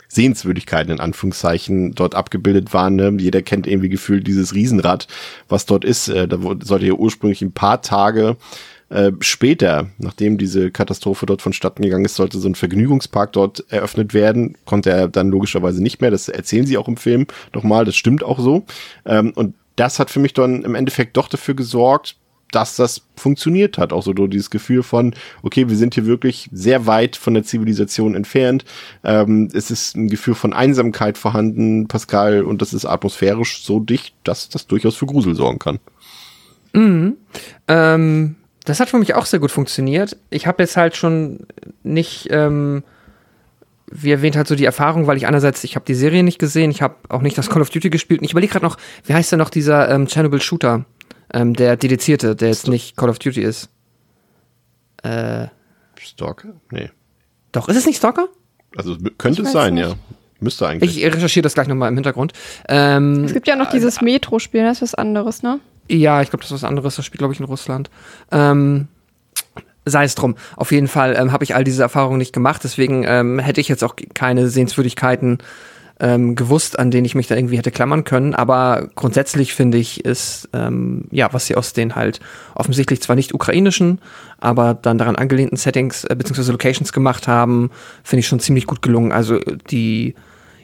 Sehenswürdigkeiten 0.09 0.92
in 0.92 1.01
Anführungszeichen 1.01 1.94
dort 1.94 2.14
abgebildet 2.14 2.75
waren. 2.75 2.96
Ne? 2.96 3.16
Jeder 3.18 3.40
kennt 3.40 3.66
irgendwie 3.66 3.88
gefühlt 3.88 4.27
dieses 4.27 4.55
Riesenrad, 4.55 5.09
was 5.48 5.64
dort 5.64 5.87
ist. 5.87 6.09
Äh, 6.09 6.29
da 6.29 6.38
sollte 6.61 6.87
ja 6.87 6.92
ursprünglich 6.92 7.40
ein 7.40 7.53
paar 7.53 7.81
Tage 7.81 8.37
äh, 8.92 9.12
später, 9.20 9.88
nachdem 9.96 10.37
diese 10.37 10.70
Katastrophe 10.70 11.24
dort 11.24 11.40
vonstatten 11.40 11.83
gegangen 11.83 12.05
ist, 12.05 12.16
sollte 12.16 12.38
so 12.38 12.48
ein 12.48 12.55
Vergnügungspark 12.55 13.33
dort 13.33 13.64
eröffnet 13.70 14.12
werden. 14.12 14.57
Konnte 14.66 14.90
er 14.90 15.09
dann 15.09 15.31
logischerweise 15.31 15.83
nicht 15.83 16.02
mehr. 16.02 16.11
Das 16.11 16.28
erzählen 16.28 16.66
sie 16.66 16.76
auch 16.76 16.88
im 16.88 16.98
Film 16.98 17.26
nochmal. 17.55 17.87
Das 17.87 17.96
stimmt 17.96 18.22
auch 18.22 18.38
so. 18.38 18.64
Ähm, 19.07 19.33
und 19.35 19.55
das 19.76 19.98
hat 19.98 20.11
für 20.11 20.20
mich 20.20 20.35
dann 20.35 20.62
im 20.62 20.74
Endeffekt 20.74 21.16
doch 21.16 21.28
dafür 21.28 21.55
gesorgt, 21.55 22.16
dass 22.50 22.76
das 22.76 23.00
funktioniert 23.16 23.78
hat. 23.78 23.94
Auch 23.94 24.02
so 24.02 24.12
dieses 24.12 24.50
Gefühl 24.50 24.83
von, 24.83 25.14
okay, 25.42 25.70
wir 25.70 25.76
sind 25.76 25.94
hier 25.94 26.05
wirklich 26.05 26.50
sehr 26.52 26.87
weit 26.87 27.16
von 27.16 27.33
der 27.33 27.44
Zivilisation 27.44 28.14
entfernt. 28.14 28.66
Ähm, 29.05 29.48
es 29.55 29.70
ist 29.70 29.96
ein 29.96 30.09
Gefühl 30.09 30.35
von 30.35 30.52
Einsamkeit 30.52 31.16
vorhanden, 31.16 31.88
Pascal, 31.88 32.42
und 32.42 32.61
das 32.61 32.74
ist 32.74 32.85
atmosphärisch 32.85 33.64
so 33.64 33.81
dicht, 33.81 34.14
dass 34.24 34.50
das 34.50 34.66
durchaus 34.66 34.96
für 34.96 35.07
Grusel 35.07 35.35
sorgen 35.35 35.59
kann. 35.59 35.78
Ähm, 37.68 38.37
das 38.65 38.81
hat 38.81 38.88
für 38.90 38.98
mich 38.98 39.15
auch 39.15 39.27
sehr 39.27 39.40
gut 39.40 39.50
funktioniert. 39.50 40.17
Ich 40.31 40.46
habe 40.46 40.63
jetzt 40.63 40.77
halt 40.77 40.96
schon 40.96 41.46
nicht 41.83 42.29
ähm, 42.31 42.85
wie 43.94 44.10
erwähnt, 44.10 44.37
halt 44.37 44.46
so 44.48 44.54
die 44.54 44.65
Erfahrung, 44.65 45.06
weil 45.06 45.17
ich 45.17 45.27
einerseits, 45.27 45.65
ich 45.65 45.75
habe 45.75 45.85
die 45.85 45.94
Serie 45.94 46.23
nicht 46.23 46.38
gesehen, 46.38 46.71
ich 46.71 46.81
habe 46.83 46.96
auch 47.08 47.21
nicht 47.21 47.37
das 47.37 47.50
Call 47.50 47.60
of 47.60 47.71
Duty 47.71 47.90
gespielt 47.90 48.21
und 48.21 48.25
ich 48.25 48.33
überlege 48.33 48.52
gerade 48.52 48.65
noch, 48.65 48.79
wie 49.04 49.15
heißt 49.15 49.33
denn 49.33 49.38
noch 49.38 49.50
dieser 49.50 49.90
ähm, 49.90 50.06
Chernobyl-Shooter, 50.06 50.85
ähm, 51.35 51.54
der 51.54 51.77
dedizierte, 51.77 52.35
der 52.35 52.48
jetzt 52.48 52.69
nicht 52.69 52.96
Call 52.96 53.10
of 53.10 53.19
Duty 53.19 53.42
ist? 53.42 53.69
Äh, 55.02 55.48
Stalker? 56.00 56.54
Nee. 56.71 56.90
doch, 57.52 57.69
ist 57.69 57.77
es 57.77 57.87
nicht 57.87 57.96
Stalker? 57.98 58.29
Also 58.77 58.96
könnte 59.19 59.42
es 59.42 59.52
sein, 59.52 59.75
nicht. 59.75 59.85
ja. 59.87 59.94
Müsste 60.40 60.67
eigentlich. 60.67 60.96
Ich 60.96 61.04
recherchiere 61.04 61.42
das 61.42 61.54
gleich 61.54 61.69
nochmal 61.69 61.88
im 61.88 61.94
Hintergrund. 61.94 62.33
Ähm, 62.69 63.25
Es 63.25 63.33
gibt 63.33 63.46
ja 63.46 63.54
noch 63.54 63.71
dieses 63.71 64.00
Metro-Spiel, 64.00 64.65
das 64.65 64.79
ist 64.79 64.83
was 64.83 64.94
anderes, 64.96 65.42
ne? 65.42 65.60
Ja, 65.92 66.22
ich 66.22 66.30
glaube, 66.30 66.42
das 66.42 66.50
ist 66.50 66.62
was 66.62 66.64
anderes. 66.64 66.96
Das 66.96 67.04
spielt, 67.04 67.18
glaube 67.18 67.34
ich, 67.34 67.40
in 67.40 67.46
Russland. 67.46 67.90
Ähm, 68.30 68.88
sei 69.84 70.04
es 70.04 70.14
drum. 70.14 70.36
Auf 70.56 70.72
jeden 70.72 70.88
Fall 70.88 71.14
ähm, 71.18 71.32
habe 71.32 71.44
ich 71.44 71.54
all 71.54 71.64
diese 71.64 71.82
Erfahrungen 71.82 72.18
nicht 72.18 72.32
gemacht. 72.32 72.64
Deswegen 72.64 73.04
ähm, 73.06 73.38
hätte 73.38 73.60
ich 73.60 73.68
jetzt 73.68 73.84
auch 73.84 73.94
keine 74.14 74.48
Sehenswürdigkeiten 74.48 75.38
ähm, 76.00 76.34
gewusst, 76.34 76.78
an 76.78 76.90
denen 76.90 77.04
ich 77.04 77.14
mich 77.14 77.26
da 77.26 77.36
irgendwie 77.36 77.58
hätte 77.58 77.70
klammern 77.70 78.04
können. 78.04 78.34
Aber 78.34 78.88
grundsätzlich 78.94 79.52
finde 79.52 79.76
ich, 79.76 80.02
ist, 80.04 80.48
ähm, 80.54 81.08
ja, 81.10 81.30
was 81.32 81.46
sie 81.46 81.56
aus 81.56 81.74
den 81.74 81.94
halt 81.94 82.20
offensichtlich 82.54 83.02
zwar 83.02 83.16
nicht 83.16 83.34
ukrainischen, 83.34 84.00
aber 84.40 84.72
dann 84.72 84.96
daran 84.96 85.16
angelehnten 85.16 85.58
Settings 85.58 86.04
äh, 86.04 86.14
bzw. 86.16 86.52
Locations 86.52 86.92
gemacht 86.92 87.28
haben, 87.28 87.70
finde 88.02 88.20
ich 88.20 88.28
schon 88.28 88.40
ziemlich 88.40 88.66
gut 88.66 88.80
gelungen. 88.80 89.12
Also 89.12 89.40
die 89.70 90.14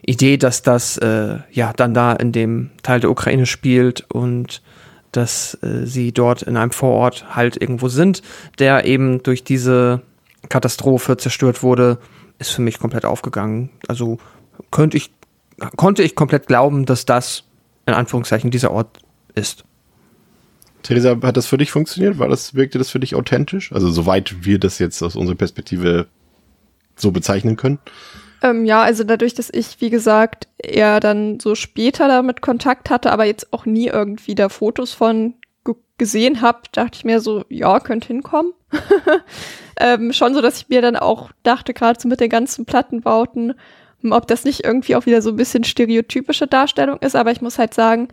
Idee, 0.07 0.39
dass 0.39 0.63
das 0.63 0.97
äh, 0.97 1.37
ja 1.53 1.73
dann 1.77 1.93
da 1.93 2.15
in 2.15 2.33
dem 2.33 2.71
Teil 2.83 3.01
der 3.01 3.11
Ukraine 3.11 3.45
spielt 3.45 4.07
und 4.11 4.63
dass 5.13 5.55
äh, 5.63 5.87
sie 5.87 6.13
dort 6.13 6.43
in 6.43 6.57
einem 6.57 6.71
Vorort 6.71 7.35
halt 7.35 7.61
irgendwo 7.61 7.89
sind, 7.89 8.23
der 8.59 8.85
eben 8.85 9.23
durch 9.23 9.45
diese 9.45 10.03
Katastrophe 10.49 11.17
zerstört 11.17 11.63
wurde, 11.63 11.99
ist 12.39 12.51
für 12.51 12.63
mich 12.63 12.79
komplett 12.79 13.05
aufgegangen. 13.05 13.71
Also 13.89 14.19
könnte 14.71 14.97
ich, 14.97 15.11
konnte 15.77 16.03
ich 16.03 16.15
komplett 16.15 16.47
glauben, 16.47 16.87
dass 16.87 17.05
das 17.05 17.45
in 17.87 17.95
Anführungszeichen 17.95 18.51
dieser 18.51 18.71
Ort 18.71 18.99
ist. 19.35 19.65
Theresa, 20.83 21.19
hat 21.23 21.37
das 21.37 21.47
für 21.47 21.59
dich 21.59 21.71
funktioniert? 21.71 22.19
War 22.19 22.29
das, 22.29 22.55
wirkte 22.55 22.79
das 22.79 22.91
für 22.91 23.01
dich 23.01 23.15
authentisch? 23.15 23.73
Also 23.73 23.91
soweit 23.91 24.45
wir 24.45 24.59
das 24.59 24.79
jetzt 24.79 25.03
aus 25.03 25.17
unserer 25.17 25.37
Perspektive 25.37 26.07
so 26.97 27.11
bezeichnen 27.11 27.57
können? 27.57 27.79
Ähm, 28.43 28.65
ja, 28.65 28.83
also 28.83 29.05
dadurch, 29.05 29.35
dass 29.35 29.51
ich, 29.53 29.81
wie 29.81 29.91
gesagt, 29.91 30.49
eher 30.59 31.01
dann 31.01 31.41
so 31.41 31.55
später 31.55 32.09
damit 32.09 32.41
Kontakt 32.41 32.91
hatte, 32.91 33.11
aber 33.13 33.25
jetzt 33.25 33.53
auch 33.53 33.67
nie 33.67 33.89
irgendwie 33.89 34.35
da 34.35 34.49
Fotos 34.49 34.93
von 34.93 35.35
ge 35.65 35.75
gesehen 35.99 36.41
habe, 36.41 36.61
dachte 36.73 36.97
ich 36.97 37.05
mir 37.05 37.21
so, 37.21 37.45
ja, 37.49 37.81
könnte 37.81 38.07
hinkommen. 38.07 38.53
ähm, 39.81 40.13
schon 40.13 40.35
so, 40.35 40.41
dass 40.41 40.59
ich 40.59 40.69
mir 40.69 40.83
dann 40.83 40.97
auch 40.97 41.31
dachte, 41.43 41.75
gerade 41.75 41.99
so 42.01 42.09
mit 42.09 42.21
den 42.21 42.31
ganzen 42.31 42.65
Plattenbauten, 42.67 43.55
hm, 44.03 44.13
ob 44.13 44.29
das 44.29 44.45
nicht 44.45 44.65
irgendwie 44.65 44.95
auch 44.95 45.07
wieder 45.07 45.23
so 45.23 45.31
ein 45.31 45.37
bisschen 45.37 45.65
stereotypische 45.65 46.47
Darstellung 46.47 46.99
ist, 46.99 47.17
aber 47.17 47.33
ich 47.33 47.41
muss 47.41 47.59
halt 47.59 47.75
sagen, 47.75 48.09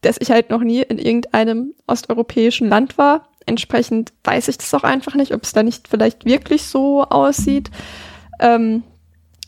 dass 0.00 0.16
ich 0.18 0.30
halt 0.30 0.50
noch 0.50 0.62
nie 0.62 0.80
in 0.80 0.98
irgendeinem 0.98 1.74
osteuropäischen 1.86 2.68
Land 2.68 2.98
war. 2.98 3.28
Entsprechend 3.46 4.12
weiß 4.24 4.48
ich 4.48 4.58
das 4.58 4.74
auch 4.74 4.84
einfach 4.84 5.14
nicht, 5.14 5.34
ob 5.34 5.44
es 5.44 5.52
da 5.52 5.62
nicht 5.62 5.88
vielleicht 5.88 6.24
wirklich 6.24 6.64
so 6.64 7.04
aussieht. 7.04 7.70
Ähm, 8.40 8.82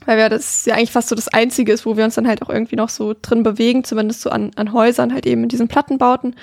weil 0.07 0.19
wir 0.19 0.29
das 0.29 0.67
ja 0.67 0.75
eigentlich 0.75 0.93
fast 0.93 1.09
so 1.09 1.15
das 1.15 1.29
Einzige 1.29 1.73
ist, 1.73 1.87
wo 1.87 1.97
wir 1.97 2.05
uns 2.05 2.15
dann 2.15 2.29
halt 2.29 2.43
auch 2.43 2.51
irgendwie 2.51 2.77
noch 2.77 2.89
so 2.89 3.15
drin 3.21 3.43
bewegen, 3.43 3.85
zumindest 3.85 4.23
so 4.23 4.31
an, 4.31 4.51
an 4.57 4.73
Häusern, 4.73 5.13
halt 5.13 5.27
eben 5.27 5.43
in 5.43 5.49
diesen 5.49 5.69
Plattenbauten. 5.69 6.37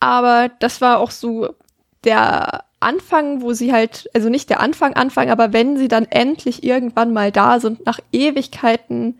Aber 0.00 0.50
das 0.58 0.80
war 0.80 0.98
auch 0.98 1.10
so 1.10 1.54
der 2.04 2.64
Anfang, 2.80 3.42
wo 3.42 3.52
sie 3.52 3.72
halt, 3.72 4.08
also 4.14 4.28
nicht 4.28 4.50
der 4.50 4.60
Anfang, 4.60 4.94
Anfang, 4.94 5.30
aber 5.30 5.52
wenn 5.52 5.76
sie 5.76 5.88
dann 5.88 6.06
endlich 6.06 6.64
irgendwann 6.64 7.12
mal 7.12 7.30
da 7.30 7.60
sind, 7.60 7.86
nach 7.86 8.00
Ewigkeiten 8.12 9.18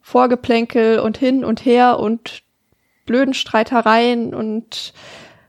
Vorgeplänkel 0.00 1.00
und 1.00 1.18
hin 1.18 1.44
und 1.44 1.64
her 1.64 1.98
und 1.98 2.42
blöden 3.04 3.34
Streitereien 3.34 4.34
und 4.34 4.92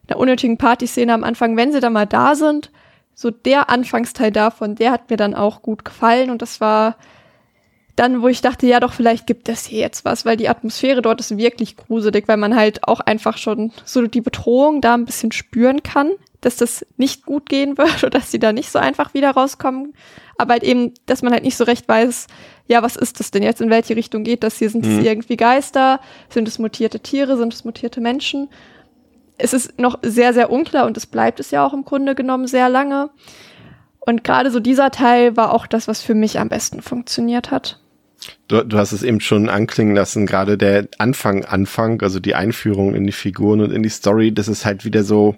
einer 0.07 0.19
unnötigen 0.19 0.57
Partyszene 0.57 1.13
am 1.13 1.23
Anfang, 1.23 1.55
wenn 1.55 1.71
sie 1.71 1.79
dann 1.79 1.93
mal 1.93 2.05
da 2.05 2.35
sind, 2.35 2.71
so 3.15 3.31
der 3.31 3.69
Anfangsteil 3.69 4.31
davon, 4.31 4.75
der 4.75 4.91
hat 4.91 5.09
mir 5.09 5.17
dann 5.17 5.33
auch 5.33 5.61
gut 5.61 5.85
gefallen 5.85 6.29
und 6.29 6.41
das 6.41 6.61
war 6.61 6.95
dann, 7.99 8.21
wo 8.21 8.27
ich 8.29 8.41
dachte, 8.41 8.65
ja 8.65 8.79
doch, 8.79 8.93
vielleicht 8.93 9.27
gibt 9.27 9.49
es 9.49 9.65
hier 9.65 9.81
jetzt 9.81 10.05
was, 10.05 10.23
weil 10.25 10.37
die 10.37 10.47
Atmosphäre 10.49 11.01
dort 11.01 11.19
ist 11.19 11.37
wirklich 11.37 11.75
gruselig, 11.75 12.27
weil 12.27 12.37
man 12.37 12.55
halt 12.55 12.87
auch 12.87 13.01
einfach 13.01 13.37
schon 13.37 13.71
so 13.83 14.01
die 14.07 14.21
Bedrohung 14.21 14.79
da 14.79 14.93
ein 14.93 15.05
bisschen 15.05 15.31
spüren 15.33 15.83
kann, 15.83 16.11
dass 16.41 16.55
das 16.55 16.85
nicht 16.95 17.25
gut 17.25 17.49
gehen 17.49 17.77
wird 17.77 18.03
oder 18.03 18.19
dass 18.19 18.31
sie 18.31 18.39
da 18.39 18.53
nicht 18.53 18.71
so 18.71 18.79
einfach 18.79 19.13
wieder 19.13 19.31
rauskommen. 19.31 19.93
Aber 20.37 20.53
halt 20.53 20.63
eben, 20.63 20.93
dass 21.05 21.21
man 21.21 21.33
halt 21.33 21.43
nicht 21.43 21.57
so 21.57 21.65
recht 21.65 21.89
weiß, 21.89 22.27
ja, 22.67 22.81
was 22.81 22.95
ist 22.95 23.19
das 23.19 23.31
denn 23.31 23.43
jetzt, 23.43 23.59
in 23.59 23.69
welche 23.69 23.97
Richtung 23.97 24.23
geht 24.23 24.43
das 24.43 24.57
hier? 24.57 24.69
Sind 24.69 24.85
es 24.85 24.93
Mhm. 24.99 25.03
irgendwie 25.05 25.35
Geister? 25.35 25.99
Sind 26.29 26.47
es 26.47 26.57
mutierte 26.59 27.01
Tiere? 27.01 27.35
Sind 27.35 27.53
es 27.53 27.65
mutierte 27.65 27.99
Menschen? 27.99 28.47
Es 29.37 29.53
ist 29.53 29.77
noch 29.77 29.99
sehr, 30.01 30.33
sehr 30.33 30.51
unklar 30.51 30.85
und 30.85 30.95
es 30.95 31.05
bleibt 31.05 31.39
es 31.41 31.51
ja 31.51 31.65
auch 31.65 31.73
im 31.73 31.83
Grunde 31.83 32.15
genommen 32.15 32.47
sehr 32.47 32.69
lange. 32.69 33.09
Und 33.99 34.23
gerade 34.23 34.51
so 34.51 34.61
dieser 34.61 34.91
Teil 34.91 35.35
war 35.35 35.53
auch 35.53 35.67
das, 35.67 35.89
was 35.89 36.01
für 36.01 36.15
mich 36.15 36.39
am 36.39 36.47
besten 36.47 36.81
funktioniert 36.81 37.51
hat. 37.51 37.79
Du, 38.47 38.63
du 38.63 38.77
hast 38.77 38.91
es 38.91 39.03
eben 39.03 39.21
schon 39.21 39.49
anklingen 39.49 39.95
lassen, 39.95 40.25
gerade 40.25 40.57
der 40.57 40.87
Anfang, 40.97 41.45
Anfang, 41.45 42.01
also 42.01 42.19
die 42.19 42.35
Einführung 42.35 42.95
in 42.95 43.05
die 43.05 43.11
Figuren 43.11 43.61
und 43.61 43.71
in 43.71 43.83
die 43.83 43.89
Story, 43.89 44.33
das 44.33 44.47
ist 44.47 44.65
halt 44.65 44.85
wieder 44.85 45.03
so, 45.03 45.35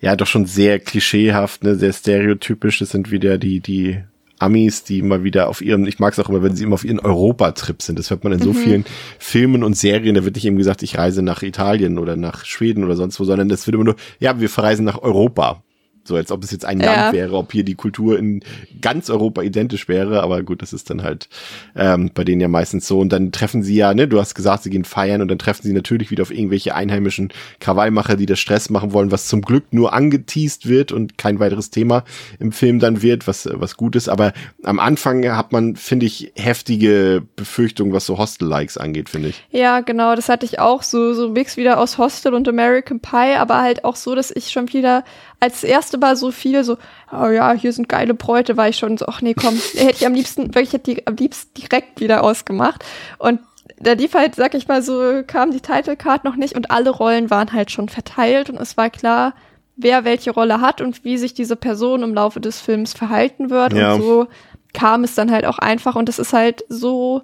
ja, 0.00 0.16
doch 0.16 0.26
schon 0.26 0.46
sehr 0.46 0.78
klischeehaft, 0.80 1.62
ne, 1.64 1.76
sehr 1.76 1.92
stereotypisch. 1.92 2.80
Das 2.80 2.90
sind 2.90 3.10
wieder 3.10 3.38
die, 3.38 3.60
die 3.60 4.02
Amis, 4.42 4.82
die 4.82 4.98
immer 4.98 5.22
wieder 5.22 5.48
auf 5.48 5.62
ihren, 5.62 5.86
ich 5.86 6.00
mag 6.00 6.12
es 6.12 6.18
auch 6.18 6.28
immer, 6.28 6.42
wenn 6.42 6.56
sie 6.56 6.64
immer 6.64 6.74
auf 6.74 6.84
ihren 6.84 6.98
Europatrip 6.98 7.80
sind. 7.80 7.98
Das 7.98 8.10
hört 8.10 8.24
man 8.24 8.32
in 8.32 8.40
so 8.40 8.52
vielen 8.52 8.84
Filmen 9.18 9.62
und 9.62 9.76
Serien. 9.76 10.16
Da 10.16 10.24
wird 10.24 10.34
nicht 10.34 10.44
eben 10.44 10.58
gesagt, 10.58 10.82
ich 10.82 10.98
reise 10.98 11.22
nach 11.22 11.42
Italien 11.42 11.98
oder 11.98 12.16
nach 12.16 12.44
Schweden 12.44 12.82
oder 12.82 12.96
sonst 12.96 13.20
wo, 13.20 13.24
sondern 13.24 13.48
das 13.48 13.66
wird 13.66 13.76
immer 13.76 13.84
nur, 13.84 13.96
ja, 14.18 14.40
wir 14.40 14.48
verreisen 14.48 14.84
nach 14.84 15.00
Europa. 15.00 15.62
So, 16.04 16.16
als 16.16 16.32
ob 16.32 16.42
es 16.42 16.50
jetzt 16.50 16.64
ein 16.64 16.80
Ja. 16.80 16.94
Land 16.94 17.16
wäre, 17.16 17.36
ob 17.36 17.52
hier 17.52 17.64
die 17.64 17.74
Kultur 17.74 18.18
in 18.18 18.42
ganz 18.80 19.08
Europa 19.10 19.42
identisch 19.42 19.88
wäre, 19.88 20.22
aber 20.22 20.42
gut, 20.42 20.62
das 20.62 20.72
ist 20.72 20.90
dann 20.90 21.02
halt 21.02 21.28
ähm, 21.76 22.10
bei 22.12 22.24
denen 22.24 22.40
ja 22.40 22.48
meistens 22.48 22.86
so. 22.88 22.98
Und 22.98 23.12
dann 23.12 23.30
treffen 23.32 23.62
sie 23.62 23.76
ja, 23.76 23.94
ne, 23.94 24.08
du 24.08 24.18
hast 24.18 24.34
gesagt, 24.34 24.64
sie 24.64 24.70
gehen 24.70 24.84
feiern 24.84 25.22
und 25.22 25.28
dann 25.28 25.38
treffen 25.38 25.62
sie 25.62 25.72
natürlich 25.72 26.10
wieder 26.10 26.22
auf 26.22 26.32
irgendwelche 26.32 26.74
einheimischen 26.74 27.32
Krawallmacher, 27.60 28.16
die 28.16 28.26
das 28.26 28.40
Stress 28.40 28.70
machen 28.70 28.92
wollen, 28.92 29.12
was 29.12 29.28
zum 29.28 29.42
Glück 29.42 29.72
nur 29.72 29.92
angeteased 29.92 30.68
wird 30.68 30.92
und 30.92 31.18
kein 31.18 31.38
weiteres 31.38 31.70
Thema 31.70 32.04
im 32.38 32.52
Film 32.52 32.80
dann 32.80 33.02
wird, 33.02 33.26
was, 33.26 33.48
was 33.52 33.76
gut 33.76 33.96
ist. 33.96 34.08
Aber 34.08 34.32
am 34.64 34.80
Anfang 34.80 35.24
hat 35.36 35.52
man, 35.52 35.76
finde 35.76 36.06
ich, 36.06 36.32
heftige 36.34 37.22
Befürchtungen, 37.36 37.92
was 37.92 38.06
so 38.06 38.18
Hostel-Likes 38.18 38.76
angeht, 38.76 39.08
finde 39.08 39.28
ich. 39.28 39.44
Ja, 39.50 39.80
genau, 39.80 40.16
das 40.16 40.28
hatte 40.28 40.46
ich 40.46 40.58
auch 40.58 40.82
so, 40.82 41.14
so 41.14 41.26
ein 41.26 41.32
Mix 41.32 41.56
wieder 41.56 41.78
aus 41.78 41.98
Hostel 41.98 42.34
und 42.34 42.48
American 42.48 43.00
Pie, 43.00 43.36
aber 43.36 43.62
halt 43.62 43.84
auch 43.84 43.96
so, 43.96 44.14
dass 44.14 44.30
ich 44.30 44.50
schon 44.50 44.72
wieder 44.72 45.04
als 45.42 45.64
erste 45.64 45.98
Mal 45.98 46.14
so 46.14 46.30
viel 46.30 46.62
so, 46.62 46.78
oh 47.10 47.26
ja, 47.26 47.52
hier 47.52 47.72
sind 47.72 47.88
geile 47.88 48.14
Bräute, 48.14 48.56
war 48.56 48.68
ich 48.68 48.76
schon 48.76 48.96
so, 48.96 49.06
ach 49.08 49.22
nee, 49.22 49.34
komm, 49.34 49.54
hätte 49.74 49.96
ich 49.96 50.06
am 50.06 50.14
liebsten, 50.14 50.54
wirklich 50.54 50.72
hätte 50.72 50.92
ich 50.92 51.08
am 51.08 51.16
liebsten 51.16 51.60
direkt 51.60 52.00
wieder 52.00 52.22
ausgemacht. 52.22 52.84
Und 53.18 53.40
da 53.80 53.94
lief 53.94 54.14
halt, 54.14 54.36
sag 54.36 54.54
ich 54.54 54.68
mal 54.68 54.82
so, 54.82 55.24
kam 55.26 55.50
die 55.50 55.60
Title 55.60 55.96
Card 55.96 56.22
noch 56.22 56.36
nicht 56.36 56.54
und 56.54 56.70
alle 56.70 56.90
Rollen 56.90 57.28
waren 57.28 57.52
halt 57.52 57.72
schon 57.72 57.88
verteilt 57.88 58.50
und 58.50 58.60
es 58.60 58.76
war 58.76 58.88
klar, 58.88 59.34
wer 59.74 60.04
welche 60.04 60.30
Rolle 60.30 60.60
hat 60.60 60.80
und 60.80 61.04
wie 61.04 61.18
sich 61.18 61.34
diese 61.34 61.56
Person 61.56 62.04
im 62.04 62.14
Laufe 62.14 62.38
des 62.38 62.60
Films 62.60 62.92
verhalten 62.92 63.50
wird. 63.50 63.72
Ja. 63.72 63.94
Und 63.94 64.02
so 64.02 64.26
kam 64.72 65.02
es 65.02 65.16
dann 65.16 65.32
halt 65.32 65.44
auch 65.44 65.58
einfach 65.58 65.96
und 65.96 66.08
es 66.08 66.20
ist 66.20 66.32
halt 66.32 66.64
so 66.68 67.22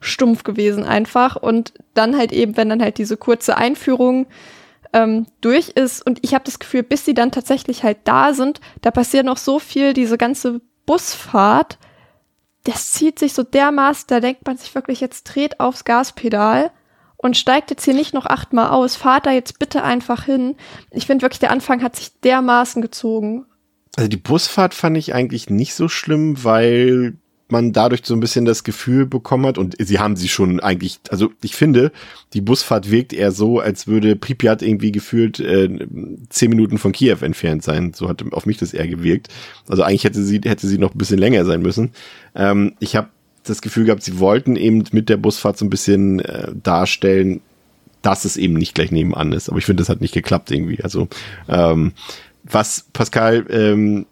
stumpf 0.00 0.42
gewesen 0.42 0.84
einfach. 0.84 1.36
Und 1.36 1.74
dann 1.92 2.16
halt 2.16 2.32
eben, 2.32 2.56
wenn 2.56 2.70
dann 2.70 2.82
halt 2.82 2.96
diese 2.96 3.18
kurze 3.18 3.58
Einführung 3.58 4.26
ähm, 4.92 5.26
durch 5.40 5.70
ist 5.70 6.04
und 6.04 6.18
ich 6.22 6.34
habe 6.34 6.44
das 6.44 6.58
Gefühl, 6.58 6.82
bis 6.82 7.04
sie 7.04 7.14
dann 7.14 7.32
tatsächlich 7.32 7.82
halt 7.82 7.98
da 8.04 8.34
sind, 8.34 8.60
da 8.82 8.90
passiert 8.90 9.24
noch 9.24 9.38
so 9.38 9.58
viel, 9.58 9.94
diese 9.94 10.18
ganze 10.18 10.60
Busfahrt, 10.86 11.78
das 12.64 12.92
zieht 12.92 13.18
sich 13.18 13.32
so 13.32 13.42
dermaßen, 13.42 14.04
da 14.08 14.20
denkt 14.20 14.46
man 14.46 14.56
sich 14.56 14.74
wirklich, 14.74 15.00
jetzt 15.00 15.24
dreht 15.24 15.60
aufs 15.60 15.84
Gaspedal 15.84 16.70
und 17.16 17.36
steigt 17.36 17.70
jetzt 17.70 17.84
hier 17.84 17.94
nicht 17.94 18.14
noch 18.14 18.26
achtmal 18.26 18.68
aus, 18.68 18.96
fahrt 18.96 19.26
da 19.26 19.32
jetzt 19.32 19.58
bitte 19.58 19.82
einfach 19.82 20.24
hin. 20.24 20.56
Ich 20.90 21.06
finde 21.06 21.22
wirklich, 21.22 21.40
der 21.40 21.50
Anfang 21.50 21.82
hat 21.82 21.96
sich 21.96 22.20
dermaßen 22.20 22.82
gezogen. 22.82 23.46
Also 23.96 24.08
die 24.08 24.16
Busfahrt 24.16 24.74
fand 24.74 24.96
ich 24.96 25.14
eigentlich 25.14 25.50
nicht 25.50 25.74
so 25.74 25.88
schlimm, 25.88 26.44
weil 26.44 27.14
man 27.52 27.72
dadurch 27.72 28.00
so 28.04 28.14
ein 28.14 28.20
bisschen 28.20 28.44
das 28.44 28.64
Gefühl 28.64 29.06
bekommen 29.06 29.46
hat, 29.46 29.58
und 29.58 29.76
sie 29.78 30.00
haben 30.00 30.16
sie 30.16 30.28
schon 30.28 30.58
eigentlich, 30.58 30.98
also 31.10 31.30
ich 31.42 31.54
finde, 31.54 31.92
die 32.32 32.40
Busfahrt 32.40 32.90
wirkt 32.90 33.12
eher 33.12 33.30
so, 33.30 33.60
als 33.60 33.86
würde 33.86 34.16
Pripyat 34.16 34.62
irgendwie 34.62 34.90
gefühlt 34.90 35.38
äh, 35.38 35.68
zehn 36.30 36.50
Minuten 36.50 36.78
von 36.78 36.90
Kiew 36.90 37.18
entfernt 37.20 37.62
sein. 37.62 37.92
So 37.94 38.08
hat 38.08 38.24
auf 38.32 38.46
mich 38.46 38.56
das 38.56 38.74
eher 38.74 38.88
gewirkt. 38.88 39.28
Also 39.68 39.84
eigentlich 39.84 40.04
hätte 40.04 40.22
sie, 40.22 40.40
hätte 40.42 40.66
sie 40.66 40.78
noch 40.78 40.94
ein 40.94 40.98
bisschen 40.98 41.18
länger 41.18 41.44
sein 41.44 41.62
müssen. 41.62 41.90
Ähm, 42.34 42.72
ich 42.80 42.96
habe 42.96 43.08
das 43.44 43.62
Gefühl 43.62 43.84
gehabt, 43.84 44.02
sie 44.02 44.18
wollten 44.18 44.56
eben 44.56 44.84
mit 44.92 45.08
der 45.08 45.16
Busfahrt 45.16 45.58
so 45.58 45.64
ein 45.64 45.70
bisschen 45.70 46.20
äh, 46.20 46.52
darstellen, 46.60 47.40
dass 48.00 48.24
es 48.24 48.36
eben 48.36 48.54
nicht 48.54 48.74
gleich 48.74 48.90
nebenan 48.90 49.32
ist. 49.32 49.48
Aber 49.48 49.58
ich 49.58 49.64
finde, 49.64 49.82
das 49.82 49.88
hat 49.88 50.00
nicht 50.00 50.14
geklappt 50.14 50.50
irgendwie. 50.50 50.82
Also 50.82 51.08
ähm, 51.48 51.92
was 52.44 52.86
Pascal 52.92 53.46
ähm, 53.50 54.06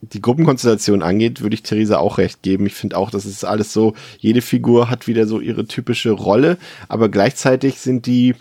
die 0.00 0.22
Gruppenkonstellation 0.22 1.02
angeht, 1.02 1.40
würde 1.40 1.54
ich 1.54 1.62
Theresa 1.62 1.98
auch 1.98 2.18
recht 2.18 2.42
geben. 2.42 2.66
Ich 2.66 2.74
finde 2.74 2.96
auch, 2.96 3.10
das 3.10 3.26
ist 3.26 3.44
alles 3.44 3.72
so, 3.72 3.94
jede 4.18 4.42
Figur 4.42 4.90
hat 4.90 5.06
wieder 5.06 5.26
so 5.26 5.40
ihre 5.40 5.66
typische 5.66 6.12
Rolle, 6.12 6.58
aber 6.88 7.08
gleichzeitig 7.08 7.80
sind 7.80 8.06
die 8.06 8.34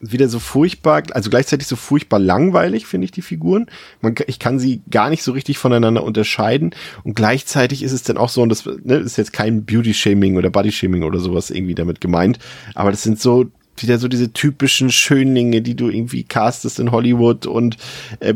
wieder 0.00 0.28
so 0.28 0.38
furchtbar, 0.38 1.02
also 1.12 1.30
gleichzeitig 1.30 1.66
so 1.66 1.74
furchtbar 1.74 2.18
langweilig, 2.18 2.86
finde 2.86 3.06
ich, 3.06 3.12
die 3.12 3.22
Figuren. 3.22 3.66
Man, 4.00 4.14
ich 4.26 4.38
kann 4.38 4.58
sie 4.58 4.82
gar 4.90 5.08
nicht 5.08 5.22
so 5.22 5.32
richtig 5.32 5.58
voneinander 5.58 6.04
unterscheiden. 6.04 6.74
Und 7.02 7.14
gleichzeitig 7.14 7.82
ist 7.82 7.92
es 7.92 8.02
dann 8.02 8.18
auch 8.18 8.28
so, 8.28 8.42
und 8.42 8.50
das 8.50 8.66
ne, 8.66 8.96
ist 8.96 9.16
jetzt 9.16 9.32
kein 9.32 9.64
Beauty-Shaming 9.64 10.36
oder 10.36 10.50
Body-Shaming 10.50 11.02
oder 11.02 11.18
sowas 11.18 11.50
irgendwie 11.50 11.74
damit 11.74 12.00
gemeint, 12.00 12.38
aber 12.74 12.90
das 12.90 13.02
sind 13.02 13.20
so 13.20 13.46
wieder 13.78 13.98
so 13.98 14.08
diese 14.08 14.32
typischen 14.32 14.90
Schönlinge, 14.90 15.60
die 15.60 15.74
du 15.74 15.88
irgendwie 15.88 16.24
castest 16.24 16.78
in 16.78 16.92
Hollywood 16.92 17.46
und 17.46 17.76
äh, 18.20 18.34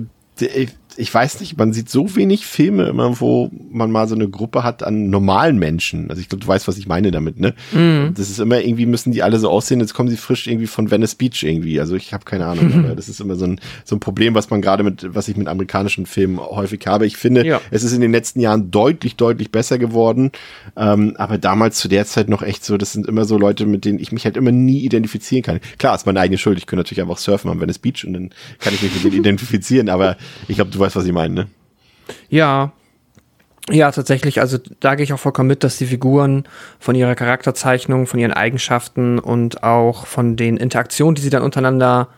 ich 0.96 1.12
weiß 1.12 1.40
nicht, 1.40 1.58
man 1.58 1.72
sieht 1.72 1.88
so 1.88 2.16
wenig 2.16 2.46
Filme 2.46 2.88
immer, 2.88 3.20
wo 3.20 3.50
man 3.70 3.90
mal 3.90 4.08
so 4.08 4.14
eine 4.14 4.28
Gruppe 4.28 4.62
hat 4.62 4.82
an 4.82 5.10
normalen 5.10 5.58
Menschen. 5.58 6.10
Also 6.10 6.20
ich 6.20 6.28
glaube, 6.28 6.42
du 6.42 6.48
weißt, 6.48 6.68
was 6.68 6.76
ich 6.76 6.86
meine 6.86 7.10
damit, 7.10 7.40
ne? 7.40 7.54
Mhm. 7.72 8.12
Das 8.14 8.28
ist 8.30 8.38
immer 8.38 8.60
irgendwie, 8.60 8.86
müssen 8.86 9.12
die 9.12 9.22
alle 9.22 9.38
so 9.38 9.48
aussehen, 9.48 9.80
jetzt 9.80 9.94
kommen 9.94 10.08
sie 10.08 10.16
frisch 10.16 10.46
irgendwie 10.46 10.66
von 10.66 10.90
Venice 10.90 11.14
Beach 11.14 11.42
irgendwie. 11.42 11.80
Also 11.80 11.96
ich 11.96 12.12
habe 12.12 12.24
keine 12.24 12.46
Ahnung, 12.46 12.92
das 12.96 13.08
ist 13.08 13.20
immer 13.20 13.36
so 13.36 13.46
ein, 13.46 13.60
so 13.84 13.96
ein 13.96 14.00
Problem, 14.00 14.34
was 14.34 14.50
man 14.50 14.60
gerade 14.60 14.82
mit, 14.82 15.14
was 15.14 15.28
ich 15.28 15.36
mit 15.36 15.48
amerikanischen 15.48 16.06
Filmen 16.06 16.38
häufig 16.38 16.86
habe. 16.86 17.06
Ich 17.06 17.16
finde, 17.16 17.46
ja. 17.46 17.60
es 17.70 17.82
ist 17.82 17.92
in 17.92 18.00
den 18.00 18.12
letzten 18.12 18.40
Jahren 18.40 18.70
deutlich, 18.70 19.16
deutlich 19.16 19.50
besser 19.50 19.78
geworden. 19.78 20.32
Ähm, 20.76 21.14
aber 21.16 21.38
damals 21.38 21.78
zu 21.78 21.88
der 21.88 22.04
Zeit 22.04 22.28
noch 22.28 22.42
echt 22.42 22.64
so, 22.64 22.76
das 22.76 22.92
sind 22.92 23.06
immer 23.06 23.24
so 23.24 23.38
Leute, 23.38 23.66
mit 23.66 23.84
denen 23.84 23.98
ich 23.98 24.12
mich 24.12 24.24
halt 24.24 24.36
immer 24.36 24.52
nie 24.52 24.80
identifizieren 24.80 25.42
kann. 25.42 25.60
Klar, 25.78 25.94
ist 25.94 26.06
meine 26.06 26.20
eigene 26.20 26.38
Schuld. 26.38 26.58
Ich 26.58 26.66
könnte 26.66 26.80
natürlich 26.80 27.02
einfach 27.02 27.18
surfen 27.18 27.50
am 27.50 27.60
Venice 27.60 27.78
Beach 27.78 28.04
und 28.04 28.12
dann 28.12 28.30
kann 28.58 28.74
ich 28.74 28.82
mich 28.82 28.92
mit 28.94 29.04
denen 29.04 29.20
identifizieren, 29.20 29.88
aber 29.88 30.16
ich 30.48 30.56
glaube, 30.56 30.70
du 30.70 30.78
weißt, 30.78 30.89
was 30.96 31.04
ich 31.04 31.12
meine, 31.12 31.34
ne? 31.34 31.46
Ja. 32.28 32.72
Ja, 33.70 33.92
tatsächlich. 33.92 34.40
Also 34.40 34.58
da 34.80 34.94
gehe 34.94 35.04
ich 35.04 35.12
auch 35.12 35.18
vollkommen 35.18 35.48
mit, 35.48 35.62
dass 35.62 35.76
die 35.76 35.86
Figuren 35.86 36.44
von 36.80 36.94
ihrer 36.94 37.14
Charakterzeichnung, 37.14 38.06
von 38.06 38.18
ihren 38.18 38.32
Eigenschaften 38.32 39.18
und 39.18 39.62
auch 39.62 40.06
von 40.06 40.36
den 40.36 40.56
Interaktionen, 40.56 41.14
die 41.14 41.22
sie 41.22 41.30
dann 41.30 41.42
untereinander 41.42 42.08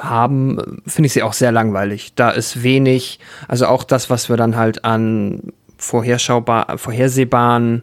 haben, 0.00 0.80
finde 0.86 1.06
ich 1.06 1.12
sie 1.12 1.22
auch 1.22 1.34
sehr 1.34 1.52
langweilig. 1.52 2.14
Da 2.14 2.30
ist 2.30 2.62
wenig, 2.62 3.20
also 3.46 3.66
auch 3.66 3.84
das, 3.84 4.10
was 4.10 4.28
wir 4.28 4.36
dann 4.36 4.56
halt 4.56 4.84
an 4.84 5.52
vorherschaubar, 5.76 6.78
vorhersehbaren 6.78 7.82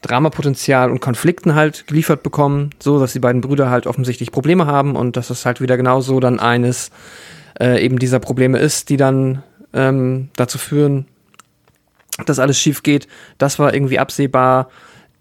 Dramapotenzial 0.00 0.90
und 0.90 1.00
Konflikten 1.00 1.54
halt 1.54 1.86
geliefert 1.86 2.22
bekommen, 2.22 2.70
so 2.78 3.00
dass 3.00 3.12
die 3.12 3.20
beiden 3.20 3.40
Brüder 3.40 3.70
halt 3.70 3.86
offensichtlich 3.86 4.32
Probleme 4.32 4.66
haben 4.66 4.96
und 4.96 5.16
dass 5.16 5.30
es 5.30 5.46
halt 5.46 5.60
wieder 5.60 5.76
genauso 5.76 6.20
dann 6.20 6.40
eines 6.40 6.90
äh, 7.60 7.84
eben 7.84 7.98
dieser 7.98 8.20
Probleme 8.20 8.58
ist, 8.58 8.88
die 8.88 8.96
dann 8.96 9.42
ähm, 9.72 10.28
dazu 10.36 10.58
führen, 10.58 11.06
dass 12.26 12.38
alles 12.38 12.58
schief 12.58 12.82
geht. 12.82 13.08
Das 13.38 13.58
war 13.58 13.74
irgendwie 13.74 13.98
absehbar. 13.98 14.68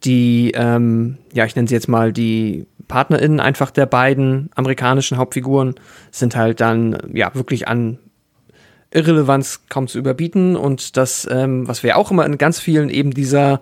Die, 0.04 0.52
ähm, 0.54 1.18
ja, 1.34 1.46
ich 1.46 1.56
nenne 1.56 1.68
sie 1.68 1.76
jetzt 1.76 1.88
mal 1.88 2.12
die 2.12 2.68
PartnerInnen 2.88 3.40
einfach 3.40 3.72
der 3.72 3.86
beiden 3.86 4.50
amerikanischen 4.56 5.18
Hauptfiguren 5.18 5.76
sind 6.12 6.36
halt 6.36 6.60
dann 6.60 6.98
ja 7.14 7.34
wirklich 7.34 7.68
an 7.68 8.00
Irrelevanz 8.92 9.62
kaum 9.70 9.88
zu 9.88 9.98
überbieten 9.98 10.56
und 10.56 10.98
das, 10.98 11.28
ähm, 11.32 11.68
was 11.68 11.82
wir 11.82 11.98
auch 11.98 12.12
immer 12.12 12.26
in 12.26 12.38
ganz 12.38 12.60
vielen 12.60 12.90
eben 12.90 13.12
dieser 13.12 13.62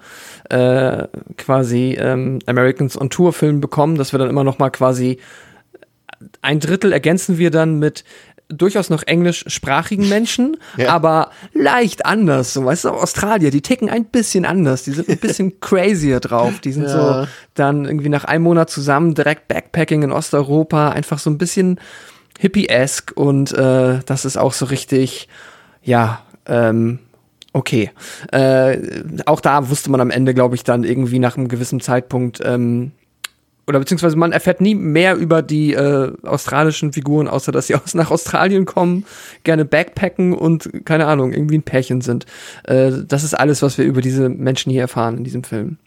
äh, 0.49 1.07
quasi 1.37 1.95
ähm, 1.97 2.39
Americans 2.45 2.99
on 2.99 3.09
Tour 3.09 3.31
Filmen 3.31 3.61
bekommen, 3.61 3.95
dass 3.95 4.11
wir 4.13 4.19
dann 4.19 4.29
immer 4.29 4.43
noch 4.43 4.59
mal 4.59 4.71
quasi 4.71 5.19
ein 6.41 6.59
Drittel 6.59 6.91
ergänzen 6.91 7.37
wir 7.37 7.49
dann 7.49 7.79
mit 7.79 8.03
durchaus 8.51 8.89
noch 8.89 9.03
englischsprachigen 9.03 10.07
Menschen, 10.09 10.57
ja. 10.77 10.89
aber 10.89 11.31
leicht 11.53 12.05
anders. 12.05 12.53
So, 12.53 12.65
weißt 12.65 12.85
du, 12.85 12.89
Australier, 12.89 13.51
die 13.51 13.61
ticken 13.61 13.89
ein 13.89 14.05
bisschen 14.05 14.45
anders. 14.45 14.83
Die 14.83 14.91
sind 14.91 15.09
ein 15.09 15.17
bisschen 15.17 15.59
crazier 15.61 16.19
drauf. 16.19 16.59
Die 16.59 16.71
sind 16.71 16.83
ja. 16.83 17.23
so 17.23 17.27
dann 17.53 17.85
irgendwie 17.85 18.09
nach 18.09 18.25
einem 18.25 18.43
Monat 18.43 18.69
zusammen 18.69 19.15
direkt 19.15 19.47
Backpacking 19.47 20.03
in 20.03 20.11
Osteuropa, 20.11 20.89
einfach 20.89 21.19
so 21.19 21.29
ein 21.29 21.37
bisschen 21.37 21.79
hippie-esque 22.39 23.13
und 23.13 23.53
äh, 23.53 23.99
das 24.05 24.25
ist 24.25 24.37
auch 24.37 24.53
so 24.53 24.65
richtig, 24.65 25.27
ja, 25.83 26.21
ähm, 26.47 26.99
okay. 27.53 27.91
Äh, 28.31 28.77
auch 29.25 29.41
da 29.41 29.69
wusste 29.69 29.91
man 29.91 30.01
am 30.01 30.09
Ende, 30.09 30.33
glaube 30.33 30.55
ich, 30.55 30.63
dann 30.63 30.83
irgendwie 30.83 31.19
nach 31.19 31.37
einem 31.37 31.47
gewissen 31.47 31.81
Zeitpunkt, 31.81 32.39
ähm, 32.43 32.93
oder 33.67 33.79
beziehungsweise 33.79 34.15
man 34.15 34.31
erfährt 34.31 34.59
nie 34.61 34.75
mehr 34.75 35.15
über 35.15 35.41
die 35.41 35.73
äh, 35.73 36.11
australischen 36.23 36.93
Figuren, 36.93 37.27
außer 37.27 37.51
dass 37.51 37.67
sie 37.67 37.75
aus, 37.75 37.93
nach 37.93 38.11
Australien 38.11 38.65
kommen, 38.65 39.05
gerne 39.43 39.65
backpacken 39.65 40.33
und 40.33 40.85
keine 40.85 41.07
Ahnung, 41.07 41.31
irgendwie 41.33 41.57
ein 41.57 41.63
Pärchen 41.63 42.01
sind. 42.01 42.25
Äh, 42.63 42.91
das 43.07 43.23
ist 43.23 43.33
alles, 43.33 43.61
was 43.61 43.77
wir 43.77 43.85
über 43.85 44.01
diese 44.01 44.29
Menschen 44.29 44.71
hier 44.71 44.81
erfahren 44.81 45.17
in 45.17 45.23
diesem 45.23 45.43
Film. 45.43 45.77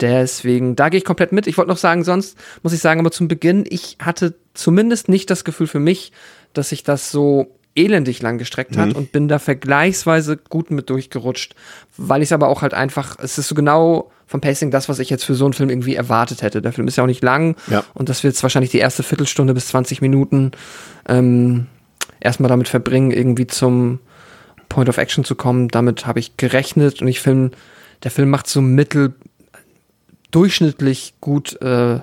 Deswegen, 0.00 0.76
da 0.76 0.90
gehe 0.90 0.98
ich 0.98 1.04
komplett 1.04 1.32
mit. 1.32 1.48
Ich 1.48 1.58
wollte 1.58 1.70
noch 1.70 1.76
sagen, 1.76 2.04
sonst 2.04 2.38
muss 2.62 2.72
ich 2.72 2.80
sagen, 2.80 3.00
aber 3.00 3.10
zum 3.10 3.26
Beginn, 3.26 3.64
ich 3.68 3.98
hatte 4.00 4.34
zumindest 4.54 5.08
nicht 5.08 5.28
das 5.28 5.44
Gefühl 5.44 5.66
für 5.66 5.80
mich, 5.80 6.12
dass 6.52 6.68
sich 6.68 6.84
das 6.84 7.10
so 7.10 7.57
elendig 7.78 8.20
lang 8.20 8.38
gestreckt 8.38 8.76
hat 8.76 8.90
mhm. 8.90 8.96
und 8.96 9.12
bin 9.12 9.28
da 9.28 9.38
vergleichsweise 9.38 10.36
gut 10.36 10.70
mit 10.70 10.90
durchgerutscht, 10.90 11.54
weil 11.96 12.22
ich 12.22 12.28
es 12.28 12.32
aber 12.32 12.48
auch 12.48 12.62
halt 12.62 12.74
einfach, 12.74 13.16
es 13.20 13.38
ist 13.38 13.48
so 13.48 13.54
genau 13.54 14.10
vom 14.26 14.40
Pacing 14.40 14.70
das, 14.70 14.88
was 14.88 14.98
ich 14.98 15.08
jetzt 15.08 15.24
für 15.24 15.34
so 15.34 15.44
einen 15.44 15.54
Film 15.54 15.70
irgendwie 15.70 15.94
erwartet 15.94 16.42
hätte. 16.42 16.60
Der 16.60 16.72
Film 16.72 16.86
ist 16.88 16.96
ja 16.96 17.04
auch 17.04 17.08
nicht 17.08 17.22
lang 17.22 17.56
ja. 17.68 17.84
und 17.94 18.08
das 18.08 18.22
wird 18.22 18.34
jetzt 18.34 18.42
wahrscheinlich 18.42 18.70
die 18.70 18.78
erste 18.78 19.02
Viertelstunde 19.02 19.54
bis 19.54 19.68
20 19.68 20.02
Minuten 20.02 20.50
ähm, 21.08 21.66
erstmal 22.20 22.48
damit 22.48 22.68
verbringen, 22.68 23.10
irgendwie 23.10 23.46
zum 23.46 24.00
Point 24.68 24.88
of 24.88 24.98
Action 24.98 25.24
zu 25.24 25.34
kommen. 25.34 25.68
Damit 25.68 26.06
habe 26.06 26.18
ich 26.18 26.36
gerechnet 26.36 27.00
und 27.00 27.08
ich 27.08 27.20
finde, 27.20 27.56
der 28.02 28.10
Film 28.10 28.28
macht 28.28 28.48
so 28.48 28.60
mittel 28.60 29.14
durchschnittlich 30.30 31.14
gut, 31.20 31.60
äh, 31.62 32.00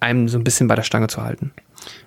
einem 0.00 0.28
so 0.28 0.38
ein 0.38 0.44
bisschen 0.44 0.68
bei 0.68 0.76
der 0.76 0.84
Stange 0.84 1.08
zu 1.08 1.22
halten. 1.22 1.52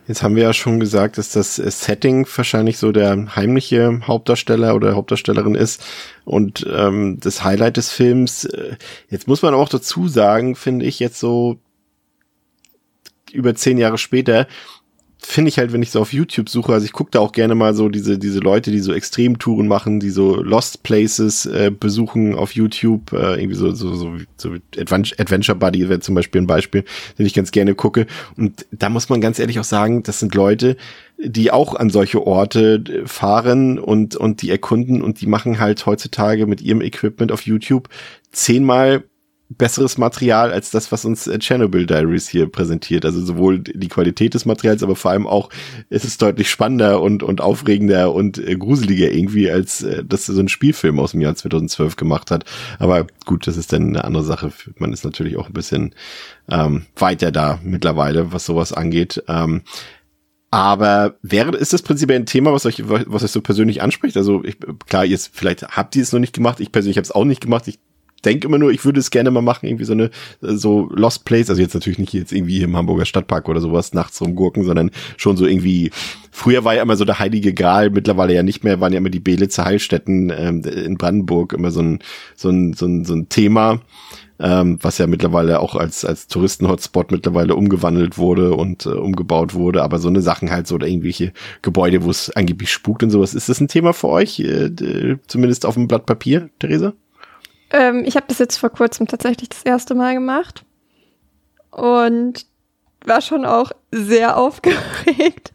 Jetzt 0.08 0.24
haben 0.24 0.36
wir 0.36 0.44
ja 0.44 0.54
schon 0.54 0.80
gesagt, 0.80 1.18
dass 1.18 1.32
das 1.32 1.56
Setting 1.56 2.28
wahrscheinlich 2.36 2.78
so 2.78 2.92
der 2.92 3.36
heimliche 3.36 4.02
Hauptdarsteller 4.06 4.76
oder 4.76 4.96
Hauptdarstellerin 4.96 5.56
ist 5.56 5.86
und 6.26 6.66
ähm, 6.70 7.20
das 7.20 7.44
Highlight 7.44 7.78
des 7.78 7.92
Films. 7.92 8.46
Äh, 8.46 8.76
jetzt 9.10 9.28
muss 9.28 9.42
man 9.42 9.54
auch 9.54 9.70
dazu 9.70 10.08
sagen, 10.08 10.56
finde 10.56 10.86
ich 10.86 11.00
jetzt 11.00 11.20
so 11.20 11.60
über 13.32 13.56
zehn 13.56 13.78
Jahre 13.78 13.98
später, 13.98 14.48
finde 15.24 15.50
ich 15.50 15.60
halt, 15.60 15.72
wenn 15.72 15.84
ich 15.84 15.92
so 15.92 16.02
auf 16.02 16.14
YouTube 16.14 16.50
suche, 16.50 16.74
also 16.74 16.84
ich 16.84 16.94
gucke 16.94 17.12
da 17.12 17.20
auch 17.20 17.32
gerne 17.32 17.54
mal 17.54 17.76
so 17.76 17.90
diese, 17.90 18.18
diese 18.18 18.40
Leute, 18.40 18.72
die 18.72 18.80
so 18.80 18.92
Extremtouren 18.92 19.68
machen, 19.68 20.00
die 20.00 20.10
so 20.10 20.42
Lost 20.42 20.82
Places 20.82 21.46
äh, 21.46 21.72
besuchen 21.72 22.34
auf 22.36 22.54
YouTube, 22.54 23.14
äh, 23.14 23.40
irgendwie 23.40 23.56
so, 23.56 23.72
so, 23.72 23.94
so, 23.94 24.18
so 24.36 24.56
Adventure 24.78 25.58
Buddy 25.58 25.88
wäre 25.88 26.00
zum 26.00 26.16
Beispiel 26.16 26.42
ein 26.42 26.48
Beispiel, 26.48 26.84
den 27.20 27.26
ich 27.28 27.36
ganz 27.36 27.52
gerne 27.52 27.76
gucke. 27.76 28.08
Und 28.36 28.66
da 28.72 28.90
muss 28.90 29.10
man 29.10 29.22
ganz 29.22 29.38
ehrlich 29.38 29.60
auch 29.60 29.64
sagen, 29.64 30.02
das 30.02 30.20
sind 30.20 30.34
Leute, 30.34 30.76
die 31.24 31.52
auch 31.52 31.76
an 31.76 31.92
solche 31.92 32.26
Orte 32.26 32.84
äh, 32.88 33.08
fahren 33.08 33.78
und, 33.78 34.16
und 34.16 34.42
die 34.42 34.50
erkunden 34.50 35.04
und 35.04 35.22
die 35.22 35.28
machen 35.28 35.60
halt 35.60 35.86
heutzutage 35.86 36.48
mit 36.48 36.62
ihrem 36.62 36.82
Equipment 36.82 37.32
auf 37.32 37.44
YouTube 37.44 37.90
zehnmal 38.32 39.04
besseres 39.58 39.98
Material 39.98 40.52
als 40.52 40.72
das, 40.72 40.92
was 40.92 41.06
uns 41.06 41.28
äh, 41.28 41.40
Chernobyl 41.40 41.86
Diaries 41.86 42.28
hier 42.28 42.48
präsentiert. 42.48 43.06
Also 43.06 43.24
sowohl 43.24 43.60
die 43.60 43.88
Qualität 43.88 44.34
des 44.34 44.46
Materials, 44.46 44.84
aber 44.84 44.96
vor 44.96 45.12
allem 45.12 45.28
auch 45.28 45.50
ist 45.90 46.06
es 46.06 46.18
deutlich 46.18 46.50
spannender 46.50 47.02
und, 47.02 47.24
und 47.24 47.42
aufregender 47.42 48.14
und 48.14 48.38
äh, 48.38 48.56
gruseliger 48.56 49.12
irgendwie, 49.12 49.52
als 49.52 49.84
äh, 49.84 50.04
das 50.06 50.26
so 50.26 50.40
ein 50.40 50.50
Spielfilm 50.50 51.00
aus 51.00 51.12
dem 51.12 51.22
Jahr 51.22 51.36
2012 51.36 51.96
gemacht 51.96 52.32
hat. 52.32 52.46
Aber 52.80 53.08
gut, 53.26 53.48
das 53.48 53.58
ist 53.58 53.74
dann 53.74 53.90
eine 53.90 54.04
andere 54.04 54.24
Sache. 54.24 54.52
Man 54.78 54.94
ist 54.94 55.04
natürlich 55.04 55.38
auch 55.38 55.48
ein 55.48 55.54
bisschen 55.54 55.94
ähm, 56.50 56.86
weiter 56.96 57.32
da 57.32 57.60
mittlerweile, 57.64 58.32
was 58.32 58.46
sowas 58.46 58.74
angeht. 58.74 59.24
Ähm, 59.28 59.62
aber 60.54 61.16
wäre, 61.22 61.56
ist 61.56 61.72
das 61.72 61.82
prinzipiell 61.82 62.20
ein 62.20 62.26
Thema, 62.26 62.52
was 62.52 62.66
euch, 62.66 62.84
was 62.86 63.24
euch 63.24 63.32
so 63.32 63.40
persönlich 63.40 63.82
anspricht? 63.82 64.18
Also 64.18 64.44
ich, 64.44 64.58
klar, 64.86 65.06
ihr 65.06 65.18
vielleicht 65.18 65.64
habt 65.70 65.96
ihr 65.96 66.04
es 66.04 66.12
noch 66.12 66.20
nicht 66.20 66.34
gemacht. 66.34 66.60
Ich 66.60 66.74
persönlich 66.74 66.98
habe 66.98 67.06
es 67.06 67.12
auch 67.12 67.24
nicht 67.24 67.40
gemacht. 67.40 67.70
Ich 67.70 67.80
denke 68.22 68.48
immer 68.48 68.58
nur, 68.58 68.72
ich 68.72 68.86
würde 68.86 69.00
es 69.00 69.12
gerne 69.12 69.32
mal 69.32 69.42
machen, 69.42 69.68
irgendwie 69.68 69.86
so 69.86 69.94
eine 69.94 70.10
so 70.42 70.90
Lost 70.94 71.26
Place, 71.26 71.50
also 71.50 71.62
jetzt 71.62 71.74
natürlich 71.74 72.00
nicht 72.00 72.14
jetzt 72.14 72.32
irgendwie 72.32 72.62
im 72.62 72.76
Hamburger 72.76 73.06
Stadtpark 73.06 73.50
oder 73.50 73.62
sowas 73.62 73.94
nachts 73.94 74.22
rumgurken, 74.22 74.64
sondern 74.64 74.92
schon 75.18 75.38
so 75.38 75.46
irgendwie. 75.46 75.92
Früher 76.34 76.64
war 76.64 76.74
ja 76.74 76.82
immer 76.82 76.96
so 76.96 77.04
der 77.04 77.20
heilige 77.20 77.54
Gral, 77.54 77.90
mittlerweile 77.90 78.34
ja 78.34 78.42
nicht 78.42 78.64
mehr, 78.64 78.80
waren 78.80 78.94
ja 78.94 79.00
immer 79.00 79.10
die 79.10 79.20
Belitzer 79.20 79.66
Heilstätten 79.66 80.32
ähm, 80.36 80.64
in 80.64 80.98
Brandenburg 80.98 81.54
immer 81.54 81.72
so 81.72 81.82
ein 81.82 82.00
so 82.36 82.50
ein 82.50 82.74
so 82.74 82.86
ein, 82.86 83.06
so 83.06 83.14
ein 83.14 83.30
Thema. 83.30 83.82
Ähm, 84.44 84.80
was 84.82 84.98
ja 84.98 85.06
mittlerweile 85.06 85.60
auch 85.60 85.76
als, 85.76 86.04
als 86.04 86.26
Touristen-Hotspot 86.26 87.12
mittlerweile 87.12 87.54
umgewandelt 87.54 88.18
wurde 88.18 88.56
und 88.56 88.88
äh, 88.88 88.90
umgebaut 88.90 89.54
wurde, 89.54 89.84
aber 89.84 90.00
so 90.00 90.08
eine 90.08 90.22
Sachen 90.22 90.50
halt 90.50 90.66
so 90.66 90.76
oder 90.76 90.88
irgendwelche 90.88 91.32
Gebäude, 91.62 92.04
wo 92.04 92.10
es 92.10 92.32
angeblich 92.32 92.72
spukt 92.72 93.04
und 93.04 93.12
sowas. 93.12 93.36
Ist 93.36 93.50
das 93.50 93.62
ein 93.62 93.68
Thema 93.68 93.94
für 93.94 94.08
euch, 94.08 94.40
äh, 94.40 94.72
zumindest 95.28 95.64
auf 95.68 95.76
dem 95.76 95.88
Blatt 95.88 96.08
Papier, 96.08 96.50
Theresa? 96.58 96.94
Ähm, 97.72 98.04
ich 98.06 98.16
habe 98.16 98.26
das 98.28 98.40
jetzt 98.40 98.58
vor 98.58 98.70
kurzem 98.70 99.08
tatsächlich 99.08 99.50
das 99.50 99.64
erste 99.64 99.96
Mal 99.96 100.14
gemacht 100.14 100.64
und 101.72 102.46
war 103.06 103.22
schon 103.22 103.46
auch 103.46 103.72
sehr 103.92 104.38
aufgeregt, 104.38 105.54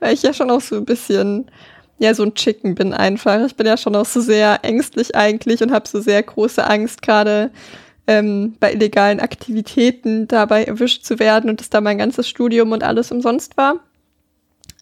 weil 0.00 0.14
ich 0.14 0.22
ja 0.22 0.32
schon 0.32 0.50
auch 0.50 0.60
so 0.60 0.76
ein 0.76 0.84
bisschen 0.84 1.50
ja 1.98 2.12
so 2.14 2.24
ein 2.24 2.34
Chicken 2.34 2.74
bin 2.74 2.92
einfach. 2.92 3.44
Ich 3.44 3.56
bin 3.56 3.66
ja 3.66 3.76
schon 3.76 3.96
auch 3.96 4.06
so 4.06 4.20
sehr 4.20 4.60
ängstlich 4.62 5.14
eigentlich 5.14 5.62
und 5.62 5.72
habe 5.72 5.88
so 5.88 6.00
sehr 6.00 6.22
große 6.22 6.64
Angst, 6.66 7.02
gerade 7.02 7.50
ähm, 8.06 8.56
bei 8.60 8.72
illegalen 8.72 9.20
Aktivitäten 9.20 10.28
dabei 10.28 10.64
erwischt 10.64 11.04
zu 11.04 11.18
werden 11.18 11.48
und 11.48 11.60
dass 11.60 11.70
da 11.70 11.80
mein 11.80 11.98
ganzes 11.98 12.28
Studium 12.28 12.72
und 12.72 12.82
alles 12.82 13.10
umsonst 13.10 13.56
war. 13.56 13.76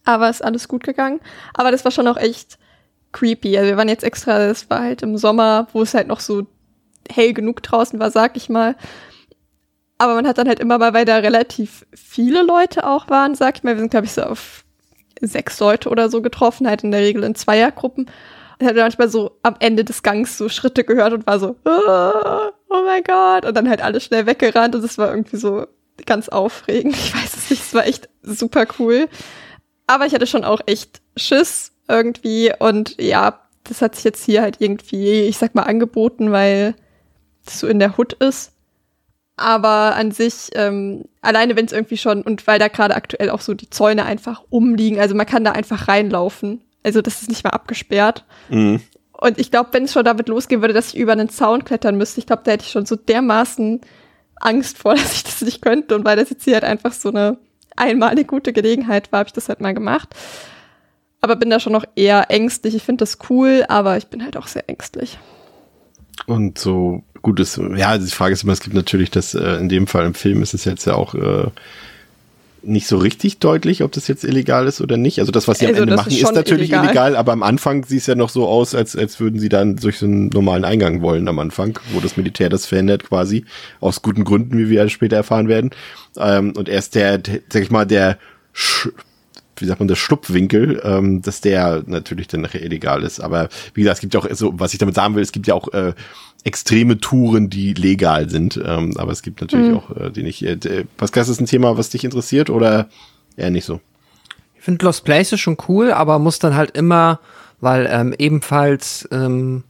Aber 0.05 0.29
ist 0.29 0.43
alles 0.43 0.67
gut 0.67 0.83
gegangen. 0.83 1.21
Aber 1.53 1.71
das 1.71 1.85
war 1.85 1.91
schon 1.91 2.07
auch 2.07 2.17
echt 2.17 2.57
creepy. 3.13 3.57
Also 3.57 3.69
wir 3.69 3.77
waren 3.77 3.87
jetzt 3.87 4.03
extra, 4.03 4.39
es 4.47 4.69
war 4.69 4.81
halt 4.81 5.01
im 5.01 5.17
Sommer, 5.17 5.67
wo 5.71 5.81
es 5.81 5.93
halt 5.93 6.07
noch 6.07 6.19
so 6.19 6.45
hell 7.11 7.33
genug 7.33 7.63
draußen 7.63 7.99
war, 7.99 8.11
sag 8.11 8.37
ich 8.37 8.49
mal. 8.49 8.75
Aber 9.97 10.15
man 10.15 10.27
hat 10.27 10.37
dann 10.37 10.47
halt 10.47 10.59
immer 10.59 10.77
mal, 10.77 10.93
weil 10.93 11.05
da 11.05 11.17
relativ 11.17 11.85
viele 11.93 12.43
Leute 12.43 12.85
auch 12.85 13.09
waren, 13.09 13.35
sag 13.35 13.57
ich 13.57 13.63
mal, 13.63 13.75
wir 13.75 13.79
sind 13.79 13.91
glaube 13.91 14.05
ich 14.05 14.13
so 14.13 14.23
auf 14.23 14.63
sechs 15.21 15.59
Leute 15.59 15.89
oder 15.89 16.09
so 16.09 16.21
getroffen, 16.21 16.67
halt 16.67 16.83
in 16.83 16.91
der 16.91 17.01
Regel 17.01 17.23
in 17.23 17.35
Zweiergruppen. 17.35 18.09
Und 18.59 18.67
hat 18.67 18.75
manchmal 18.75 19.09
so 19.09 19.39
am 19.43 19.55
Ende 19.59 19.83
des 19.83 20.03
Gangs 20.03 20.37
so 20.37 20.49
Schritte 20.49 20.83
gehört 20.83 21.13
und 21.13 21.25
war 21.25 21.39
so, 21.39 21.55
oh, 21.65 22.51
oh 22.69 22.83
mein 22.85 23.03
Gott. 23.03 23.45
Und 23.45 23.55
dann 23.55 23.69
halt 23.69 23.81
alle 23.81 23.99
schnell 23.99 24.25
weggerannt 24.25 24.75
und 24.75 24.83
es 24.83 24.97
war 24.97 25.09
irgendwie 25.09 25.37
so 25.37 25.67
ganz 26.05 26.29
aufregend. 26.29 26.95
Ich 26.95 27.15
weiß 27.15 27.35
es 27.35 27.49
nicht, 27.49 27.61
es 27.61 27.73
war 27.73 27.85
echt 27.85 28.09
super 28.21 28.65
cool. 28.79 29.07
Aber 29.87 30.05
ich 30.05 30.13
hatte 30.13 30.27
schon 30.27 30.43
auch 30.43 30.61
echt 30.65 31.01
Schiss 31.17 31.71
irgendwie 31.87 32.51
und 32.59 33.01
ja, 33.01 33.39
das 33.63 33.81
hat 33.81 33.95
sich 33.95 34.03
jetzt 34.03 34.23
hier 34.23 34.41
halt 34.41 34.57
irgendwie, 34.59 35.21
ich 35.21 35.37
sag 35.37 35.55
mal, 35.55 35.63
angeboten, 35.63 36.31
weil 36.31 36.75
so 37.49 37.67
in 37.67 37.79
der 37.79 37.97
Hut 37.97 38.13
ist. 38.13 38.51
Aber 39.35 39.95
an 39.95 40.11
sich, 40.11 40.49
ähm, 40.53 41.05
alleine 41.21 41.55
wenn 41.55 41.65
es 41.65 41.71
irgendwie 41.71 41.97
schon, 41.97 42.21
und 42.21 42.45
weil 42.45 42.59
da 42.59 42.67
gerade 42.67 42.95
aktuell 42.95 43.31
auch 43.31 43.41
so 43.41 43.53
die 43.53 43.69
Zäune 43.69 44.05
einfach 44.05 44.43
umliegen, 44.49 44.99
also 44.99 45.15
man 45.15 45.25
kann 45.25 45.43
da 45.43 45.53
einfach 45.53 45.87
reinlaufen. 45.87 46.61
Also 46.83 47.01
das 47.01 47.21
ist 47.21 47.29
nicht 47.29 47.43
mal 47.43 47.49
abgesperrt. 47.51 48.25
Mhm. 48.49 48.81
Und 49.11 49.39
ich 49.39 49.49
glaube, 49.51 49.69
wenn 49.71 49.85
es 49.85 49.93
schon 49.93 50.05
damit 50.05 50.27
losgehen 50.27 50.61
würde, 50.61 50.73
dass 50.73 50.89
ich 50.89 50.97
über 50.97 51.13
einen 51.13 51.29
Zaun 51.29 51.63
klettern 51.63 51.97
müsste, 51.97 52.19
ich 52.19 52.27
glaube, 52.27 52.43
da 52.45 52.51
hätte 52.51 52.65
ich 52.65 52.71
schon 52.71 52.85
so 52.85 52.95
dermaßen 52.95 53.81
Angst 54.35 54.77
vor, 54.77 54.93
dass 54.95 55.13
ich 55.13 55.23
das 55.23 55.41
nicht 55.41 55.61
könnte. 55.61 55.95
Und 55.95 56.05
weil 56.05 56.17
das 56.17 56.29
jetzt 56.29 56.43
hier 56.43 56.55
halt 56.55 56.65
einfach 56.65 56.93
so 56.93 57.09
eine 57.09 57.37
einmal 57.75 58.09
eine 58.09 58.25
gute 58.25 58.53
Gelegenheit 58.53 59.11
war, 59.11 59.19
habe 59.19 59.27
ich 59.27 59.33
das 59.33 59.49
halt 59.49 59.61
mal 59.61 59.73
gemacht. 59.73 60.13
Aber 61.21 61.35
bin 61.35 61.49
da 61.49 61.59
schon 61.59 61.73
noch 61.73 61.85
eher 61.95 62.29
ängstlich. 62.29 62.75
Ich 62.75 62.83
finde 62.83 63.03
das 63.03 63.17
cool, 63.29 63.65
aber 63.67 63.97
ich 63.97 64.07
bin 64.07 64.23
halt 64.23 64.35
auch 64.37 64.47
sehr 64.47 64.69
ängstlich. 64.69 65.17
Und 66.27 66.59
so 66.59 67.03
gut 67.23 67.39
ist, 67.39 67.57
ja, 67.57 67.89
also 67.89 68.05
die 68.05 68.11
Frage 68.11 68.33
ist 68.33 68.43
immer, 68.43 68.53
es 68.53 68.59
gibt 68.59 68.75
natürlich 68.75 69.09
das, 69.09 69.33
äh, 69.33 69.55
in 69.55 69.69
dem 69.69 69.87
Fall 69.87 70.05
im 70.05 70.13
Film 70.13 70.43
ist 70.43 70.53
es 70.53 70.65
jetzt 70.65 70.85
ja 70.85 70.93
auch 70.93 71.15
äh, 71.15 71.47
nicht 72.61 72.87
so 72.87 72.97
richtig 72.97 73.39
deutlich, 73.39 73.83
ob 73.83 73.91
das 73.91 74.07
jetzt 74.07 74.23
illegal 74.23 74.67
ist 74.67 74.81
oder 74.81 74.97
nicht. 74.97 75.19
Also 75.19 75.31
das, 75.31 75.47
was 75.47 75.59
sie 75.59 75.67
also 75.67 75.77
am 75.77 75.83
Ende 75.83 75.95
machen, 75.95 76.11
ist, 76.11 76.21
ist 76.21 76.33
natürlich 76.33 76.69
illegal. 76.69 76.85
illegal. 76.85 77.15
aber 77.15 77.31
am 77.33 77.43
Anfang 77.43 77.83
sieht 77.85 78.01
es 78.01 78.07
ja 78.07 78.15
noch 78.15 78.29
so 78.29 78.47
aus, 78.47 78.75
als, 78.75 78.95
als 78.95 79.19
würden 79.19 79.39
sie 79.39 79.49
dann 79.49 79.75
durch 79.77 79.97
so 79.97 80.05
einen 80.05 80.27
normalen 80.27 80.65
Eingang 80.65 81.01
wollen 81.01 81.27
am 81.27 81.39
Anfang, 81.39 81.79
wo 81.91 81.99
das 81.99 82.17
Militär 82.17 82.49
das 82.49 82.65
verhindert 82.65 83.03
quasi, 83.03 83.45
aus 83.79 84.01
guten 84.01 84.23
Gründen, 84.23 84.57
wie 84.57 84.69
wir 84.69 84.87
später 84.89 85.17
erfahren 85.17 85.47
werden. 85.47 85.71
Ähm, 86.17 86.53
und 86.55 86.69
erst 86.69 86.95
der, 86.95 87.17
der, 87.17 87.39
sag 87.51 87.63
ich 87.63 87.71
mal, 87.71 87.85
der 87.85 88.17
wie 89.63 89.67
sagt 89.67 89.79
man, 89.79 89.87
der 89.87 89.95
Schlupfwinkel, 89.95 90.81
ähm, 90.83 91.21
dass 91.21 91.39
der 91.39 91.83
natürlich 91.87 92.27
dann 92.27 92.41
nachher 92.41 92.61
illegal 92.61 93.01
ist. 93.01 93.21
Aber 93.21 93.47
wie 93.73 93.81
gesagt, 93.81 93.95
es 93.95 94.01
gibt 94.01 94.13
ja 94.13 94.19
auch, 94.19 94.27
so, 94.31 94.53
was 94.59 94.73
ich 94.73 94.79
damit 94.79 94.93
sagen 94.93 95.15
will, 95.15 95.23
es 95.23 95.31
gibt 95.31 95.47
ja 95.47 95.53
auch 95.53 95.71
äh, 95.73 95.93
extreme 96.43 96.97
Touren, 96.99 97.49
die 97.49 97.73
legal 97.73 98.29
sind. 98.29 98.61
Ähm, 98.63 98.93
aber 98.97 99.13
es 99.13 99.21
gibt 99.21 99.39
natürlich 99.39 99.69
mhm. 99.69 99.77
auch, 99.77 99.89
äh, 99.95 100.11
die 100.11 100.23
nicht. 100.23 100.43
Äh, 100.43 100.83
Pascal, 100.97 101.21
ist 101.21 101.29
das 101.29 101.39
ein 101.39 101.45
Thema, 101.45 101.77
was 101.77 101.89
dich 101.89 102.03
interessiert 102.03 102.49
oder 102.49 102.89
eher 103.37 103.51
nicht 103.51 103.63
so? 103.63 103.79
Ich 104.57 104.63
finde 104.63 104.85
Lost 104.85 105.05
Place 105.05 105.39
schon 105.39 105.57
cool, 105.69 105.93
aber 105.93 106.19
muss 106.19 106.39
dann 106.39 106.55
halt 106.55 106.71
immer, 106.71 107.21
weil 107.61 107.87
ähm, 107.89 108.13
ebenfalls, 108.17 109.07
ähm, 109.11 109.63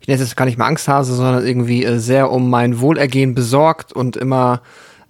ich 0.00 0.08
nenne 0.08 0.20
es 0.20 0.28
jetzt 0.28 0.36
gar 0.36 0.44
nicht 0.44 0.58
mehr 0.58 0.66
Angsthase, 0.66 1.14
sondern 1.14 1.46
irgendwie 1.46 1.84
äh, 1.84 1.98
sehr 1.98 2.30
um 2.30 2.50
mein 2.50 2.80
Wohlergehen 2.80 3.34
besorgt 3.34 3.94
und 3.94 4.14
immer, 4.18 4.60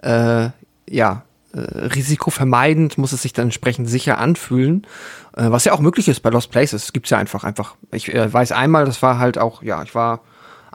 äh, 0.01 0.51
ja, 0.89 1.25
äh, 1.53 1.61
risikovermeidend 1.61 2.99
muss 2.99 3.13
es 3.13 3.23
sich 3.23 3.33
dann 3.33 3.47
entsprechend 3.47 3.89
sicher 3.89 4.19
anfühlen, 4.19 4.87
äh, 5.37 5.51
was 5.51 5.65
ja 5.65 5.73
auch 5.73 5.81
möglich 5.81 6.09
ist 6.09 6.21
bei 6.21 6.31
Lost 6.31 6.51
Places. 6.51 6.85
Es 6.85 6.93
gibt's 6.93 7.11
ja 7.11 7.19
einfach, 7.19 7.45
einfach. 7.45 7.77
Ich 7.93 8.13
äh, 8.15 8.33
weiß 8.33 8.53
einmal, 8.53 8.85
das 8.85 9.03
war 9.03 9.19
halt 9.19 9.39
auch, 9.39 9.63
ja, 9.63 9.83
ich 9.83 9.95
war 9.95 10.21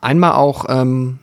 einmal 0.01 0.33
auch 0.33 0.65
ähm, 0.69 1.19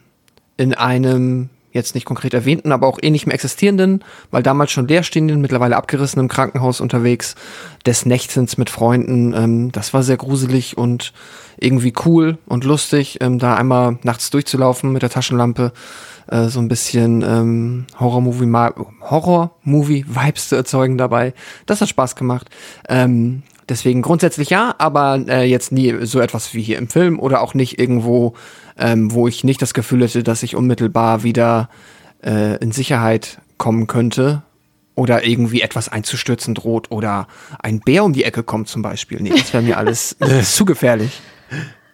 in 0.57 0.75
einem 0.75 1.51
jetzt 1.73 1.95
nicht 1.95 2.05
konkret 2.05 2.35
erwähnten, 2.35 2.73
aber 2.73 2.87
auch 2.87 2.99
eh 3.01 3.11
nicht 3.11 3.27
mehr 3.27 3.35
existierenden, 3.35 4.05
weil 4.31 4.43
damals 4.43 4.73
schon 4.73 4.89
leerstehenden, 4.89 5.41
mittlerweile 5.41 5.77
abgerissenen 5.77 6.29
Krankenhaus 6.29 6.81
unterwegs, 6.81 7.37
des 7.87 8.07
Nächtens 8.07 8.59
mit 8.59 8.71
Freunden. 8.71 9.33
Ähm, 9.35 9.73
das 9.73 9.95
war 9.95 10.03
sehr 10.03 10.17
gruselig 10.17 10.77
und 10.77 11.13
irgendwie 11.59 11.93
cool 12.05 12.39
und 12.47 12.65
lustig, 12.65 13.19
ähm, 13.21 13.39
da 13.39 13.55
einmal 13.55 13.99
nachts 14.03 14.31
durchzulaufen 14.31 14.93
mit 14.93 15.03
der 15.03 15.11
Taschenlampe, 15.11 15.73
äh, 16.29 16.47
so 16.49 16.61
ein 16.61 16.69
bisschen 16.69 17.23
ähm, 17.23 17.87
Horror-Movie 17.99 18.75
Horror-Movie-Vibes 19.03 20.49
zu 20.49 20.57
erzeugen 20.57 20.99
dabei. 20.99 21.35
Das 21.67 21.81
hat 21.81 21.89
Spaß 21.89 22.17
gemacht. 22.17 22.49
Ähm, 22.89 23.43
deswegen 23.69 24.03
grundsätzlich 24.03 24.51
ja, 24.51 24.75
aber 24.79 25.23
äh, 25.29 25.45
jetzt 25.45 25.73
nie 25.73 25.95
so 26.07 26.21
etwas 26.21 26.55
wie 26.55 26.63
hier 26.63 26.79
im 26.79 26.89
Film 26.89 27.19
oder 27.19 27.41
auch 27.41 27.55
nicht 27.55 27.79
irgendwo 27.79 28.35
ähm, 28.81 29.13
wo 29.13 29.29
ich 29.29 29.45
nicht 29.45 29.63
das 29.63 29.75
Gefühl 29.75 30.03
hätte, 30.03 30.23
dass 30.23 30.43
ich 30.43 30.57
unmittelbar 30.57 31.23
wieder 31.23 31.69
äh, 32.25 32.57
in 32.57 32.73
Sicherheit 32.73 33.41
kommen 33.59 33.87
könnte 33.87 34.43
oder 34.95 35.25
irgendwie 35.25 35.61
etwas 35.61 35.89
einzustürzen 35.89 36.55
droht 36.55 36.91
oder 36.91 37.29
ein 37.61 37.81
Bär 37.81 38.05
um 38.05 38.13
die 38.13 38.25
Ecke 38.25 38.43
kommt 38.43 38.69
zum 38.69 38.83
Beispiel. 38.83 39.21
Nee, 39.21 39.31
das 39.31 39.53
wäre 39.53 39.63
mir 39.63 39.77
alles 39.79 40.17
äh, 40.21 40.43
zu 40.43 40.65
gefährlich. 40.65 41.21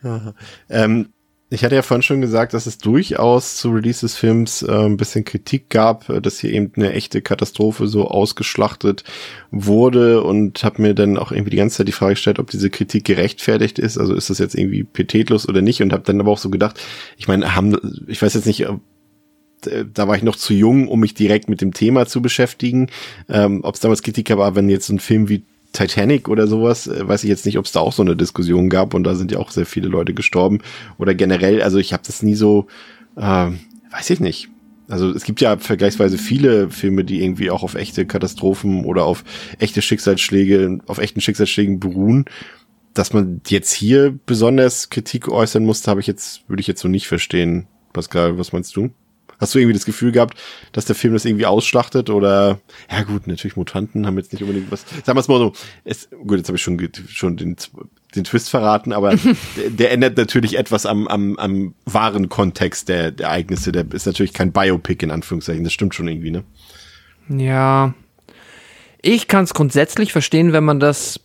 ähm, 0.71 1.09
ich 1.57 1.65
hatte 1.65 1.75
ja 1.75 1.81
vorhin 1.81 2.03
schon 2.03 2.21
gesagt, 2.21 2.53
dass 2.53 2.67
es 2.67 2.77
durchaus 2.77 3.57
zu 3.57 3.71
Release 3.71 4.03
des 4.03 4.15
Films 4.15 4.61
äh, 4.61 4.71
ein 4.71 4.99
bisschen 4.99 5.25
Kritik 5.25 5.71
gab, 5.71 6.07
äh, 6.11 6.21
dass 6.21 6.39
hier 6.39 6.53
eben 6.53 6.71
eine 6.77 6.93
echte 6.93 7.23
Katastrophe 7.23 7.89
so 7.89 8.09
ausgeschlachtet 8.09 9.05
wurde 9.51 10.23
und 10.23 10.63
habe 10.63 10.83
mir 10.83 10.93
dann 10.93 11.17
auch 11.17 11.33
irgendwie 11.33 11.51
die 11.51 11.57
ganze 11.57 11.79
Zeit 11.79 11.89
die 11.89 11.93
Frage 11.93 12.13
gestellt, 12.13 12.39
ob 12.39 12.51
diese 12.51 12.69
Kritik 12.69 13.07
gerechtfertigt 13.07 13.79
ist. 13.79 13.97
Also 13.97 14.15
ist 14.15 14.29
das 14.29 14.39
jetzt 14.39 14.55
irgendwie 14.55 14.85
pietätlos 14.85 15.49
oder 15.49 15.63
nicht? 15.63 15.81
Und 15.81 15.95
habe 15.95 16.03
dann 16.05 16.21
aber 16.21 16.31
auch 16.31 16.39
so 16.39 16.51
gedacht, 16.51 16.79
ich 17.17 17.27
meine, 17.27 17.55
haben, 17.55 18.05
ich 18.07 18.21
weiß 18.21 18.35
jetzt 18.35 18.47
nicht, 18.47 18.61
äh, 18.61 19.85
da 19.95 20.07
war 20.07 20.17
ich 20.17 20.23
noch 20.23 20.37
zu 20.37 20.53
jung, 20.53 20.89
um 20.89 21.01
mich 21.01 21.15
direkt 21.15 21.49
mit 21.49 21.63
dem 21.63 21.73
Thema 21.73 22.05
zu 22.05 22.21
beschäftigen. 22.21 22.91
Ähm, 23.31 23.61
ob 23.63 23.77
es 23.77 23.81
damals 23.81 24.03
Kritik 24.03 24.29
war, 24.37 24.57
wenn 24.57 24.69
jetzt 24.69 24.91
ein 24.91 24.99
Film 24.99 25.31
wie 25.31 25.43
Titanic 25.73 26.29
oder 26.29 26.47
sowas, 26.47 26.87
äh, 26.87 27.07
weiß 27.07 27.25
ich 27.25 27.31
jetzt 27.31 27.47
nicht, 27.47 27.59
ob 27.59 27.65
es 27.65 27.73
da 27.73 27.81
auch 27.81 27.93
so 27.93 28.03
eine 28.03 28.17
Diskussion 28.17 28.69
gab 28.69 28.95
und 28.95 29.05
da 29.05 29.15
sind 29.15 29.33
ja 29.33 29.39
auch 29.39 29.51
sehr 29.51 29.67
viele 29.67 29.89
Leute 29.89 30.15
gestorben 30.15 30.61
oder 30.99 31.15
generell, 31.15 31.63
also 31.63 31.79
ich 31.79 31.93
habe 31.93 32.03
das 32.07 32.23
nie 32.23 32.35
so, 32.35 32.67
äh, 33.17 33.51
weiß 33.91 34.11
ich 34.11 34.21
nicht. 34.21 34.49
Also 34.89 35.11
es 35.11 35.25
gibt 35.25 35.41
ja 35.41 35.59
vergleichsweise 35.59 36.17
viele 36.17 36.71
Filme, 36.71 37.05
die 37.05 37.23
irgendwie 37.23 37.51
auch 37.51 37.63
auf 37.63 37.75
echte 37.75 38.07
Katastrophen 38.07 38.85
oder 38.85 39.05
auf 39.05 39.25
echte 39.59 39.83
Schicksalsschläge, 39.83 40.79
auf 40.87 40.99
echten 40.99 41.21
Schicksalsschlägen 41.21 41.81
beruhen. 41.81 42.27
Dass 42.95 43.13
man 43.13 43.43
jetzt 43.49 43.73
hier 43.73 44.17
besonders 44.27 44.89
Kritik 44.89 45.29
äußern 45.29 45.65
musste, 45.65 45.91
habe 45.91 46.01
ich 46.01 46.07
jetzt, 46.07 46.49
würde 46.49 46.61
ich 46.61 46.67
jetzt 46.67 46.81
so 46.81 46.89
nicht 46.89 47.09
verstehen. 47.09 47.67
Pascal, 47.93 48.39
was 48.39 48.53
meinst 48.53 48.77
du? 48.77 48.91
Hast 49.39 49.55
du 49.55 49.59
irgendwie 49.59 49.75
das 49.75 49.85
Gefühl 49.85 50.13
gehabt, 50.13 50.39
dass 50.73 50.87
der 50.87 50.97
Film 50.97 51.13
das 51.13 51.25
irgendwie 51.25 51.47
ausschlachtet 51.47 52.11
oder 52.11 52.61
ja 52.91 53.03
gut, 53.03 53.27
natürlich 53.27 53.57
Mutanten 53.57 54.07
haben 54.07 54.17
jetzt 54.17 54.33
nicht 54.33 54.43
unbedingt 54.43 54.71
was. 54.71 54.85
Sagen 55.05 55.17
wir 55.17 55.21
es 55.21 55.29
mal 55.29 55.39
so, 55.39 55.53
es, 55.85 56.09
gut, 56.11 56.39
jetzt 56.39 56.49
habe 56.49 56.57
ich 56.57 56.63
schon 56.63 56.81
schon 57.09 57.37
den, 57.37 57.57
den 58.15 58.25
Twist 58.25 58.49
verraten, 58.49 58.93
aber 58.93 59.11
der, 59.57 59.71
der, 59.71 59.93
ändert 59.93 60.17
natürlich 60.17 60.59
etwas 60.59 60.87
am, 60.87 61.07
am, 61.09 61.37
am 61.39 61.75
wahren 61.85 62.29
Kontext 62.29 62.89
der, 62.89 63.11
der 63.11 63.29
Ereignisse. 63.29 63.73
Der 63.73 63.85
ist 63.93 64.07
natürlich 64.07 64.33
kein 64.33 64.53
Biopic 64.53 65.05
in 65.05 65.11
Anführungszeichen, 65.11 65.65
das 65.65 65.73
stimmt 65.73 65.95
schon 65.95 66.09
irgendwie, 66.09 66.31
ne? 66.31 66.45
Ja. 67.29 67.95
Ich 69.03 69.29
kann 69.29 69.45
es 69.45 69.55
grundsätzlich 69.55 70.13
verstehen, 70.13 70.53
wenn 70.53 70.65
man 70.65 70.81
das 70.81 71.21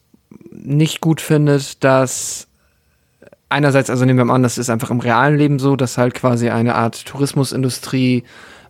nicht 0.51 1.01
gut 1.01 1.21
findet, 1.21 1.83
dass 1.83 2.47
einerseits, 3.51 3.89
also 3.89 4.05
nehmen 4.05 4.17
wir 4.17 4.25
mal 4.25 4.35
an, 4.35 4.43
das 4.43 4.57
ist 4.57 4.69
einfach 4.69 4.89
im 4.89 4.99
realen 4.99 5.37
Leben 5.37 5.59
so, 5.59 5.75
dass 5.75 5.97
halt 5.97 6.13
quasi 6.13 6.49
eine 6.49 6.75
Art 6.75 7.05
Tourismusindustrie 7.05 8.23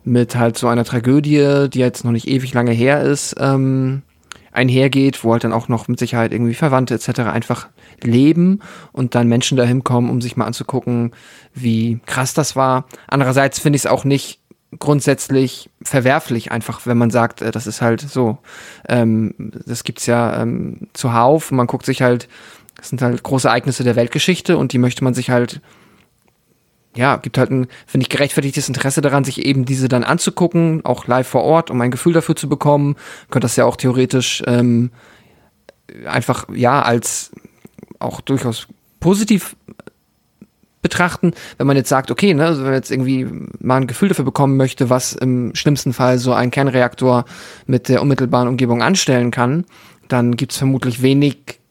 mit 0.04 0.36
halt 0.36 0.58
so 0.58 0.68
einer 0.68 0.84
Tragödie, 0.84 1.68
die 1.72 1.78
jetzt 1.78 2.04
noch 2.04 2.12
nicht 2.12 2.28
ewig 2.28 2.52
lange 2.54 2.72
her 2.72 3.02
ist, 3.02 3.36
ähm, 3.38 4.02
einhergeht, 4.50 5.24
wo 5.24 5.32
halt 5.32 5.44
dann 5.44 5.52
auch 5.52 5.68
noch 5.68 5.88
mit 5.88 5.98
Sicherheit 5.98 6.32
irgendwie 6.32 6.54
Verwandte 6.54 6.94
etc. 6.94 7.20
einfach 7.20 7.68
leben 8.02 8.60
und 8.92 9.14
dann 9.14 9.28
Menschen 9.28 9.56
dahin 9.56 9.84
kommen, 9.84 10.10
um 10.10 10.20
sich 10.20 10.36
mal 10.36 10.44
anzugucken, 10.44 11.12
wie 11.54 12.00
krass 12.06 12.34
das 12.34 12.56
war. 12.56 12.86
Andererseits 13.06 13.58
finde 13.58 13.76
ich 13.76 13.82
es 13.82 13.90
auch 13.90 14.04
nicht 14.04 14.40
grundsätzlich 14.78 15.70
verwerflich, 15.82 16.50
einfach 16.50 16.86
wenn 16.86 16.98
man 16.98 17.10
sagt, 17.10 17.42
äh, 17.42 17.50
das 17.50 17.66
ist 17.66 17.82
halt 17.82 18.00
so. 18.00 18.38
Ähm, 18.88 19.34
das 19.66 19.84
gibt's 19.84 20.06
ja 20.06 20.40
ähm, 20.40 20.88
zuhauf. 20.92 21.50
Man 21.50 21.66
guckt 21.66 21.86
sich 21.86 22.02
halt 22.02 22.28
das 22.82 22.88
sind 22.88 23.00
halt 23.00 23.22
große 23.22 23.46
Ereignisse 23.46 23.84
der 23.84 23.94
Weltgeschichte 23.94 24.58
und 24.58 24.72
die 24.72 24.78
möchte 24.78 25.04
man 25.04 25.14
sich 25.14 25.30
halt, 25.30 25.60
ja, 26.96 27.14
gibt 27.14 27.38
halt 27.38 27.52
ein, 27.52 27.68
finde 27.86 28.02
ich, 28.02 28.08
gerechtfertigtes 28.08 28.66
Interesse 28.66 29.00
daran, 29.00 29.22
sich 29.22 29.46
eben 29.46 29.64
diese 29.64 29.86
dann 29.86 30.02
anzugucken, 30.02 30.84
auch 30.84 31.06
live 31.06 31.28
vor 31.28 31.44
Ort, 31.44 31.70
um 31.70 31.80
ein 31.80 31.92
Gefühl 31.92 32.12
dafür 32.12 32.34
zu 32.34 32.48
bekommen. 32.48 32.96
Könnte 33.30 33.44
das 33.44 33.54
ja 33.54 33.66
auch 33.66 33.76
theoretisch 33.76 34.42
ähm, 34.48 34.90
einfach, 36.06 36.48
ja, 36.52 36.82
als 36.82 37.30
auch 38.00 38.20
durchaus 38.20 38.66
positiv 38.98 39.54
betrachten, 40.82 41.34
wenn 41.58 41.68
man 41.68 41.76
jetzt 41.76 41.88
sagt, 41.88 42.10
okay, 42.10 42.34
ne, 42.34 42.46
also 42.46 42.62
wenn 42.62 42.70
man 42.70 42.74
jetzt 42.74 42.90
irgendwie 42.90 43.28
mal 43.60 43.76
ein 43.76 43.86
Gefühl 43.86 44.08
dafür 44.08 44.24
bekommen 44.24 44.56
möchte, 44.56 44.90
was 44.90 45.12
im 45.12 45.54
schlimmsten 45.54 45.92
Fall 45.92 46.18
so 46.18 46.32
ein 46.32 46.50
Kernreaktor 46.50 47.26
mit 47.66 47.88
der 47.88 48.02
unmittelbaren 48.02 48.48
Umgebung 48.48 48.82
anstellen 48.82 49.30
kann, 49.30 49.66
dann 50.08 50.34
gibt's 50.36 50.56
vermutlich 50.56 51.00
wenig 51.00 51.61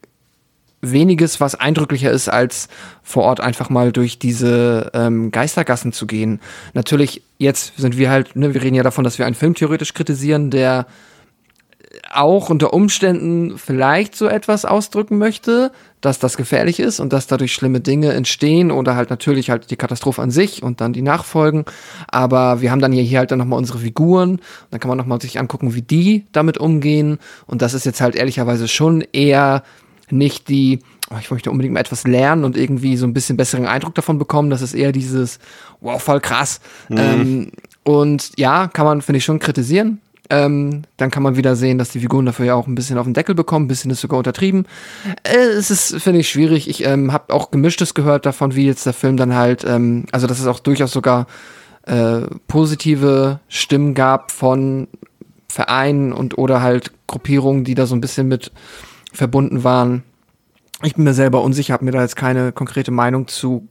weniges, 0.82 1.40
was 1.40 1.56
eindrücklicher 1.56 2.12
ist, 2.12 2.28
als 2.30 2.68
vor 3.04 3.24
Ort 3.24 3.40
einfach 3.40 3.70
mal 3.70 3.92
durch 3.92 4.20
diese 4.20 4.92
ähm, 4.94 5.32
Geistergassen 5.32 5.94
zu 5.94 6.08
gehen. 6.08 6.40
Natürlich, 6.74 7.22
jetzt 7.38 7.78
sind 7.78 7.98
wir 7.98 8.10
halt, 8.10 8.36
ne, 8.36 8.54
wir 8.54 8.62
reden 8.62 8.76
ja 8.76 8.84
davon, 8.84 9.04
dass 9.04 9.18
wir 9.18 9.26
einen 9.26 9.36
Film 9.36 9.54
theoretisch 9.54 9.94
kritisieren, 9.94 10.50
der 10.50 10.88
auch 12.14 12.50
unter 12.50 12.74
Umständen 12.74 13.58
vielleicht 13.58 14.16
so 14.16 14.28
etwas 14.28 14.66
ausdrücken 14.66 15.18
möchte, 15.18 15.72
dass 16.00 16.20
das 16.20 16.38
gefährlich 16.38 16.80
ist 16.80 17.00
und 17.00 17.14
dass 17.14 17.28
dadurch 17.28 17.54
schlimme 17.54 17.80
Dinge 17.80 18.14
entstehen 18.14 18.72
oder 18.72 18.96
halt 18.96 19.10
natürlich 19.10 19.50
halt 19.50 19.70
die 19.72 19.76
Katastrophe 19.76 20.22
an 20.22 20.32
sich 20.32 20.64
und 20.64 20.82
dann 20.82 20.94
die 20.94 21.02
Nachfolgen. 21.02 21.66
Aber 22.08 22.62
wir 22.62 22.72
haben 22.72 22.82
dann 22.82 22.92
hier 22.92 23.20
halt 23.20 23.32
dann 23.32 23.40
nochmal 23.40 23.60
unsere 23.60 23.80
Figuren. 23.80 24.40
Dann 24.72 24.80
kann 24.80 24.90
man 24.90 24.98
nochmal 24.98 25.22
sich 25.22 25.40
angucken, 25.40 25.76
wie 25.76 25.82
die 25.82 26.26
damit 26.32 26.58
umgehen. 26.58 27.20
Und 27.46 27.62
das 27.62 27.74
ist 27.74 27.86
jetzt 27.86 28.02
halt 28.02 28.16
ehrlicherweise 28.16 28.68
schon 28.68 29.02
eher 29.14 29.64
nicht 30.12 30.50
die, 30.50 30.80
oh, 31.10 31.18
ich 31.20 31.32
möchte 31.32 31.52
unbedingt 31.52 31.74
mal 31.74 31.80
etwas 31.80 32.06
lernen 32.06 32.44
und 32.44 32.58
irgendwie 32.58 32.98
so 32.98 33.06
ein 33.06 33.14
bisschen 33.14 33.38
besseren 33.38 33.66
Eindruck 33.66 33.96
davon 33.96 34.18
bekommen. 34.18 34.50
Das 34.50 34.62
ist 34.62 34.74
eher 34.74 34.92
dieses, 34.92 35.40
wow, 35.80 36.02
voll 36.02 36.20
krass. 36.20 36.62
Mhm. 36.90 36.98
Ähm, 36.98 37.52
und 37.84 38.32
ja, 38.38 38.68
kann 38.68 38.86
man, 38.86 39.02
finde 39.02 39.18
ich, 39.18 39.26
schon 39.26 39.40
kritisieren. 39.40 40.00
Ähm, 40.30 40.84
dann 40.96 41.12
kann 41.12 41.24
man 41.24 41.36
wieder 41.36 41.58
sehen, 41.58 41.78
dass 41.78 41.90
die 41.90 42.00
Figuren 42.00 42.26
dafür 42.26 42.46
ja 42.46 42.56
auch 42.56 42.66
ein 42.66 42.76
bisschen 42.76 42.98
auf 42.98 43.06
den 43.06 43.14
Deckel 43.14 43.36
bekommen, 43.36 43.66
ein 43.66 43.68
bisschen 43.68 43.92
ist 43.92 44.00
sogar 44.00 44.18
untertrieben. 44.18 44.66
Äh, 45.24 45.36
es 45.36 45.70
ist, 45.70 46.02
finde 46.02 46.22
ich, 46.22 46.30
schwierig. 46.30 46.70
Ich 46.70 46.86
ähm, 46.86 47.12
habe 47.12 47.34
auch 47.34 47.52
Gemischtes 47.52 47.94
gehört 47.94 48.26
davon, 48.26 48.56
wie 48.56 48.66
jetzt 48.66 48.86
der 48.86 48.94
Film 48.94 49.18
dann 49.18 49.36
halt, 49.36 49.66
ähm, 49.66 50.06
also 50.14 50.28
dass 50.28 50.40
es 50.40 50.48
auch 50.48 50.60
durchaus 50.60 50.94
sogar 50.94 51.28
äh, 51.86 52.22
positive 52.48 53.42
Stimmen 53.50 53.94
gab 53.94 54.32
von 54.32 54.88
Vereinen 55.50 56.14
und 56.14 56.38
oder 56.38 56.62
halt 56.62 56.94
Gruppierungen, 57.08 57.66
die 57.66 57.76
da 57.76 57.86
so 57.86 57.96
ein 57.96 58.02
bisschen 58.02 58.30
mit 58.30 58.54
verbunden 59.14 59.64
waren. 59.64 60.04
Ich 60.84 60.96
bin 60.96 61.04
mir 61.04 61.14
selber 61.14 61.44
unsicher, 61.44 61.74
habe 61.74 61.86
mir 61.86 61.92
da 61.92 62.02
jetzt 62.02 62.16
keine 62.16 62.52
konkrete 62.52 62.92
Meinung 62.92 63.28
zu 63.28 63.68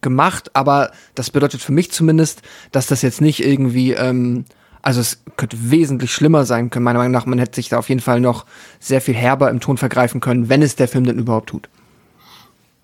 gemacht, 0.00 0.50
aber 0.54 0.92
das 1.14 1.30
bedeutet 1.30 1.60
für 1.60 1.72
mich 1.72 1.90
zumindest, 1.90 2.42
dass 2.72 2.86
das 2.86 3.02
jetzt 3.02 3.20
nicht 3.20 3.44
irgendwie 3.44 3.92
ähm, 3.92 4.46
also 4.82 5.00
es 5.00 5.22
könnte 5.36 5.70
wesentlich 5.70 6.12
schlimmer 6.12 6.44
sein 6.44 6.70
können. 6.70 6.84
Meiner 6.84 7.00
Meinung 7.00 7.12
nach, 7.12 7.26
man 7.26 7.38
hätte 7.38 7.56
sich 7.56 7.68
da 7.68 7.78
auf 7.78 7.88
jeden 7.88 8.00
Fall 8.00 8.20
noch 8.20 8.46
sehr 8.78 9.00
viel 9.00 9.14
herber 9.14 9.50
im 9.50 9.60
Ton 9.60 9.76
vergreifen 9.76 10.20
können, 10.20 10.48
wenn 10.48 10.62
es 10.62 10.76
der 10.76 10.88
Film 10.88 11.04
denn 11.04 11.18
überhaupt 11.18 11.50
tut. 11.50 11.68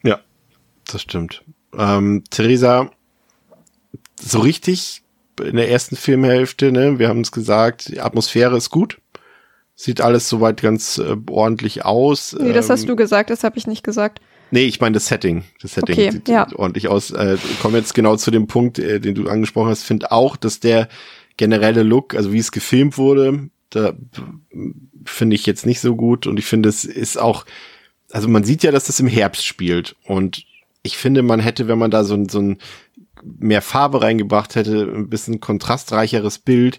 Ja, 0.03 0.20
das 0.87 1.03
stimmt. 1.03 1.43
Ähm, 1.76 2.24
Theresa, 2.30 2.91
so 4.20 4.41
richtig 4.41 5.03
in 5.43 5.57
der 5.57 5.70
ersten 5.70 5.97
Filmhälfte, 5.97 6.72
ne, 6.72 6.99
wir 6.99 7.09
haben 7.09 7.20
es 7.20 7.32
gesagt, 7.32 7.89
die 7.89 8.01
Atmosphäre 8.01 8.57
ist 8.57 8.70
gut. 8.70 8.99
Sieht 9.79 10.01
alles 10.01 10.29
soweit 10.29 10.62
ganz 10.62 10.99
äh, 10.99 11.16
ordentlich 11.31 11.85
aus. 11.85 12.35
Nee, 12.39 12.53
das 12.53 12.66
ähm, 12.66 12.72
hast 12.72 12.89
du 12.89 12.97
gesagt, 12.97 13.31
das 13.31 13.45
habe 13.45 13.59
ich 13.59 13.66
nicht 13.66 13.85
gesagt. 13.85 14.20
Nee, 14.51 14.64
ich 14.64 14.81
meine 14.81 14.95
das 14.95 15.07
Setting. 15.07 15.45
Das 15.61 15.74
Setting 15.74 15.95
okay, 15.95 16.11
sieht 16.11 16.29
ja. 16.29 16.49
ordentlich 16.55 16.89
aus. 16.89 17.11
Äh, 17.11 17.37
kommen 17.61 17.74
jetzt 17.74 17.95
genau 17.95 18.16
zu 18.16 18.31
dem 18.31 18.47
Punkt, 18.47 18.79
äh, 18.79 19.01
den 19.01 19.14
du 19.14 19.29
angesprochen 19.29 19.68
hast. 19.68 19.83
Finde 19.83 20.12
auch, 20.12 20.37
dass 20.37 20.61
der 20.61 20.89
generelle 21.37 21.83
Look, 21.83 22.14
also 22.14 22.33
wie 22.33 22.39
es 22.39 22.53
gefilmt 22.53 22.97
wurde, 22.97 23.51
da 23.70 23.93
finde 25.05 25.37
ich 25.37 25.47
jetzt 25.47 25.66
nicht 25.66 25.81
so 25.81 25.95
gut 25.95 26.27
und 26.27 26.39
ich 26.39 26.47
finde, 26.47 26.68
es 26.68 26.85
ist 26.85 27.18
auch, 27.18 27.45
also 28.11 28.29
man 28.29 28.45
sieht 28.45 28.62
ja, 28.62 28.70
dass 28.70 28.85
das 28.85 29.01
im 29.01 29.07
Herbst 29.07 29.45
spielt 29.45 29.97
und 30.05 30.45
ich 30.83 30.97
finde, 30.97 31.22
man 31.22 31.41
hätte, 31.41 31.68
wenn 31.68 31.79
man 31.79 31.91
da 31.91 32.05
so, 32.05 32.24
so 32.31 32.41
ein 32.41 32.59
mehr 33.22 33.62
Farbe 33.62 34.03
reingebracht 34.03 34.55
hätte, 34.55 34.83
ein 34.83 35.09
bisschen 35.09 35.41
kontrastreicheres 35.41 36.39
Bild, 36.39 36.79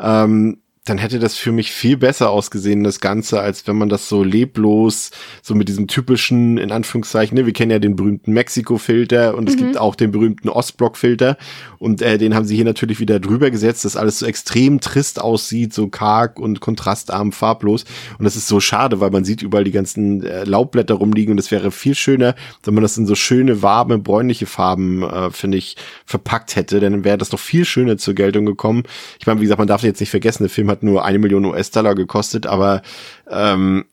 ähm, 0.00 0.58
dann 0.88 0.98
hätte 0.98 1.18
das 1.18 1.36
für 1.36 1.52
mich 1.52 1.72
viel 1.72 1.96
besser 1.96 2.30
ausgesehen, 2.30 2.84
das 2.84 3.00
Ganze, 3.00 3.40
als 3.40 3.66
wenn 3.66 3.76
man 3.76 3.88
das 3.88 4.08
so 4.08 4.22
leblos, 4.22 5.10
so 5.42 5.54
mit 5.54 5.68
diesem 5.68 5.86
typischen, 5.86 6.58
in 6.58 6.72
Anführungszeichen, 6.72 7.36
ne, 7.36 7.46
wir 7.46 7.52
kennen 7.52 7.70
ja 7.70 7.78
den 7.78 7.96
berühmten 7.96 8.32
Mexiko-Filter 8.32 9.36
und 9.36 9.48
es 9.48 9.56
mhm. 9.56 9.60
gibt 9.60 9.78
auch 9.78 9.94
den 9.94 10.10
berühmten 10.10 10.48
Ostblock-Filter 10.48 11.36
und 11.78 12.02
äh, 12.02 12.18
den 12.18 12.34
haben 12.34 12.46
sie 12.46 12.56
hier 12.56 12.64
natürlich 12.64 13.00
wieder 13.00 13.20
drüber 13.20 13.50
gesetzt, 13.50 13.84
dass 13.84 13.96
alles 13.96 14.18
so 14.18 14.26
extrem 14.26 14.80
trist 14.80 15.20
aussieht, 15.20 15.74
so 15.74 15.88
karg 15.88 16.38
und 16.38 16.60
kontrastarm, 16.60 17.32
farblos 17.32 17.84
und 18.18 18.24
das 18.24 18.36
ist 18.36 18.48
so 18.48 18.60
schade, 18.60 19.00
weil 19.00 19.10
man 19.10 19.24
sieht 19.24 19.42
überall 19.42 19.64
die 19.64 19.72
ganzen 19.72 20.24
äh, 20.24 20.44
Laubblätter 20.44 20.94
rumliegen 20.94 21.32
und 21.32 21.38
es 21.38 21.50
wäre 21.50 21.70
viel 21.70 21.94
schöner, 21.94 22.34
wenn 22.64 22.74
man 22.74 22.82
das 22.82 22.96
in 22.96 23.06
so 23.06 23.14
schöne, 23.14 23.62
warme, 23.62 23.98
bräunliche 23.98 24.46
Farben, 24.46 25.02
äh, 25.02 25.30
finde 25.30 25.58
ich, 25.58 25.76
verpackt 26.06 26.56
hätte, 26.56 26.80
dann 26.80 27.04
wäre 27.04 27.18
das 27.18 27.32
noch 27.32 27.40
viel 27.40 27.64
schöner 27.64 27.98
zur 27.98 28.14
Geltung 28.14 28.46
gekommen. 28.46 28.84
Ich 29.18 29.26
meine, 29.26 29.40
wie 29.40 29.44
gesagt, 29.44 29.58
man 29.58 29.68
darf 29.68 29.82
jetzt 29.82 30.00
nicht 30.00 30.10
vergessen, 30.10 30.44
der 30.44 30.50
Film 30.50 30.70
hat 30.70 30.77
hat 30.78 30.82
nur 30.82 31.04
eine 31.04 31.18
Million 31.18 31.44
US-Dollar 31.44 31.94
gekostet, 31.94 32.46
aber 32.46 32.82
ähm, 33.28 33.84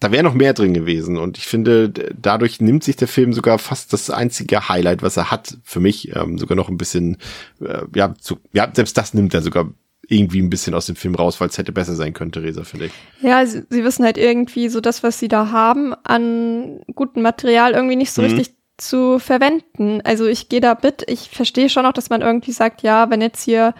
da 0.00 0.12
wäre 0.12 0.22
noch 0.22 0.34
mehr 0.34 0.52
drin 0.52 0.74
gewesen. 0.74 1.16
Und 1.16 1.38
ich 1.38 1.46
finde, 1.46 1.88
dadurch 1.88 2.60
nimmt 2.60 2.84
sich 2.84 2.96
der 2.96 3.08
Film 3.08 3.32
sogar 3.32 3.58
fast 3.58 3.92
das 3.92 4.10
einzige 4.10 4.68
Highlight, 4.68 5.02
was 5.02 5.16
er 5.16 5.30
hat, 5.30 5.56
für 5.64 5.80
mich 5.80 6.14
ähm, 6.14 6.38
sogar 6.38 6.56
noch 6.56 6.68
ein 6.68 6.76
bisschen, 6.76 7.16
äh, 7.60 7.82
ja, 7.94 8.14
zu, 8.20 8.38
ja, 8.52 8.68
selbst 8.72 8.96
das 8.98 9.14
nimmt 9.14 9.32
er 9.32 9.42
sogar 9.42 9.70
irgendwie 10.06 10.42
ein 10.42 10.50
bisschen 10.50 10.74
aus 10.74 10.84
dem 10.84 10.96
Film 10.96 11.14
raus, 11.14 11.40
weil 11.40 11.48
es 11.48 11.56
hätte 11.56 11.72
besser 11.72 11.94
sein 11.94 12.12
können, 12.12 12.32
Theresa, 12.32 12.64
finde 12.64 12.86
ich. 12.86 12.92
Ja, 13.22 13.46
sie, 13.46 13.62
sie, 13.70 13.82
wissen 13.82 14.04
halt 14.04 14.18
irgendwie 14.18 14.68
so 14.68 14.82
das, 14.82 15.02
was 15.02 15.18
sie 15.18 15.28
da 15.28 15.50
haben, 15.50 15.94
an 16.04 16.80
gutem 16.94 17.22
Material 17.22 17.72
irgendwie 17.72 17.96
nicht 17.96 18.12
so 18.12 18.20
mhm. 18.20 18.28
richtig 18.28 18.54
zu 18.76 19.18
verwenden. 19.18 20.00
Also 20.04 20.26
ich 20.26 20.50
gehe 20.50 20.60
da 20.60 20.76
mit, 20.82 21.04
ich 21.08 21.30
verstehe 21.30 21.70
schon 21.70 21.86
auch, 21.86 21.92
dass 21.92 22.10
man 22.10 22.20
irgendwie 22.20 22.52
sagt, 22.52 22.82
ja, 22.82 23.08
wenn 23.08 23.22
jetzt 23.22 23.42
hier 23.42 23.72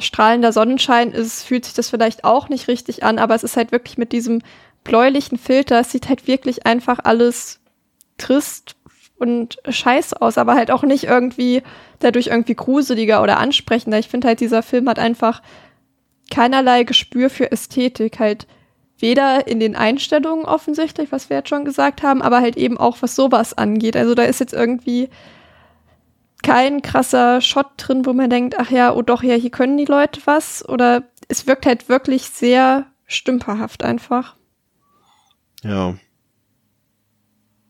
strahlender 0.00 0.52
Sonnenschein 0.52 1.12
ist, 1.12 1.44
fühlt 1.44 1.64
sich 1.64 1.74
das 1.74 1.90
vielleicht 1.90 2.24
auch 2.24 2.48
nicht 2.48 2.68
richtig 2.68 3.02
an, 3.02 3.18
aber 3.18 3.34
es 3.34 3.44
ist 3.44 3.56
halt 3.56 3.72
wirklich 3.72 3.98
mit 3.98 4.12
diesem 4.12 4.42
bläulichen 4.84 5.38
Filter, 5.38 5.80
es 5.80 5.92
sieht 5.92 6.08
halt 6.08 6.26
wirklich 6.26 6.66
einfach 6.66 7.00
alles 7.02 7.60
trist 8.16 8.76
und 9.18 9.58
scheiße 9.68 10.20
aus, 10.20 10.38
aber 10.38 10.54
halt 10.54 10.70
auch 10.70 10.82
nicht 10.82 11.04
irgendwie 11.04 11.62
dadurch 11.98 12.28
irgendwie 12.28 12.54
gruseliger 12.54 13.22
oder 13.22 13.38
ansprechender. 13.38 13.98
Ich 13.98 14.08
finde 14.08 14.28
halt, 14.28 14.40
dieser 14.40 14.62
Film 14.62 14.88
hat 14.88 14.98
einfach 14.98 15.42
keinerlei 16.30 16.84
Gespür 16.84 17.30
für 17.30 17.50
Ästhetik, 17.50 18.18
halt 18.18 18.46
weder 18.98 19.46
in 19.46 19.60
den 19.60 19.76
Einstellungen 19.76 20.44
offensichtlich, 20.44 21.12
was 21.12 21.30
wir 21.30 21.38
jetzt 21.38 21.48
schon 21.48 21.64
gesagt 21.64 22.02
haben, 22.02 22.22
aber 22.22 22.40
halt 22.40 22.56
eben 22.56 22.78
auch 22.78 22.98
was 23.00 23.14
sowas 23.14 23.56
angeht. 23.56 23.96
Also 23.96 24.14
da 24.14 24.24
ist 24.24 24.40
jetzt 24.40 24.54
irgendwie 24.54 25.08
kein 26.42 26.82
krasser 26.82 27.40
Shot 27.40 27.66
drin, 27.76 28.06
wo 28.06 28.12
man 28.12 28.30
denkt, 28.30 28.56
ach 28.58 28.70
ja, 28.70 28.92
oh 28.92 29.02
doch, 29.02 29.22
ja, 29.22 29.34
hier 29.34 29.50
können 29.50 29.76
die 29.76 29.84
Leute 29.84 30.20
was. 30.24 30.66
Oder 30.68 31.04
es 31.28 31.46
wirkt 31.46 31.66
halt 31.66 31.88
wirklich 31.88 32.24
sehr 32.24 32.86
stümperhaft 33.06 33.84
einfach. 33.84 34.36
Ja. 35.62 35.96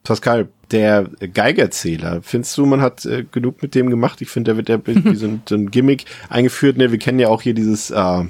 Pascal, 0.03 0.49
der 0.71 1.11
Geigerzähler, 1.33 2.21
findest 2.23 2.57
du, 2.57 2.67
man 2.67 2.81
hat 2.81 3.05
äh, 3.05 3.25
genug 3.31 3.63
mit 3.63 3.75
dem 3.75 3.91
gemacht? 3.91 4.21
Ich 4.21 4.29
finde, 4.29 4.53
da 4.53 4.57
wird 4.57 4.69
ja 4.69 4.81
wie 4.85 5.17
so 5.17 5.27
ein, 5.27 5.43
so 5.49 5.55
ein, 5.55 5.71
Gimmick 5.71 6.05
eingeführt. 6.29 6.77
Ne? 6.77 6.93
Wir 6.93 6.99
kennen 6.99 7.19
ja 7.19 7.29
auch 7.29 7.43
hier 7.43 7.55
dieses, 7.55 7.91
äh, 7.91 8.25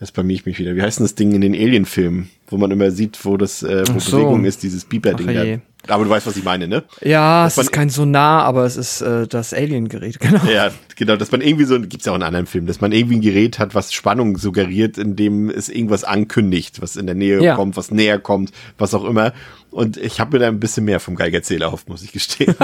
das 0.00 0.12
bei 0.12 0.22
mir 0.22 0.34
ich 0.34 0.46
mich 0.46 0.58
wieder, 0.58 0.74
wie 0.76 0.82
heißt 0.82 0.98
denn 0.98 1.04
das 1.04 1.14
Ding 1.14 1.32
in 1.32 1.40
den 1.40 1.54
Alien-Filmen, 1.54 2.30
wo 2.48 2.56
man 2.56 2.70
immer 2.70 2.90
sieht, 2.90 3.24
wo 3.24 3.36
das, 3.36 3.62
äh, 3.62 3.84
wo 3.92 3.98
so. 3.98 4.18
Bewegung 4.18 4.44
ist, 4.44 4.62
dieses 4.62 4.84
Beeper-Ding. 4.84 5.62
Aber 5.88 6.04
du 6.04 6.10
weißt, 6.10 6.26
was 6.26 6.36
ich 6.36 6.44
meine, 6.44 6.66
ne? 6.66 6.82
Ja, 7.02 7.44
dass 7.44 7.58
es 7.58 7.64
ist 7.64 7.72
kein 7.72 7.90
Sonar, 7.90 8.44
aber 8.44 8.64
es 8.64 8.76
ist 8.76 9.02
äh, 9.02 9.26
das 9.26 9.52
Alien-Gerät, 9.52 10.18
genau. 10.20 10.44
Ja, 10.46 10.70
genau, 10.96 11.16
dass 11.16 11.30
man 11.30 11.40
irgendwie 11.40 11.64
so, 11.64 11.78
gibt's 11.80 12.06
ja 12.06 12.12
auch 12.12 12.16
in 12.16 12.22
anderen 12.22 12.46
Filmen, 12.46 12.66
dass 12.66 12.80
man 12.80 12.92
irgendwie 12.92 13.16
ein 13.16 13.20
Gerät 13.20 13.58
hat, 13.58 13.74
was 13.74 13.92
Spannung 13.92 14.38
suggeriert, 14.38 14.98
indem 14.98 15.50
es 15.50 15.68
irgendwas 15.68 16.04
ankündigt, 16.04 16.80
was 16.80 16.96
in 16.96 17.06
der 17.06 17.14
Nähe 17.14 17.42
ja. 17.42 17.54
kommt, 17.54 17.76
was 17.76 17.90
näher 17.90 18.18
kommt, 18.18 18.52
was 18.78 18.94
auch 18.94 19.04
immer. 19.04 19.32
Und 19.70 19.96
ich 19.96 20.20
habe 20.20 20.36
mir 20.36 20.44
da 20.44 20.48
ein 20.48 20.60
bisschen 20.60 20.84
mehr 20.84 21.00
vom 21.00 21.16
Geigerzähler 21.16 21.66
erhofft, 21.66 21.88
muss 21.88 22.02
ich 22.02 22.12
gestehen. 22.12 22.54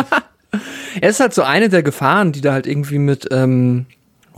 er 1.01 1.11
ist 1.11 1.21
halt 1.21 1.35
so 1.35 1.43
eine 1.43 1.69
der 1.69 1.83
Gefahren, 1.83 2.33
die 2.33 2.41
da 2.41 2.53
halt 2.53 2.67
irgendwie 2.67 2.99
mit 2.99 3.29
ähm, 3.31 3.87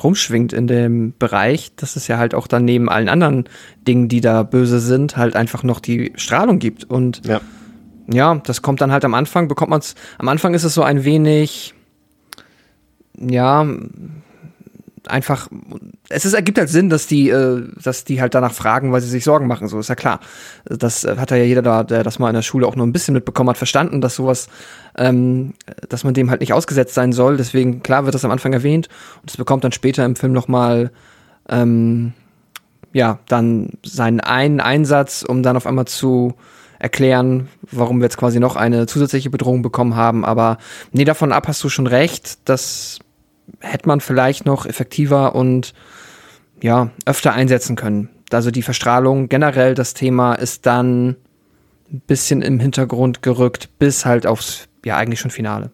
rumschwingt 0.02 0.52
in 0.52 0.66
dem 0.66 1.14
Bereich, 1.18 1.72
dass 1.76 1.94
es 1.94 2.08
ja 2.08 2.18
halt 2.18 2.34
auch 2.34 2.48
dann 2.48 2.64
neben 2.64 2.88
allen 2.88 3.08
anderen 3.08 3.44
Dingen, 3.86 4.08
die 4.08 4.20
da 4.20 4.42
böse 4.42 4.80
sind, 4.80 5.16
halt 5.16 5.36
einfach 5.36 5.62
noch 5.62 5.78
die 5.78 6.12
Strahlung 6.16 6.58
gibt. 6.58 6.84
Und 6.84 7.24
ja 7.26 7.40
ja, 8.08 8.34
das 8.44 8.62
kommt 8.62 8.80
dann 8.80 8.92
halt 8.92 9.04
am 9.04 9.14
Anfang, 9.14 9.48
bekommt 9.48 9.70
man 9.70 9.80
es, 9.80 9.94
am 10.18 10.28
Anfang 10.28 10.54
ist 10.54 10.64
es 10.64 10.74
so 10.74 10.82
ein 10.82 11.04
wenig, 11.04 11.74
ja, 13.18 13.66
einfach, 15.08 15.48
es 16.08 16.24
ist, 16.24 16.34
ergibt 16.34 16.58
halt 16.58 16.68
Sinn, 16.68 16.88
dass 16.88 17.06
die, 17.06 17.28
äh, 17.28 17.62
dass 17.82 18.04
die 18.04 18.20
halt 18.20 18.34
danach 18.34 18.52
fragen, 18.52 18.92
weil 18.92 19.00
sie 19.00 19.08
sich 19.08 19.24
Sorgen 19.24 19.46
machen, 19.46 19.68
so 19.68 19.78
ist 19.78 19.88
ja 19.88 19.94
klar. 19.94 20.20
Das 20.64 21.04
äh, 21.04 21.16
hat 21.16 21.30
ja 21.30 21.38
jeder 21.38 21.62
da, 21.62 21.82
der 21.82 22.02
das 22.02 22.18
mal 22.18 22.28
in 22.28 22.34
der 22.34 22.42
Schule 22.42 22.66
auch 22.66 22.76
nur 22.76 22.86
ein 22.86 22.92
bisschen 22.92 23.14
mitbekommen 23.14 23.50
hat, 23.50 23.56
verstanden, 23.56 24.00
dass 24.00 24.16
sowas, 24.16 24.48
ähm, 24.96 25.54
dass 25.88 26.04
man 26.04 26.14
dem 26.14 26.30
halt 26.30 26.40
nicht 26.40 26.52
ausgesetzt 26.52 26.94
sein 26.94 27.12
soll. 27.12 27.36
Deswegen, 27.36 27.82
klar 27.82 28.04
wird 28.04 28.14
das 28.14 28.24
am 28.24 28.30
Anfang 28.30 28.52
erwähnt 28.52 28.88
und 29.22 29.30
es 29.30 29.36
bekommt 29.36 29.64
dann 29.64 29.72
später 29.72 30.04
im 30.04 30.16
Film 30.16 30.32
nochmal, 30.32 30.92
ähm, 31.48 32.12
ja, 32.92 33.18
dann 33.26 33.70
seinen 33.84 34.20
einen 34.20 34.60
Einsatz, 34.60 35.24
um 35.26 35.42
dann 35.42 35.56
auf 35.56 35.66
einmal 35.66 35.86
zu 35.86 36.34
erklären, 36.82 37.48
warum 37.70 38.00
wir 38.00 38.06
jetzt 38.06 38.16
quasi 38.16 38.40
noch 38.40 38.56
eine 38.56 38.86
zusätzliche 38.86 39.30
Bedrohung 39.30 39.62
bekommen 39.62 39.94
haben. 39.94 40.24
Aber 40.24 40.58
nee, 40.90 41.04
davon 41.04 41.32
ab 41.32 41.46
hast 41.46 41.62
du 41.62 41.68
schon 41.68 41.86
recht. 41.86 42.38
Das 42.48 42.98
hätte 43.60 43.86
man 43.86 44.00
vielleicht 44.00 44.46
noch 44.46 44.66
effektiver 44.66 45.36
und 45.36 45.74
ja, 46.60 46.90
öfter 47.06 47.34
einsetzen 47.34 47.76
können. 47.76 48.08
Also 48.32 48.50
die 48.50 48.62
Verstrahlung 48.62 49.28
generell, 49.28 49.74
das 49.74 49.94
Thema 49.94 50.34
ist 50.34 50.66
dann 50.66 51.16
ein 51.92 52.00
bisschen 52.06 52.42
im 52.42 52.58
Hintergrund 52.58 53.22
gerückt, 53.22 53.78
bis 53.78 54.04
halt 54.04 54.26
aufs, 54.26 54.68
ja, 54.84 54.96
eigentlich 54.96 55.20
schon 55.20 55.30
Finale. 55.30 55.70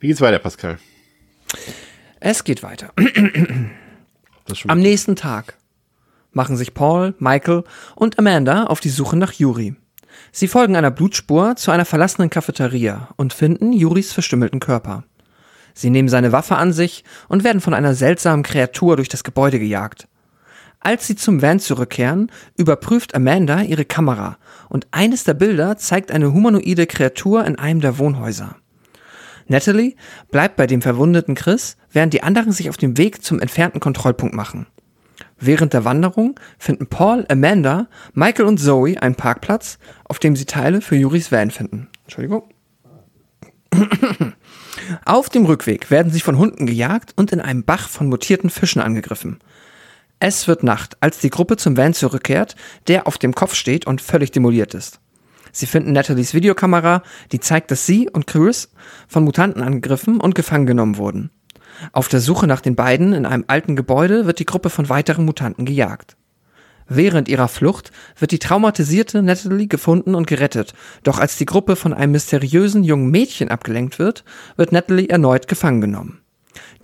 Wie 0.00 0.06
geht's 0.06 0.22
weiter, 0.22 0.38
Pascal? 0.38 0.78
Es 2.20 2.44
geht 2.44 2.62
weiter. 2.62 2.92
Am 4.68 4.78
nächsten 4.78 5.16
Tag 5.16 5.54
machen 6.36 6.56
sich 6.56 6.74
Paul, 6.74 7.14
Michael 7.18 7.64
und 7.96 8.18
Amanda 8.18 8.64
auf 8.64 8.78
die 8.80 8.90
Suche 8.90 9.16
nach 9.16 9.32
Yuri. 9.32 9.74
Sie 10.30 10.46
folgen 10.46 10.76
einer 10.76 10.90
Blutspur 10.90 11.56
zu 11.56 11.70
einer 11.70 11.84
verlassenen 11.84 12.30
Cafeteria 12.30 13.08
und 13.16 13.32
finden 13.32 13.72
Juris 13.72 14.12
verstümmelten 14.12 14.60
Körper. 14.60 15.04
Sie 15.74 15.90
nehmen 15.90 16.08
seine 16.08 16.32
Waffe 16.32 16.56
an 16.56 16.72
sich 16.72 17.04
und 17.28 17.42
werden 17.42 17.60
von 17.60 17.74
einer 17.74 17.94
seltsamen 17.94 18.42
Kreatur 18.42 18.96
durch 18.96 19.08
das 19.08 19.24
Gebäude 19.24 19.58
gejagt. 19.58 20.08
Als 20.80 21.06
sie 21.06 21.16
zum 21.16 21.42
Van 21.42 21.58
zurückkehren, 21.58 22.30
überprüft 22.56 23.14
Amanda 23.14 23.62
ihre 23.62 23.84
Kamera 23.84 24.36
und 24.68 24.86
eines 24.90 25.24
der 25.24 25.34
Bilder 25.34 25.78
zeigt 25.78 26.12
eine 26.12 26.32
humanoide 26.32 26.86
Kreatur 26.86 27.44
in 27.44 27.58
einem 27.58 27.80
der 27.80 27.98
Wohnhäuser. 27.98 28.56
Natalie 29.48 29.96
bleibt 30.30 30.56
bei 30.56 30.66
dem 30.66 30.82
verwundeten 30.82 31.34
Chris, 31.34 31.76
während 31.90 32.12
die 32.12 32.22
anderen 32.22 32.52
sich 32.52 32.68
auf 32.68 32.76
dem 32.76 32.98
Weg 32.98 33.22
zum 33.24 33.40
entfernten 33.40 33.80
Kontrollpunkt 33.80 34.34
machen. 34.34 34.66
Während 35.38 35.74
der 35.74 35.84
Wanderung 35.84 36.40
finden 36.58 36.86
Paul, 36.86 37.26
Amanda, 37.28 37.88
Michael 38.14 38.46
und 38.46 38.58
Zoe 38.58 39.00
einen 39.00 39.16
Parkplatz, 39.16 39.78
auf 40.04 40.18
dem 40.18 40.34
sie 40.34 40.46
Teile 40.46 40.80
für 40.80 40.96
Juris 40.96 41.30
Van 41.30 41.50
finden. 41.50 41.88
Entschuldigung. 42.04 42.44
Auf 45.04 45.28
dem 45.28 45.44
Rückweg 45.44 45.90
werden 45.90 46.12
sie 46.12 46.20
von 46.20 46.38
Hunden 46.38 46.66
gejagt 46.66 47.12
und 47.16 47.32
in 47.32 47.40
einem 47.40 47.64
Bach 47.64 47.88
von 47.88 48.08
mutierten 48.08 48.50
Fischen 48.50 48.80
angegriffen. 48.80 49.38
Es 50.18 50.48
wird 50.48 50.62
Nacht, 50.62 50.96
als 51.00 51.18
die 51.18 51.30
Gruppe 51.30 51.56
zum 51.56 51.76
Van 51.76 51.92
zurückkehrt, 51.92 52.56
der 52.88 53.06
auf 53.06 53.18
dem 53.18 53.34
Kopf 53.34 53.54
steht 53.54 53.86
und 53.86 54.00
völlig 54.00 54.30
demoliert 54.30 54.72
ist. 54.72 55.00
Sie 55.52 55.66
finden 55.66 55.92
Nathalies 55.92 56.34
Videokamera, 56.34 57.02
die 57.32 57.40
zeigt, 57.40 57.70
dass 57.70 57.86
sie 57.86 58.08
und 58.08 58.26
Chris 58.26 58.70
von 59.08 59.24
Mutanten 59.24 59.62
angegriffen 59.62 60.20
und 60.20 60.34
gefangen 60.34 60.66
genommen 60.66 60.96
wurden. 60.96 61.30
Auf 61.92 62.08
der 62.08 62.20
Suche 62.20 62.46
nach 62.46 62.60
den 62.60 62.76
beiden 62.76 63.12
in 63.12 63.26
einem 63.26 63.44
alten 63.46 63.76
Gebäude 63.76 64.26
wird 64.26 64.38
die 64.38 64.46
Gruppe 64.46 64.70
von 64.70 64.88
weiteren 64.88 65.24
Mutanten 65.24 65.64
gejagt. 65.64 66.16
Während 66.88 67.28
ihrer 67.28 67.48
Flucht 67.48 67.90
wird 68.18 68.30
die 68.30 68.38
traumatisierte 68.38 69.22
Natalie 69.22 69.66
gefunden 69.66 70.14
und 70.14 70.26
gerettet, 70.26 70.72
doch 71.02 71.18
als 71.18 71.36
die 71.36 71.46
Gruppe 71.46 71.74
von 71.74 71.92
einem 71.92 72.12
mysteriösen 72.12 72.84
jungen 72.84 73.10
Mädchen 73.10 73.48
abgelenkt 73.48 73.98
wird, 73.98 74.24
wird 74.56 74.72
Natalie 74.72 75.08
erneut 75.08 75.48
gefangen 75.48 75.80
genommen. 75.80 76.20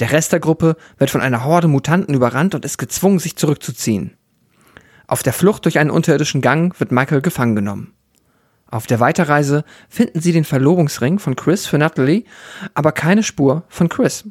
Der 0.01 0.11
Rest 0.11 0.33
der 0.33 0.41
Gruppe 0.41 0.77
wird 0.99 1.11
von 1.11 1.21
einer 1.21 1.45
Horde 1.45 1.69
Mutanten 1.69 2.15
überrannt 2.15 2.55
und 2.55 2.65
ist 2.65 2.79
gezwungen, 2.79 3.21
sich 3.21 3.37
zurückzuziehen. 3.37 4.17
Auf 5.07 5.23
der 5.23 5.33
Flucht 5.33 5.65
durch 5.65 5.79
einen 5.79 5.91
unterirdischen 5.91 6.41
Gang 6.41 6.79
wird 6.81 6.91
Michael 6.91 7.21
gefangen 7.21 7.55
genommen. 7.55 7.93
Auf 8.67 8.87
der 8.87 9.01
Weiterreise 9.01 9.65
finden 9.89 10.21
sie 10.21 10.33
den 10.33 10.45
Verlobungsring 10.45 11.19
von 11.19 11.37
Chris 11.37 11.67
für 11.67 11.79
Natalie, 11.79 12.25
aber 12.75 12.93
keine 12.93 13.23
Spur 13.23 13.65
von 13.69 13.89
Chris. 13.89 14.25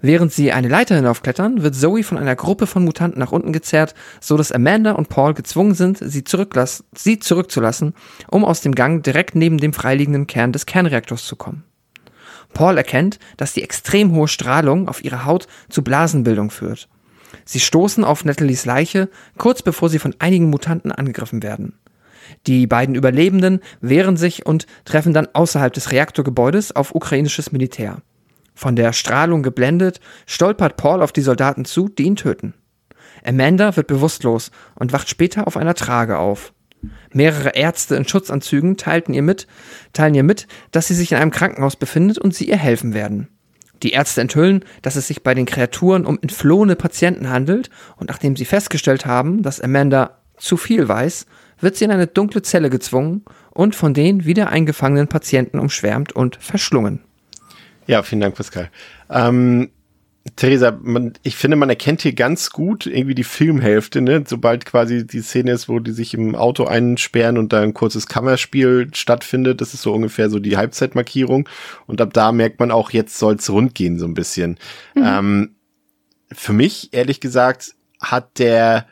Während 0.00 0.32
sie 0.32 0.52
eine 0.52 0.68
Leiter 0.68 0.94
hinaufklettern, 0.94 1.62
wird 1.62 1.74
Zoe 1.74 2.04
von 2.04 2.18
einer 2.18 2.36
Gruppe 2.36 2.68
von 2.68 2.84
Mutanten 2.84 3.18
nach 3.18 3.32
unten 3.32 3.52
gezerrt, 3.52 3.94
so 4.20 4.36
dass 4.36 4.52
Amanda 4.52 4.92
und 4.92 5.08
Paul 5.08 5.34
gezwungen 5.34 5.74
sind, 5.74 5.98
sie, 5.98 6.22
sie 6.94 7.18
zurückzulassen, 7.18 7.94
um 8.28 8.44
aus 8.44 8.60
dem 8.60 8.74
Gang 8.74 9.02
direkt 9.02 9.34
neben 9.34 9.58
dem 9.58 9.72
freiliegenden 9.72 10.28
Kern 10.28 10.52
des 10.52 10.66
Kernreaktors 10.66 11.26
zu 11.26 11.34
kommen. 11.34 11.64
Paul 12.54 12.76
erkennt, 12.76 13.18
dass 13.36 13.52
die 13.52 13.62
extrem 13.62 14.12
hohe 14.12 14.28
Strahlung 14.28 14.88
auf 14.88 15.04
ihre 15.04 15.24
Haut 15.24 15.48
zu 15.68 15.82
Blasenbildung 15.82 16.50
führt. 16.50 16.88
Sie 17.44 17.60
stoßen 17.60 18.04
auf 18.04 18.24
Natalies 18.24 18.64
Leiche, 18.64 19.08
kurz 19.36 19.62
bevor 19.62 19.90
sie 19.90 19.98
von 19.98 20.14
einigen 20.18 20.48
Mutanten 20.48 20.92
angegriffen 20.92 21.42
werden. 21.42 21.78
Die 22.46 22.66
beiden 22.66 22.94
Überlebenden 22.94 23.60
wehren 23.80 24.16
sich 24.16 24.46
und 24.46 24.66
treffen 24.84 25.12
dann 25.12 25.28
außerhalb 25.32 25.72
des 25.72 25.92
Reaktorgebäudes 25.92 26.74
auf 26.76 26.94
ukrainisches 26.94 27.52
Militär. 27.52 28.02
Von 28.58 28.74
der 28.74 28.92
Strahlung 28.92 29.44
geblendet, 29.44 30.00
stolpert 30.26 30.76
Paul 30.76 31.00
auf 31.00 31.12
die 31.12 31.20
Soldaten 31.20 31.64
zu, 31.64 31.88
die 31.88 32.02
ihn 32.02 32.16
töten. 32.16 32.54
Amanda 33.24 33.76
wird 33.76 33.86
bewusstlos 33.86 34.50
und 34.74 34.92
wacht 34.92 35.08
später 35.08 35.46
auf 35.46 35.56
einer 35.56 35.74
Trage 35.74 36.18
auf. 36.18 36.52
Mehrere 37.12 37.50
Ärzte 37.50 37.94
in 37.94 38.08
Schutzanzügen 38.08 38.76
teilten 38.76 39.14
ihr 39.14 39.22
mit, 39.22 39.46
teilen 39.92 40.16
ihr 40.16 40.24
mit, 40.24 40.48
dass 40.72 40.88
sie 40.88 40.96
sich 40.96 41.12
in 41.12 41.18
einem 41.18 41.30
Krankenhaus 41.30 41.76
befindet 41.76 42.18
und 42.18 42.34
sie 42.34 42.48
ihr 42.48 42.56
helfen 42.56 42.94
werden. 42.94 43.28
Die 43.84 43.92
Ärzte 43.92 44.22
enthüllen, 44.22 44.64
dass 44.82 44.96
es 44.96 45.06
sich 45.06 45.22
bei 45.22 45.34
den 45.34 45.46
Kreaturen 45.46 46.04
um 46.04 46.18
entflohene 46.20 46.74
Patienten 46.74 47.30
handelt 47.30 47.70
und 47.96 48.08
nachdem 48.08 48.34
sie 48.34 48.44
festgestellt 48.44 49.06
haben, 49.06 49.44
dass 49.44 49.60
Amanda 49.60 50.18
zu 50.36 50.56
viel 50.56 50.88
weiß, 50.88 51.26
wird 51.60 51.76
sie 51.76 51.84
in 51.84 51.92
eine 51.92 52.08
dunkle 52.08 52.42
Zelle 52.42 52.70
gezwungen 52.70 53.24
und 53.52 53.76
von 53.76 53.94
den 53.94 54.24
wieder 54.24 54.48
eingefangenen 54.48 55.06
Patienten 55.06 55.60
umschwärmt 55.60 56.10
und 56.10 56.38
verschlungen. 56.40 57.04
Ja, 57.88 58.02
vielen 58.02 58.20
Dank, 58.20 58.36
Pascal. 58.36 58.70
Ähm, 59.10 59.70
Theresa, 60.36 60.78
man, 60.82 61.14
ich 61.22 61.36
finde, 61.36 61.56
man 61.56 61.70
erkennt 61.70 62.02
hier 62.02 62.12
ganz 62.12 62.50
gut 62.50 62.84
irgendwie 62.84 63.14
die 63.14 63.24
Filmhälfte, 63.24 64.02
ne? 64.02 64.24
Sobald 64.26 64.66
quasi 64.66 65.06
die 65.06 65.22
Szene 65.22 65.52
ist, 65.52 65.70
wo 65.70 65.78
die 65.78 65.92
sich 65.92 66.12
im 66.12 66.34
Auto 66.34 66.66
einsperren 66.66 67.38
und 67.38 67.54
da 67.54 67.62
ein 67.62 67.72
kurzes 67.72 68.06
Kammerspiel 68.06 68.90
stattfindet, 68.92 69.62
das 69.62 69.72
ist 69.72 69.80
so 69.80 69.94
ungefähr 69.94 70.28
so 70.28 70.38
die 70.38 70.58
Halbzeitmarkierung. 70.58 71.48
Und 71.86 72.02
ab 72.02 72.12
da 72.12 72.30
merkt 72.30 72.60
man 72.60 72.70
auch, 72.70 72.90
jetzt 72.90 73.18
soll's 73.18 73.48
rund 73.48 73.74
gehen, 73.74 73.98
so 73.98 74.04
ein 74.04 74.12
bisschen. 74.12 74.58
Mhm. 74.94 75.02
Ähm, 75.04 75.54
für 76.30 76.52
mich, 76.52 76.90
ehrlich 76.92 77.20
gesagt, 77.20 77.74
hat 78.02 78.38
der 78.38 78.86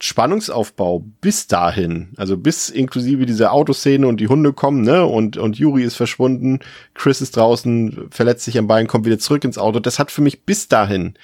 Spannungsaufbau 0.00 1.04
bis 1.20 1.48
dahin, 1.48 2.12
also 2.16 2.36
bis 2.36 2.68
inklusive 2.70 3.26
dieser 3.26 3.52
Autoszene 3.52 4.06
und 4.06 4.20
die 4.20 4.28
Hunde 4.28 4.52
kommen, 4.52 4.82
ne, 4.82 5.04
und, 5.04 5.36
und 5.36 5.58
Yuri 5.58 5.82
ist 5.82 5.96
verschwunden, 5.96 6.60
Chris 6.94 7.20
ist 7.20 7.36
draußen, 7.36 8.08
verletzt 8.10 8.44
sich 8.44 8.56
am 8.58 8.68
Bein, 8.68 8.86
kommt 8.86 9.06
wieder 9.06 9.18
zurück 9.18 9.44
ins 9.44 9.58
Auto. 9.58 9.80
Das 9.80 9.98
hat 9.98 10.12
für 10.12 10.22
mich 10.22 10.44
bis 10.44 10.68
dahin 10.68 11.14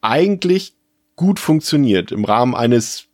eigentlich 0.00 0.74
gut 1.14 1.38
funktioniert 1.38 2.10
im 2.10 2.24
Rahmen 2.24 2.54
eines 2.54 3.04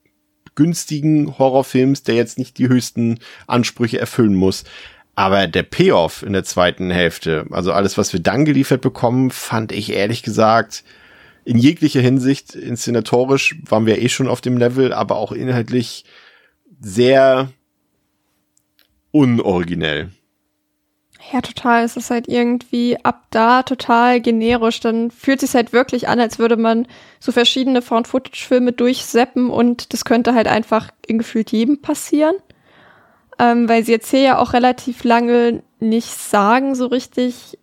günstigen 0.54 1.38
Horrorfilms, 1.38 2.04
der 2.04 2.14
jetzt 2.14 2.38
nicht 2.38 2.58
die 2.58 2.68
höchsten 2.68 3.18
Ansprüche 3.46 3.98
erfüllen 3.98 4.34
muss. 4.34 4.64
Aber 5.14 5.46
der 5.46 5.62
Payoff 5.62 6.22
in 6.22 6.32
der 6.32 6.44
zweiten 6.44 6.90
Hälfte, 6.90 7.46
also 7.50 7.72
alles, 7.72 7.98
was 7.98 8.12
wir 8.12 8.20
dann 8.20 8.44
geliefert 8.44 8.80
bekommen, 8.80 9.30
fand 9.30 9.72
ich 9.72 9.92
ehrlich 9.92 10.22
gesagt, 10.22 10.84
in 11.44 11.58
jeglicher 11.58 12.00
Hinsicht 12.00 12.54
inszenatorisch 12.54 13.56
waren 13.68 13.86
wir 13.86 14.00
eh 14.00 14.08
schon 14.08 14.28
auf 14.28 14.40
dem 14.40 14.56
Level, 14.56 14.92
aber 14.92 15.16
auch 15.16 15.32
inhaltlich 15.32 16.04
sehr 16.80 17.50
unoriginell. 19.10 20.10
Ja, 21.30 21.40
total. 21.40 21.84
Es 21.84 21.96
ist 21.96 22.10
halt 22.10 22.26
irgendwie 22.26 22.96
ab 23.04 23.26
da 23.30 23.62
total 23.62 24.20
generisch. 24.20 24.80
Dann 24.80 25.10
fühlt 25.10 25.42
es 25.42 25.52
sich 25.52 25.56
halt 25.56 25.72
wirklich 25.72 26.08
an, 26.08 26.18
als 26.18 26.38
würde 26.38 26.56
man 26.56 26.86
so 27.20 27.30
verschiedene 27.30 27.80
Found-Footage-Filme 27.80 28.72
durchseppen 28.72 29.48
und 29.48 29.92
das 29.92 30.04
könnte 30.04 30.34
halt 30.34 30.48
einfach 30.48 30.90
in 31.06 31.18
gefühlt 31.18 31.52
jedem 31.52 31.80
passieren. 31.80 32.34
Ähm, 33.38 33.68
weil 33.68 33.84
sie 33.84 33.92
jetzt 33.92 34.10
hier 34.10 34.20
ja 34.20 34.38
auch 34.38 34.52
relativ 34.52 35.04
lange 35.04 35.62
nicht 35.78 36.10
sagen 36.10 36.74
so 36.74 36.86
richtig, 36.86 37.58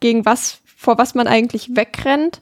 gegen 0.00 0.24
was 0.24 0.60
vor 0.86 0.98
was 0.98 1.16
man 1.16 1.26
eigentlich 1.26 1.74
wegrennt. 1.74 2.40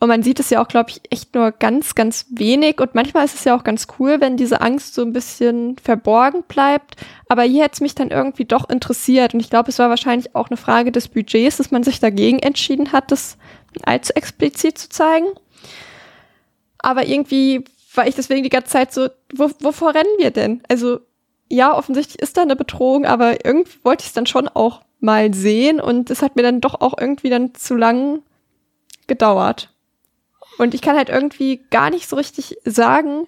Und 0.00 0.08
man 0.08 0.24
sieht 0.24 0.40
es 0.40 0.50
ja 0.50 0.60
auch, 0.60 0.66
glaube 0.66 0.90
ich, 0.90 1.00
echt 1.10 1.32
nur 1.34 1.52
ganz, 1.52 1.94
ganz 1.94 2.26
wenig. 2.30 2.80
Und 2.80 2.96
manchmal 2.96 3.24
ist 3.24 3.36
es 3.36 3.44
ja 3.44 3.56
auch 3.56 3.62
ganz 3.62 3.86
cool, 3.98 4.20
wenn 4.20 4.36
diese 4.36 4.60
Angst 4.60 4.94
so 4.94 5.02
ein 5.02 5.12
bisschen 5.12 5.76
verborgen 5.78 6.42
bleibt. 6.48 6.96
Aber 7.28 7.42
hier 7.42 7.62
hätte 7.62 7.74
es 7.74 7.80
mich 7.80 7.94
dann 7.94 8.10
irgendwie 8.10 8.46
doch 8.46 8.68
interessiert. 8.68 9.34
Und 9.34 9.40
ich 9.40 9.50
glaube, 9.50 9.68
es 9.68 9.78
war 9.78 9.90
wahrscheinlich 9.90 10.34
auch 10.34 10.48
eine 10.48 10.56
Frage 10.56 10.90
des 10.90 11.06
Budgets, 11.06 11.58
dass 11.58 11.70
man 11.70 11.84
sich 11.84 12.00
dagegen 12.00 12.40
entschieden 12.40 12.90
hat, 12.90 13.12
das 13.12 13.36
allzu 13.84 14.14
explizit 14.14 14.78
zu 14.78 14.88
zeigen. 14.88 15.26
Aber 16.78 17.06
irgendwie 17.06 17.62
war 17.94 18.08
ich 18.08 18.16
deswegen 18.16 18.42
die 18.42 18.48
ganze 18.48 18.70
Zeit 18.70 18.92
so, 18.92 19.08
wo, 19.32 19.50
wovor 19.60 19.94
rennen 19.94 20.18
wir 20.18 20.32
denn? 20.32 20.62
Also 20.68 20.98
ja, 21.52 21.76
offensichtlich 21.76 22.18
ist 22.18 22.38
da 22.38 22.42
eine 22.42 22.56
Bedrohung, 22.56 23.04
aber 23.04 23.44
irgendwie 23.44 23.78
wollte 23.82 24.02
ich 24.02 24.08
es 24.08 24.14
dann 24.14 24.24
schon 24.24 24.48
auch 24.48 24.80
mal 25.00 25.34
sehen 25.34 25.80
und 25.80 26.08
es 26.08 26.22
hat 26.22 26.34
mir 26.34 26.42
dann 26.42 26.62
doch 26.62 26.80
auch 26.80 26.94
irgendwie 26.98 27.28
dann 27.28 27.54
zu 27.54 27.74
lang 27.74 28.22
gedauert. 29.06 29.68
Und 30.56 30.72
ich 30.72 30.80
kann 30.80 30.96
halt 30.96 31.10
irgendwie 31.10 31.60
gar 31.70 31.90
nicht 31.90 32.08
so 32.08 32.16
richtig 32.16 32.56
sagen, 32.64 33.26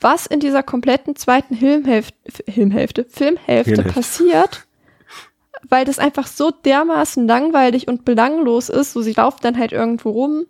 was 0.00 0.26
in 0.26 0.40
dieser 0.40 0.64
kompletten 0.64 1.14
zweiten 1.14 1.56
Filmhälfte, 1.56 2.16
Filmhälfte, 2.50 3.04
Filmhälfte 3.04 3.74
Filmhälfte. 3.74 3.92
passiert, 3.92 4.66
weil 5.68 5.84
das 5.84 6.00
einfach 6.00 6.26
so 6.26 6.50
dermaßen 6.50 7.24
langweilig 7.28 7.86
und 7.86 8.04
belanglos 8.04 8.68
ist. 8.68 8.94
So, 8.94 9.00
sie 9.00 9.12
laufen 9.12 9.38
dann 9.42 9.58
halt 9.58 9.70
irgendwo 9.70 10.10
rum. 10.10 10.46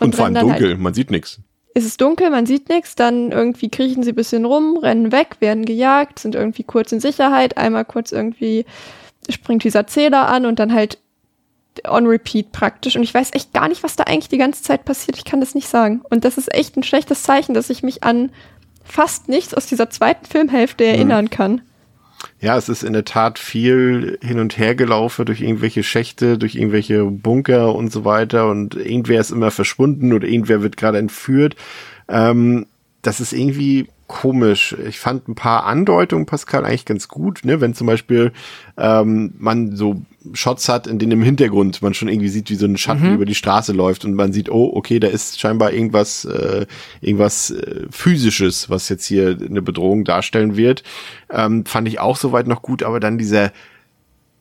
Und, 0.00 0.06
und 0.06 0.16
vor 0.16 0.24
allem 0.24 0.34
dunkel, 0.34 0.70
halt, 0.70 0.80
man 0.80 0.94
sieht 0.94 1.12
nichts. 1.12 1.40
Ist 1.74 1.86
es 1.86 1.96
dunkel, 1.96 2.30
man 2.30 2.46
sieht 2.46 2.68
nichts, 2.68 2.94
dann 2.94 3.32
irgendwie 3.32 3.70
kriechen 3.70 4.02
sie 4.02 4.12
ein 4.12 4.16
bisschen 4.16 4.44
rum, 4.44 4.76
rennen 4.76 5.12
weg, 5.12 5.36
werden 5.40 5.64
gejagt, 5.64 6.18
sind 6.18 6.34
irgendwie 6.34 6.64
kurz 6.64 6.92
in 6.92 7.00
Sicherheit, 7.00 7.56
einmal 7.56 7.84
kurz 7.84 8.12
irgendwie 8.12 8.66
springt 9.28 9.64
dieser 9.64 9.86
Zähler 9.86 10.28
an 10.28 10.46
und 10.46 10.58
dann 10.58 10.72
halt 10.72 10.98
on 11.88 12.06
repeat 12.06 12.52
praktisch. 12.52 12.96
Und 12.96 13.02
ich 13.02 13.14
weiß 13.14 13.30
echt 13.32 13.52
gar 13.52 13.68
nicht, 13.68 13.82
was 13.82 13.96
da 13.96 14.04
eigentlich 14.04 14.28
die 14.28 14.38
ganze 14.38 14.62
Zeit 14.62 14.84
passiert. 14.84 15.16
Ich 15.16 15.24
kann 15.24 15.40
das 15.40 15.54
nicht 15.54 15.68
sagen. 15.68 16.02
Und 16.10 16.24
das 16.24 16.36
ist 16.36 16.52
echt 16.52 16.76
ein 16.76 16.82
schlechtes 16.82 17.22
Zeichen, 17.22 17.54
dass 17.54 17.70
ich 17.70 17.82
mich 17.82 18.04
an 18.04 18.30
fast 18.84 19.28
nichts 19.28 19.54
aus 19.54 19.66
dieser 19.66 19.88
zweiten 19.88 20.26
Filmhälfte 20.26 20.84
erinnern 20.84 21.30
kann. 21.30 21.62
Ja, 22.42 22.56
es 22.56 22.68
ist 22.68 22.82
in 22.82 22.92
der 22.92 23.04
Tat 23.04 23.38
viel 23.38 24.18
hin 24.20 24.40
und 24.40 24.58
her 24.58 24.74
gelaufen 24.74 25.24
durch 25.26 25.40
irgendwelche 25.40 25.84
Schächte, 25.84 26.38
durch 26.38 26.56
irgendwelche 26.56 27.04
Bunker 27.04 27.72
und 27.72 27.92
so 27.92 28.04
weiter 28.04 28.50
und 28.50 28.74
irgendwer 28.74 29.20
ist 29.20 29.30
immer 29.30 29.52
verschwunden 29.52 30.12
oder 30.12 30.26
irgendwer 30.26 30.60
wird 30.60 30.76
gerade 30.76 30.98
entführt. 30.98 31.54
Ähm, 32.08 32.66
das 33.00 33.20
ist 33.20 33.32
irgendwie 33.32 33.86
komisch. 34.08 34.76
Ich 34.88 34.98
fand 34.98 35.28
ein 35.28 35.36
paar 35.36 35.66
Andeutungen, 35.66 36.26
Pascal, 36.26 36.64
eigentlich 36.64 36.84
ganz 36.84 37.06
gut, 37.06 37.44
ne? 37.44 37.60
Wenn 37.60 37.74
zum 37.74 37.86
Beispiel 37.86 38.32
ähm, 38.76 39.34
man 39.38 39.76
so 39.76 40.02
Shots 40.32 40.68
hat, 40.68 40.86
in 40.86 40.98
denen 40.98 41.12
im 41.12 41.22
Hintergrund 41.22 41.82
man 41.82 41.94
schon 41.94 42.08
irgendwie 42.08 42.28
sieht, 42.28 42.50
wie 42.50 42.54
so 42.54 42.66
ein 42.66 42.76
Schatten 42.76 43.08
mhm. 43.08 43.14
über 43.14 43.24
die 43.24 43.34
Straße 43.34 43.72
läuft 43.72 44.04
und 44.04 44.14
man 44.14 44.32
sieht, 44.32 44.50
oh, 44.50 44.72
okay, 44.74 45.00
da 45.00 45.08
ist 45.08 45.40
scheinbar 45.40 45.72
irgendwas, 45.72 46.24
äh, 46.24 46.66
irgendwas 47.00 47.50
äh, 47.50 47.86
physisches, 47.90 48.70
was 48.70 48.88
jetzt 48.88 49.06
hier 49.06 49.36
eine 49.44 49.62
Bedrohung 49.62 50.04
darstellen 50.04 50.56
wird. 50.56 50.82
Ähm, 51.30 51.64
fand 51.64 51.88
ich 51.88 52.00
auch 52.00 52.16
soweit 52.16 52.46
noch 52.46 52.62
gut, 52.62 52.82
aber 52.82 53.00
dann 53.00 53.18
dieser, 53.18 53.52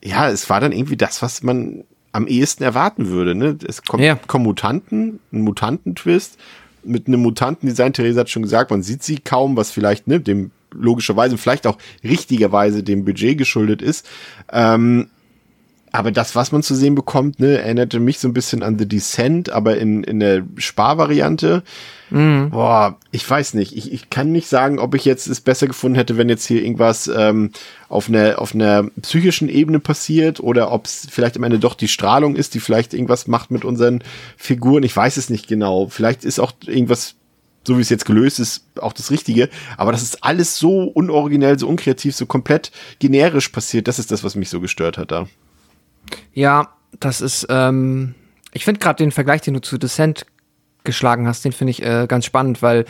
ja, 0.04 0.30
es 0.30 0.50
war 0.50 0.60
dann 0.60 0.72
irgendwie 0.72 0.98
das, 0.98 1.22
was 1.22 1.44
man 1.44 1.84
am 2.12 2.28
ehesten 2.28 2.64
erwarten 2.64 3.08
würde. 3.10 3.36
Ne? 3.36 3.58
Es 3.68 3.84
kommt, 3.84 4.04
ja. 4.04 4.16
kommen 4.16 4.46
Mutanten, 4.46 5.20
ein 5.32 5.42
Mutantentwist 5.42 6.38
mit 6.84 7.08
einem 7.08 7.22
Mutantendesign. 7.22 7.94
Theresa 7.94 8.22
hat 8.22 8.30
schon 8.30 8.44
gesagt, 8.44 8.72
man 8.72 8.84
sieht 8.84 9.04
sie 9.04 9.20
kaum, 9.20 9.56
was 9.56 9.72
vielleicht 9.72 10.08
ne, 10.08 10.20
dem 10.20 10.52
logischerweise, 10.74 11.38
vielleicht 11.38 11.68
auch 11.68 11.78
richtigerweise 12.04 12.84
dem 12.84 13.06
Budget 13.06 13.38
geschuldet 13.38 13.82
ist. 13.82 14.08
Ähm, 14.52 15.10
aber 15.94 16.12
das, 16.12 16.36
was 16.36 16.52
man 16.54 16.64
zu 16.64 16.74
sehen 16.74 16.96
bekommt, 16.96 17.40
ne, 17.40 17.60
erinnerte 17.60 18.00
mich 18.00 18.20
so 18.20 18.28
ein 18.28 18.34
bisschen 18.34 18.64
an 18.64 18.80
The 18.80 18.88
Descent, 18.88 19.50
aber 19.50 19.78
in, 19.78 20.04
in 20.04 20.22
der 20.22 20.44
Sparvariante. 20.56 21.64
Mhm. 22.10 22.50
Boah, 22.52 22.98
ich 23.12 23.30
weiß 23.30 23.56
nicht. 23.56 23.76
Ich, 23.76 23.92
ich 23.92 24.10
kann 24.10 24.32
nicht 24.32 24.48
sagen, 24.48 24.80
ob 24.80 24.96
ich 24.96 25.04
jetzt 25.04 25.28
es 25.28 25.42
besser 25.42 25.68
gefunden 25.68 25.96
hätte, 25.96 26.18
wenn 26.18 26.30
jetzt 26.30 26.46
hier 26.46 26.64
irgendwas 26.64 27.12
ähm, 27.14 27.52
auf 27.90 28.08
einer 28.08 28.40
auf 28.40 28.56
einer 28.56 28.84
psychischen 29.02 29.50
Ebene 29.50 29.80
passiert 29.80 30.40
oder 30.40 30.72
ob 30.72 30.86
es 30.86 31.08
vielleicht 31.10 31.36
am 31.36 31.44
Ende 31.44 31.60
doch 31.60 31.76
die 31.76 31.90
Strahlung 31.90 32.38
ist, 32.38 32.54
die 32.54 32.62
vielleicht 32.62 32.94
irgendwas 32.94 33.28
macht 33.28 33.52
mit 33.52 33.66
unseren 33.66 34.02
Figuren. 34.38 34.84
Ich 34.84 34.96
weiß 34.96 35.18
es 35.18 35.30
nicht 35.30 35.48
genau. 35.48 35.88
Vielleicht 35.88 36.24
ist 36.24 36.40
auch 36.40 36.54
irgendwas 36.66 37.16
so 37.64 37.78
wie 37.78 37.82
es 37.82 37.90
jetzt 37.90 38.06
gelöst 38.06 38.40
ist, 38.40 38.66
auch 38.80 38.94
das 38.94 39.12
Richtige. 39.12 39.50
Aber 39.78 39.92
das 39.92 40.02
ist 40.02 40.24
alles 40.24 40.58
so 40.58 40.84
unoriginell, 40.86 41.60
so 41.60 41.68
unkreativ, 41.68 42.16
so 42.16 42.26
komplett 42.26 42.72
generisch 42.98 43.50
passiert. 43.50 43.88
Das 43.88 44.00
ist 44.00 44.10
das, 44.10 44.24
was 44.24 44.36
mich 44.36 44.50
so 44.50 44.62
gestört 44.62 44.98
hat 44.98 45.12
da. 45.12 45.28
Ja, 46.34 46.70
das 47.00 47.22
ist, 47.22 47.48
ähm, 47.50 48.16
ich 48.54 48.66
finde 48.66 48.80
gerade 48.80 49.04
den 49.04 49.12
Vergleich, 49.12 49.42
den 49.42 49.54
du 49.54 49.62
zu 49.62 49.78
Descent 49.78 50.26
geschlagen 50.84 51.28
hast, 51.28 51.46
den 51.46 51.52
finde 51.52 51.72
ich 51.72 51.84
äh, 51.84 52.06
ganz 52.08 52.26
spannend, 52.26 52.62
weil 52.62 52.86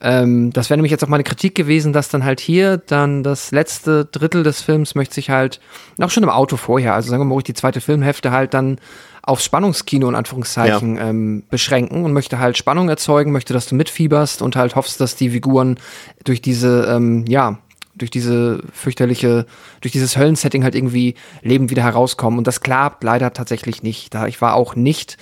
ähm, 0.00 0.52
das 0.52 0.68
wäre 0.68 0.76
nämlich 0.76 0.90
jetzt 0.90 1.04
auch 1.04 1.08
meine 1.08 1.24
Kritik 1.24 1.54
gewesen, 1.54 1.92
dass 1.92 2.08
dann 2.08 2.24
halt 2.24 2.40
hier 2.40 2.76
dann 2.76 3.22
das 3.22 3.50
letzte 3.50 4.04
Drittel 4.04 4.42
des 4.42 4.60
Films 4.60 4.94
möchte 4.94 5.14
sich 5.14 5.30
halt, 5.30 5.60
auch 6.00 6.10
schon 6.10 6.22
im 6.22 6.28
Auto 6.28 6.56
vorher, 6.56 6.94
also 6.94 7.08
sagen 7.08 7.20
wir 7.20 7.24
mal 7.24 7.34
ruhig 7.34 7.44
die 7.44 7.54
zweite 7.54 7.80
Filmhälfte 7.80 8.30
halt 8.30 8.52
dann 8.52 8.78
aufs 9.22 9.44
Spannungskino 9.44 10.08
in 10.08 10.14
Anführungszeichen 10.14 10.96
ja. 10.96 11.08
ähm, 11.08 11.44
beschränken 11.50 12.04
und 12.04 12.12
möchte 12.12 12.38
halt 12.38 12.56
Spannung 12.56 12.88
erzeugen, 12.88 13.32
möchte, 13.32 13.54
dass 13.54 13.66
du 13.66 13.74
mitfieberst 13.74 14.42
und 14.42 14.54
halt 14.54 14.76
hoffst, 14.76 15.00
dass 15.00 15.16
die 15.16 15.30
Figuren 15.30 15.78
durch 16.24 16.42
diese, 16.42 16.86
ähm, 16.88 17.24
ja, 17.26 17.58
durch 17.96 18.10
diese 18.10 18.62
fürchterliche, 18.72 19.46
durch 19.80 19.92
dieses 19.92 20.16
Höllensetting 20.16 20.62
halt 20.62 20.74
irgendwie 20.74 21.14
lebend 21.42 21.70
wieder 21.70 21.82
herauskommen. 21.82 22.38
Und 22.38 22.46
das 22.46 22.60
klappt 22.60 23.02
leider 23.02 23.32
tatsächlich 23.32 23.82
nicht. 23.82 24.14
Da 24.14 24.26
ich 24.26 24.40
war 24.40 24.54
auch 24.54 24.76
nicht, 24.76 25.16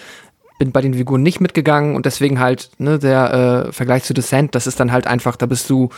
bin 0.59 0.73
bei 0.73 0.81
den 0.81 0.95
Figuren 0.95 1.23
nicht 1.23 1.41
mitgegangen 1.41 1.97
und 1.97 2.07
deswegen 2.07 2.41
halt, 2.41 2.71
ne, 2.79 2.99
der 2.99 3.67
äh, 3.69 3.73
Vergleich 3.73 4.05
zu 4.05 4.15
Descent, 4.15 4.55
das 4.55 4.67
ist 4.67 4.81
dann 4.81 4.93
halt 4.93 5.07
einfach, 5.07 5.37
da 5.37 5.47
bist 5.47 5.71
du, 5.71 5.91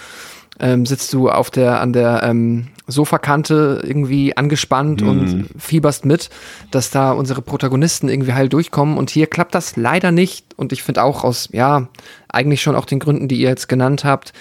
ähm, 0.58 0.86
sitzt 0.86 1.12
du 1.12 1.30
auf 1.30 1.50
der, 1.50 1.80
an 1.80 1.92
der 1.92 2.22
ähm, 2.22 2.68
Sofakante 2.86 3.82
irgendwie 3.84 4.36
angespannt 4.36 5.02
mhm. 5.02 5.08
und 5.08 5.48
fieberst 5.58 6.04
mit, 6.04 6.30
dass 6.70 6.90
da 6.90 7.12
unsere 7.12 7.42
Protagonisten 7.42 8.08
irgendwie 8.08 8.32
heil 8.32 8.48
durchkommen. 8.48 8.96
Und 8.96 9.10
hier 9.10 9.26
klappt 9.26 9.54
das 9.54 9.76
leider 9.76 10.12
nicht. 10.12 10.46
Und 10.56 10.72
ich 10.72 10.82
finde 10.82 11.02
auch 11.02 11.24
aus, 11.24 11.48
ja, 11.52 11.88
eigentlich 12.28 12.62
schon 12.62 12.76
auch 12.76 12.86
den 12.86 13.00
Gründen, 13.00 13.28
die 13.28 13.36
ihr 13.36 13.48
jetzt 13.48 13.68
genannt 13.68 14.04
habt, 14.04 14.32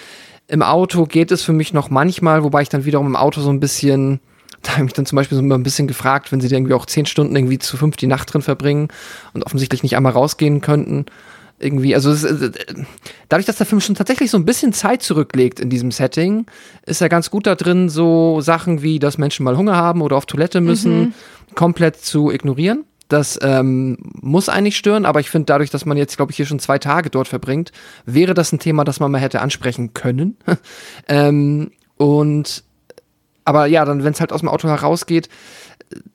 im 0.48 0.62
Auto 0.62 1.06
geht 1.06 1.32
es 1.32 1.42
für 1.42 1.52
mich 1.52 1.72
noch 1.72 1.90
manchmal, 1.90 2.44
wobei 2.44 2.62
ich 2.62 2.68
dann 2.68 2.84
wiederum 2.84 3.06
im 3.06 3.16
Auto 3.16 3.40
so 3.40 3.50
ein 3.50 3.60
bisschen, 3.60 4.20
da 4.62 4.72
habe 4.72 4.80
ich 4.80 4.84
mich 4.84 4.92
dann 4.92 5.06
zum 5.06 5.16
Beispiel 5.16 5.36
so 5.36 5.42
ein 5.42 5.62
bisschen 5.62 5.88
gefragt, 5.88 6.32
wenn 6.32 6.40
sie 6.40 6.54
irgendwie 6.54 6.74
auch 6.74 6.86
zehn 6.86 7.06
Stunden 7.06 7.34
irgendwie 7.34 7.58
zu 7.58 7.76
fünf 7.76 7.96
die 7.96 8.06
Nacht 8.06 8.32
drin 8.32 8.42
verbringen 8.42 8.88
und 9.32 9.44
offensichtlich 9.44 9.82
nicht 9.82 9.96
einmal 9.96 10.12
rausgehen 10.12 10.60
könnten. 10.60 11.06
Irgendwie, 11.58 11.94
also 11.94 12.10
es, 12.10 12.22
äh, 12.22 12.50
dadurch, 13.30 13.46
dass 13.46 13.56
der 13.56 13.64
Film 13.64 13.80
schon 13.80 13.94
tatsächlich 13.94 14.30
so 14.30 14.36
ein 14.36 14.44
bisschen 14.44 14.74
Zeit 14.74 15.02
zurücklegt 15.02 15.58
in 15.58 15.70
diesem 15.70 15.90
Setting, 15.90 16.44
ist 16.84 17.00
er 17.00 17.08
ganz 17.08 17.30
gut 17.30 17.46
da 17.46 17.54
drin, 17.54 17.88
so 17.88 18.42
Sachen 18.42 18.82
wie, 18.82 18.98
dass 18.98 19.16
Menschen 19.16 19.44
mal 19.44 19.56
Hunger 19.56 19.74
haben 19.74 20.02
oder 20.02 20.16
auf 20.16 20.26
Toilette 20.26 20.60
müssen, 20.60 21.00
mhm. 21.00 21.14
komplett 21.54 21.96
zu 21.96 22.30
ignorieren. 22.30 22.84
Das 23.08 23.38
ähm, 23.42 23.98
muss 24.20 24.48
eigentlich 24.48 24.76
stören, 24.76 25.06
aber 25.06 25.20
ich 25.20 25.30
finde, 25.30 25.46
dadurch, 25.46 25.70
dass 25.70 25.86
man 25.86 25.96
jetzt, 25.96 26.16
glaube 26.16 26.32
ich, 26.32 26.36
hier 26.36 26.46
schon 26.46 26.58
zwei 26.58 26.78
Tage 26.78 27.08
dort 27.08 27.28
verbringt, 27.28 27.70
wäre 28.04 28.34
das 28.34 28.52
ein 28.52 28.58
Thema, 28.58 28.84
das 28.84 28.98
man 28.98 29.12
mal 29.12 29.20
hätte 29.20 29.40
ansprechen 29.40 29.94
können. 29.94 30.36
ähm, 31.08 31.70
und 31.96 32.64
aber 33.44 33.66
ja, 33.66 33.84
dann, 33.84 34.02
wenn 34.02 34.12
es 34.12 34.20
halt 34.20 34.32
aus 34.32 34.40
dem 34.40 34.48
Auto 34.48 34.68
herausgeht, 34.68 35.28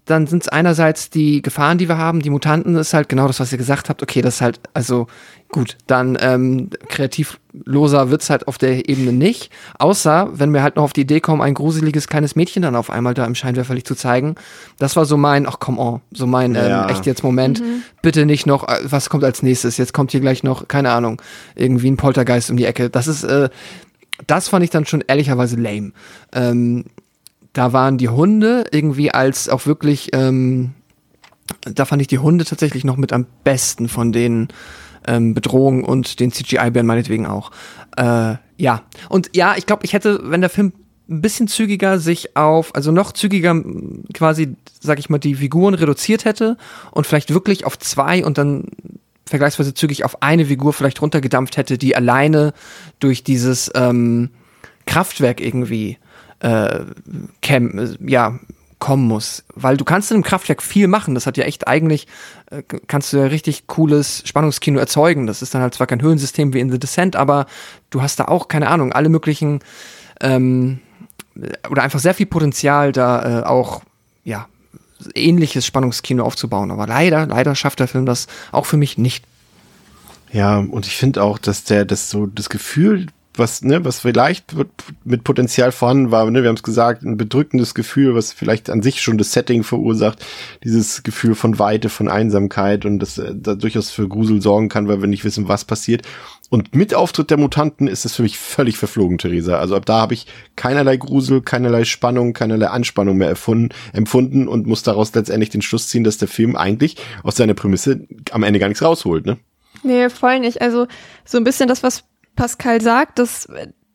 dann 0.06 0.28
sind 0.28 0.44
es 0.44 0.50
einerseits 0.50 1.10
die 1.10 1.42
Gefahren, 1.42 1.78
die 1.78 1.88
wir 1.88 1.98
haben, 1.98 2.22
die 2.22 2.30
Mutanten 2.30 2.76
ist 2.76 2.94
halt 2.94 3.08
genau 3.08 3.28
das, 3.28 3.40
was 3.40 3.52
ihr 3.52 3.58
gesagt 3.58 3.88
habt. 3.88 4.04
Okay, 4.04 4.22
das 4.22 4.36
ist 4.36 4.42
halt, 4.42 4.60
also 4.74 5.08
gut, 5.50 5.78
dann 5.88 6.18
ähm, 6.20 6.70
kreativloser 6.90 8.10
wird's 8.10 8.30
halt 8.30 8.48
auf 8.48 8.58
der 8.58 8.90
Ebene 8.90 9.14
nicht. 9.14 9.52
Außer, 9.80 10.30
wenn 10.34 10.54
wir 10.54 10.64
halt 10.64 10.76
noch 10.76 10.84
auf 10.84 10.94
die 10.94 11.02
Idee 11.02 11.22
kommen, 11.22 11.42
ein 11.42 11.54
gruseliges 11.54 12.08
kleines 12.08 12.36
Mädchen 12.36 12.64
dann 12.64 12.76
auf 12.76 12.90
einmal 12.90 13.14
da 13.14 13.26
im 13.26 13.36
Scheinwerferlicht 13.36 13.88
zu 13.88 13.96
zeigen. 13.96 14.36
Das 14.80 14.96
war 14.96 15.06
so 15.06 15.16
mein, 15.16 15.48
ach 15.48 15.58
komm 15.60 15.80
on, 15.80 16.02
so 16.12 16.28
mein 16.28 16.56
ähm, 16.56 16.68
ja. 16.68 16.90
echt 16.90 17.06
jetzt 17.06 17.24
Moment. 17.24 17.62
Mhm. 17.62 17.84
Bitte 18.02 18.26
nicht 18.26 18.46
noch, 18.46 18.68
äh, 18.68 18.80
was 18.84 19.10
kommt 19.10 19.24
als 19.24 19.44
nächstes? 19.44 19.78
Jetzt 19.78 19.94
kommt 19.94 20.12
hier 20.12 20.22
gleich 20.22 20.44
noch, 20.44 20.68
keine 20.68 20.92
Ahnung, 20.92 21.22
irgendwie 21.56 21.90
ein 21.90 21.98
Poltergeist 21.98 22.50
um 22.50 22.58
die 22.58 22.66
Ecke. 22.66 22.90
Das 22.90 23.08
ist, 23.08 23.24
äh, 23.24 23.50
das 24.28 24.50
fand 24.50 24.64
ich 24.64 24.70
dann 24.70 24.86
schon 24.86 25.04
ehrlicherweise 25.08 25.56
lame. 25.56 25.94
Ähm, 26.34 26.86
da 27.54 27.74
waren 27.74 27.98
die 27.98 28.10
Hunde 28.10 28.66
irgendwie 28.72 29.12
als 29.12 29.50
auch 29.50 29.66
wirklich, 29.66 30.10
ähm, 30.14 30.72
da 31.62 31.86
fand 31.86 32.02
ich 32.02 32.08
die 32.08 32.20
Hunde 32.20 32.46
tatsächlich 32.46 32.84
noch 32.84 32.98
mit 32.98 33.14
am 33.14 33.26
besten 33.44 33.90
von 33.90 34.12
den 34.12 34.48
ähm, 35.08 35.34
Bedrohungen 35.34 35.84
und 35.84 36.20
den 36.20 36.32
CGI-Bären 36.32 36.86
meinetwegen 36.86 37.26
auch. 37.26 37.52
Äh, 37.98 38.36
ja, 38.58 38.84
und 39.10 39.32
ja, 39.36 39.56
ich 39.58 39.66
glaube, 39.66 39.86
ich 39.86 39.94
hätte, 39.94 40.22
wenn 40.24 40.42
der 40.42 40.50
Film 40.50 40.74
ein 41.10 41.22
bisschen 41.22 41.48
zügiger 41.48 42.00
sich 42.00 42.38
auf, 42.38 42.74
also 42.74 42.92
noch 42.92 43.12
zügiger 43.12 43.62
quasi, 44.14 44.56
sag 44.80 45.00
ich 45.00 45.10
mal, 45.10 45.18
die 45.18 45.36
Figuren 45.36 45.74
reduziert 45.74 46.24
hätte 46.24 46.58
und 46.92 47.06
vielleicht 47.06 47.34
wirklich 47.34 47.66
auf 47.66 47.78
zwei 47.78 48.24
und 48.24 48.38
dann 48.38 48.66
vergleichsweise 49.26 49.74
zügig 49.74 50.06
auf 50.06 50.22
eine 50.22 50.46
Figur 50.46 50.74
vielleicht 50.74 51.02
runtergedampft 51.02 51.58
hätte, 51.58 51.78
die 51.78 51.96
alleine 51.96 52.54
durch 53.00 53.24
dieses 53.24 53.72
ähm, 53.76 54.30
Kraftwerk 54.86 55.42
irgendwie 55.42 55.98
äh, 56.42 56.80
cam, 57.42 57.98
ja, 58.06 58.40
kommen 58.80 59.08
muss. 59.08 59.44
Weil 59.56 59.78
du 59.78 59.86
kannst 59.86 60.12
in 60.12 60.16
einem 60.16 60.24
Kraftwerk 60.24 60.62
viel 60.62 60.88
machen. 60.88 61.14
Das 61.16 61.28
hat 61.28 61.38
ja 61.38 61.46
echt 61.46 61.68
eigentlich, 61.68 62.08
äh, 62.50 62.64
kannst 62.64 63.14
du 63.14 63.18
ja 63.18 63.26
richtig 63.26 63.68
cooles 63.68 64.24
Spannungskino 64.26 64.80
erzeugen. 64.80 65.28
Das 65.28 65.42
ist 65.42 65.54
dann 65.54 65.62
halt 65.62 65.76
zwar 65.76 65.88
kein 65.88 66.02
Höhensystem 66.02 66.54
wie 66.54 66.60
in 66.60 66.72
The 66.72 66.80
Descent, 66.80 67.16
aber 67.16 67.46
du 67.92 68.02
hast 68.02 68.20
da 68.20 68.26
auch, 68.26 68.48
keine 68.48 68.70
Ahnung, 68.70 68.92
alle 68.92 69.10
möglichen 69.10 69.60
ähm, 70.20 70.80
oder 71.70 71.84
einfach 71.84 72.00
sehr 72.00 72.14
viel 72.14 72.26
Potenzial, 72.26 72.92
da 72.92 73.42
äh, 73.42 73.44
auch, 73.44 73.84
ja, 74.26 74.48
ähnliches 75.16 75.66
Spannungskino 75.66 76.24
aufzubauen. 76.24 76.72
Aber 76.72 76.88
leider, 76.88 77.28
leider 77.28 77.56
schafft 77.56 77.80
der 77.80 77.88
Film 77.88 78.06
das 78.06 78.28
auch 78.52 78.66
für 78.66 78.78
mich 78.78 78.98
nicht. 78.98 79.26
Ja, 80.32 80.58
und 80.58 80.88
ich 80.88 80.96
finde 80.96 81.24
auch, 81.24 81.38
dass 81.38 81.64
der, 81.66 81.86
das 81.86 82.10
so 82.10 82.26
das 82.26 82.50
Gefühl 82.50 83.08
was, 83.42 83.62
ne, 83.64 83.84
was 83.84 84.00
vielleicht 84.00 84.56
mit 85.04 85.26
Potenzial 85.26 85.74
vorhanden 85.74 86.12
war, 86.12 86.30
ne, 86.30 86.44
wir 86.44 86.48
haben 86.48 86.56
es 86.56 86.64
gesagt, 86.64 87.04
ein 87.04 87.18
bedrückendes 87.18 87.74
Gefühl, 87.74 88.16
was 88.16 88.32
vielleicht 88.32 88.70
an 88.70 88.82
sich 88.82 89.02
schon 89.02 89.18
das 89.18 89.34
Setting 89.34 89.64
verursacht, 89.64 90.26
dieses 90.64 91.04
Gefühl 91.04 91.36
von 91.36 91.60
Weite, 91.60 91.90
von 91.90 92.08
Einsamkeit 92.08 92.86
und 92.86 93.00
das 93.00 93.18
äh, 93.18 93.34
da 93.36 93.56
durchaus 93.56 93.90
für 93.90 94.08
Grusel 94.08 94.42
sorgen 94.42 94.70
kann, 94.70 94.88
weil 94.88 95.02
wir 95.02 95.08
nicht 95.08 95.26
wissen, 95.26 95.50
was 95.50 95.66
passiert. 95.66 96.04
Und 96.50 96.76
mit 96.76 96.94
Auftritt 96.94 97.30
der 97.30 97.38
Mutanten 97.38 97.88
ist 97.88 98.06
es 98.06 98.16
für 98.16 98.24
mich 98.24 98.38
völlig 98.38 98.78
verflogen, 98.78 99.18
Theresa. 99.18 99.58
Also 99.58 99.76
ab 99.76 99.86
da 99.86 100.02
habe 100.02 100.14
ich 100.14 100.28
keinerlei 100.56 100.98
Grusel, 100.98 101.42
keinerlei 101.42 101.86
Spannung, 101.86 102.34
keinerlei 102.34 102.68
Anspannung 102.68 103.18
mehr 103.18 103.30
erfunden, 103.30 103.70
empfunden 103.94 104.48
und 104.48 104.68
muss 104.68 104.84
daraus 104.84 105.14
letztendlich 105.16 105.50
den 105.50 105.62
Schluss 105.62 105.88
ziehen, 105.88 106.04
dass 106.04 106.18
der 106.18 106.28
Film 106.28 106.56
eigentlich 106.56 106.98
aus 107.24 107.38
seiner 107.38 107.54
Prämisse 107.54 108.06
am 108.32 108.44
Ende 108.44 108.60
gar 108.60 108.68
nichts 108.68 108.84
rausholt, 108.84 109.26
ne? 109.26 109.38
Nee, 109.84 110.10
voll 110.10 110.40
nicht. 110.40 110.62
Also 110.62 110.88
so 111.26 111.38
ein 111.38 111.44
bisschen 111.44 111.68
das, 111.68 111.84
was 111.84 112.04
Pascal 112.36 112.82
sagt, 112.82 113.20
dass 113.20 113.48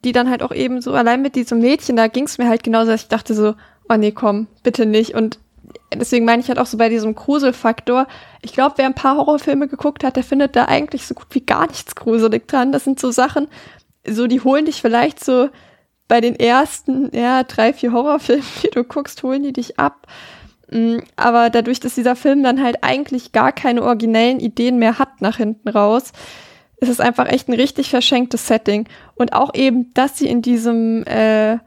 die 0.05 0.13
dann 0.13 0.31
halt 0.31 0.43
auch 0.43 0.53
eben 0.53 0.81
so 0.81 0.93
allein 0.93 1.23
mit 1.23 1.35
diesem 1.35 1.59
Mädchen, 1.59 1.97
da 1.97 2.07
ging 2.07 2.25
es 2.25 2.39
mir 2.39 2.49
halt 2.49 2.63
genauso, 2.63 2.91
dass 2.93 3.03
ich 3.03 3.09
dachte 3.09 3.35
so, 3.35 3.55
oh 3.89 3.97
nee, 3.97 4.13
komm, 4.13 4.47
bitte 4.63 4.87
nicht. 4.87 5.15
Und 5.15 5.39
deswegen 5.93 6.25
meine 6.25 6.41
ich 6.41 6.49
halt 6.49 6.59
auch 6.59 6.67
so 6.67 6.77
bei 6.79 6.89
diesem 6.89 7.15
Gruselfaktor. 7.15 8.07
Ich 8.43 8.53
glaube, 8.53 8.75
wer 8.79 8.87
ein 8.87 8.95
paar 8.95 9.17
Horrorfilme 9.17 9.69
geguckt 9.69 10.05
hat, 10.05 10.17
der 10.17 10.25
findet 10.25 10.55
da 10.57 10.67
eigentlich 10.67 11.07
so 11.07 11.15
gut 11.15 11.27
wie 11.31 11.41
gar 11.41 11.67
nichts 11.67 11.95
gruselig 11.95 12.47
dran. 12.47 12.73
Das 12.73 12.85
sind 12.85 13.01
so 13.01 13.11
Sachen, 13.11 13.49
so 14.07 14.27
die 14.27 14.41
holen 14.41 14.67
dich 14.67 14.81
vielleicht 14.81 15.25
so 15.25 15.49
bei 16.09 16.21
den 16.21 16.39
ersten, 16.39 17.11
ja, 17.13 17.43
drei, 17.43 17.73
vier 17.73 17.93
Horrorfilmen, 17.93 18.45
die 18.63 18.71
du 18.71 18.85
guckst, 18.85 19.23
holen 19.23 19.43
die 19.43 19.53
dich 19.53 19.79
ab. 19.79 20.07
Mm, 20.71 20.99
aber 21.17 21.51
dadurch, 21.51 21.81
dass 21.81 21.95
dieser 21.95 22.17
Film 22.17 22.43
dann 22.43 22.63
halt 22.63 22.79
eigentlich 22.83 23.33
gar 23.33 23.53
keine 23.53 23.83
originellen 23.83 24.41
Ideen 24.41 24.79
mehr 24.79 24.99
hat 24.99 25.21
nach 25.21 25.37
hinten 25.37 25.69
raus, 25.69 26.13
ist 26.79 26.89
es 26.89 27.01
einfach 27.01 27.27
echt 27.27 27.49
ein 27.49 27.55
richtig 27.55 27.91
verschenktes 27.91 28.47
Setting. 28.47 28.87
Und 29.15 29.33
auch 29.33 29.55
eben, 29.55 29.93
dass 29.95 30.19
sie 30.19 30.29
in 30.29 30.43
diesem, 30.43 31.05
äh, 31.07 31.59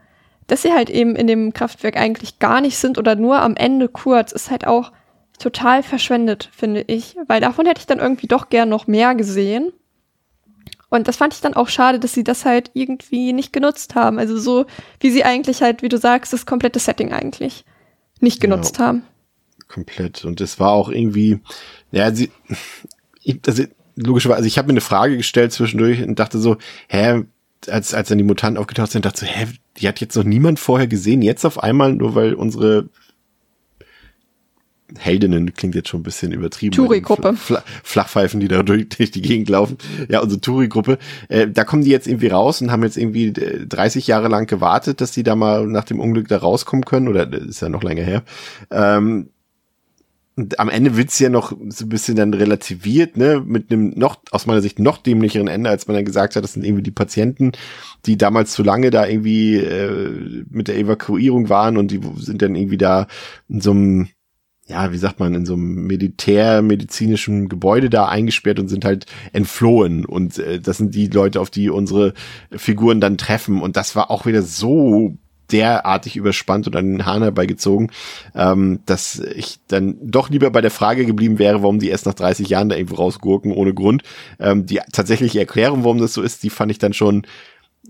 dass 0.46 0.62
sie 0.62 0.72
halt 0.72 0.90
eben 0.90 1.16
in 1.16 1.26
dem 1.26 1.52
Kraftwerk 1.52 1.96
eigentlich 1.96 2.38
gar 2.38 2.60
nicht 2.60 2.78
sind 2.78 2.98
oder 2.98 3.16
nur 3.16 3.40
am 3.40 3.56
Ende 3.56 3.88
kurz, 3.88 4.32
ist 4.32 4.50
halt 4.50 4.66
auch 4.66 4.92
total 5.38 5.82
verschwendet, 5.82 6.48
finde 6.52 6.84
ich. 6.86 7.16
Weil 7.26 7.40
davon 7.40 7.66
hätte 7.66 7.80
ich 7.80 7.86
dann 7.86 7.98
irgendwie 7.98 8.28
doch 8.28 8.48
gern 8.50 8.68
noch 8.68 8.86
mehr 8.86 9.14
gesehen. 9.14 9.72
Und 10.90 11.06
das 11.06 11.16
fand 11.16 11.34
ich 11.34 11.40
dann 11.40 11.54
auch 11.54 11.68
schade, 11.68 12.00
dass 12.00 12.14
sie 12.14 12.24
das 12.24 12.44
halt 12.44 12.72
irgendwie 12.74 13.32
nicht 13.32 13.52
genutzt 13.52 13.94
haben. 13.94 14.18
Also 14.18 14.38
so, 14.38 14.66
wie 14.98 15.10
sie 15.10 15.24
eigentlich 15.24 15.62
halt, 15.62 15.82
wie 15.82 15.88
du 15.88 15.98
sagst, 15.98 16.32
das 16.32 16.46
komplette 16.46 16.80
Setting 16.80 17.12
eigentlich 17.12 17.64
nicht 18.20 18.40
genutzt 18.40 18.78
ja, 18.78 18.86
haben. 18.86 19.04
Komplett. 19.68 20.24
Und 20.24 20.40
es 20.40 20.58
war 20.58 20.72
auch 20.72 20.88
irgendwie, 20.88 21.40
ja, 21.92 22.12
sie, 22.12 22.30
ich, 23.22 23.38
also 23.46 23.64
logischerweise, 24.04 24.38
also 24.38 24.46
ich 24.46 24.58
habe 24.58 24.68
mir 24.68 24.72
eine 24.72 24.80
Frage 24.80 25.16
gestellt 25.16 25.52
zwischendurch 25.52 26.02
und 26.02 26.18
dachte 26.18 26.38
so, 26.38 26.56
hä, 26.88 27.24
als, 27.68 27.94
als 27.94 28.08
dann 28.08 28.18
die 28.18 28.24
Mutanten 28.24 28.58
aufgetaucht 28.58 28.90
sind, 28.90 29.04
dachte 29.04 29.20
so, 29.20 29.26
hä, 29.26 29.46
die 29.76 29.88
hat 29.88 30.00
jetzt 30.00 30.16
noch 30.16 30.24
niemand 30.24 30.58
vorher 30.58 30.86
gesehen, 30.86 31.22
jetzt 31.22 31.44
auf 31.44 31.62
einmal, 31.62 31.94
nur 31.94 32.14
weil 32.14 32.34
unsere 32.34 32.88
Heldinnen 34.98 35.54
klingt 35.54 35.74
jetzt 35.74 35.88
schon 35.88 36.00
ein 36.00 36.04
bisschen 36.04 36.32
übertrieben. 36.32 36.74
Touri-Gruppe. 36.74 37.34
Fl 37.34 37.58
Flachpfeifen, 37.84 38.40
die 38.40 38.48
da 38.48 38.62
durch, 38.62 38.88
durch, 38.88 39.10
die 39.10 39.22
Gegend 39.22 39.48
laufen. 39.48 39.78
Ja, 40.08 40.20
unsere 40.20 40.40
Touri-Gruppe. 40.40 40.98
Äh, 41.28 41.48
da 41.48 41.64
kommen 41.64 41.84
die 41.84 41.90
jetzt 41.90 42.08
irgendwie 42.08 42.28
raus 42.28 42.60
und 42.60 42.72
haben 42.72 42.82
jetzt 42.82 42.96
irgendwie 42.96 43.32
30 43.32 44.08
äh, 44.08 44.10
Jahre 44.10 44.28
lang 44.28 44.46
gewartet, 44.46 45.00
dass 45.00 45.12
die 45.12 45.22
da 45.22 45.36
mal 45.36 45.66
nach 45.66 45.84
dem 45.84 46.00
Unglück 46.00 46.28
da 46.28 46.38
rauskommen 46.38 46.84
können. 46.84 47.08
Oder 47.08 47.32
ist 47.32 47.62
ja 47.62 47.68
noch 47.68 47.82
länger 47.82 48.02
her. 48.02 48.22
Ähm, 48.70 49.28
am 50.58 50.68
Ende 50.68 50.96
wird's 50.96 51.18
ja 51.18 51.28
noch 51.28 51.52
so 51.68 51.84
ein 51.84 51.88
bisschen 51.88 52.16
dann 52.16 52.34
relativiert, 52.34 53.16
ne, 53.16 53.42
mit 53.44 53.70
einem 53.70 53.90
noch, 53.96 54.18
aus 54.30 54.46
meiner 54.46 54.62
Sicht 54.62 54.78
noch 54.78 54.98
dämlicheren 54.98 55.48
Ende, 55.48 55.70
als 55.70 55.86
man 55.86 55.96
dann 55.96 56.04
gesagt 56.04 56.36
hat, 56.36 56.44
das 56.44 56.54
sind 56.54 56.64
irgendwie 56.64 56.82
die 56.82 56.90
Patienten, 56.90 57.52
die 58.06 58.16
damals 58.16 58.52
zu 58.52 58.62
lange 58.62 58.90
da 58.90 59.06
irgendwie 59.06 59.56
äh, 59.56 60.44
mit 60.50 60.68
der 60.68 60.78
Evakuierung 60.78 61.48
waren 61.48 61.76
und 61.76 61.90
die 61.90 62.00
sind 62.16 62.42
dann 62.42 62.54
irgendwie 62.54 62.78
da 62.78 63.06
in 63.48 63.60
so 63.60 63.70
einem 63.72 64.08
ja, 64.70 64.92
wie 64.92 64.98
sagt 64.98 65.18
man, 65.18 65.34
in 65.34 65.44
so 65.44 65.54
einem 65.54 65.86
militärmedizinischen 65.86 67.48
Gebäude 67.48 67.90
da 67.90 68.06
eingesperrt 68.06 68.60
und 68.60 68.68
sind 68.68 68.84
halt 68.84 69.06
entflohen. 69.32 70.04
Und 70.06 70.38
äh, 70.38 70.60
das 70.60 70.78
sind 70.78 70.94
die 70.94 71.08
Leute, 71.08 71.40
auf 71.40 71.50
die 71.50 71.70
unsere 71.70 72.14
Figuren 72.52 73.00
dann 73.00 73.18
treffen. 73.18 73.60
Und 73.60 73.76
das 73.76 73.96
war 73.96 74.12
auch 74.12 74.26
wieder 74.26 74.42
so 74.42 75.18
derartig 75.50 76.16
überspannt 76.16 76.66
und 76.66 76.76
an 76.76 76.92
den 76.92 77.06
Hahn 77.06 77.22
herbeigezogen, 77.22 77.90
ähm, 78.34 78.80
dass 78.86 79.18
ich 79.18 79.58
dann 79.68 79.96
doch 80.02 80.30
lieber 80.30 80.50
bei 80.50 80.60
der 80.60 80.70
Frage 80.70 81.06
geblieben 81.06 81.38
wäre, 81.38 81.62
warum 81.62 81.78
die 81.78 81.88
erst 81.88 82.06
nach 82.06 82.14
30 82.14 82.48
Jahren 82.48 82.68
da 82.68 82.76
irgendwo 82.76 82.96
rausgurken 82.96 83.52
ohne 83.52 83.74
Grund. 83.74 84.02
Ähm, 84.38 84.66
die 84.66 84.80
tatsächliche 84.92 85.40
Erklärung, 85.40 85.84
warum 85.84 85.98
das 85.98 86.12
so 86.12 86.22
ist, 86.22 86.42
die 86.42 86.50
fand 86.50 86.70
ich 86.70 86.78
dann 86.78 86.92
schon 86.92 87.26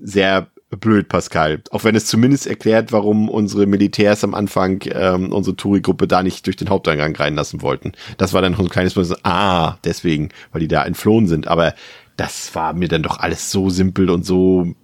sehr 0.02 0.48
blöd, 0.78 1.08
Pascal. 1.08 1.62
Auch 1.70 1.84
wenn 1.84 1.96
es 1.96 2.06
zumindest 2.06 2.46
erklärt, 2.46 2.92
warum 2.92 3.28
unsere 3.28 3.66
Militärs 3.66 4.22
am 4.22 4.34
Anfang 4.34 4.82
ähm, 4.92 5.32
unsere 5.32 5.56
Touri-Gruppe 5.56 6.06
da 6.06 6.22
nicht 6.22 6.46
durch 6.46 6.56
den 6.56 6.68
Haupteingang 6.68 7.14
reinlassen 7.14 7.62
wollten. 7.62 7.92
Das 8.18 8.32
war 8.32 8.42
dann 8.42 8.52
noch 8.52 8.60
ein 8.60 8.68
kleines 8.68 8.94
bisschen, 8.94 9.16
ah, 9.24 9.78
deswegen, 9.84 10.28
weil 10.52 10.60
die 10.60 10.68
da 10.68 10.84
entflohen 10.84 11.26
sind. 11.26 11.48
Aber 11.48 11.74
das 12.16 12.54
war 12.54 12.72
mir 12.72 12.88
dann 12.88 13.02
doch 13.02 13.18
alles 13.18 13.50
so 13.50 13.70
simpel 13.70 14.10
und 14.10 14.24
so 14.24 14.74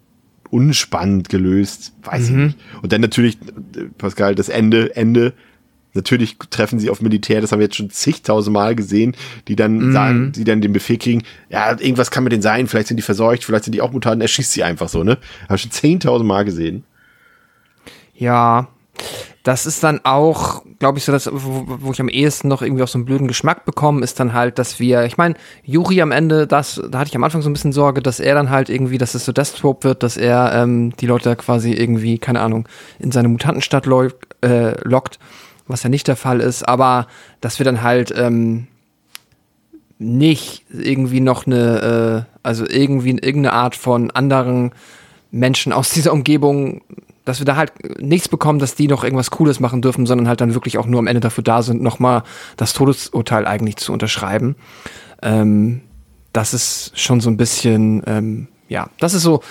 unspannend 0.56 1.28
gelöst. 1.28 1.92
Weiß 2.02 2.30
mhm. 2.30 2.38
ich 2.38 2.44
nicht. 2.46 2.58
Und 2.82 2.92
dann 2.92 3.00
natürlich, 3.00 3.38
Pascal, 3.98 4.34
das 4.34 4.48
Ende, 4.48 4.96
Ende, 4.96 5.34
Natürlich 5.96 6.36
treffen 6.50 6.78
sie 6.78 6.90
auf 6.90 7.00
Militär, 7.00 7.40
das 7.40 7.52
haben 7.52 7.58
wir 7.58 7.68
jetzt 7.68 7.76
schon 7.76 7.88
zigtausend 7.88 8.52
Mal 8.52 8.76
gesehen, 8.76 9.16
die 9.48 9.56
dann 9.56 9.78
mhm. 9.78 9.92
sagen, 9.92 10.32
die 10.32 10.44
dann 10.44 10.60
den 10.60 10.74
Befehl 10.74 10.98
kriegen, 10.98 11.22
ja, 11.48 11.70
irgendwas 11.70 12.10
kann 12.10 12.22
mit 12.22 12.32
denen 12.32 12.42
sein, 12.42 12.66
vielleicht 12.66 12.88
sind 12.88 12.98
die 12.98 13.02
verseucht, 13.02 13.44
vielleicht 13.44 13.64
sind 13.64 13.74
die 13.74 13.80
auch 13.80 13.92
Mutanten, 13.92 14.20
er 14.20 14.28
schießt 14.28 14.52
sie 14.52 14.62
einfach 14.62 14.90
so, 14.90 15.04
ne? 15.04 15.16
Habe 15.44 15.56
ich 15.56 15.62
schon 15.62 15.70
zehntausend 15.70 16.28
Mal 16.28 16.44
gesehen. 16.44 16.84
Ja, 18.14 18.68
das 19.46 19.64
ist 19.64 19.84
dann 19.84 20.00
auch, 20.02 20.64
glaube 20.80 20.98
ich, 20.98 21.04
so 21.04 21.12
das, 21.12 21.30
wo, 21.32 21.64
wo, 21.80 21.92
ich 21.92 22.00
am 22.00 22.08
ehesten 22.08 22.48
noch 22.48 22.62
irgendwie 22.62 22.82
auf 22.82 22.90
so 22.90 22.98
einen 22.98 23.04
blöden 23.04 23.28
Geschmack 23.28 23.64
bekomme, 23.64 24.02
ist 24.02 24.18
dann 24.18 24.32
halt, 24.32 24.58
dass 24.58 24.80
wir, 24.80 25.04
ich 25.04 25.18
meine, 25.18 25.36
Juri 25.62 26.02
am 26.02 26.10
Ende, 26.10 26.48
das, 26.48 26.82
da 26.90 26.98
hatte 26.98 27.10
ich 27.10 27.16
am 27.16 27.22
Anfang 27.22 27.42
so 27.42 27.48
ein 27.48 27.52
bisschen 27.52 27.70
Sorge, 27.72 28.02
dass 28.02 28.18
er 28.18 28.34
dann 28.34 28.50
halt 28.50 28.68
irgendwie, 28.68 28.98
dass 28.98 29.14
es 29.14 29.24
so 29.24 29.30
Deathstrope 29.30 29.84
wird, 29.84 30.02
dass 30.02 30.16
er 30.16 30.52
ähm, 30.52 30.96
die 30.96 31.06
Leute 31.06 31.36
quasi 31.36 31.72
irgendwie, 31.72 32.18
keine 32.18 32.40
Ahnung, 32.40 32.68
in 32.98 33.12
seine 33.12 33.28
Mutantenstadt 33.28 33.86
lo 33.86 34.08
äh, 34.42 34.80
lockt 34.82 35.20
was 35.68 35.82
ja 35.82 35.90
nicht 35.90 36.08
der 36.08 36.16
Fall 36.16 36.40
ist, 36.40 36.66
aber 36.66 37.06
dass 37.40 37.58
wir 37.58 37.64
dann 37.64 37.82
halt 37.82 38.12
ähm, 38.16 38.66
nicht 39.98 40.64
irgendwie 40.70 41.20
noch 41.20 41.46
eine, 41.46 42.26
äh, 42.28 42.38
also 42.42 42.66
irgendwie 42.68 43.10
irgendeine 43.10 43.52
Art 43.52 43.74
von 43.74 44.10
anderen 44.10 44.72
Menschen 45.30 45.72
aus 45.72 45.90
dieser 45.94 46.12
Umgebung, 46.12 46.82
dass 47.26 47.40
wir 47.40 47.44
da 47.44 47.56
halt 47.56 47.72
nichts 48.00 48.28
bekommen, 48.28 48.58
dass 48.58 48.74
die 48.74 48.88
noch 48.88 49.04
irgendwas 49.04 49.30
Cooles 49.30 49.60
machen 49.60 49.82
dürfen, 49.82 50.06
sondern 50.06 50.28
halt 50.28 50.40
dann 50.40 50.54
wirklich 50.54 50.78
auch 50.78 50.86
nur 50.86 51.00
am 51.00 51.06
Ende 51.06 51.20
dafür 51.20 51.44
da 51.44 51.60
sind, 51.60 51.82
nochmal 51.82 52.22
das 52.56 52.72
Todesurteil 52.72 53.46
eigentlich 53.46 53.76
zu 53.76 53.92
unterschreiben. 53.92 54.56
Ähm, 55.22 55.82
das 56.32 56.54
ist 56.54 56.98
schon 56.98 57.20
so 57.20 57.28
ein 57.28 57.36
bisschen, 57.36 58.02
ähm, 58.06 58.48
ja, 58.68 58.88
das 58.98 59.12
ist 59.12 59.22
so 59.22 59.42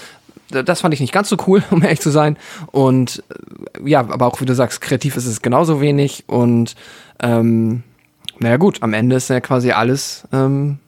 das 0.50 0.82
fand 0.82 0.94
ich 0.94 1.00
nicht 1.00 1.14
ganz 1.14 1.30
so 1.30 1.38
cool, 1.48 1.64
um 1.72 1.82
ehrlich 1.84 2.02
zu 2.02 2.12
sein. 2.12 2.38
Und 2.72 3.24
äh, 3.30 3.90
ja, 3.90 4.00
aber 4.00 4.28
auch 4.28 4.42
wie 4.42 4.46
du 4.46 4.56
sagst, 4.56 4.82
kreativ 4.82 5.18
ist 5.18 5.26
es 5.26 5.42
genauso 5.42 5.82
wenig. 5.82 6.24
Und 6.28 6.76
ähm, 7.20 7.84
naja 8.40 8.58
gut, 8.58 8.84
am 8.84 8.94
Ende 8.94 9.16
ist 9.16 9.30
ja 9.30 9.40
quasi 9.40 9.72
alles, 9.72 10.28
ähm, 10.32 10.80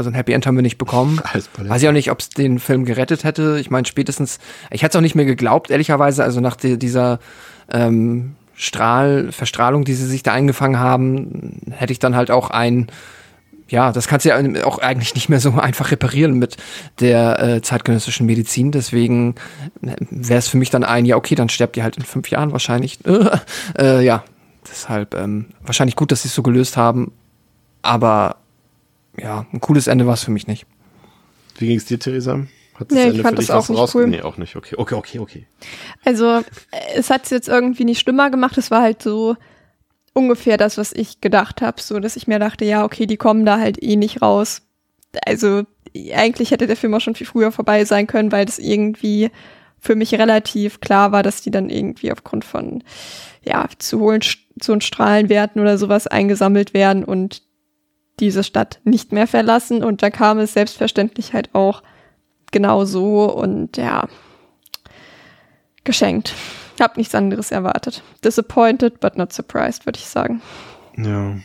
also 0.00 0.10
ein 0.10 0.14
Happy 0.14 0.32
End 0.32 0.46
haben 0.46 0.56
wir 0.56 0.62
nicht 0.62 0.78
bekommen. 0.78 1.20
Weiß 1.58 1.82
ich 1.82 1.88
auch 1.88 1.92
nicht, 1.92 2.10
ob 2.10 2.20
es 2.20 2.30
den 2.30 2.58
Film 2.58 2.86
gerettet 2.86 3.22
hätte. 3.22 3.58
Ich 3.60 3.70
meine, 3.70 3.86
spätestens, 3.86 4.38
ich 4.70 4.82
hätte 4.82 4.92
es 4.92 4.96
auch 4.96 5.02
nicht 5.02 5.14
mehr 5.14 5.26
geglaubt, 5.26 5.70
ehrlicherweise, 5.70 6.24
also 6.24 6.40
nach 6.40 6.56
die, 6.56 6.78
dieser 6.78 7.18
ähm, 7.70 8.34
Strahl, 8.54 9.30
Verstrahlung, 9.30 9.84
die 9.84 9.92
sie 9.92 10.06
sich 10.06 10.22
da 10.22 10.32
eingefangen 10.32 10.80
haben, 10.80 11.60
hätte 11.70 11.92
ich 11.92 11.98
dann 11.98 12.16
halt 12.16 12.30
auch 12.30 12.50
ein 12.50 12.90
ja, 13.68 13.92
das 13.92 14.08
kannst 14.08 14.26
du 14.26 14.30
ja 14.30 14.66
auch 14.66 14.78
eigentlich 14.78 15.14
nicht 15.14 15.28
mehr 15.28 15.38
so 15.38 15.52
einfach 15.60 15.92
reparieren 15.92 16.38
mit 16.38 16.56
der 16.98 17.38
äh, 17.38 17.62
zeitgenössischen 17.62 18.26
Medizin. 18.26 18.72
Deswegen 18.72 19.36
äh, 19.82 19.94
wäre 20.10 20.40
es 20.40 20.48
für 20.48 20.56
mich 20.56 20.70
dann 20.70 20.82
ein, 20.82 21.06
ja, 21.06 21.14
okay, 21.14 21.36
dann 21.36 21.48
sterbt 21.48 21.76
ihr 21.76 21.84
halt 21.84 21.96
in 21.96 22.02
fünf 22.02 22.30
Jahren 22.30 22.50
wahrscheinlich. 22.50 22.98
äh, 23.78 24.04
ja, 24.04 24.24
deshalb 24.68 25.14
ähm, 25.14 25.46
wahrscheinlich 25.62 25.94
gut, 25.94 26.10
dass 26.10 26.22
sie 26.22 26.28
es 26.28 26.34
so 26.34 26.42
gelöst 26.42 26.76
haben. 26.76 27.12
Aber 27.82 28.36
ja, 29.22 29.46
ein 29.52 29.60
cooles 29.60 29.86
Ende 29.86 30.06
war 30.06 30.14
es 30.14 30.24
für 30.24 30.30
mich 30.30 30.46
nicht. 30.46 30.66
Wie 31.58 31.66
ging 31.66 31.76
es 31.76 31.84
dir, 31.84 31.98
Theresa? 31.98 32.46
Hat 32.74 32.90
das 32.90 32.96
nee, 32.96 33.02
Ende 33.04 33.16
ich 33.16 33.22
fand 33.22 33.36
für 33.36 33.40
dich 33.40 33.48
das 33.48 33.70
auch 33.70 33.84
nicht 33.84 33.94
cool. 33.94 34.06
Nee, 34.06 34.22
auch 34.22 34.36
nicht. 34.36 34.56
Okay, 34.56 34.74
okay, 34.78 34.94
okay, 34.94 35.18
okay. 35.18 35.46
Also, 36.04 36.42
es 36.94 37.10
hat 37.10 37.24
es 37.24 37.30
jetzt 37.30 37.48
irgendwie 37.48 37.84
nicht 37.84 38.00
schlimmer 38.00 38.30
gemacht. 38.30 38.56
Es 38.56 38.70
war 38.70 38.82
halt 38.82 39.02
so, 39.02 39.36
ungefähr 40.12 40.56
das, 40.56 40.78
was 40.78 40.92
ich 40.92 41.20
gedacht 41.20 41.62
habe, 41.62 41.80
so 41.80 41.98
dass 42.00 42.16
ich 42.16 42.26
mir 42.26 42.38
dachte, 42.38 42.64
ja, 42.64 42.84
okay, 42.84 43.06
die 43.06 43.16
kommen 43.16 43.44
da 43.44 43.58
halt 43.58 43.82
eh 43.82 43.96
nicht 43.96 44.22
raus. 44.22 44.62
Also 45.26 45.62
eigentlich 46.14 46.50
hätte 46.50 46.66
der 46.66 46.76
Film 46.76 46.94
auch 46.94 47.00
schon 47.00 47.14
viel 47.14 47.26
früher 47.26 47.52
vorbei 47.52 47.84
sein 47.84 48.06
können, 48.06 48.32
weil 48.32 48.44
das 48.44 48.58
irgendwie 48.58 49.30
für 49.78 49.94
mich 49.94 50.14
relativ 50.14 50.80
klar 50.80 51.12
war, 51.12 51.22
dass 51.22 51.42
die 51.42 51.50
dann 51.50 51.70
irgendwie 51.70 52.12
aufgrund 52.12 52.44
von 52.44 52.84
ja 53.42 53.66
zu 53.78 54.00
hohen 54.00 54.20
zu 54.20 54.78
Strahlenwerten 54.78 55.60
oder 55.60 55.78
sowas 55.78 56.06
eingesammelt 56.06 56.74
werden 56.74 57.04
und 57.04 57.42
diese 58.20 58.44
Stadt 58.44 58.80
nicht 58.84 59.12
mehr 59.12 59.26
verlassen 59.26 59.82
und 59.82 60.02
da 60.02 60.10
kam 60.10 60.38
es 60.38 60.52
selbstverständlich 60.52 61.32
halt 61.32 61.54
auch 61.54 61.82
genau 62.52 62.84
so 62.84 63.24
und 63.32 63.76
ja 63.76 64.08
geschenkt. 65.84 66.34
Habe 66.80 66.98
nichts 66.98 67.14
anderes 67.14 67.50
erwartet. 67.50 68.02
Disappointed, 68.24 69.00
but 69.00 69.16
not 69.16 69.32
surprised, 69.32 69.86
würde 69.86 69.98
ich 69.98 70.06
sagen. 70.06 70.40
Ja. 70.96 71.36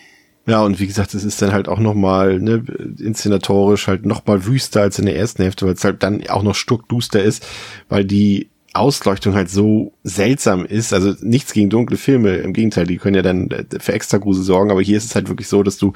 Ja, 0.48 0.62
und 0.62 0.80
wie 0.80 0.86
gesagt, 0.86 1.16
es 1.16 1.24
ist 1.24 1.42
dann 1.42 1.52
halt 1.52 1.68
auch 1.68 1.80
nochmal, 1.80 2.40
ne, 2.40 2.64
inszenatorisch 3.00 3.88
halt 3.88 4.06
nochmal 4.06 4.46
wüster 4.46 4.82
als 4.82 5.00
in 5.00 5.08
der 5.08 5.18
ersten 5.18 5.42
Hälfte, 5.42 5.66
weil 5.66 5.74
es 5.74 5.84
halt 5.84 6.04
dann 6.04 6.26
auch 6.28 6.44
noch 6.44 6.54
stuckduster 6.54 7.24
ist, 7.24 7.46
weil 7.90 8.06
die 8.06 8.50
Ausleuchtung 8.76 9.36
halt 9.36 9.50
so 9.50 9.94
seltsam 10.04 10.66
ist. 10.66 10.94
Also 10.94 11.14
nichts 11.22 11.54
gegen 11.54 11.70
dunkle 11.70 11.98
Filme, 11.98 12.38
im 12.38 12.54
Gegenteil, 12.54 12.86
die 12.86 12.98
können 12.98 13.16
ja 13.16 13.22
dann 13.22 13.50
äh, 13.52 13.66
für 13.80 13.94
extra 13.94 14.18
Grusel 14.18 14.44
sorgen, 14.44 14.72
aber 14.72 14.82
hier 14.82 14.98
ist 14.98 15.06
es 15.06 15.16
halt 15.16 15.30
wirklich 15.30 15.48
so, 15.48 15.64
dass 15.64 15.78
du 15.78 15.94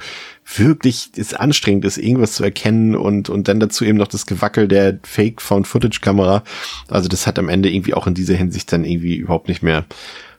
wirklich 0.56 1.10
es 1.16 1.34
anstrengend 1.34 1.84
ist, 1.84 1.98
irgendwas 1.98 2.32
zu 2.32 2.44
erkennen 2.44 2.96
und, 2.96 3.28
und 3.28 3.48
dann 3.48 3.60
dazu 3.60 3.84
eben 3.84 3.98
noch 3.98 4.08
das 4.08 4.26
Gewackel 4.26 4.68
der 4.68 4.98
Fake-Found-Footage-Kamera. 5.02 6.42
Also 6.88 7.08
das 7.08 7.26
hat 7.26 7.38
am 7.38 7.48
Ende 7.48 7.70
irgendwie 7.70 7.94
auch 7.94 8.06
in 8.06 8.14
dieser 8.14 8.34
Hinsicht 8.34 8.72
dann 8.72 8.84
irgendwie 8.84 9.16
überhaupt 9.16 9.48
nicht 9.48 9.62
mehr 9.62 9.84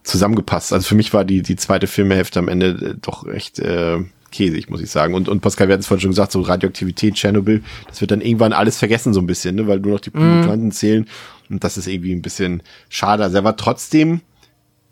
zusammengepasst. 0.03 0.73
Also 0.73 0.87
für 0.87 0.95
mich 0.95 1.13
war 1.13 1.25
die, 1.25 1.41
die 1.41 1.55
zweite 1.55 1.87
Filmhälfte 1.87 2.39
am 2.39 2.47
Ende 2.47 2.67
äh, 2.67 2.95
doch 2.99 3.27
echt 3.27 3.59
äh, 3.59 3.99
käsig, 4.31 4.69
muss 4.69 4.81
ich 4.81 4.89
sagen. 4.89 5.13
Und, 5.13 5.29
und 5.29 5.41
Pascal, 5.41 5.67
wir 5.67 5.73
hatten 5.73 5.81
es 5.81 5.87
vorhin 5.87 6.01
schon 6.01 6.11
gesagt, 6.11 6.31
so 6.31 6.41
Radioaktivität, 6.41 7.15
Tschernobyl, 7.15 7.63
das 7.87 8.01
wird 8.01 8.11
dann 8.11 8.21
irgendwann 8.21 8.53
alles 8.53 8.77
vergessen 8.77 9.13
so 9.13 9.19
ein 9.19 9.27
bisschen, 9.27 9.55
ne? 9.55 9.67
weil 9.67 9.79
nur 9.79 9.93
noch 9.93 9.99
die 9.99 10.11
Mutanten 10.11 10.69
mm. 10.69 10.71
zählen. 10.71 11.07
Und 11.49 11.63
das 11.63 11.77
ist 11.77 11.87
irgendwie 11.87 12.13
ein 12.13 12.21
bisschen 12.21 12.63
schade. 12.89 13.23
Also 13.23 13.37
er 13.37 13.43
war 13.43 13.57
trotzdem 13.57 14.21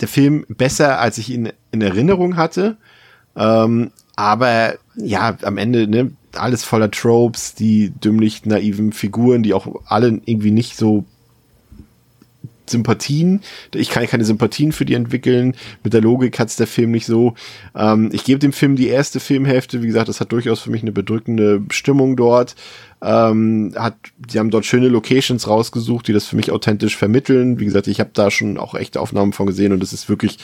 der 0.01 0.07
Film 0.07 0.45
besser, 0.49 0.99
als 0.99 1.17
ich 1.17 1.29
ihn 1.29 1.51
in 1.71 1.81
Erinnerung 1.81 2.35
hatte. 2.35 2.77
Ähm, 3.35 3.91
aber 4.15 4.75
ja, 4.95 5.37
am 5.43 5.57
Ende, 5.57 5.87
ne, 5.87 6.11
alles 6.33 6.63
voller 6.63 6.91
Tropes, 6.91 7.55
die 7.55 7.91
dümmlich 7.91 8.45
naiven 8.45 8.91
Figuren, 8.91 9.43
die 9.43 9.53
auch 9.53 9.67
alle 9.85 10.21
irgendwie 10.25 10.51
nicht 10.51 10.77
so 10.77 11.05
Sympathien. 12.69 13.41
Ich 13.73 13.89
kann 13.89 14.05
keine 14.07 14.25
Sympathien 14.25 14.71
für 14.71 14.85
die 14.85 14.93
entwickeln. 14.93 15.55
Mit 15.83 15.93
der 15.93 16.01
Logik 16.01 16.39
hat's 16.39 16.55
der 16.55 16.67
Film 16.67 16.91
nicht 16.91 17.05
so. 17.05 17.33
Ähm, 17.75 18.09
ich 18.13 18.23
gebe 18.23 18.39
dem 18.39 18.53
Film 18.53 18.75
die 18.75 18.87
erste 18.87 19.19
Filmhälfte. 19.19 19.81
Wie 19.81 19.87
gesagt, 19.87 20.09
das 20.09 20.19
hat 20.19 20.31
durchaus 20.31 20.61
für 20.61 20.71
mich 20.71 20.81
eine 20.81 20.91
bedrückende 20.91 21.61
Stimmung 21.71 22.15
dort. 22.15 22.55
Ähm, 23.01 23.73
hat, 23.77 23.95
die 24.17 24.39
haben 24.39 24.49
dort 24.49 24.65
schöne 24.65 24.89
Locations 24.89 25.47
rausgesucht, 25.47 26.07
die 26.07 26.13
das 26.13 26.25
für 26.25 26.35
mich 26.35 26.51
authentisch 26.51 26.97
vermitteln. 26.97 27.57
Wie 27.59 27.65
gesagt, 27.65 27.87
ich 27.87 28.01
habe 28.01 28.09
da 28.13 28.29
schon 28.29 28.57
auch 28.57 28.75
echte 28.75 28.99
Aufnahmen 28.99 29.31
von 29.31 29.47
gesehen 29.47 29.71
und 29.71 29.81
das 29.81 29.93
ist 29.93 30.09
wirklich, 30.09 30.37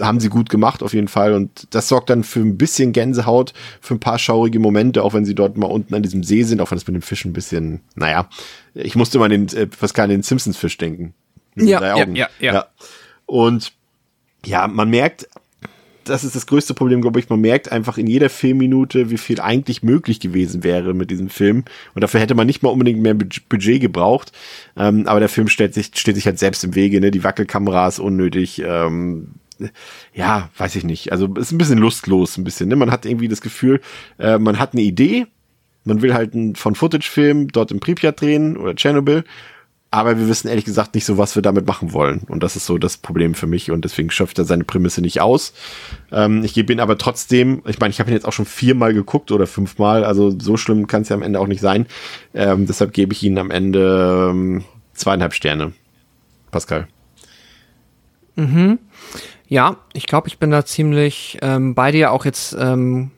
haben 0.00 0.20
sie 0.20 0.28
gut 0.28 0.50
gemacht 0.50 0.82
auf 0.82 0.92
jeden 0.92 1.08
Fall. 1.08 1.32
Und 1.32 1.68
das 1.70 1.88
sorgt 1.88 2.10
dann 2.10 2.22
für 2.22 2.40
ein 2.40 2.58
bisschen 2.58 2.92
Gänsehaut, 2.92 3.54
für 3.80 3.94
ein 3.94 4.00
paar 4.00 4.18
schaurige 4.18 4.58
Momente, 4.58 5.02
auch 5.02 5.14
wenn 5.14 5.24
sie 5.24 5.34
dort 5.34 5.56
mal 5.56 5.66
unten 5.66 5.94
an 5.94 6.02
diesem 6.02 6.22
See 6.22 6.42
sind, 6.42 6.60
auch 6.60 6.70
wenn 6.70 6.78
es 6.78 6.86
mit 6.86 6.96
dem 6.96 7.02
Fisch 7.02 7.24
ein 7.24 7.32
bisschen, 7.32 7.80
naja, 7.94 8.28
ich 8.74 8.94
musste 8.94 9.18
mal 9.18 9.30
den, 9.30 9.48
äh, 9.48 9.66
kann 9.94 10.10
den 10.10 10.22
Simpsons-Fisch 10.22 10.76
denken 10.76 11.14
ja, 11.56 11.78
drei 11.78 11.94
Augen. 11.94 12.16
Ja, 12.16 12.28
ja, 12.40 12.54
ja. 12.54 12.66
Und 13.26 13.72
ja, 14.44 14.68
man 14.68 14.90
merkt, 14.90 15.28
das 16.08 16.24
ist 16.24 16.36
das 16.36 16.46
größte 16.46 16.74
Problem, 16.74 17.02
glaube 17.02 17.18
ich. 17.18 17.28
Man 17.28 17.40
merkt 17.40 17.70
einfach 17.70 17.98
in 17.98 18.06
jeder 18.06 18.30
Filmminute, 18.30 19.10
wie 19.10 19.18
viel 19.18 19.40
eigentlich 19.40 19.82
möglich 19.82 20.20
gewesen 20.20 20.62
wäre 20.62 20.94
mit 20.94 21.10
diesem 21.10 21.28
Film. 21.28 21.64
Und 21.94 22.02
dafür 22.02 22.20
hätte 22.20 22.34
man 22.34 22.46
nicht 22.46 22.62
mal 22.62 22.70
unbedingt 22.70 23.00
mehr 23.00 23.14
Budget 23.14 23.80
gebraucht. 23.80 24.32
Ähm, 24.76 25.06
aber 25.06 25.20
der 25.20 25.28
Film 25.28 25.48
stellt 25.48 25.74
sich, 25.74 25.90
steht 25.94 26.14
sich 26.14 26.26
halt 26.26 26.38
selbst 26.38 26.64
im 26.64 26.74
Wege. 26.74 27.00
Ne? 27.00 27.10
Die 27.10 27.24
Wackelkamera 27.24 27.88
ist 27.88 27.98
unnötig. 27.98 28.62
Ähm, 28.64 29.32
ja, 30.12 30.50
weiß 30.56 30.76
ich 30.76 30.84
nicht. 30.84 31.12
Also 31.12 31.34
ist 31.34 31.52
ein 31.52 31.58
bisschen 31.58 31.78
lustlos, 31.78 32.36
ein 32.36 32.44
bisschen. 32.44 32.68
Ne? 32.68 32.76
Man 32.76 32.90
hat 32.90 33.06
irgendwie 33.06 33.28
das 33.28 33.40
Gefühl, 33.40 33.80
äh, 34.18 34.38
man 34.38 34.58
hat 34.58 34.72
eine 34.72 34.82
Idee. 34.82 35.26
Man 35.84 36.02
will 36.02 36.14
halt 36.14 36.34
einen 36.34 36.56
von 36.56 36.74
Footage-Film 36.74 37.48
dort 37.48 37.70
im 37.70 37.80
Pripyat 37.80 38.20
drehen 38.20 38.56
oder 38.56 38.74
Chernobyl 38.74 39.24
aber 39.96 40.18
wir 40.18 40.28
wissen 40.28 40.48
ehrlich 40.48 40.66
gesagt 40.66 40.94
nicht 40.94 41.06
so, 41.06 41.16
was 41.16 41.36
wir 41.36 41.42
damit 41.42 41.66
machen 41.66 41.94
wollen. 41.94 42.20
Und 42.28 42.42
das 42.42 42.54
ist 42.54 42.66
so 42.66 42.76
das 42.76 42.98
Problem 42.98 43.34
für 43.34 43.46
mich 43.46 43.70
und 43.70 43.82
deswegen 43.82 44.10
schöpft 44.10 44.38
er 44.38 44.44
seine 44.44 44.64
Prämisse 44.64 45.00
nicht 45.00 45.22
aus. 45.22 45.54
Ähm, 46.12 46.44
ich 46.44 46.52
gebe 46.52 46.70
ihn 46.70 46.80
aber 46.80 46.98
trotzdem, 46.98 47.62
ich 47.66 47.80
meine, 47.80 47.92
ich 47.92 47.98
habe 47.98 48.10
ihn 48.10 48.14
jetzt 48.14 48.26
auch 48.26 48.34
schon 48.34 48.44
viermal 48.44 48.92
geguckt 48.92 49.32
oder 49.32 49.46
fünfmal, 49.46 50.04
also 50.04 50.38
so 50.38 50.58
schlimm 50.58 50.86
kann 50.86 51.00
es 51.00 51.08
ja 51.08 51.16
am 51.16 51.22
Ende 51.22 51.40
auch 51.40 51.46
nicht 51.46 51.62
sein. 51.62 51.86
Ähm, 52.34 52.66
deshalb 52.66 52.92
gebe 52.92 53.14
ich 53.14 53.22
ihn 53.22 53.38
am 53.38 53.50
Ende 53.50 54.28
ähm, 54.32 54.64
zweieinhalb 54.92 55.32
Sterne. 55.32 55.72
Pascal. 56.50 56.88
Mhm. 58.34 58.78
Ja, 59.48 59.78
ich 59.94 60.06
glaube, 60.06 60.28
ich 60.28 60.38
bin 60.38 60.50
da 60.50 60.66
ziemlich 60.66 61.38
ähm, 61.40 61.74
bei 61.74 61.90
dir, 61.90 62.12
auch 62.12 62.26
jetzt 62.26 62.54
ähm, 62.58 63.12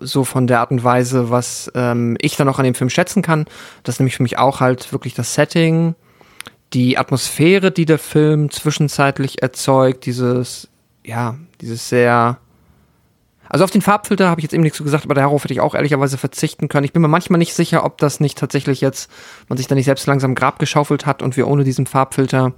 so 0.00 0.24
von 0.24 0.46
der 0.46 0.60
Art 0.60 0.70
und 0.70 0.84
Weise, 0.84 1.30
was 1.30 1.70
ähm, 1.74 2.16
ich 2.20 2.36
dann 2.36 2.48
auch 2.48 2.58
an 2.58 2.64
dem 2.64 2.74
Film 2.74 2.90
schätzen 2.90 3.22
kann. 3.22 3.46
Das 3.82 3.96
ist 3.96 4.00
nämlich 4.00 4.16
für 4.16 4.22
mich 4.22 4.38
auch 4.38 4.60
halt 4.60 4.92
wirklich 4.92 5.14
das 5.14 5.34
Setting, 5.34 5.94
die 6.72 6.98
Atmosphäre, 6.98 7.70
die 7.70 7.86
der 7.86 7.98
Film 7.98 8.50
zwischenzeitlich 8.50 9.42
erzeugt, 9.42 10.06
dieses, 10.06 10.68
ja, 11.04 11.36
dieses 11.60 11.88
sehr. 11.88 12.38
Also 13.50 13.64
auf 13.64 13.70
den 13.70 13.80
Farbfilter 13.80 14.28
habe 14.28 14.40
ich 14.40 14.42
jetzt 14.42 14.52
eben 14.52 14.62
nichts 14.62 14.76
so 14.76 14.84
gesagt, 14.84 15.04
aber 15.04 15.14
darauf 15.14 15.42
hätte 15.42 15.54
ich 15.54 15.62
auch 15.62 15.74
ehrlicherweise 15.74 16.18
verzichten 16.18 16.68
können. 16.68 16.84
Ich 16.84 16.92
bin 16.92 17.00
mir 17.00 17.08
manchmal 17.08 17.38
nicht 17.38 17.54
sicher, 17.54 17.82
ob 17.82 17.96
das 17.96 18.20
nicht 18.20 18.36
tatsächlich 18.36 18.82
jetzt, 18.82 19.10
man 19.48 19.56
sich 19.56 19.66
da 19.66 19.74
nicht 19.74 19.86
selbst 19.86 20.06
langsam 20.06 20.34
Grab 20.34 20.58
geschaufelt 20.58 21.06
hat 21.06 21.22
und 21.22 21.38
wir 21.38 21.48
ohne 21.48 21.64
diesen 21.64 21.86
Farbfilter 21.86 22.52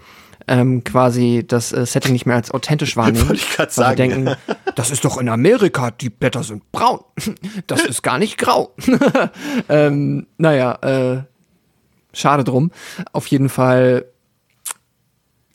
ähm, 0.50 0.82
quasi 0.82 1.44
das 1.46 1.72
äh, 1.72 1.86
Setting 1.86 2.12
nicht 2.12 2.26
mehr 2.26 2.34
als 2.34 2.50
authentisch 2.50 2.96
wahrnehmen. 2.96 3.28
Wollte 3.28 3.40
ich 3.40 3.50
gerade 3.50 3.72
sagen. 3.72 3.96
denken, 3.96 4.36
das 4.74 4.90
ist 4.90 5.04
doch 5.04 5.16
in 5.16 5.28
Amerika, 5.28 5.92
die 5.92 6.10
Blätter 6.10 6.42
sind 6.42 6.70
braun. 6.72 7.00
Das 7.66 7.84
ist 7.84 8.02
gar 8.02 8.18
nicht 8.18 8.36
grau. 8.36 8.74
ähm, 9.68 10.26
naja, 10.38 10.72
äh, 10.82 11.22
schade 12.12 12.42
drum. 12.42 12.72
Auf 13.12 13.26
jeden 13.28 13.48
Fall 13.48 14.06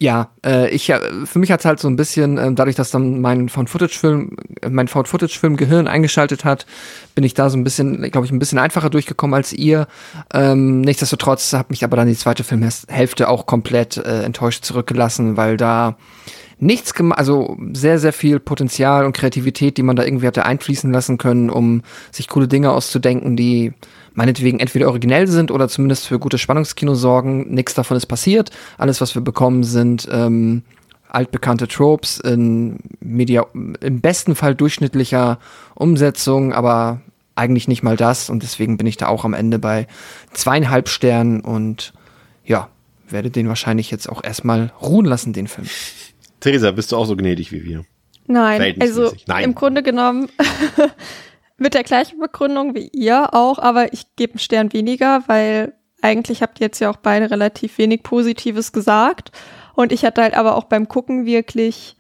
ja, 0.06 0.30
äh, 0.46 0.70
ich 0.70 0.88
äh, 0.92 1.00
für 1.26 1.40
mich 1.40 1.52
hat 1.52 1.62
es 1.62 1.66
halt 1.66 1.80
so 1.80 1.88
ein 1.88 1.96
bisschen, 1.96 2.38
äh, 2.38 2.54
dadurch, 2.54 2.76
dass 2.76 2.92
dann 2.92 3.22
mein 3.22 3.50
Found-Footage-Film, 3.50 4.38
äh, 4.62 4.70
mein 4.70 4.88
Found-Footage-Film-Gehirn 4.88 5.88
eingeschaltet 5.88 6.46
hat, 6.46 6.68
bin 7.16 7.24
ich 7.24 7.34
da 7.34 7.50
so 7.50 7.58
ein 7.58 7.64
bisschen, 7.64 8.04
glaube 8.12 8.28
ich, 8.28 8.32
ein 8.32 8.38
bisschen 8.38 8.60
einfacher 8.60 8.92
durchgekommen 8.92 9.34
als 9.34 9.52
ihr. 9.52 9.88
Ähm, 10.32 10.82
nichtsdestotrotz 10.82 11.54
hat 11.54 11.72
mich 11.72 11.84
aber 11.84 11.98
dann 11.98 12.08
die 12.08 12.16
zweite 12.16 12.44
Filmhälfte 12.44 13.28
auch 13.28 13.48
komplett 13.48 13.98
äh, 13.98 14.22
enttäuscht 14.22 14.64
zurückgelassen, 14.64 15.38
weil 15.38 15.58
da 15.58 15.98
nichts 16.60 16.94
gemacht, 16.94 17.18
also 17.18 17.58
sehr, 17.74 17.98
sehr 17.98 18.14
viel 18.14 18.40
Potenzial 18.40 19.08
und 19.08 19.18
Kreativität, 19.18 19.78
die 19.78 19.84
man 19.84 19.96
da 19.96 20.04
irgendwie 20.04 20.28
hatte 20.28 20.46
einfließen 20.46 20.94
lassen 20.94 21.18
können, 21.18 21.50
um 21.50 21.82
sich 22.12 22.28
coole 22.28 22.48
Dinge 22.48 22.72
auszudenken, 22.72 23.36
die 23.36 23.74
meinetwegen 24.16 24.60
entweder 24.60 24.88
originell 24.88 25.28
sind 25.28 25.52
oder 25.52 25.68
zumindest 25.68 26.08
für 26.08 26.18
gutes 26.18 26.42
Spannungskino 26.42 26.96
sorgen. 26.96 27.54
Nichts 27.54 27.74
davon 27.74 27.98
ist 27.98 28.08
passiert. 28.08 28.50
Alles, 28.78 29.02
was 29.02 29.14
wir 29.14 29.22
bekommen, 29.22 29.64
sind 29.64 30.08
ähm, 30.12 30.64
altbekannte 31.10 31.68
Tropes 31.68 32.20
in 32.20 32.80
Media, 33.00 33.46
im 33.54 34.02
besten 34.02 34.36
Fall 34.36 34.56
durchschnittlicher 34.56 35.40
Umsetzung, 35.76 36.54
aber 36.54 37.02
eigentlich 37.36 37.68
nicht 37.68 37.84
mal 37.84 37.98
das. 37.98 38.30
Und 38.30 38.44
deswegen 38.44 38.78
bin 38.78 38.88
ich 38.88 38.98
da 38.98 39.08
auch 39.08 39.26
am 39.26 39.34
Ende 39.34 39.60
bei 39.60 39.88
zweieinhalb 40.34 40.90
Sternen 40.90 41.42
und 41.42 41.94
ja, 42.46 42.70
werde 43.08 43.30
den 43.30 43.48
wahrscheinlich 43.48 43.92
jetzt 43.92 44.10
auch 44.10 44.24
erstmal 44.24 44.72
ruhen 44.82 45.06
lassen, 45.06 45.34
den 45.34 45.48
Film. 45.48 45.68
Theresa, 46.40 46.72
bist 46.72 46.92
du 46.92 46.98
auch 46.98 47.06
so 47.06 47.16
gnädig 47.16 47.52
wie 47.52 47.64
wir? 47.64 47.86
Nein, 48.28 48.76
also 48.80 49.14
Nein. 49.28 49.44
im 49.44 49.56
Grunde 49.56 49.84
genommen 49.84 50.30
mit 51.58 51.74
der 51.74 51.84
gleichen 51.84 52.20
Begründung 52.20 52.76
wie 52.76 52.90
ihr 52.94 53.34
auch, 53.34 53.60
aber 53.60 53.94
ich 53.94 54.16
gebe 54.16 54.34
einen 54.34 54.40
Stern 54.40 54.74
weniger, 54.74 55.24
weil 55.28 55.74
eigentlich 56.02 56.42
habt 56.42 56.60
ihr 56.60 56.68
jetzt 56.68 56.80
ja 56.80 56.90
auch 56.90 56.98
beide 56.98 57.32
relativ 57.32 57.78
wenig 57.78 58.04
Positives 58.04 58.72
gesagt. 58.72 59.32
Und 59.74 59.92
ich 59.92 60.06
hatte 60.06 60.22
halt 60.22 60.36
aber 60.36 60.56
auch 60.56 60.66
beim 60.66 60.88
Gucken 60.88 61.26
wirklich 61.26 61.96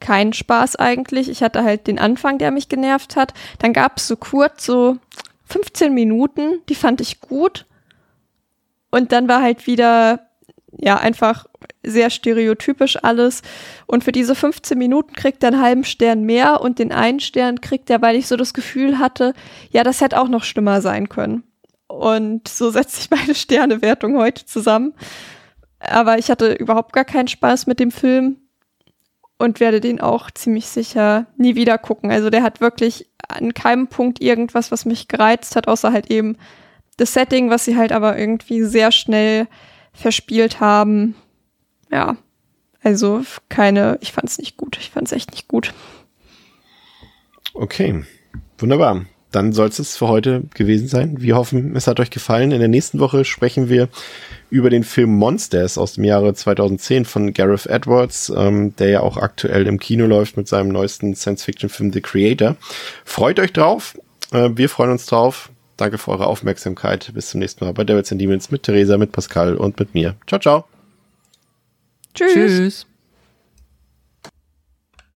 keinen 0.00 0.32
Spaß 0.32 0.76
eigentlich. 0.76 1.28
Ich 1.28 1.42
hatte 1.42 1.64
halt 1.64 1.86
den 1.86 1.98
Anfang, 1.98 2.38
der 2.38 2.50
mich 2.50 2.68
genervt 2.68 3.16
hat. 3.16 3.32
Dann 3.58 3.72
gab 3.72 3.96
es 3.96 4.06
so 4.08 4.16
kurz 4.16 4.66
so 4.66 4.98
15 5.46 5.94
Minuten, 5.94 6.60
die 6.68 6.74
fand 6.74 7.00
ich 7.00 7.20
gut. 7.20 7.66
Und 8.90 9.12
dann 9.12 9.28
war 9.28 9.42
halt 9.42 9.66
wieder, 9.66 10.23
ja, 10.78 10.96
einfach 10.96 11.46
sehr 11.82 12.10
stereotypisch 12.10 13.02
alles. 13.02 13.42
Und 13.86 14.04
für 14.04 14.12
diese 14.12 14.34
15 14.34 14.78
Minuten 14.78 15.14
kriegt 15.14 15.42
er 15.42 15.52
einen 15.52 15.62
halben 15.62 15.84
Stern 15.84 16.22
mehr 16.22 16.60
und 16.60 16.78
den 16.78 16.92
einen 16.92 17.20
Stern 17.20 17.60
kriegt 17.60 17.90
er, 17.90 18.02
weil 18.02 18.16
ich 18.16 18.26
so 18.26 18.36
das 18.36 18.54
Gefühl 18.54 18.98
hatte, 18.98 19.34
ja, 19.70 19.84
das 19.84 20.00
hätte 20.00 20.20
auch 20.20 20.28
noch 20.28 20.44
schlimmer 20.44 20.80
sein 20.80 21.08
können. 21.08 21.44
Und 21.86 22.48
so 22.48 22.70
setzt 22.70 22.96
sich 22.96 23.10
meine 23.10 23.34
Sternewertung 23.34 24.16
heute 24.16 24.46
zusammen. 24.46 24.94
Aber 25.78 26.18
ich 26.18 26.30
hatte 26.30 26.52
überhaupt 26.52 26.92
gar 26.92 27.04
keinen 27.04 27.28
Spaß 27.28 27.66
mit 27.66 27.78
dem 27.78 27.90
Film 27.90 28.38
und 29.38 29.60
werde 29.60 29.80
den 29.80 30.00
auch 30.00 30.30
ziemlich 30.30 30.66
sicher 30.66 31.26
nie 31.36 31.54
wieder 31.54 31.76
gucken. 31.78 32.10
Also 32.10 32.30
der 32.30 32.42
hat 32.42 32.60
wirklich 32.60 33.08
an 33.28 33.54
keinem 33.54 33.88
Punkt 33.88 34.20
irgendwas, 34.20 34.70
was 34.72 34.84
mich 34.84 35.08
gereizt 35.08 35.56
hat, 35.56 35.68
außer 35.68 35.92
halt 35.92 36.10
eben 36.10 36.36
das 36.96 37.12
Setting, 37.12 37.50
was 37.50 37.64
sie 37.64 37.76
halt 37.76 37.92
aber 37.92 38.16
irgendwie 38.16 38.62
sehr 38.62 38.92
schnell 38.92 39.48
verspielt 39.94 40.60
haben 40.60 41.14
ja, 41.94 42.16
also 42.82 43.22
keine, 43.48 43.98
ich 44.00 44.12
fand 44.12 44.28
es 44.28 44.38
nicht 44.38 44.56
gut. 44.56 44.76
Ich 44.80 44.90
fand 44.90 45.06
es 45.06 45.12
echt 45.12 45.30
nicht 45.30 45.46
gut. 45.46 45.72
Okay, 47.54 48.02
wunderbar. 48.58 49.06
Dann 49.30 49.52
soll 49.52 49.68
es 49.68 49.96
für 49.96 50.08
heute 50.08 50.42
gewesen 50.54 50.86
sein. 50.88 51.20
Wir 51.20 51.36
hoffen, 51.36 51.74
es 51.74 51.86
hat 51.86 51.98
euch 51.98 52.10
gefallen. 52.10 52.50
In 52.50 52.58
der 52.58 52.68
nächsten 52.68 52.98
Woche 52.98 53.24
sprechen 53.24 53.68
wir 53.68 53.88
über 54.50 54.70
den 54.70 54.84
Film 54.84 55.10
Monsters 55.10 55.78
aus 55.78 55.94
dem 55.94 56.04
Jahre 56.04 56.34
2010 56.34 57.04
von 57.04 57.32
Gareth 57.32 57.66
Edwards, 57.66 58.32
ähm, 58.36 58.74
der 58.76 58.88
ja 58.90 59.00
auch 59.00 59.16
aktuell 59.16 59.66
im 59.66 59.78
Kino 59.78 60.06
läuft 60.06 60.36
mit 60.36 60.46
seinem 60.46 60.68
neuesten 60.68 61.14
Science-Fiction-Film 61.14 61.92
The 61.92 62.00
Creator. 62.00 62.56
Freut 63.04 63.38
euch 63.40 63.52
drauf. 63.52 63.98
Äh, 64.32 64.50
wir 64.54 64.68
freuen 64.68 64.92
uns 64.92 65.06
drauf. 65.06 65.50
Danke 65.76 65.98
für 65.98 66.12
eure 66.12 66.26
Aufmerksamkeit. 66.26 67.12
Bis 67.14 67.30
zum 67.30 67.40
nächsten 67.40 67.64
Mal 67.64 67.72
bei 67.72 67.84
Devils 67.84 68.12
and 68.12 68.20
Demons 68.20 68.50
mit 68.50 68.62
Theresa, 68.62 68.96
mit 68.96 69.12
Pascal 69.12 69.56
und 69.56 69.78
mit 69.78 69.94
mir. 69.94 70.16
Ciao, 70.26 70.40
ciao. 70.40 70.64
Tschüss. 72.14 72.32
Tschüss. 72.32 72.86